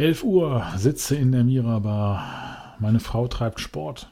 11 0.00 0.24
Uhr, 0.24 0.64
sitze 0.78 1.14
in 1.14 1.30
der 1.30 1.44
Mirabar. 1.44 2.74
Meine 2.78 3.00
Frau 3.00 3.28
treibt 3.28 3.60
Sport. 3.60 4.10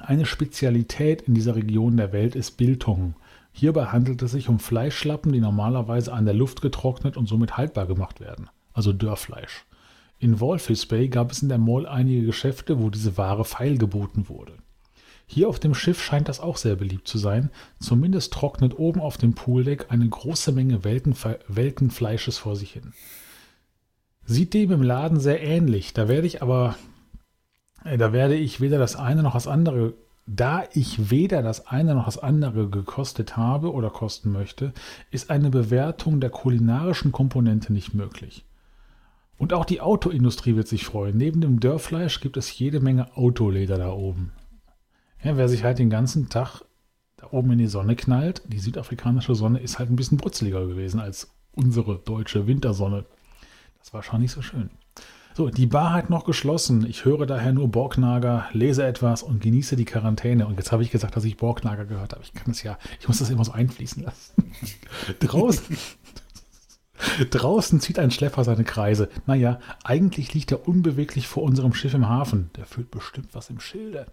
Eine 0.00 0.24
Spezialität 0.24 1.20
in 1.20 1.34
dieser 1.34 1.56
Region 1.56 1.98
der 1.98 2.14
Welt 2.14 2.34
ist 2.34 2.52
Biltong. 2.52 3.14
Hierbei 3.52 3.84
handelt 3.84 4.22
es 4.22 4.30
sich 4.30 4.48
um 4.48 4.58
Fleischschlappen, 4.58 5.30
die 5.30 5.40
normalerweise 5.40 6.10
an 6.14 6.24
der 6.24 6.32
Luft 6.32 6.62
getrocknet 6.62 7.18
und 7.18 7.28
somit 7.28 7.58
haltbar 7.58 7.84
gemacht 7.84 8.18
werden. 8.18 8.48
Also 8.72 8.94
Dörrfleisch. 8.94 9.66
In 10.20 10.40
Walvis 10.40 10.86
Bay 10.86 11.08
gab 11.08 11.32
es 11.32 11.42
in 11.42 11.50
der 11.50 11.58
Mall 11.58 11.86
einige 11.86 12.24
Geschäfte, 12.24 12.82
wo 12.82 12.88
diese 12.88 13.18
Ware 13.18 13.44
feilgeboten 13.44 14.30
wurde. 14.30 14.54
Hier 15.26 15.50
auf 15.50 15.60
dem 15.60 15.74
Schiff 15.74 16.02
scheint 16.02 16.30
das 16.30 16.40
auch 16.40 16.56
sehr 16.56 16.76
beliebt 16.76 17.06
zu 17.06 17.18
sein. 17.18 17.50
Zumindest 17.78 18.32
trocknet 18.32 18.78
oben 18.78 19.02
auf 19.02 19.18
dem 19.18 19.34
Pooldeck 19.34 19.92
eine 19.92 20.08
große 20.08 20.50
Menge 20.52 20.82
welken, 20.82 21.14
welken 21.46 21.90
Fleisches 21.90 22.38
vor 22.38 22.56
sich 22.56 22.72
hin. 22.72 22.94
Sieht 24.30 24.52
dem 24.52 24.70
im 24.72 24.82
Laden 24.82 25.18
sehr 25.18 25.42
ähnlich. 25.42 25.94
Da 25.94 26.06
werde 26.06 26.26
ich 26.26 26.42
aber, 26.42 26.76
äh, 27.82 27.96
da 27.96 28.12
werde 28.12 28.34
ich 28.34 28.60
weder 28.60 28.78
das 28.78 28.94
eine 28.94 29.22
noch 29.22 29.32
das 29.32 29.46
andere, 29.46 29.94
da 30.26 30.64
ich 30.74 31.10
weder 31.10 31.42
das 31.42 31.66
eine 31.66 31.94
noch 31.94 32.04
das 32.04 32.18
andere 32.18 32.68
gekostet 32.68 33.38
habe 33.38 33.72
oder 33.72 33.88
kosten 33.88 34.30
möchte, 34.30 34.74
ist 35.10 35.30
eine 35.30 35.48
Bewertung 35.48 36.20
der 36.20 36.28
kulinarischen 36.28 37.10
Komponente 37.10 37.72
nicht 37.72 37.94
möglich. 37.94 38.44
Und 39.38 39.54
auch 39.54 39.64
die 39.64 39.80
Autoindustrie 39.80 40.56
wird 40.56 40.68
sich 40.68 40.84
freuen. 40.84 41.16
Neben 41.16 41.40
dem 41.40 41.58
Dörrfleisch 41.58 42.20
gibt 42.20 42.36
es 42.36 42.58
jede 42.58 42.80
Menge 42.80 43.16
Autoleder 43.16 43.78
da 43.78 43.92
oben. 43.92 44.32
Ja, 45.24 45.38
wer 45.38 45.48
sich 45.48 45.64
halt 45.64 45.78
den 45.78 45.88
ganzen 45.88 46.28
Tag 46.28 46.66
da 47.16 47.28
oben 47.30 47.52
in 47.52 47.58
die 47.58 47.66
Sonne 47.66 47.96
knallt, 47.96 48.42
die 48.46 48.58
südafrikanische 48.58 49.34
Sonne 49.34 49.60
ist 49.60 49.78
halt 49.78 49.88
ein 49.88 49.96
bisschen 49.96 50.18
brutzeliger 50.18 50.66
gewesen 50.66 51.00
als 51.00 51.30
unsere 51.52 51.96
deutsche 51.96 52.46
Wintersonne. 52.46 53.06
Das 53.88 53.94
war 53.94 54.02
schon 54.02 54.20
nicht 54.20 54.32
so 54.32 54.42
schön. 54.42 54.68
So, 55.34 55.48
die 55.48 55.64
Bar 55.64 55.94
hat 55.94 56.10
noch 56.10 56.26
geschlossen. 56.26 56.84
Ich 56.84 57.06
höre 57.06 57.24
daher 57.24 57.54
nur 57.54 57.68
Borgnager, 57.68 58.46
lese 58.52 58.84
etwas 58.84 59.22
und 59.22 59.40
genieße 59.40 59.76
die 59.76 59.86
Quarantäne. 59.86 60.46
Und 60.46 60.58
jetzt 60.58 60.72
habe 60.72 60.82
ich 60.82 60.90
gesagt, 60.90 61.16
dass 61.16 61.24
ich 61.24 61.38
Borgnager 61.38 61.86
gehört 61.86 62.12
habe. 62.12 62.22
Ich 62.22 62.34
kann 62.34 62.48
das 62.48 62.62
ja, 62.62 62.76
ich 63.00 63.08
muss 63.08 63.20
das 63.20 63.30
immer 63.30 63.46
so 63.46 63.52
einfließen 63.52 64.02
lassen. 64.02 64.52
Draußen. 65.20 65.78
Draußen 67.30 67.80
zieht 67.80 67.98
ein 67.98 68.10
Schlepper 68.10 68.44
seine 68.44 68.64
Kreise. 68.64 69.08
Naja, 69.24 69.58
eigentlich 69.84 70.34
liegt 70.34 70.52
er 70.52 70.68
unbeweglich 70.68 71.26
vor 71.26 71.42
unserem 71.42 71.72
Schiff 71.72 71.94
im 71.94 72.10
Hafen. 72.10 72.50
Der 72.56 72.66
fühlt 72.66 72.90
bestimmt 72.90 73.30
was 73.32 73.48
im 73.48 73.58
Schilde. 73.58 74.04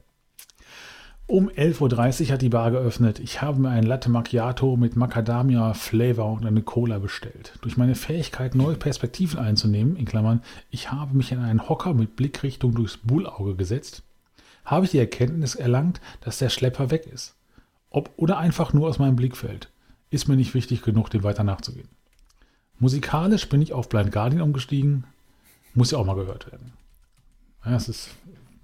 Um 1.27 1.49
11.30 1.49 2.27
Uhr 2.27 2.33
hat 2.33 2.43
die 2.43 2.49
Bar 2.49 2.69
geöffnet. 2.69 3.19
Ich 3.19 3.41
habe 3.41 3.59
mir 3.59 3.69
ein 3.69 3.83
Latte 3.83 4.11
Macchiato 4.11 4.77
mit 4.77 4.95
Macadamia-Flavor 4.95 6.33
und 6.33 6.45
eine 6.45 6.61
Cola 6.61 6.99
bestellt. 6.99 7.57
Durch 7.61 7.77
meine 7.77 7.95
Fähigkeit, 7.95 8.53
neue 8.53 8.75
Perspektiven 8.75 9.39
einzunehmen, 9.39 9.95
in 9.95 10.05
Klammern, 10.05 10.43
ich 10.69 10.91
habe 10.91 11.17
mich 11.17 11.31
in 11.31 11.39
einen 11.39 11.67
Hocker 11.67 11.95
mit 11.95 12.15
Blickrichtung 12.15 12.75
durchs 12.75 12.97
Bullauge 12.97 13.55
gesetzt, 13.55 14.03
habe 14.65 14.85
ich 14.85 14.91
die 14.91 14.99
Erkenntnis 14.99 15.55
erlangt, 15.55 15.99
dass 16.21 16.37
der 16.37 16.49
Schlepper 16.49 16.91
weg 16.91 17.07
ist. 17.07 17.35
Ob 17.89 18.11
oder 18.17 18.37
einfach 18.37 18.73
nur 18.73 18.87
aus 18.87 18.99
meinem 18.99 19.15
Blickfeld. 19.15 19.71
Ist 20.11 20.27
mir 20.27 20.35
nicht 20.35 20.53
wichtig 20.53 20.83
genug, 20.83 21.09
dem 21.09 21.23
weiter 21.23 21.43
nachzugehen. 21.43 21.89
Musikalisch 22.77 23.49
bin 23.49 23.63
ich 23.63 23.73
auf 23.73 23.89
Blind 23.89 24.11
Guardian 24.11 24.43
umgestiegen. 24.43 25.05
Muss 25.73 25.89
ja 25.89 25.97
auch 25.97 26.05
mal 26.05 26.15
gehört 26.15 26.51
werden. 26.51 26.73
Ja, 27.65 27.71
das 27.71 27.89
ist 27.89 28.09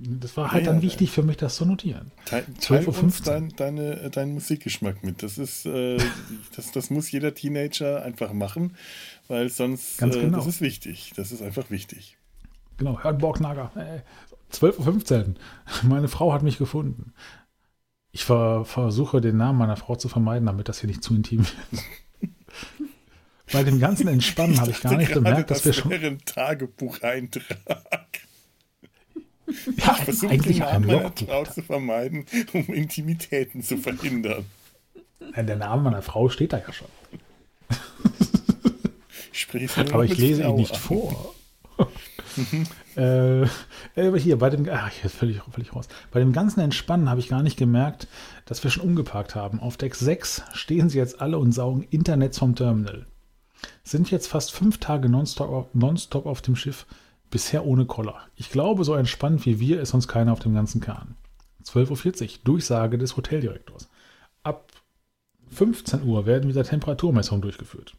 das 0.03 0.35
war 0.35 0.51
halt 0.51 0.65
ja, 0.65 0.71
dann 0.71 0.81
wichtig 0.81 1.11
für 1.11 1.21
mich, 1.21 1.37
das 1.37 1.55
zu 1.55 1.65
notieren. 1.65 2.11
Teil, 2.25 2.45
teil 2.59 2.85
uns 2.85 3.21
dein, 3.21 3.49
deine, 3.49 4.09
deinen 4.09 4.33
Musikgeschmack 4.33 5.03
mit. 5.03 5.21
Das 5.21 5.37
ist, 5.37 5.65
äh, 5.65 5.97
das, 6.55 6.71
das 6.71 6.89
muss 6.89 7.11
jeder 7.11 7.35
Teenager 7.35 8.03
einfach 8.03 8.33
machen, 8.33 8.75
weil 9.27 9.49
sonst, 9.49 9.99
Ganz 9.99 10.15
genau. 10.15 10.27
Äh, 10.27 10.31
das 10.31 10.47
ist 10.47 10.61
wichtig. 10.61 11.13
Das 11.15 11.31
ist 11.31 11.41
einfach 11.41 11.69
wichtig. 11.69 12.17
Genau, 12.77 13.01
hört 13.03 13.19
Borgnager. 13.19 13.71
Äh, 13.75 14.01
12.15 14.55 15.19
Uhr. 15.19 15.33
Meine 15.83 16.07
Frau 16.07 16.33
hat 16.33 16.41
mich 16.41 16.57
gefunden. 16.57 17.13
Ich 18.11 18.25
ver 18.25 18.65
versuche, 18.65 19.21
den 19.21 19.37
Namen 19.37 19.59
meiner 19.59 19.77
Frau 19.77 19.95
zu 19.95 20.09
vermeiden, 20.09 20.47
damit 20.47 20.67
das 20.67 20.79
hier 20.79 20.87
nicht 20.87 21.03
zu 21.03 21.15
intim 21.15 21.45
wird. 21.45 21.83
Bei 23.51 23.63
dem 23.63 23.79
ganzen 23.79 24.07
Entspannen 24.07 24.59
habe 24.59 24.71
ich 24.71 24.81
gar 24.81 24.97
nicht 24.97 25.11
gemerkt, 25.11 25.51
dass 25.51 25.65
wir 25.65 25.73
schon. 25.73 25.91
Das 25.91 26.01
wäre 26.01 26.11
ein 26.11 26.25
Tagebucheintrag. 26.25 28.30
Ja, 29.77 29.95
ich 29.97 30.03
versuche 30.03 30.31
eigentlich 30.31 30.57
den 30.57 30.65
Namen 30.65 30.87
meiner 30.87 31.11
Frau 31.11 31.45
zu 31.45 31.61
vermeiden, 31.61 32.25
um 32.53 32.65
Intimitäten 32.73 33.63
zu 33.63 33.77
verhindern. 33.77 34.45
Ja, 35.35 35.43
der 35.43 35.55
Name 35.55 35.83
meiner 35.83 36.01
Frau 36.01 36.29
steht 36.29 36.53
da 36.53 36.59
ja 36.59 36.73
schon. 36.73 36.87
Ich 39.53 39.77
Aber 39.77 40.05
ich 40.05 40.17
lese 40.17 40.43
ihn 40.43 40.55
nicht 40.55 40.73
an. 40.73 40.79
vor. 40.79 41.35
äh, 42.95 43.45
aber 43.95 44.17
hier, 44.17 44.37
bei 44.37 44.49
dem, 44.49 44.67
ach, 44.69 44.89
hier 44.89 45.09
völlig, 45.09 45.41
völlig 45.51 45.75
raus. 45.75 45.87
Bei 46.11 46.19
dem 46.19 46.31
ganzen 46.31 46.59
Entspannen 46.61 47.09
habe 47.09 47.19
ich 47.19 47.29
gar 47.29 47.43
nicht 47.43 47.57
gemerkt, 47.57 48.07
dass 48.45 48.63
wir 48.63 48.71
schon 48.71 48.83
umgeparkt 48.83 49.35
haben. 49.35 49.59
Auf 49.59 49.77
Deck 49.77 49.95
6 49.95 50.43
stehen 50.53 50.89
sie 50.89 50.97
jetzt 50.97 51.21
alle 51.21 51.37
und 51.37 51.51
saugen 51.51 51.83
Internet 51.83 52.35
vom 52.35 52.55
Terminal. 52.55 53.05
Sind 53.83 54.11
jetzt 54.11 54.27
fast 54.27 54.51
fünf 54.51 54.77
Tage 54.77 55.09
nonstop, 55.09 55.73
nonstop 55.73 56.25
auf 56.25 56.41
dem 56.41 56.55
Schiff. 56.55 56.85
Bisher 57.31 57.65
ohne 57.65 57.85
Koller. 57.85 58.19
Ich 58.35 58.51
glaube, 58.51 58.83
so 58.83 58.93
entspannt 58.93 59.45
wie 59.45 59.59
wir 59.59 59.81
ist 59.81 59.93
uns 59.93 60.07
keiner 60.07 60.33
auf 60.33 60.39
dem 60.39 60.53
ganzen 60.53 60.81
Kahn. 60.81 61.15
12.40 61.65 62.21
Uhr, 62.21 62.39
Durchsage 62.43 62.97
des 62.97 63.17
Hoteldirektors. 63.17 63.89
Ab 64.43 64.71
15 65.51 66.03
Uhr 66.03 66.25
werden 66.25 66.49
wieder 66.49 66.63
Temperaturmessungen 66.63 67.41
durchgeführt. 67.41 67.95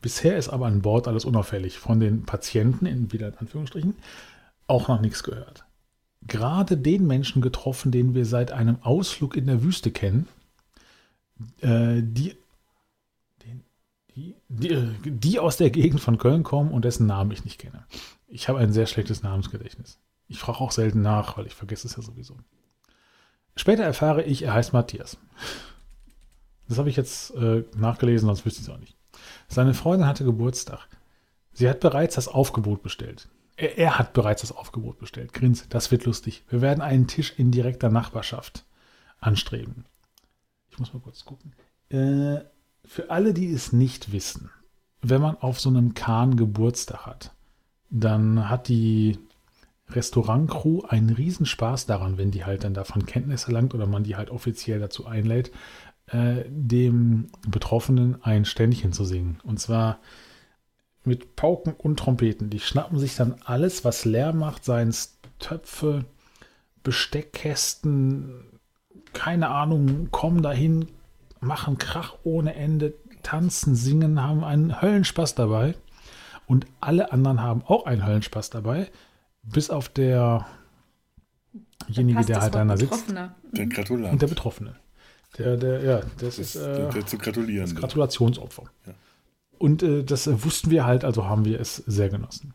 Bisher 0.00 0.36
ist 0.36 0.50
aber 0.50 0.66
an 0.66 0.82
Bord 0.82 1.08
alles 1.08 1.24
unauffällig. 1.24 1.78
Von 1.78 1.98
den 1.98 2.24
Patienten, 2.24 2.84
in 2.84 3.10
wieder 3.12 3.28
in 3.28 3.38
Anführungsstrichen, 3.38 3.96
auch 4.66 4.88
noch 4.88 5.00
nichts 5.00 5.22
gehört. 5.22 5.64
Gerade 6.26 6.76
den 6.76 7.06
Menschen 7.06 7.40
getroffen, 7.40 7.90
den 7.90 8.14
wir 8.14 8.26
seit 8.26 8.52
einem 8.52 8.76
Ausflug 8.82 9.36
in 9.36 9.46
der 9.46 9.62
Wüste 9.62 9.90
kennen, 9.90 10.28
äh, 11.60 12.02
die 12.02 12.36
die, 14.16 14.36
die, 14.48 15.38
aus 15.38 15.56
der 15.56 15.70
Gegend 15.70 16.00
von 16.00 16.18
Köln 16.18 16.42
kommen 16.42 16.70
und 16.70 16.84
dessen 16.84 17.06
Namen 17.06 17.32
ich 17.32 17.44
nicht 17.44 17.58
kenne. 17.58 17.84
Ich 18.28 18.48
habe 18.48 18.58
ein 18.58 18.72
sehr 18.72 18.86
schlechtes 18.86 19.22
Namensgedächtnis. 19.22 19.98
Ich 20.28 20.38
frage 20.38 20.60
auch 20.60 20.70
selten 20.70 21.02
nach, 21.02 21.36
weil 21.36 21.46
ich 21.46 21.54
vergesse 21.54 21.86
es 21.86 21.96
ja 21.96 22.02
sowieso. 22.02 22.36
Später 23.56 23.84
erfahre 23.84 24.22
ich, 24.22 24.42
er 24.42 24.54
heißt 24.54 24.72
Matthias. 24.72 25.16
Das 26.68 26.78
habe 26.78 26.88
ich 26.88 26.96
jetzt 26.96 27.34
äh, 27.34 27.64
nachgelesen, 27.76 28.26
sonst 28.26 28.44
wüsste 28.46 28.60
ich 28.60 28.68
es 28.68 28.74
auch 28.74 28.80
nicht. 28.80 28.96
Seine 29.48 29.74
Freundin 29.74 30.08
hatte 30.08 30.24
Geburtstag. 30.24 30.88
Sie 31.52 31.68
hat 31.68 31.80
bereits 31.80 32.16
das 32.16 32.28
Aufgebot 32.28 32.82
bestellt. 32.82 33.28
Er, 33.56 33.78
er, 33.78 33.98
hat 33.98 34.12
bereits 34.12 34.40
das 34.40 34.52
Aufgebot 34.52 34.98
bestellt. 34.98 35.32
Grins, 35.32 35.68
das 35.68 35.90
wird 35.90 36.04
lustig. 36.04 36.42
Wir 36.48 36.60
werden 36.60 36.80
einen 36.80 37.06
Tisch 37.06 37.34
in 37.36 37.52
direkter 37.52 37.90
Nachbarschaft 37.90 38.64
anstreben. 39.20 39.84
Ich 40.70 40.78
muss 40.78 40.92
mal 40.92 41.00
kurz 41.00 41.24
gucken. 41.24 41.52
Äh, 41.90 42.40
für 42.84 43.10
alle, 43.10 43.34
die 43.34 43.52
es 43.52 43.72
nicht 43.72 44.12
wissen, 44.12 44.50
wenn 45.02 45.20
man 45.20 45.36
auf 45.36 45.60
so 45.60 45.68
einem 45.68 45.94
Kahn 45.94 46.36
Geburtstag 46.36 47.06
hat, 47.06 47.32
dann 47.90 48.48
hat 48.48 48.68
die 48.68 49.18
Restaurantcrew 49.90 50.82
einen 50.88 51.10
Riesenspaß 51.10 51.86
daran, 51.86 52.16
wenn 52.18 52.30
die 52.30 52.44
halt 52.44 52.64
dann 52.64 52.74
davon 52.74 53.06
Kenntnis 53.06 53.44
erlangt 53.44 53.74
oder 53.74 53.86
man 53.86 54.04
die 54.04 54.16
halt 54.16 54.30
offiziell 54.30 54.80
dazu 54.80 55.06
einlädt, 55.06 55.52
äh, 56.06 56.44
dem 56.48 57.28
Betroffenen 57.46 58.22
ein 58.22 58.44
Ständchen 58.44 58.92
zu 58.92 59.04
singen. 59.04 59.38
Und 59.44 59.60
zwar 59.60 59.98
mit 61.04 61.36
Pauken 61.36 61.74
und 61.74 61.98
Trompeten. 61.98 62.50
Die 62.50 62.60
schnappen 62.60 62.98
sich 62.98 63.14
dann 63.14 63.36
alles, 63.44 63.84
was 63.84 64.04
leer 64.04 64.32
macht, 64.32 64.64
seien 64.64 64.88
es 64.88 65.18
Töpfe, 65.38 66.06
Besteckkästen, 66.82 68.60
keine 69.12 69.48
Ahnung, 69.48 70.08
kommen 70.10 70.42
dahin, 70.42 70.88
machen 71.44 71.78
Krach 71.78 72.14
ohne 72.24 72.54
Ende, 72.54 72.94
tanzen, 73.22 73.74
singen, 73.74 74.22
haben 74.22 74.44
einen 74.44 74.80
Höllenspaß 74.80 75.34
dabei. 75.34 75.74
Und 76.46 76.66
alle 76.80 77.12
anderen 77.12 77.40
haben 77.40 77.62
auch 77.66 77.86
einen 77.86 78.06
Höllenspaß 78.06 78.50
dabei, 78.50 78.90
bis 79.42 79.70
auf 79.70 79.88
derjenige, 79.88 80.36
der 82.26 82.40
halt 82.40 82.54
da 82.54 82.76
sitzt. 82.76 83.14
Der 83.52 83.66
Gratulant. 83.66 84.12
Und 84.12 84.22
der 84.22 84.26
Betroffene. 84.26 84.76
Der, 85.38 85.56
der, 85.56 85.82
ja, 85.82 85.98
das, 85.98 86.16
das 86.18 86.38
ist 86.38 86.56
äh, 86.56 86.76
der, 86.76 86.88
der, 86.90 87.06
zu 87.06 87.18
gratulieren. 87.18 87.66
Das 87.66 87.74
Gratulationsopfer. 87.74 88.64
Ja. 88.86 88.94
Und 89.58 89.82
äh, 89.82 90.04
das 90.04 90.28
wussten 90.44 90.70
wir 90.70 90.84
halt, 90.84 91.04
also 91.04 91.26
haben 91.26 91.44
wir 91.44 91.60
es 91.60 91.76
sehr 91.76 92.08
genossen. 92.08 92.54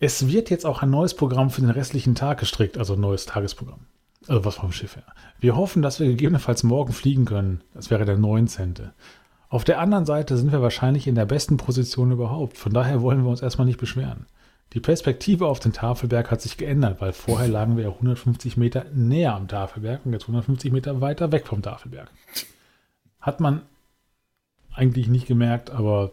Es 0.00 0.26
wird 0.26 0.50
jetzt 0.50 0.66
auch 0.66 0.82
ein 0.82 0.90
neues 0.90 1.14
Programm 1.14 1.50
für 1.50 1.60
den 1.60 1.70
restlichen 1.70 2.14
Tag 2.14 2.40
gestrickt, 2.40 2.76
also 2.76 2.94
ein 2.94 3.00
neues 3.00 3.26
Tagesprogramm. 3.26 3.86
Also 4.28 4.44
was 4.44 4.56
vom 4.56 4.72
Schiff 4.72 4.96
her. 4.96 5.04
Wir 5.40 5.56
hoffen, 5.56 5.82
dass 5.82 6.00
wir 6.00 6.08
gegebenenfalls 6.08 6.62
morgen 6.62 6.92
fliegen 6.92 7.24
können. 7.24 7.62
Das 7.74 7.90
wäre 7.90 8.04
der 8.04 8.16
19. 8.16 8.74
Auf 9.48 9.64
der 9.64 9.78
anderen 9.78 10.06
Seite 10.06 10.36
sind 10.36 10.52
wir 10.52 10.62
wahrscheinlich 10.62 11.06
in 11.06 11.14
der 11.14 11.26
besten 11.26 11.56
Position 11.56 12.10
überhaupt. 12.10 12.56
Von 12.56 12.72
daher 12.72 13.02
wollen 13.02 13.22
wir 13.22 13.30
uns 13.30 13.42
erstmal 13.42 13.66
nicht 13.66 13.78
beschweren. 13.78 14.26
Die 14.72 14.80
Perspektive 14.80 15.46
auf 15.46 15.60
den 15.60 15.72
Tafelberg 15.72 16.30
hat 16.30 16.40
sich 16.40 16.56
geändert, 16.56 17.00
weil 17.00 17.12
vorher 17.12 17.46
lagen 17.46 17.76
wir 17.76 17.84
ja 17.84 17.90
150 17.90 18.56
Meter 18.56 18.86
näher 18.92 19.34
am 19.34 19.46
Tafelberg 19.46 20.04
und 20.04 20.12
jetzt 20.12 20.24
150 20.24 20.72
Meter 20.72 21.00
weiter 21.00 21.30
weg 21.30 21.46
vom 21.46 21.62
Tafelberg. 21.62 22.10
Hat 23.20 23.38
man 23.38 23.62
eigentlich 24.72 25.06
nicht 25.06 25.26
gemerkt, 25.26 25.70
aber 25.70 26.12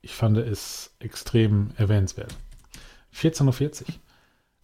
ich 0.00 0.14
fand 0.14 0.38
es 0.38 0.94
extrem 1.00 1.72
erwähnenswert. 1.76 2.34
14.40 3.14 3.82
Uhr. 3.82 3.86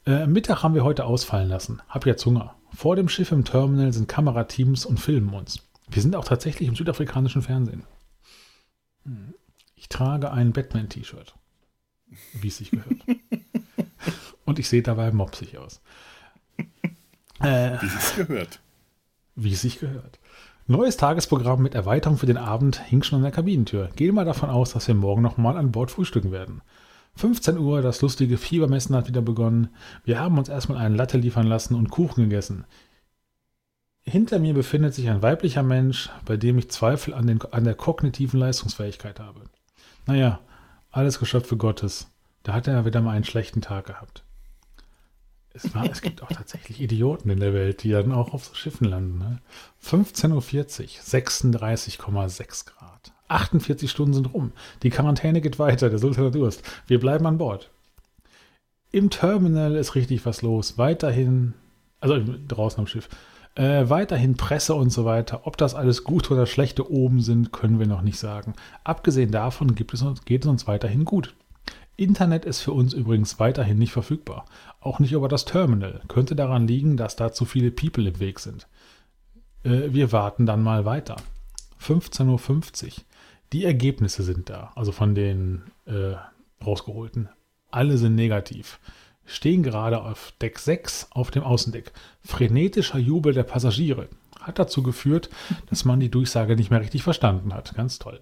Äh, 0.06 0.26
Mittag 0.26 0.62
haben 0.62 0.74
wir 0.74 0.85
heute 0.85 1.05
ausfallen 1.05 1.48
lassen. 1.48 1.81
Hab 1.89 2.06
jetzt 2.06 2.24
Hunger. 2.26 2.55
Vor 2.74 2.97
dem 2.97 3.09
Schiff 3.09 3.32
im 3.32 3.44
Terminal 3.44 3.93
sind 3.93 4.09
Kamerateams 4.09 4.85
und 4.85 5.01
filmen 5.01 5.32
uns. 5.32 5.62
Wir 5.89 6.02
sind 6.02 6.16
auch 6.16 6.24
tatsächlich 6.24 6.68
im 6.68 6.76
südafrikanischen 6.76 7.43
Fernsehen. 7.43 7.85
Hm. 9.05 9.35
Ich 9.76 9.89
trage 9.89 10.31
ein 10.32 10.52
Batman-T-Shirt. 10.52 11.35
Wie 12.35 12.48
es 12.48 12.59
sich 12.59 12.70
gehört. 12.70 13.05
und 14.44 14.59
ich 14.59 14.68
sehe 14.68 14.82
dabei 14.82 15.10
mopsig 15.12 15.59
aus. 15.59 15.81
Äh, 17.40 17.82
wie 17.82 17.86
es 17.86 18.09
sich 18.09 18.26
gehört. 18.26 18.60
Wie 19.35 19.52
es 19.52 19.60
sich 19.60 19.81
gehört. 19.81 20.20
Neues 20.66 20.97
Tagesprogramm 20.97 21.60
mit 21.60 21.74
Erweiterung 21.74 22.16
für 22.16 22.26
den 22.26 22.39
Abend 22.39 22.81
hing 22.86 23.02
schon 23.02 23.16
an 23.16 23.22
der 23.24 23.32
Kabinentür. 23.32 23.90
Gehen 23.97 24.14
wir 24.14 24.24
davon 24.24 24.48
aus, 24.48 24.72
dass 24.72 24.86
wir 24.86 24.94
morgen 24.94 25.20
nochmal 25.20 25.59
an 25.59 25.72
Bord 25.72 25.90
frühstücken 25.90 26.31
werden. 26.31 26.62
15 27.16 27.58
Uhr, 27.58 27.80
das 27.80 28.02
lustige 28.02 28.38
Fiebermessen 28.38 28.94
hat 28.96 29.08
wieder 29.08 29.22
begonnen. 29.22 29.68
Wir 30.04 30.18
haben 30.18 30.38
uns 30.38 30.48
erstmal 30.48 30.78
einen 30.78 30.96
Latte 30.96 31.16
liefern 31.16 31.46
lassen 31.46 31.74
und 31.74 31.90
Kuchen 31.90 32.24
gegessen. 32.24 32.64
Hinter 34.02 34.38
mir 34.38 34.52
befindet 34.52 34.94
sich 34.94 35.08
ein 35.08 35.22
weiblicher 35.22 35.62
Mensch, 35.62 36.10
bei 36.26 36.36
dem 36.36 36.58
ich 36.58 36.70
Zweifel 36.70 37.14
an, 37.14 37.26
den, 37.26 37.40
an 37.42 37.64
der 37.64 37.74
kognitiven 37.74 38.38
Leistungsfähigkeit 38.38 39.18
habe. 39.18 39.42
Naja, 40.06 40.40
alles 40.90 41.18
Geschöpfe 41.18 41.56
Gottes. 41.56 42.10
Da 42.42 42.52
hat 42.52 42.68
er 42.68 42.84
wieder 42.84 43.00
mal 43.00 43.12
einen 43.12 43.24
schlechten 43.24 43.62
Tag 43.62 43.86
gehabt. 43.86 44.24
Es, 45.54 45.74
war, 45.74 45.88
es 45.88 46.02
gibt 46.02 46.22
auch 46.22 46.28
tatsächlich 46.28 46.82
Idioten 46.82 47.30
in 47.30 47.40
der 47.40 47.54
Welt, 47.54 47.82
die 47.82 47.90
dann 47.90 48.12
auch 48.12 48.34
auf 48.34 48.44
so 48.44 48.54
Schiffen 48.54 48.86
landen. 48.86 49.18
Ne? 49.18 49.40
15.40 49.82 50.34
Uhr, 50.34 50.42
36,6 50.42 52.66
Grad. 52.66 53.13
48 53.28 53.90
Stunden 53.90 54.14
sind 54.14 54.34
rum. 54.34 54.52
Die 54.82 54.90
Quarantäne 54.90 55.40
geht 55.40 55.59
weiter, 55.59 55.90
der 55.90 55.98
Sultan 55.98 56.26
hat 56.26 56.34
Durst. 56.34 56.62
Wir 56.86 57.01
bleiben 57.01 57.26
an 57.26 57.38
Bord. 57.38 57.70
Im 58.92 59.10
Terminal 59.10 59.74
ist 59.74 59.94
richtig 59.94 60.24
was 60.24 60.42
los. 60.42 60.78
Weiterhin, 60.78 61.55
also 62.01 62.22
draußen 62.48 62.80
am 62.80 62.86
Schiff, 62.86 63.09
äh, 63.56 63.88
weiterhin 63.88 64.36
Presse 64.36 64.74
und 64.74 64.90
so 64.90 65.05
weiter. 65.05 65.46
Ob 65.46 65.56
das 65.56 65.74
alles 65.74 66.05
gut 66.05 66.30
oder 66.30 66.46
schlechte 66.46 66.90
oben 66.90 67.20
sind, 67.20 67.52
können 67.52 67.78
wir 67.78 67.86
noch 67.86 68.02
nicht 68.02 68.18
sagen. 68.18 68.55
Abgesehen 68.84 69.30
davon 69.30 69.74
gibt 69.74 69.94
es 69.94 70.02
uns, 70.02 70.24
geht 70.24 70.44
es 70.44 70.48
uns 70.48 70.66
weiterhin 70.66 71.05
gut. 71.05 71.34
Internet 71.96 72.44
ist 72.44 72.60
für 72.60 72.72
uns 72.72 72.92
übrigens 72.92 73.38
weiterhin 73.38 73.78
nicht 73.78 73.92
verfügbar. 73.92 74.46
Auch 74.80 74.98
nicht 74.98 75.12
über 75.12 75.28
das 75.28 75.44
Terminal. 75.44 76.01
Könnte 76.09 76.34
daran 76.34 76.66
liegen, 76.66 76.96
dass 76.96 77.16
da 77.16 77.32
zu 77.32 77.44
viele 77.44 77.70
People 77.70 78.09
im 78.09 78.18
Weg 78.18 78.40
sind. 78.40 78.66
Äh, 79.62 79.92
wir 79.92 80.10
warten 80.10 80.46
dann 80.46 80.62
mal 80.62 80.84
weiter. 80.84 81.16
15.50 81.80 82.84
Uhr. 82.86 82.92
Die 83.55 83.64
Ergebnisse 83.64 84.24
sind 84.24 84.51
da, 84.51 84.72
also 84.74 84.90
von 84.90 85.14
den 85.14 85.62
äh, 85.86 86.16
rausgeholten. 86.66 87.28
Alle 87.70 87.98
sind 87.98 88.16
negativ. 88.16 88.81
Stehen 89.26 89.62
gerade 89.62 90.02
auf 90.02 90.32
Deck 90.43 90.59
6 90.59 91.06
auf 91.12 91.31
dem 91.31 91.44
Außendeck. 91.44 91.93
Frenetischer 92.24 92.98
Jubel 92.98 93.32
der 93.32 93.44
Passagiere 93.44 94.09
hat 94.40 94.59
dazu 94.59 94.82
geführt, 94.82 95.31
dass 95.70 95.85
man 95.85 96.01
die 96.01 96.10
Durchsage 96.10 96.56
nicht 96.56 96.72
mehr 96.72 96.81
richtig 96.81 97.05
verstanden 97.05 97.55
hat. 97.55 97.76
Ganz 97.76 98.01
toll. 98.01 98.20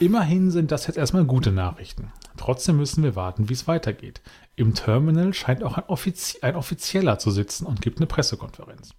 Immerhin 0.00 0.50
sind 0.50 0.72
das 0.72 0.88
jetzt 0.88 0.96
erstmal 0.96 1.24
gute 1.26 1.52
Nachrichten. 1.52 2.12
Trotzdem 2.36 2.76
müssen 2.78 3.04
wir 3.04 3.14
warten, 3.14 3.48
wie 3.48 3.52
es 3.54 3.68
weitergeht. 3.68 4.20
Im 4.56 4.74
Terminal 4.74 5.32
scheint 5.32 5.62
auch 5.62 5.78
ein, 5.78 5.84
Offizie 5.86 6.42
ein 6.42 6.56
Offizieller 6.56 7.20
zu 7.20 7.30
sitzen 7.30 7.66
und 7.66 7.82
gibt 7.82 7.98
eine 7.98 8.08
Pressekonferenz. 8.08 8.94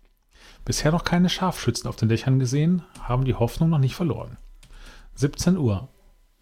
Bisher 0.64 0.94
noch 0.94 1.03
keine 1.03 1.27
Scharfschützen 1.27 1.89
auf 1.89 1.98
den 1.98 2.07
Dächern 2.07 2.39
gesehen, 2.39 2.84
haben 3.02 3.26
die 3.26 3.35
Hoffnung 3.35 3.69
noch 3.69 3.80
nicht 3.80 3.95
verloren. 3.95 4.38
17 5.18 5.57
Uhr. 5.57 5.89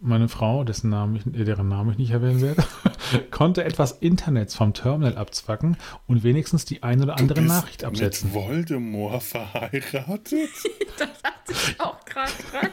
Meine 0.01 0.27
Frau, 0.27 0.65
dessen 0.65 0.89
Namen 0.89 1.15
ich, 1.15 1.25
äh, 1.25 1.45
deren 1.45 1.69
Namen 1.69 1.91
ich 1.91 1.97
nicht 1.97 2.11
erwähnen 2.11 2.41
werde, 2.41 2.63
konnte 3.31 3.63
etwas 3.63 3.93
Internets 3.93 4.53
vom 4.53 4.73
Terminal 4.73 5.17
abzwacken 5.17 5.77
und 6.07 6.23
wenigstens 6.23 6.65
die 6.65 6.83
ein 6.83 7.01
oder 7.01 7.17
andere 7.17 7.41
Nachricht 7.41 7.85
absetzen. 7.85 8.33
Mit 8.33 8.43
Voldemort 8.43 9.23
verheiratet? 9.23 10.49
das 10.97 11.09
hat 11.23 11.47
sich 11.47 11.79
auch 11.79 12.03
gerade 12.03 12.31
dran. 12.51 12.69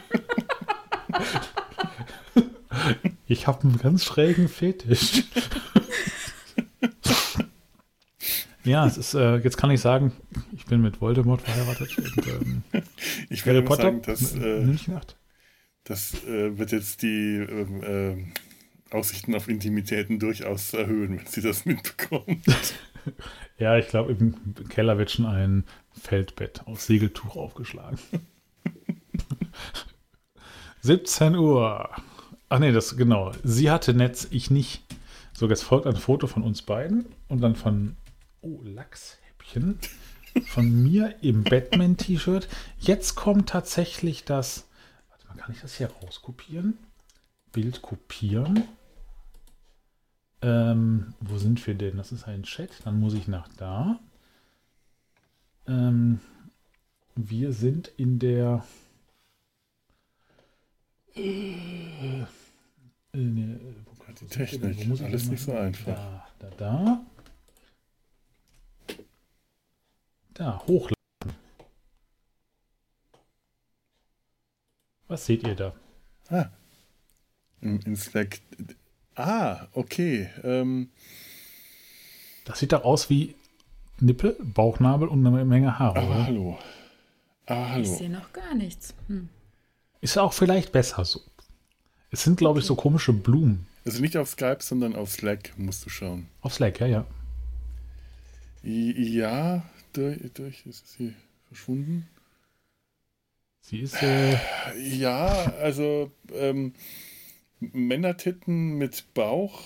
ich 3.27 3.47
habe 3.47 3.63
einen 3.63 3.77
ganz 3.77 4.03
schrägen 4.03 4.49
Fetisch. 4.49 5.23
ja, 8.65 8.85
es 8.85 8.97
ist, 8.97 9.13
äh, 9.13 9.37
jetzt 9.37 9.55
kann 9.55 9.71
ich 9.71 9.79
sagen, 9.79 10.11
ich 10.51 10.65
bin 10.65 10.81
mit 10.81 10.99
Voldemort 10.99 11.41
verheiratet. 11.41 11.97
Und, 11.97 12.27
ähm, 12.27 12.63
ich 13.29 13.45
würde 13.45 13.65
sagen, 13.75 14.01
dass 14.01 14.35
äh. 14.35 14.65
Das 15.83 16.23
äh, 16.23 16.57
wird 16.57 16.71
jetzt 16.71 17.01
die 17.01 17.37
ähm, 17.37 17.83
äh, 17.83 18.95
Aussichten 18.95 19.35
auf 19.35 19.49
Intimitäten 19.49 20.19
durchaus 20.19 20.73
erhöhen, 20.73 21.17
wenn 21.17 21.27
sie 21.27 21.41
das 21.41 21.65
mitbekommt. 21.65 22.45
ja, 23.57 23.77
ich 23.77 23.87
glaube, 23.87 24.13
im 24.13 24.35
Keller 24.69 24.97
wird 24.97 25.11
schon 25.11 25.25
ein 25.25 25.65
Feldbett 25.91 26.65
aus 26.67 26.85
Segeltuch 26.85 27.35
aufgeschlagen. 27.35 27.99
17 30.81 31.35
Uhr. 31.35 31.89
Ach 32.49 32.59
nee, 32.59 32.71
das 32.71 32.97
genau. 32.97 33.31
Sie 33.43 33.71
hatte 33.71 33.93
Netz, 33.93 34.27
ich 34.31 34.51
nicht. 34.51 34.83
So, 35.33 35.49
jetzt 35.49 35.63
folgt 35.63 35.87
ein 35.87 35.95
Foto 35.95 36.27
von 36.27 36.43
uns 36.43 36.61
beiden 36.61 37.05
und 37.27 37.41
dann 37.41 37.55
von 37.55 37.97
oh, 38.41 38.61
Lachshäppchen 38.63 39.79
von 40.47 40.83
mir 40.83 41.15
im 41.21 41.43
Batman-T-Shirt. 41.43 42.47
Jetzt 42.79 43.15
kommt 43.15 43.49
tatsächlich 43.49 44.23
das 44.23 44.67
kann 45.43 45.53
ich 45.53 45.59
das 45.59 45.75
hier 45.75 45.91
rauskopieren? 45.91 46.77
Bild 47.51 47.81
kopieren. 47.81 48.63
Ähm, 50.41 51.13
wo 51.19 51.37
sind 51.37 51.67
wir 51.67 51.75
denn? 51.75 51.97
Das 51.97 52.13
ist 52.13 52.29
ein 52.29 52.43
Chat. 52.43 52.69
Dann 52.85 52.97
muss 52.97 53.13
ich 53.13 53.27
nach 53.27 53.49
da. 53.57 53.99
Ähm, 55.67 56.21
wir 57.15 57.51
sind 57.51 57.91
in 57.97 58.19
der. 58.19 58.63
Äh, 61.13 62.23
ne, 63.11 63.59
wo 63.83 64.13
die 64.13 64.27
Technik. 64.27 64.77
Wo 64.77 64.85
muss 64.85 65.01
Alles 65.01 65.27
nicht 65.27 65.43
so 65.43 65.51
einfach. 65.51 65.93
Da, 65.93 66.27
da, 66.39 66.49
da. 66.55 67.05
Da, 70.35 70.63
Was 75.13 75.27
seht 75.27 75.43
ihr 75.43 75.53
da? 75.53 75.75
Ah. 76.29 76.49
In 77.61 77.95
Slack. 77.95 78.39
Ah, 79.13 79.67
okay. 79.73 80.27
Ähm. 80.43 80.89
Das 82.45 82.57
sieht 82.57 82.71
doch 82.71 82.83
aus 82.83 83.11
wie 83.11 83.35
Nippel, 83.99 84.35
Bauchnabel 84.41 85.07
und 85.07 85.23
eine 85.23 85.45
Menge 85.45 85.77
Haare. 85.77 85.99
Ah, 85.99 86.07
oder? 86.07 86.25
hallo. 86.25 86.59
Ah, 87.45 87.69
hallo. 87.69 87.83
Ich 87.83 87.89
sehe 87.89 88.09
noch 88.09 88.33
gar 88.33 88.55
nichts. 88.55 88.95
Hm. 89.05 89.29
Ist 90.01 90.17
auch 90.17 90.33
vielleicht 90.33 90.71
besser 90.71 91.05
so. 91.05 91.21
Es 92.09 92.23
sind, 92.23 92.37
glaube 92.37 92.61
ich, 92.61 92.65
so 92.65 92.73
komische 92.73 93.13
Blumen. 93.13 93.67
Also 93.85 94.01
nicht 94.01 94.17
auf 94.17 94.29
Skype, 94.29 94.63
sondern 94.63 94.95
auf 94.95 95.11
Slack 95.11 95.53
musst 95.57 95.85
du 95.85 95.91
schauen. 95.91 96.25
Auf 96.41 96.55
Slack, 96.55 96.79
ja, 96.79 96.87
ja. 96.87 97.05
Ja, 98.63 99.61
durch, 99.93 100.17
durch 100.33 100.65
ist 100.65 100.91
sie 100.91 101.13
verschwunden. 101.49 102.09
Sie 103.63 103.79
ist. 103.79 104.01
Äh 104.03 104.37
ja, 104.77 105.53
also 105.61 106.11
ähm, 106.33 106.73
Männertitten 107.59 108.77
mit 108.77 109.05
Bauch, 109.13 109.61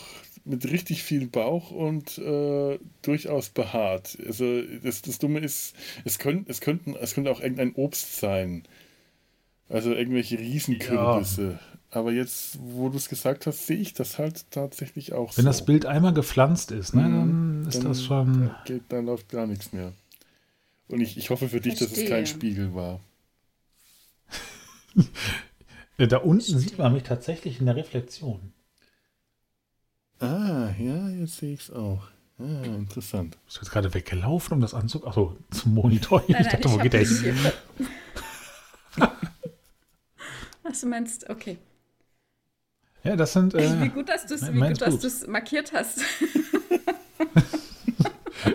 mit 0.46 0.66
richtig 0.66 1.04
viel 1.04 1.28
Bauch 1.28 1.72
und 1.72 2.18
äh, 2.20 2.80
durchaus 3.02 3.50
behaart. 3.50 4.18
Also 4.26 4.62
das, 4.84 5.02
das 5.02 5.18
Dumme 5.18 5.40
ist, 5.40 5.76
es, 6.06 6.20
könnt, 6.20 6.48
es, 6.48 6.62
könnten, 6.62 6.96
es 6.96 7.16
könnte 7.16 7.32
auch 7.32 7.42
irgendein 7.42 7.74
Obst 7.74 8.20
sein. 8.20 8.64
Also 9.68 9.94
irgendwelche 9.94 10.40
Riesenkürbisse. 10.40 11.52
Ja. 11.52 11.60
Aber 11.90 12.12
jetzt, 12.12 12.60
wo 12.62 12.90
du 12.90 12.98
es 12.98 13.10
gesagt 13.10 13.48
hast, 13.48 13.66
sehe 13.66 13.78
ich 13.78 13.94
das 13.94 14.20
halt 14.20 14.46
tatsächlich 14.52 15.14
auch 15.14 15.36
Wenn 15.38 15.44
so. 15.44 15.50
das 15.50 15.66
Bild 15.66 15.86
einmal 15.86 16.14
gepflanzt 16.14 16.72
ist, 16.72 16.94
ne, 16.94 17.02
dann 17.02 17.66
ist 17.68 17.80
dann, 17.80 17.86
das 17.86 18.04
schon. 18.04 18.42
Da, 18.48 18.62
geht, 18.66 18.84
da 18.90 19.00
läuft 19.00 19.30
gar 19.30 19.48
nichts 19.48 19.74
mehr. 19.74 19.94
Und 20.88 21.02
ich, 21.02 21.18
ich 21.18 21.32
hoffe 21.32 21.50
für 21.50 21.60
dich, 21.60 21.78
Verstehe. 21.78 21.90
dass 21.90 22.04
es 22.04 22.10
kein 22.10 22.28
Spiegel 22.28 22.76
war. 22.76 23.00
da 25.98 26.18
unten 26.18 26.60
sieht 26.60 26.78
man 26.78 26.94
mich 26.94 27.04
tatsächlich 27.04 27.60
in 27.60 27.66
der 27.66 27.76
Reflexion. 27.76 28.54
Ah, 30.20 30.70
ja, 30.80 31.10
jetzt 31.10 31.38
sehe 31.38 31.54
ich 31.54 31.62
es 31.62 31.72
auch. 31.72 32.08
Ah, 32.40 32.64
interessant. 32.64 33.38
Bist 33.46 33.58
du 33.58 33.62
jetzt 33.62 33.72
gerade 33.72 33.94
weggelaufen, 33.94 34.54
um 34.54 34.62
das 34.62 34.74
Anzug? 34.74 35.08
Achso, 35.08 35.38
zum 35.52 35.74
Monitor. 35.74 36.24
Nein, 36.28 36.42
ich 36.46 36.48
dachte, 36.48 36.72
wo 36.72 36.78
geht 36.78 36.94
der 36.94 37.06
hin? 37.06 37.36
Was 40.64 40.82
du 40.82 40.88
meinst, 40.88 41.30
okay. 41.30 41.58
Ja, 43.04 43.16
das 43.16 43.34
sind. 43.34 43.54
Äh, 43.54 43.82
wie 43.82 43.90
gut, 43.90 44.10
dass 44.10 44.26
du 44.26 44.36
es 44.36 45.28
markiert 45.28 45.72
hast. 45.74 46.02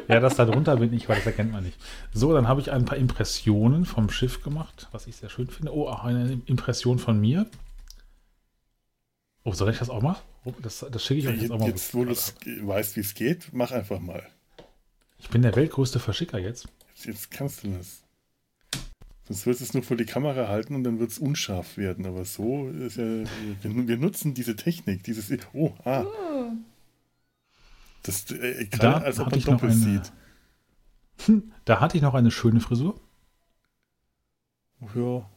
Ja, 0.09 0.21
das 0.21 0.37
da 0.37 0.45
drunter 0.45 0.77
bin 0.77 0.93
ich, 0.93 1.09
weil 1.09 1.17
das 1.17 1.27
erkennt 1.27 1.53
man 1.53 1.65
nicht. 1.65 1.79
So, 2.13 2.33
dann 2.33 2.49
habe 2.49 2.61
ich 2.61 2.71
ein 2.71 2.85
paar 2.85 2.99
Impressionen 2.99 3.85
vom 3.85 4.11
Schiff 4.11 4.43
gemacht, 4.43 4.89
was 4.93 5.07
ich 5.07 5.17
sehr 5.17 5.31
schön 5.31 5.49
finde. 5.49 5.75
Oh, 5.75 5.89
auch 5.89 6.05
eine 6.05 6.41
Impression 6.47 6.99
von 6.99 7.21
mir. 7.21 7.47
Oh, 9.45 9.53
soll 9.53 9.71
ich 9.71 9.79
das 9.79 9.91
auch 9.91 10.03
mal? 10.03 10.17
Oh, 10.45 10.53
das, 10.61 10.85
das 10.91 11.05
schicke 11.05 11.21
ich 11.21 11.29
euch 11.29 11.43
jetzt 11.43 11.51
auch 11.51 11.59
mal. 11.59 11.69
Jetzt, 11.69 11.95
wo 11.95 12.05
du 12.05 12.13
weißt, 12.13 12.97
wie 12.97 13.01
es 13.01 13.15
geht, 13.15 13.49
mach 13.53 13.73
einfach 13.73 14.01
mal. 14.01 14.23
Ich 15.19 15.29
bin 15.29 15.43
der 15.43 15.55
weltgrößte 15.55 16.01
Verschicker 16.01 16.39
jetzt. 16.39 16.69
Jetzt, 16.95 17.07
jetzt 17.07 17.31
kannst 17.31 17.65
du 17.65 17.69
das. 17.77 18.03
Sonst 19.29 19.47
wirst 19.47 19.61
du 19.61 19.65
es 19.65 19.75
nur 19.75 19.83
vor 19.85 19.97
die 19.97 20.05
Kamera 20.05 20.49
halten 20.49 20.75
und 20.75 20.85
dann 20.85 20.99
wird 20.99 21.13
es 21.13 21.19
unscharf 21.19 21.77
werden. 21.77 22.07
Aber 22.07 22.25
so 22.25 22.69
ist 22.69 22.97
ja. 22.97 23.05
Wir, 23.63 23.89
wir 23.89 23.97
nutzen 23.97 24.35
diese 24.35 24.57
Technik, 24.57 25.05
dieses. 25.05 25.33
Oh, 25.53 25.73
ah. 25.85 26.05
Das, 28.03 28.31
äh, 28.31 28.67
da 28.69 28.99
als 28.99 29.21
ob 29.21 29.31
man 29.31 29.41
doppelt 29.41 29.73
eine, 29.73 29.81
sieht. 29.81 30.13
Da 31.65 31.81
hatte 31.81 31.97
ich 31.97 32.03
noch 32.03 32.15
eine 32.15 32.31
schöne 32.31 32.61
Frisur. 32.61 33.01
Ja, 34.95 35.29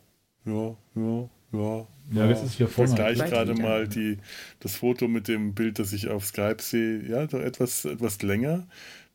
ja, 0.45 0.75
ja, 0.95 1.29
ja. 1.51 1.87
Ja, 2.11 2.27
das 2.27 2.43
ist 2.43 2.53
hier 2.53 2.67
vorne. 2.67 2.91
Ich 2.91 2.95
gleich 2.95 3.29
gerade 3.29 3.55
mal 3.55 3.87
die, 3.87 4.19
das 4.59 4.75
Foto 4.75 5.07
mit 5.07 5.27
dem 5.27 5.53
Bild, 5.53 5.79
das 5.79 5.91
ich 5.93 6.09
auf 6.09 6.25
Skype 6.25 6.61
sehe. 6.61 7.07
Ja, 7.07 7.25
doch 7.25 7.39
etwas, 7.39 7.85
etwas 7.85 8.21
länger 8.21 8.67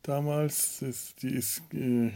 damals. 0.03 0.81
Ist, 0.81 1.21
die 1.21 1.29
ist 1.29 1.61
äh, 1.73 2.11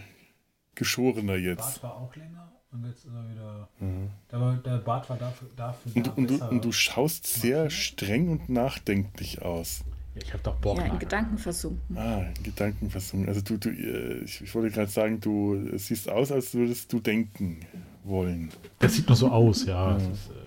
geschorener 0.76 1.36
jetzt. 1.36 1.82
Bart 1.82 1.84
war 1.84 1.98
auch 1.98 2.16
länger 2.16 2.52
und 2.72 2.86
jetzt 2.86 3.06
ist 3.06 3.14
er 3.14 3.30
wieder. 3.30 3.70
Mhm. 3.80 4.10
Der, 4.32 4.53
der 4.57 4.78
Bart 4.80 5.10
war 5.10 5.18
dafür. 5.18 5.49
dafür 5.56 5.95
und, 5.95 6.18
und, 6.18 6.30
du, 6.30 6.45
und 6.45 6.66
du 6.66 6.72
schaust 6.72 7.26
sehr 7.28 7.70
streng 7.70 8.30
und 8.30 8.49
nachdenklich 8.49 9.41
aus. 9.41 9.84
Ja, 10.16 10.22
ich 10.24 10.34
habe 10.34 10.44
doch 10.44 10.56
Bock. 10.56 10.78
Ja, 10.78 10.86
in 10.86 11.00
Gedanken 11.00 11.38
versunken. 11.38 11.98
Ah, 11.98 12.22
in 12.38 12.44
Gedanken 12.44 12.90
versunken. 12.90 13.28
Also 13.28 13.42
du, 13.42 13.58
du 13.58 13.70
äh, 13.70 14.24
ich, 14.24 14.42
ich 14.42 14.56
wollte 14.56 14.74
gerade 14.74 14.90
sagen, 14.90 15.20
du 15.20 15.78
siehst 15.78 16.10
aus, 16.10 16.32
als 16.32 16.54
würdest 16.54 16.92
du 16.94 17.00
denken 17.00 17.60
wollen. 18.04 18.50
Das 18.80 18.94
sieht 18.96 19.08
nur 19.08 19.18
so 19.18 19.30
aus, 19.30 19.66
ja. 19.66 19.92
ja. 19.92 19.98
Ist, 19.98 20.30
äh, 20.30 20.46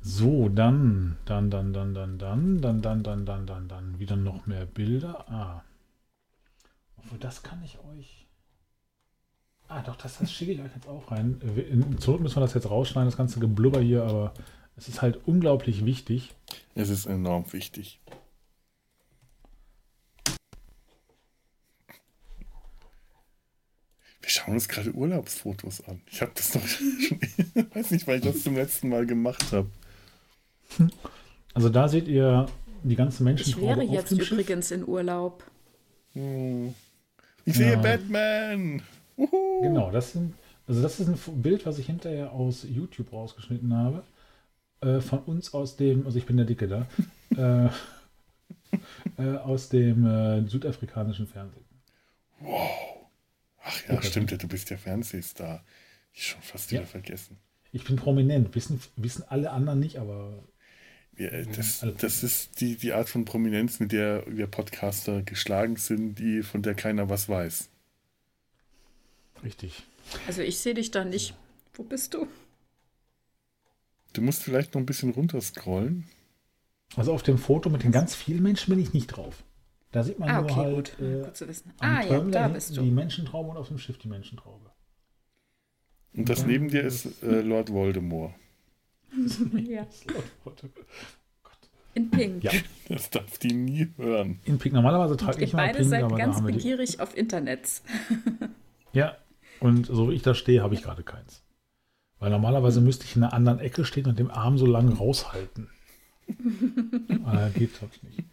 so, 0.00 0.48
dann, 0.48 1.16
dann, 1.24 1.48
dann, 1.48 1.72
dann, 1.72 1.94
dann, 1.94 2.18
dann, 2.18 2.60
dann, 2.60 2.82
dann, 2.82 3.02
dann, 3.02 3.24
dann, 3.24 3.46
dann, 3.46 3.68
dann, 3.68 3.98
wieder 3.98 4.16
noch 4.16 4.46
mehr 4.46 4.66
Bilder. 4.66 5.28
Ah. 5.30 5.62
Obwohl, 6.98 7.18
das 7.18 7.42
kann 7.42 7.62
ich 7.64 7.78
euch. 7.78 8.26
Ah, 9.68 9.80
doch, 9.80 9.96
das, 9.96 10.18
das 10.18 10.32
schicke 10.32 10.52
ich 10.52 10.60
euch 10.60 10.74
jetzt 10.74 10.88
auch 10.88 11.10
rein. 11.10 11.40
In, 11.70 11.98
zur 11.98 12.14
Not 12.14 12.22
müssen 12.22 12.36
wir 12.36 12.40
das 12.40 12.54
jetzt 12.54 12.68
rausschneiden, 12.68 13.08
das 13.08 13.16
ganze 13.16 13.40
Geblubber 13.40 13.80
hier, 13.80 14.02
aber 14.02 14.34
es 14.76 14.88
ist 14.88 15.02
halt 15.02 15.20
unglaublich 15.26 15.84
wichtig. 15.84 16.34
Es 16.74 16.90
ist 16.90 17.06
enorm 17.06 17.50
wichtig. 17.52 18.00
Wir 24.24 24.30
schauen 24.30 24.54
uns 24.54 24.68
gerade 24.68 24.90
Urlaubsfotos 24.92 25.86
an. 25.86 26.00
Ich 26.10 26.22
habe 26.22 26.32
das 26.34 26.54
noch 26.54 26.66
schon, 26.66 27.20
weiß 27.74 27.90
nicht, 27.90 28.06
weil 28.06 28.20
ich 28.20 28.24
das 28.24 28.42
zum 28.42 28.54
letzten 28.54 28.88
Mal 28.88 29.04
gemacht 29.04 29.52
habe. 29.52 29.68
Also 31.52 31.68
da 31.68 31.88
seht 31.88 32.08
ihr 32.08 32.46
die 32.82 32.96
ganzen 32.96 33.24
Menschen. 33.24 33.46
Ich 33.46 33.60
wäre 33.60 33.82
jetzt 33.82 34.12
übrigens 34.12 34.70
in 34.70 34.88
Urlaub. 34.88 35.44
Hm. 36.14 36.74
Ich 37.44 37.54
sehe 37.54 37.72
ja. 37.72 37.78
Batman. 37.78 38.80
Uhu. 39.18 39.60
Genau, 39.60 39.90
das 39.90 40.12
sind, 40.12 40.32
also 40.66 40.80
das 40.80 41.00
ist 41.00 41.08
ein 41.08 41.42
Bild, 41.42 41.66
was 41.66 41.78
ich 41.78 41.86
hinterher 41.86 42.32
aus 42.32 42.64
YouTube 42.66 43.12
rausgeschnitten 43.12 43.74
habe. 43.74 44.04
Äh, 44.80 45.00
von 45.00 45.18
uns 45.20 45.52
aus 45.52 45.76
dem, 45.76 46.06
also 46.06 46.16
ich 46.16 46.24
bin 46.24 46.38
der 46.38 46.46
Dicke 46.46 46.66
da, 46.66 46.86
äh, 49.18 49.22
äh, 49.22 49.36
aus 49.36 49.68
dem 49.68 50.06
äh, 50.06 50.48
südafrikanischen 50.48 51.26
Fernsehen. 51.26 51.66
Wow. 52.40 52.93
Ach 53.64 53.88
ja, 53.88 53.94
okay. 53.94 54.06
stimmt, 54.06 54.30
du 54.30 54.48
bist 54.48 54.70
ja 54.70 54.76
Fernsehstar. 54.76 55.64
Ich 56.12 56.28
schon 56.28 56.42
fast 56.42 56.70
ja. 56.70 56.80
wieder 56.80 56.86
vergessen. 56.86 57.38
Ich 57.72 57.84
bin 57.84 57.96
prominent, 57.96 58.54
wissen, 58.54 58.80
wissen 58.96 59.24
alle 59.26 59.50
anderen 59.50 59.80
nicht, 59.80 59.98
aber 59.98 60.44
ja, 61.16 61.30
das, 61.44 61.84
das 61.98 62.22
ist 62.22 62.60
die, 62.60 62.76
die 62.76 62.92
Art 62.92 63.08
von 63.08 63.24
Prominenz, 63.24 63.80
mit 63.80 63.92
der 63.92 64.24
wir 64.26 64.46
Podcaster 64.46 65.22
geschlagen 65.22 65.76
sind, 65.76 66.18
die, 66.18 66.42
von 66.42 66.62
der 66.62 66.74
keiner 66.74 67.08
was 67.08 67.28
weiß. 67.28 67.68
Richtig. 69.42 69.82
Also 70.26 70.42
ich 70.42 70.58
sehe 70.58 70.74
dich 70.74 70.90
da 70.90 71.04
nicht. 71.04 71.34
Wo 71.74 71.82
bist 71.82 72.14
du? 72.14 72.26
Du 74.12 74.22
musst 74.22 74.42
vielleicht 74.42 74.74
noch 74.74 74.80
ein 74.80 74.86
bisschen 74.86 75.10
runterscrollen. 75.10 76.04
Also 76.96 77.12
auf 77.12 77.22
dem 77.22 77.38
Foto 77.38 77.70
mit 77.70 77.82
den 77.82 77.92
ganz 77.92 78.14
vielen 78.14 78.42
Menschen 78.42 78.70
bin 78.70 78.82
ich 78.82 78.92
nicht 78.92 79.08
drauf. 79.08 79.42
Da 79.94 80.02
sieht 80.02 80.18
man 80.18 80.28
ah, 80.28 80.40
nur 80.40 80.50
okay, 80.50 80.54
halt 80.56 80.74
gut. 80.74 81.06
Äh, 81.06 81.22
gut 81.22 81.36
zu 81.36 81.46
wissen. 81.46 81.72
Ah, 81.78 82.02
ja, 82.02 82.18
da 82.18 82.48
bist 82.48 82.76
du. 82.76 82.82
die 82.82 82.90
Menschentraube 82.90 83.50
und 83.50 83.56
auf 83.56 83.68
dem 83.68 83.78
Schiff 83.78 83.96
die 83.96 84.08
Menschentraube. 84.08 84.72
Und 86.16 86.28
das 86.28 86.44
neben 86.44 86.66
dir 86.66 86.82
ist 86.82 87.22
äh, 87.22 87.42
Lord 87.42 87.72
Voldemort. 87.72 88.34
ja. 89.52 89.86
In 91.94 92.10
Pink. 92.10 92.42
Ja. 92.42 92.50
Das 92.88 93.08
darf 93.10 93.38
die 93.38 93.54
nie 93.54 93.92
hören. 93.96 94.40
In 94.44 94.58
Pink. 94.58 94.74
Normalerweise 94.74 95.16
trage 95.16 95.44
ich 95.44 95.52
mal 95.52 95.66
beide 95.66 95.78
Pink, 95.78 95.90
seid 95.90 96.16
ganz 96.16 96.42
begierig 96.42 96.98
auf 96.98 97.16
Internets. 97.16 97.84
ja, 98.92 99.16
und 99.60 99.86
so 99.86 100.10
wie 100.10 100.14
ich 100.14 100.22
da 100.22 100.34
stehe, 100.34 100.60
habe 100.64 100.74
ich 100.74 100.82
gerade 100.82 101.04
keins. 101.04 101.44
Weil 102.18 102.30
normalerweise 102.30 102.80
müsste 102.80 103.04
ich 103.04 103.14
in 103.14 103.22
einer 103.22 103.32
anderen 103.32 103.60
Ecke 103.60 103.84
stehen 103.84 104.06
und 104.06 104.18
den 104.18 104.32
Arm 104.32 104.58
so 104.58 104.66
lange 104.66 104.92
raushalten. 104.96 105.70
Aber 107.22 107.50
geht 107.54 107.80
das 107.80 108.02
nicht. 108.02 108.24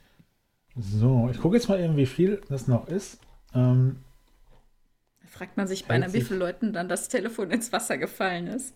So, 0.82 1.30
ich 1.32 1.40
gucke 1.40 1.56
jetzt 1.56 1.70
mal 1.70 1.80
eben, 1.80 1.96
wie 1.96 2.06
viel 2.06 2.42
das 2.50 2.68
noch 2.68 2.88
ist. 2.88 3.20
Ähm, 3.54 3.98
da 5.22 5.28
fragt 5.28 5.58
man 5.58 5.68
sich 5.68 5.86
beinahe, 5.86 6.14
wie 6.14 6.22
viele 6.22 6.40
Leuten 6.40 6.74
dann 6.74 6.90
das 6.90 7.08
Telefon 7.08 7.52
ins 7.52 7.72
Wasser 7.72 7.98
gefallen 7.98 8.48
ist. 8.48 8.74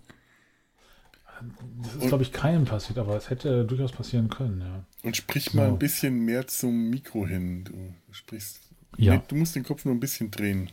Das 1.82 1.96
ist, 1.96 2.08
glaube 2.08 2.24
ich, 2.24 2.32
keinem 2.32 2.66
passiert, 2.66 2.98
aber 2.98 3.16
es 3.16 3.30
hätte 3.30 3.66
durchaus 3.66 3.92
passieren 3.92 4.30
können, 4.30 4.62
ja. 4.62 4.86
Und 5.04 5.18
sprich 5.18 5.54
mal 5.54 5.68
ein 5.68 5.80
bisschen 5.80 6.20
mehr 6.20 6.48
zum 6.48 6.90
Mikro 6.90 7.26
hin. 7.26 7.66
Du 7.66 8.14
sprichst. 8.14 8.62
Ja. 8.98 9.16
Nee, 9.16 9.22
du 9.28 9.36
musst 9.36 9.56
den 9.56 9.64
Kopf 9.64 9.84
nur 9.84 9.94
ein 9.94 10.00
bisschen 10.00 10.32
drehen. 10.32 10.70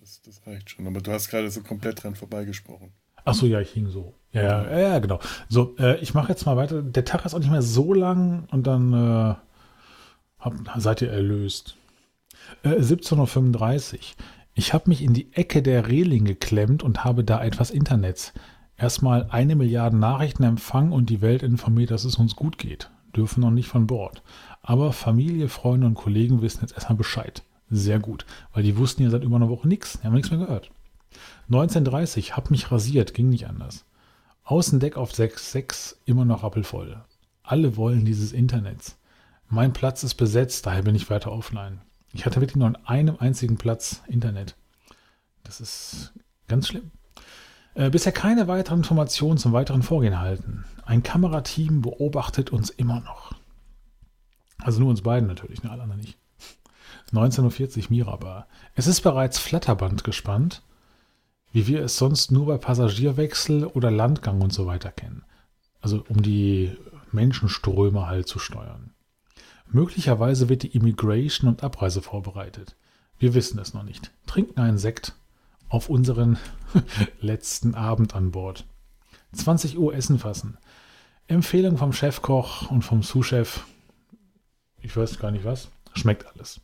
Das, 0.00 0.20
das 0.22 0.44
reicht 0.46 0.70
schon. 0.70 0.86
Aber 0.88 1.00
du 1.00 1.12
hast 1.12 1.28
gerade 1.28 1.50
so 1.50 1.62
komplett 1.62 2.02
dran 2.02 2.16
vorbeigesprochen. 2.16 2.92
Ach 3.24 3.34
so, 3.34 3.46
ja, 3.46 3.60
ich 3.60 3.70
hing 3.70 3.88
so. 3.88 4.14
Ja, 4.32 4.64
ja, 4.64 4.78
ja, 4.78 4.98
genau. 4.98 5.20
So, 5.48 5.76
äh, 5.78 6.00
ich 6.00 6.14
mache 6.14 6.30
jetzt 6.30 6.44
mal 6.44 6.56
weiter. 6.56 6.82
Der 6.82 7.04
Tag 7.04 7.24
ist 7.24 7.34
auch 7.34 7.38
nicht 7.38 7.52
mehr 7.52 7.62
so 7.62 7.94
lang 7.94 8.48
und 8.50 8.66
dann 8.66 8.92
äh, 8.92 9.34
hab, 10.42 10.54
seid 10.76 11.00
ihr 11.02 11.10
erlöst. 11.10 11.76
Äh, 12.62 12.80
17.35 12.80 13.94
Uhr. 13.94 14.00
Ich 14.54 14.74
habe 14.74 14.90
mich 14.90 15.02
in 15.02 15.14
die 15.14 15.32
Ecke 15.32 15.62
der 15.62 15.88
Reling 15.88 16.26
geklemmt 16.26 16.82
und 16.82 17.04
habe 17.04 17.24
da 17.24 17.42
etwas 17.42 17.70
Internets 17.70 18.34
erstmal 18.76 19.28
eine 19.30 19.56
Milliarde 19.56 19.96
Nachrichten 19.96 20.42
empfangen 20.42 20.92
und 20.92 21.08
die 21.08 21.22
Welt 21.22 21.42
informiert, 21.42 21.90
dass 21.90 22.04
es 22.04 22.16
uns 22.16 22.36
gut 22.36 22.58
geht. 22.58 22.90
Dürfen 23.16 23.40
noch 23.40 23.50
nicht 23.50 23.68
von 23.68 23.86
Bord. 23.86 24.22
Aber 24.60 24.92
Familie, 24.92 25.48
Freunde 25.48 25.86
und 25.86 25.94
Kollegen 25.94 26.42
wissen 26.42 26.60
jetzt 26.62 26.74
erstmal 26.74 26.98
Bescheid. 26.98 27.42
Sehr 27.70 27.98
gut, 27.98 28.26
weil 28.52 28.62
die 28.62 28.76
wussten 28.76 29.02
ja 29.02 29.10
seit 29.10 29.24
über 29.24 29.36
einer 29.36 29.48
Woche 29.48 29.68
nichts. 29.68 29.98
Die 30.00 30.06
haben 30.06 30.14
nichts 30.14 30.30
mehr 30.30 30.40
gehört. 30.40 30.70
1930, 31.46 32.36
hab 32.36 32.50
mich 32.50 32.70
rasiert, 32.70 33.14
ging 33.14 33.28
nicht 33.28 33.46
anders. 33.46 33.84
Außendeck 34.44 34.96
auf 34.96 35.12
6.6, 35.12 35.96
immer 36.04 36.24
noch 36.24 36.42
rappelvoll. 36.42 37.00
Alle 37.42 37.76
wollen 37.76 38.04
dieses 38.04 38.32
Internets. 38.32 38.98
Mein 39.52 39.74
Platz 39.74 40.02
ist 40.02 40.14
besetzt, 40.14 40.64
daher 40.64 40.80
bin 40.80 40.94
ich 40.94 41.10
weiter 41.10 41.30
offline. 41.30 41.82
Ich 42.14 42.24
hatte 42.24 42.40
wirklich 42.40 42.56
nur 42.56 42.68
an 42.68 42.76
einem 42.86 43.16
einzigen 43.18 43.58
Platz 43.58 44.00
Internet. 44.06 44.56
Das 45.44 45.60
ist 45.60 46.14
ganz 46.48 46.68
schlimm. 46.68 46.90
Äh, 47.74 47.90
bisher 47.90 48.12
keine 48.12 48.48
weiteren 48.48 48.78
Informationen 48.78 49.36
zum 49.36 49.52
weiteren 49.52 49.82
Vorgehen 49.82 50.14
erhalten. 50.14 50.64
Ein 50.86 51.02
Kamerateam 51.02 51.82
beobachtet 51.82 52.48
uns 52.48 52.70
immer 52.70 53.00
noch. 53.00 53.34
Also 54.56 54.80
nur 54.80 54.88
uns 54.88 55.02
beiden 55.02 55.28
natürlich, 55.28 55.62
ne, 55.62 55.70
alle 55.70 55.82
anderen 55.82 56.00
nicht. 56.00 56.16
19.40 57.12 57.76
Uhr 57.76 57.84
Mirabar. 57.90 58.46
Es 58.74 58.86
ist 58.86 59.02
bereits 59.02 59.38
Flatterband 59.38 60.02
gespannt, 60.02 60.62
wie 61.52 61.66
wir 61.66 61.84
es 61.84 61.98
sonst 61.98 62.32
nur 62.32 62.46
bei 62.46 62.56
Passagierwechsel 62.56 63.66
oder 63.66 63.90
Landgang 63.90 64.40
und 64.40 64.54
so 64.54 64.64
weiter 64.64 64.92
kennen. 64.92 65.26
Also 65.82 66.06
um 66.08 66.22
die 66.22 66.74
Menschenströme 67.10 68.06
halt 68.06 68.28
zu 68.28 68.38
steuern. 68.38 68.91
Möglicherweise 69.72 70.48
wird 70.50 70.62
die 70.62 70.76
Immigration 70.76 71.48
und 71.48 71.64
Abreise 71.64 72.02
vorbereitet. 72.02 72.76
Wir 73.18 73.32
wissen 73.32 73.58
es 73.58 73.72
noch 73.72 73.84
nicht. 73.84 74.12
Trinken 74.26 74.60
einen 74.60 74.78
Sekt 74.78 75.14
auf 75.70 75.88
unseren 75.88 76.38
letzten 77.20 77.74
Abend 77.74 78.14
an 78.14 78.30
Bord. 78.32 78.66
20 79.32 79.78
Uhr 79.78 79.94
Essen 79.94 80.18
fassen. 80.18 80.58
Empfehlung 81.26 81.78
vom 81.78 81.94
Chefkoch 81.94 82.70
und 82.70 82.82
vom 82.82 83.02
Sous-Chef. 83.02 83.64
Ich 84.80 84.94
weiß 84.94 85.18
gar 85.18 85.30
nicht 85.30 85.46
was. 85.46 85.70
Schmeckt 85.94 86.26
alles. 86.26 86.60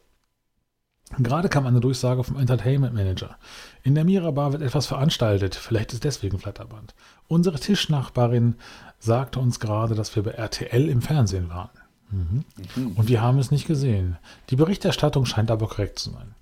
Gerade 1.18 1.48
kam 1.48 1.66
eine 1.66 1.80
Durchsage 1.80 2.22
vom 2.22 2.38
Entertainment 2.38 2.94
Manager. 2.94 3.38
In 3.82 3.94
der 3.94 4.04
Mirabar 4.04 4.52
wird 4.52 4.60
etwas 4.60 4.86
veranstaltet. 4.86 5.54
Vielleicht 5.54 5.94
ist 5.94 6.04
deswegen 6.04 6.38
Flatterband. 6.38 6.94
Unsere 7.28 7.58
Tischnachbarin 7.58 8.56
sagte 8.98 9.40
uns 9.40 9.58
gerade, 9.60 9.94
dass 9.94 10.14
wir 10.14 10.22
bei 10.22 10.32
RTL 10.32 10.88
im 10.90 11.00
Fernsehen 11.00 11.48
waren. 11.48 11.70
Mhm. 12.10 12.44
Und 12.96 13.08
wir 13.08 13.20
haben 13.20 13.38
es 13.38 13.50
nicht 13.50 13.66
gesehen. 13.66 14.16
Die 14.50 14.56
Berichterstattung 14.56 15.26
scheint 15.26 15.50
aber 15.50 15.68
korrekt 15.68 15.98
zu 15.98 16.10
sein. 16.10 16.34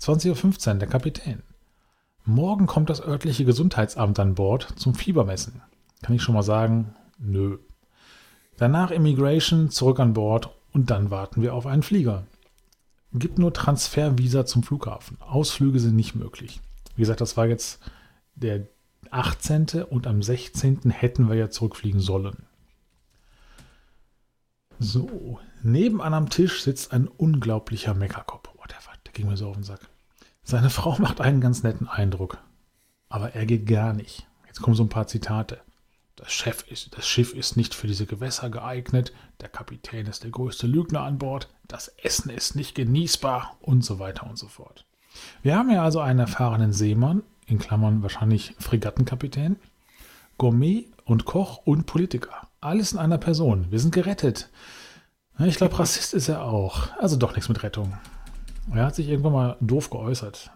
20.15 0.00 0.68
Uhr, 0.68 0.74
der 0.74 0.88
Kapitän. 0.88 1.42
Morgen 2.24 2.66
kommt 2.66 2.88
das 2.88 3.00
örtliche 3.00 3.44
Gesundheitsamt 3.44 4.18
an 4.20 4.34
Bord 4.34 4.68
zum 4.76 4.94
Fiebermessen. 4.94 5.60
Kann 6.02 6.14
ich 6.14 6.22
schon 6.22 6.34
mal 6.34 6.42
sagen, 6.42 6.94
nö. 7.18 7.58
Danach 8.56 8.90
Immigration, 8.90 9.70
zurück 9.70 9.98
an 9.98 10.12
Bord 10.12 10.50
und 10.72 10.90
dann 10.90 11.10
warten 11.10 11.42
wir 11.42 11.54
auf 11.54 11.66
einen 11.66 11.82
Flieger. 11.82 12.24
Gibt 13.12 13.38
nur 13.38 13.52
Transfervisa 13.52 14.46
zum 14.46 14.62
Flughafen. 14.62 15.18
Ausflüge 15.20 15.80
sind 15.80 15.96
nicht 15.96 16.14
möglich. 16.14 16.60
Wie 16.94 17.02
gesagt, 17.02 17.20
das 17.20 17.36
war 17.36 17.46
jetzt 17.46 17.80
der 18.34 18.66
18. 19.10 19.84
und 19.90 20.06
am 20.06 20.22
16. 20.22 20.90
hätten 20.90 21.28
wir 21.28 21.34
ja 21.36 21.50
zurückfliegen 21.50 22.00
sollen. 22.00 22.44
So, 24.82 25.38
nebenan 25.62 26.12
am 26.12 26.28
Tisch 26.28 26.64
sitzt 26.64 26.92
ein 26.92 27.06
unglaublicher 27.06 27.94
Meckerkopf. 27.94 28.50
Oh, 28.56 28.64
der, 28.68 28.78
der 29.06 29.12
ging 29.12 29.28
mir 29.28 29.36
so 29.36 29.48
auf 29.48 29.54
den 29.54 29.62
Sack. 29.62 29.88
Seine 30.42 30.70
Frau 30.78 30.98
macht 30.98 31.20
einen 31.20 31.40
ganz 31.40 31.62
netten 31.62 31.86
Eindruck. 31.86 32.38
Aber 33.08 33.32
er 33.36 33.46
geht 33.46 33.66
gar 33.66 33.92
nicht. 33.92 34.26
Jetzt 34.48 34.60
kommen 34.60 34.74
so 34.74 34.82
ein 34.82 34.88
paar 34.88 35.06
Zitate. 35.06 35.60
Das, 36.16 36.32
Chef 36.32 36.64
ist, 36.68 36.96
das 36.96 37.06
Schiff 37.06 37.32
ist 37.32 37.56
nicht 37.56 37.76
für 37.76 37.86
diese 37.86 38.06
Gewässer 38.06 38.50
geeignet, 38.50 39.12
der 39.40 39.48
Kapitän 39.48 40.06
ist 40.06 40.24
der 40.24 40.30
größte 40.32 40.66
Lügner 40.66 41.02
an 41.02 41.18
Bord, 41.18 41.48
das 41.68 41.88
Essen 42.02 42.30
ist 42.30 42.56
nicht 42.56 42.74
genießbar 42.74 43.56
und 43.60 43.84
so 43.84 44.00
weiter 44.00 44.28
und 44.28 44.36
so 44.36 44.48
fort. 44.48 44.84
Wir 45.42 45.56
haben 45.56 45.70
ja 45.70 45.84
also 45.84 46.00
einen 46.00 46.18
erfahrenen 46.18 46.72
Seemann, 46.72 47.22
in 47.46 47.58
Klammern 47.58 48.02
wahrscheinlich 48.02 48.56
Fregattenkapitän, 48.58 49.56
Gourmet 50.38 50.88
und 51.04 51.24
Koch 51.24 51.58
und 51.64 51.86
Politiker. 51.86 52.48
Alles 52.62 52.92
in 52.92 52.98
einer 53.00 53.18
Person. 53.18 53.66
Wir 53.70 53.80
sind 53.80 53.92
gerettet. 53.92 54.48
Ich 55.40 55.56
glaube, 55.56 55.76
Rassist 55.78 56.14
ist 56.14 56.28
er 56.28 56.44
auch. 56.44 56.96
Also 56.98 57.16
doch 57.16 57.34
nichts 57.34 57.48
mit 57.48 57.64
Rettung. 57.64 57.98
Er 58.72 58.86
hat 58.86 58.94
sich 58.94 59.08
irgendwann 59.08 59.32
mal 59.32 59.56
doof 59.60 59.90
geäußert. 59.90 60.52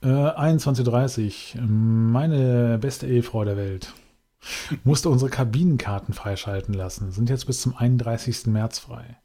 Äh, 0.00 0.06
21.30 0.06 1.60
Meine 1.60 2.78
beste 2.78 3.08
Ehefrau 3.08 3.44
der 3.44 3.56
Welt. 3.56 3.92
Musste 4.84 5.08
unsere 5.08 5.30
Kabinenkarten 5.30 6.14
freischalten 6.14 6.74
lassen. 6.74 7.10
Sind 7.10 7.28
jetzt 7.28 7.46
bis 7.46 7.60
zum 7.60 7.76
31. 7.76 8.46
März 8.46 8.78
frei. 8.78 9.16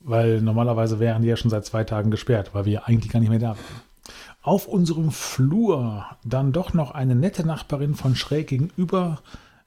Weil 0.00 0.42
normalerweise 0.42 1.00
wären 1.00 1.22
die 1.22 1.28
ja 1.28 1.36
schon 1.36 1.50
seit 1.50 1.64
zwei 1.64 1.84
Tagen 1.84 2.10
gesperrt, 2.10 2.50
weil 2.52 2.66
wir 2.66 2.86
eigentlich 2.86 3.10
gar 3.10 3.20
nicht 3.20 3.30
mehr 3.30 3.38
da 3.38 3.56
wären. 3.56 3.89
Auf 4.42 4.66
unserem 4.66 5.10
Flur 5.10 6.06
dann 6.24 6.52
doch 6.52 6.72
noch 6.72 6.92
eine 6.92 7.14
nette 7.14 7.46
Nachbarin 7.46 7.94
von 7.94 8.16
schräg 8.16 8.48
gegenüber 8.48 9.20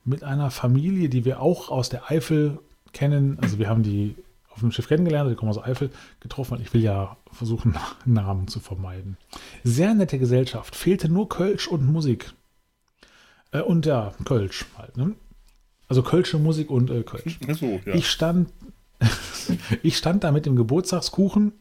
mit 0.03 0.23
einer 0.23 0.51
Familie, 0.51 1.09
die 1.09 1.25
wir 1.25 1.41
auch 1.41 1.69
aus 1.69 1.89
der 1.89 2.09
Eifel 2.09 2.59
kennen. 2.91 3.37
Also 3.41 3.59
wir 3.59 3.69
haben 3.69 3.83
die 3.83 4.15
auf 4.49 4.59
dem 4.59 4.71
Schiff 4.71 4.87
kennengelernt, 4.87 5.31
die 5.31 5.35
kommen 5.35 5.49
aus 5.49 5.63
Eifel, 5.63 5.89
getroffen. 6.19 6.59
Ich 6.61 6.73
will 6.73 6.81
ja 6.81 7.17
versuchen, 7.31 7.75
Namen 8.05 8.47
zu 8.47 8.59
vermeiden. 8.59 9.17
Sehr 9.63 9.93
nette 9.93 10.19
Gesellschaft. 10.19 10.75
Fehlte 10.75 11.09
nur 11.09 11.29
Kölsch 11.29 11.67
und 11.67 11.85
Musik. 11.85 12.33
Äh, 13.51 13.61
und 13.61 13.85
ja, 13.85 14.13
Kölsch 14.25 14.65
halt. 14.77 14.97
Ne? 14.97 15.15
Also 15.87 16.03
Kölsche 16.03 16.37
Musik 16.39 16.69
und 16.69 16.89
äh, 16.89 17.03
Kölsch. 17.03 17.39
So, 17.59 17.79
ja. 17.85 17.93
Ich 17.93 18.09
stand, 18.09 18.51
ich 19.83 19.97
stand 19.97 20.23
da 20.23 20.31
mit 20.31 20.45
dem 20.45 20.55
Geburtstagskuchen. 20.55 21.53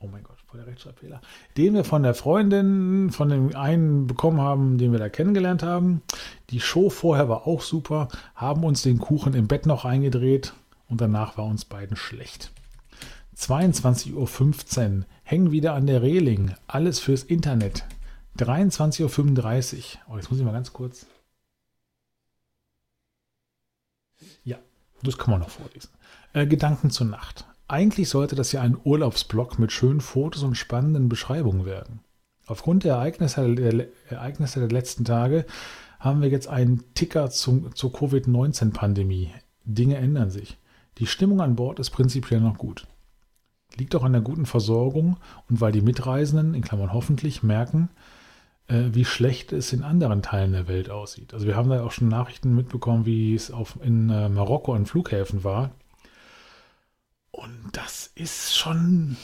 Oh 0.00 0.08
mein 0.08 0.24
Gott, 0.24 0.31
voll 0.52 0.60
der 0.60 0.68
Rechtschreibfehler. 0.68 1.22
Den 1.56 1.72
wir 1.72 1.84
von 1.84 2.02
der 2.02 2.14
Freundin, 2.14 3.10
von 3.10 3.30
dem 3.30 3.56
einen 3.56 4.06
bekommen 4.06 4.40
haben, 4.40 4.76
den 4.76 4.92
wir 4.92 4.98
da 4.98 5.08
kennengelernt 5.08 5.62
haben. 5.62 6.02
Die 6.50 6.60
Show 6.60 6.90
vorher 6.90 7.30
war 7.30 7.46
auch 7.46 7.62
super. 7.62 8.08
Haben 8.34 8.62
uns 8.64 8.82
den 8.82 8.98
Kuchen 8.98 9.32
im 9.32 9.48
Bett 9.48 9.64
noch 9.64 9.86
eingedreht 9.86 10.52
und 10.88 11.00
danach 11.00 11.38
war 11.38 11.46
uns 11.46 11.64
beiden 11.64 11.96
schlecht. 11.96 12.52
22.15 13.34 14.98
Uhr. 14.98 15.04
Hängen 15.22 15.52
wieder 15.52 15.72
an 15.72 15.86
der 15.86 16.02
Reling. 16.02 16.54
Alles 16.66 17.00
fürs 17.00 17.22
Internet. 17.22 17.86
23.35 18.36 19.76
Uhr. 19.76 19.82
Oh, 20.10 20.16
jetzt 20.16 20.30
muss 20.30 20.38
ich 20.38 20.44
mal 20.44 20.52
ganz 20.52 20.74
kurz. 20.74 21.06
Ja, 24.44 24.58
das 25.02 25.16
kann 25.16 25.30
man 25.30 25.40
noch 25.40 25.48
vorlesen. 25.48 25.88
Äh, 26.34 26.46
Gedanken 26.46 26.90
zur 26.90 27.06
Nacht. 27.06 27.46
Eigentlich 27.68 28.08
sollte 28.08 28.36
das 28.36 28.52
ja 28.52 28.60
ein 28.60 28.76
Urlaubsblog 28.82 29.58
mit 29.58 29.72
schönen 29.72 30.00
Fotos 30.00 30.42
und 30.42 30.56
spannenden 30.56 31.08
Beschreibungen 31.08 31.64
werden. 31.64 32.00
Aufgrund 32.46 32.84
der 32.84 32.94
Ereignisse 32.94 33.54
der, 33.54 33.86
Ereignisse 34.08 34.60
der 34.60 34.68
letzten 34.68 35.04
Tage 35.04 35.46
haben 36.00 36.20
wir 36.20 36.28
jetzt 36.28 36.48
einen 36.48 36.82
Ticker 36.94 37.30
zum, 37.30 37.74
zur 37.74 37.92
Covid-19-Pandemie. 37.92 39.30
Dinge 39.64 39.96
ändern 39.96 40.30
sich. 40.30 40.58
Die 40.98 41.06
Stimmung 41.06 41.40
an 41.40 41.56
Bord 41.56 41.78
ist 41.78 41.90
prinzipiell 41.90 42.40
noch 42.40 42.58
gut. 42.58 42.86
Liegt 43.76 43.94
auch 43.94 44.04
an 44.04 44.12
der 44.12 44.20
guten 44.20 44.44
Versorgung 44.44 45.16
und 45.48 45.60
weil 45.60 45.72
die 45.72 45.80
Mitreisenden, 45.80 46.54
in 46.54 46.62
Klammern 46.62 46.92
hoffentlich, 46.92 47.42
merken, 47.42 47.88
äh, 48.66 48.90
wie 48.92 49.04
schlecht 49.04 49.52
es 49.52 49.72
in 49.72 49.82
anderen 49.82 50.22
Teilen 50.22 50.52
der 50.52 50.68
Welt 50.68 50.90
aussieht. 50.90 51.32
Also 51.32 51.46
wir 51.46 51.56
haben 51.56 51.70
da 51.70 51.82
auch 51.84 51.92
schon 51.92 52.08
Nachrichten 52.08 52.54
mitbekommen, 52.54 53.06
wie 53.06 53.34
es 53.34 53.50
auf, 53.50 53.78
in 53.82 54.10
äh, 54.10 54.28
Marokko 54.28 54.74
an 54.74 54.86
Flughäfen 54.86 55.44
war. 55.44 55.70
Und 57.32 57.70
das 57.72 58.12
ist 58.14 58.56
schon 58.56 59.16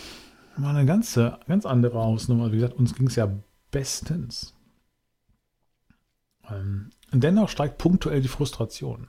mal 0.57 0.75
eine 0.75 0.87
ganze, 0.87 1.39
ganz 1.47 1.65
andere 1.65 1.99
Hausnummer. 1.99 2.51
Wie 2.51 2.57
gesagt, 2.57 2.75
uns 2.75 2.95
ging 2.95 3.07
es 3.07 3.17
ja 3.17 3.31
bestens. 3.71 4.55
Ähm, 6.51 6.91
dennoch 7.13 7.49
steigt 7.49 7.79
punktuell 7.79 8.21
die 8.21 8.29
Frustration 8.29 9.09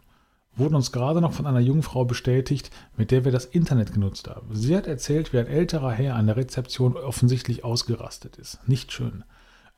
wurden 0.59 0.75
uns 0.75 0.91
gerade 0.91 1.21
noch 1.21 1.33
von 1.33 1.47
einer 1.47 1.59
jungen 1.59 1.83
Frau 1.83 2.05
bestätigt, 2.05 2.69
mit 2.95 3.11
der 3.11 3.25
wir 3.25 3.31
das 3.31 3.45
Internet 3.45 3.93
genutzt 3.93 4.27
haben. 4.27 4.53
Sie 4.55 4.75
hat 4.75 4.87
erzählt, 4.87 5.33
wie 5.33 5.39
ein 5.39 5.47
älterer 5.47 5.91
Herr 5.91 6.15
an 6.15 6.27
der 6.27 6.37
Rezeption 6.37 6.95
offensichtlich 6.95 7.63
ausgerastet 7.63 8.37
ist. 8.37 8.67
Nicht 8.67 8.91
schön. 8.91 9.23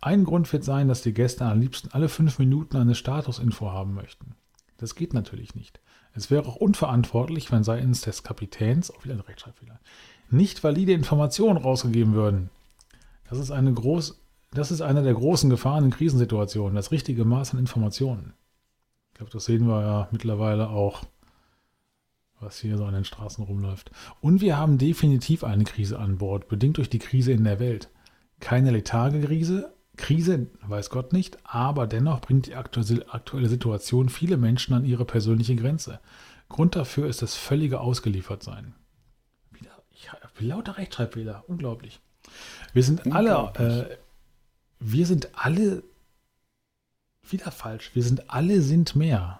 Ein 0.01 0.23
Grund 0.23 0.51
wird 0.51 0.63
sein, 0.63 0.87
dass 0.87 1.03
die 1.03 1.13
Gäste 1.13 1.45
am 1.45 1.59
liebsten 1.59 1.89
alle 1.91 2.09
fünf 2.09 2.39
Minuten 2.39 2.77
eine 2.77 2.95
Statusinfo 2.95 3.71
haben 3.71 3.93
möchten. 3.93 4.35
Das 4.77 4.95
geht 4.95 5.13
natürlich 5.13 5.53
nicht. 5.53 5.79
Es 6.13 6.29
wäre 6.29 6.45
auch 6.45 6.55
unverantwortlich, 6.55 7.51
wenn 7.51 7.63
seitens 7.63 8.01
des 8.01 8.23
Kapitäns, 8.23 8.91
auch 8.91 9.03
wieder 9.03 9.13
ein 9.13 9.21
Rechtschreibfehler, 9.21 9.79
nicht 10.29 10.63
valide 10.63 10.93
Informationen 10.93 11.57
rausgegeben 11.57 12.13
würden. 12.13 12.49
Das 13.29 13.39
ist 13.39 13.51
eine 13.51 13.73
groß, 13.73 14.19
das 14.51 14.71
ist 14.71 14.81
eine 14.81 15.03
der 15.03 15.13
großen 15.13 15.49
Gefahren 15.49 15.85
in 15.85 15.91
Krisensituationen, 15.91 16.75
das 16.75 16.91
richtige 16.91 17.25
Maß 17.25 17.53
an 17.53 17.59
Informationen 17.59 18.33
glaube, 19.21 19.31
das 19.33 19.45
sehen 19.45 19.67
wir 19.67 19.81
ja 19.81 20.07
mittlerweile 20.11 20.69
auch, 20.69 21.03
was 22.39 22.59
hier 22.59 22.75
so 22.77 22.85
an 22.85 22.95
den 22.95 23.05
Straßen 23.05 23.43
rumläuft. 23.43 23.91
Und 24.19 24.41
wir 24.41 24.57
haben 24.57 24.79
definitiv 24.79 25.43
eine 25.43 25.63
Krise 25.63 25.99
an 25.99 26.17
Bord, 26.17 26.47
bedingt 26.47 26.77
durch 26.77 26.89
die 26.89 26.97
Krise 26.97 27.31
in 27.31 27.43
der 27.43 27.59
Welt. 27.59 27.89
Keine 28.39 28.71
letharge 28.71 29.21
Krise, 29.21 29.71
Krise, 30.01 30.47
weiß 30.61 30.89
Gott 30.89 31.13
nicht, 31.13 31.37
aber 31.43 31.85
dennoch 31.85 32.21
bringt 32.21 32.47
die 32.47 32.55
aktuelle 32.55 33.47
Situation 33.47 34.09
viele 34.09 34.35
Menschen 34.35 34.73
an 34.73 34.83
ihre 34.83 35.05
persönliche 35.05 35.55
Grenze. 35.55 35.99
Grund 36.49 36.75
dafür 36.75 37.07
ist 37.07 37.21
das 37.21 37.35
völlige 37.35 37.79
Ausgeliefertsein. 37.79 38.73
Wieder, 39.51 39.71
ich 39.91 40.11
habe 40.11 40.21
lauter 40.39 40.77
Rechtschreibfehler, 40.77 41.43
unglaublich. 41.47 42.01
Wir 42.73 42.83
sind 42.83 43.13
alle, 43.13 43.89
äh, 43.89 43.97
wir 44.79 45.05
sind 45.05 45.29
alle 45.33 45.83
wieder 47.29 47.51
falsch. 47.51 47.91
Wir 47.93 48.03
sind 48.03 48.29
alle 48.29 48.61
sind 48.61 48.95
mehr. 48.95 49.39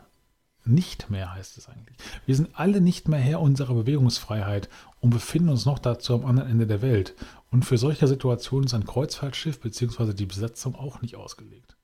Nicht 0.63 1.09
mehr 1.09 1.33
heißt 1.33 1.57
es 1.57 1.69
eigentlich. 1.69 1.97
Wir 2.27 2.35
sind 2.35 2.49
alle 2.53 2.81
nicht 2.81 3.07
mehr 3.07 3.19
Herr 3.19 3.41
unserer 3.41 3.73
Bewegungsfreiheit 3.73 4.69
und 4.99 5.09
befinden 5.09 5.49
uns 5.49 5.65
noch 5.65 5.79
dazu 5.79 6.13
am 6.13 6.25
anderen 6.25 6.51
Ende 6.51 6.67
der 6.67 6.83
Welt. 6.83 7.15
Und 7.51 7.65
für 7.65 7.77
solche 7.77 8.07
Situationen 8.07 8.65
ist 8.65 8.73
ein 8.73 8.85
Kreuzfahrtschiff 8.85 9.59
bzw. 9.59 10.13
die 10.13 10.25
Besatzung 10.25 10.73
auch 10.75 11.01
nicht 11.01 11.17
ausgelegt. 11.17 11.75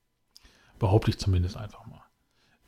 Behaupte 0.80 1.11
ich 1.11 1.19
zumindest 1.19 1.57
einfach 1.57 1.85
mal. 1.85 2.03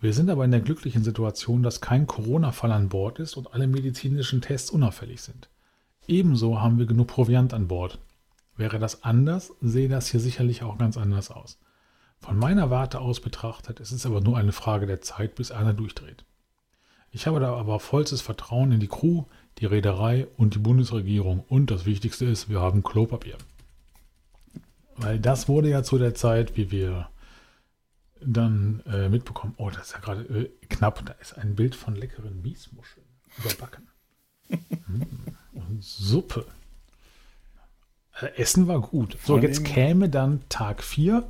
Wir 0.01 0.13
sind 0.13 0.29
aber 0.29 0.45
in 0.45 0.51
der 0.51 0.61
glücklichen 0.61 1.03
Situation, 1.03 1.63
dass 1.63 1.81
kein 1.81 2.07
Corona-Fall 2.07 2.71
an 2.71 2.89
Bord 2.89 3.19
ist 3.19 3.35
und 3.37 3.53
alle 3.53 3.67
medizinischen 3.67 4.41
Tests 4.41 4.69
unauffällig 4.69 5.21
sind. 5.21 5.49
Ebenso 6.07 6.61
haben 6.61 6.77
wir 6.77 6.85
genug 6.85 7.07
Proviant 7.07 7.53
an 7.53 7.67
Bord. 7.67 7.99
Wäre 8.55 8.79
das 8.79 9.03
anders, 9.03 9.53
sehe 9.61 9.89
das 9.89 10.09
hier 10.09 10.19
sicherlich 10.19 10.63
auch 10.63 10.77
ganz 10.77 10.97
anders 10.97 11.31
aus. 11.31 11.59
Von 12.19 12.37
meiner 12.37 12.69
Warte 12.69 12.99
aus 12.99 13.21
betrachtet, 13.21 13.79
es 13.79 13.93
ist 13.93 14.05
aber 14.05 14.19
nur 14.19 14.37
eine 14.37 14.51
Frage 14.51 14.85
der 14.85 15.01
Zeit, 15.01 15.35
bis 15.35 15.51
einer 15.51 15.73
durchdreht. 15.73 16.25
Ich 17.11 17.27
habe 17.27 17.39
da 17.39 17.55
aber 17.55 17.79
vollstes 17.79 18.21
Vertrauen 18.21 18.71
in 18.71 18.79
die 18.79 18.87
Crew, 18.87 19.23
die 19.57 19.65
Reederei 19.65 20.27
und 20.37 20.55
die 20.55 20.59
Bundesregierung. 20.59 21.43
Und 21.47 21.71
das 21.71 21.85
Wichtigste 21.85 22.25
ist, 22.25 22.49
wir 22.49 22.59
haben 22.59 22.83
Klopapier. 22.83 23.37
Weil 24.95 25.19
das 25.19 25.47
wurde 25.47 25.69
ja 25.69 25.83
zu 25.83 25.97
der 25.97 26.13
Zeit, 26.13 26.55
wie 26.57 26.71
wir 26.71 27.09
dann 28.21 28.83
äh, 28.85 29.07
mitbekommen, 29.09 29.53
oh, 29.57 29.69
das 29.69 29.87
ist 29.87 29.93
ja 29.93 29.99
gerade 29.99 30.21
äh, 30.23 30.49
knapp, 30.67 31.05
da 31.05 31.13
ist 31.13 31.37
ein 31.37 31.55
Bild 31.55 31.73
von 31.73 31.95
leckeren 31.95 32.41
Miesmuscheln 32.41 33.05
überbacken. 33.37 33.87
mm, 34.49 35.03
und 35.53 35.83
Suppe. 35.83 36.45
Äh, 38.19 38.35
Essen 38.35 38.67
war 38.67 38.81
gut. 38.81 39.17
So, 39.23 39.37
jetzt 39.37 39.63
käme 39.63 40.09
dann 40.09 40.41
Tag 40.49 40.83
4 40.83 41.23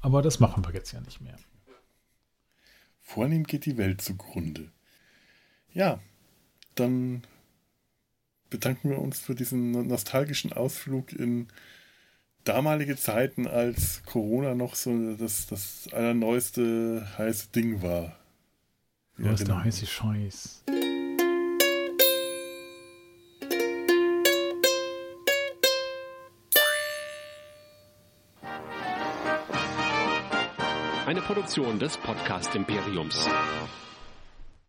aber 0.00 0.22
das 0.22 0.40
machen 0.40 0.64
wir 0.64 0.72
jetzt 0.72 0.92
ja 0.92 1.00
nicht 1.00 1.20
mehr. 1.20 1.36
Vornehm 3.00 3.44
geht 3.44 3.66
die 3.66 3.76
Welt 3.76 4.00
zugrunde. 4.00 4.70
Ja, 5.78 6.00
dann 6.74 7.22
bedanken 8.50 8.90
wir 8.90 8.98
uns 8.98 9.20
für 9.20 9.36
diesen 9.36 9.86
nostalgischen 9.86 10.52
Ausflug 10.52 11.12
in 11.12 11.46
damalige 12.42 12.96
Zeiten, 12.96 13.46
als 13.46 14.02
Corona 14.02 14.56
noch 14.56 14.74
so 14.74 15.14
das, 15.14 15.46
das 15.46 15.88
allerneueste 15.92 17.06
heiße 17.16 17.50
Ding 17.54 17.80
war. 17.80 18.16
Ja, 19.18 19.34
ist 19.34 19.46
der 19.46 19.62
heiße 19.62 19.86
Scheiß. 19.86 20.64
Eine 31.06 31.22
Produktion 31.22 31.78
des 31.78 31.96
Podcast 31.98 32.56
Imperiums. 32.56 33.28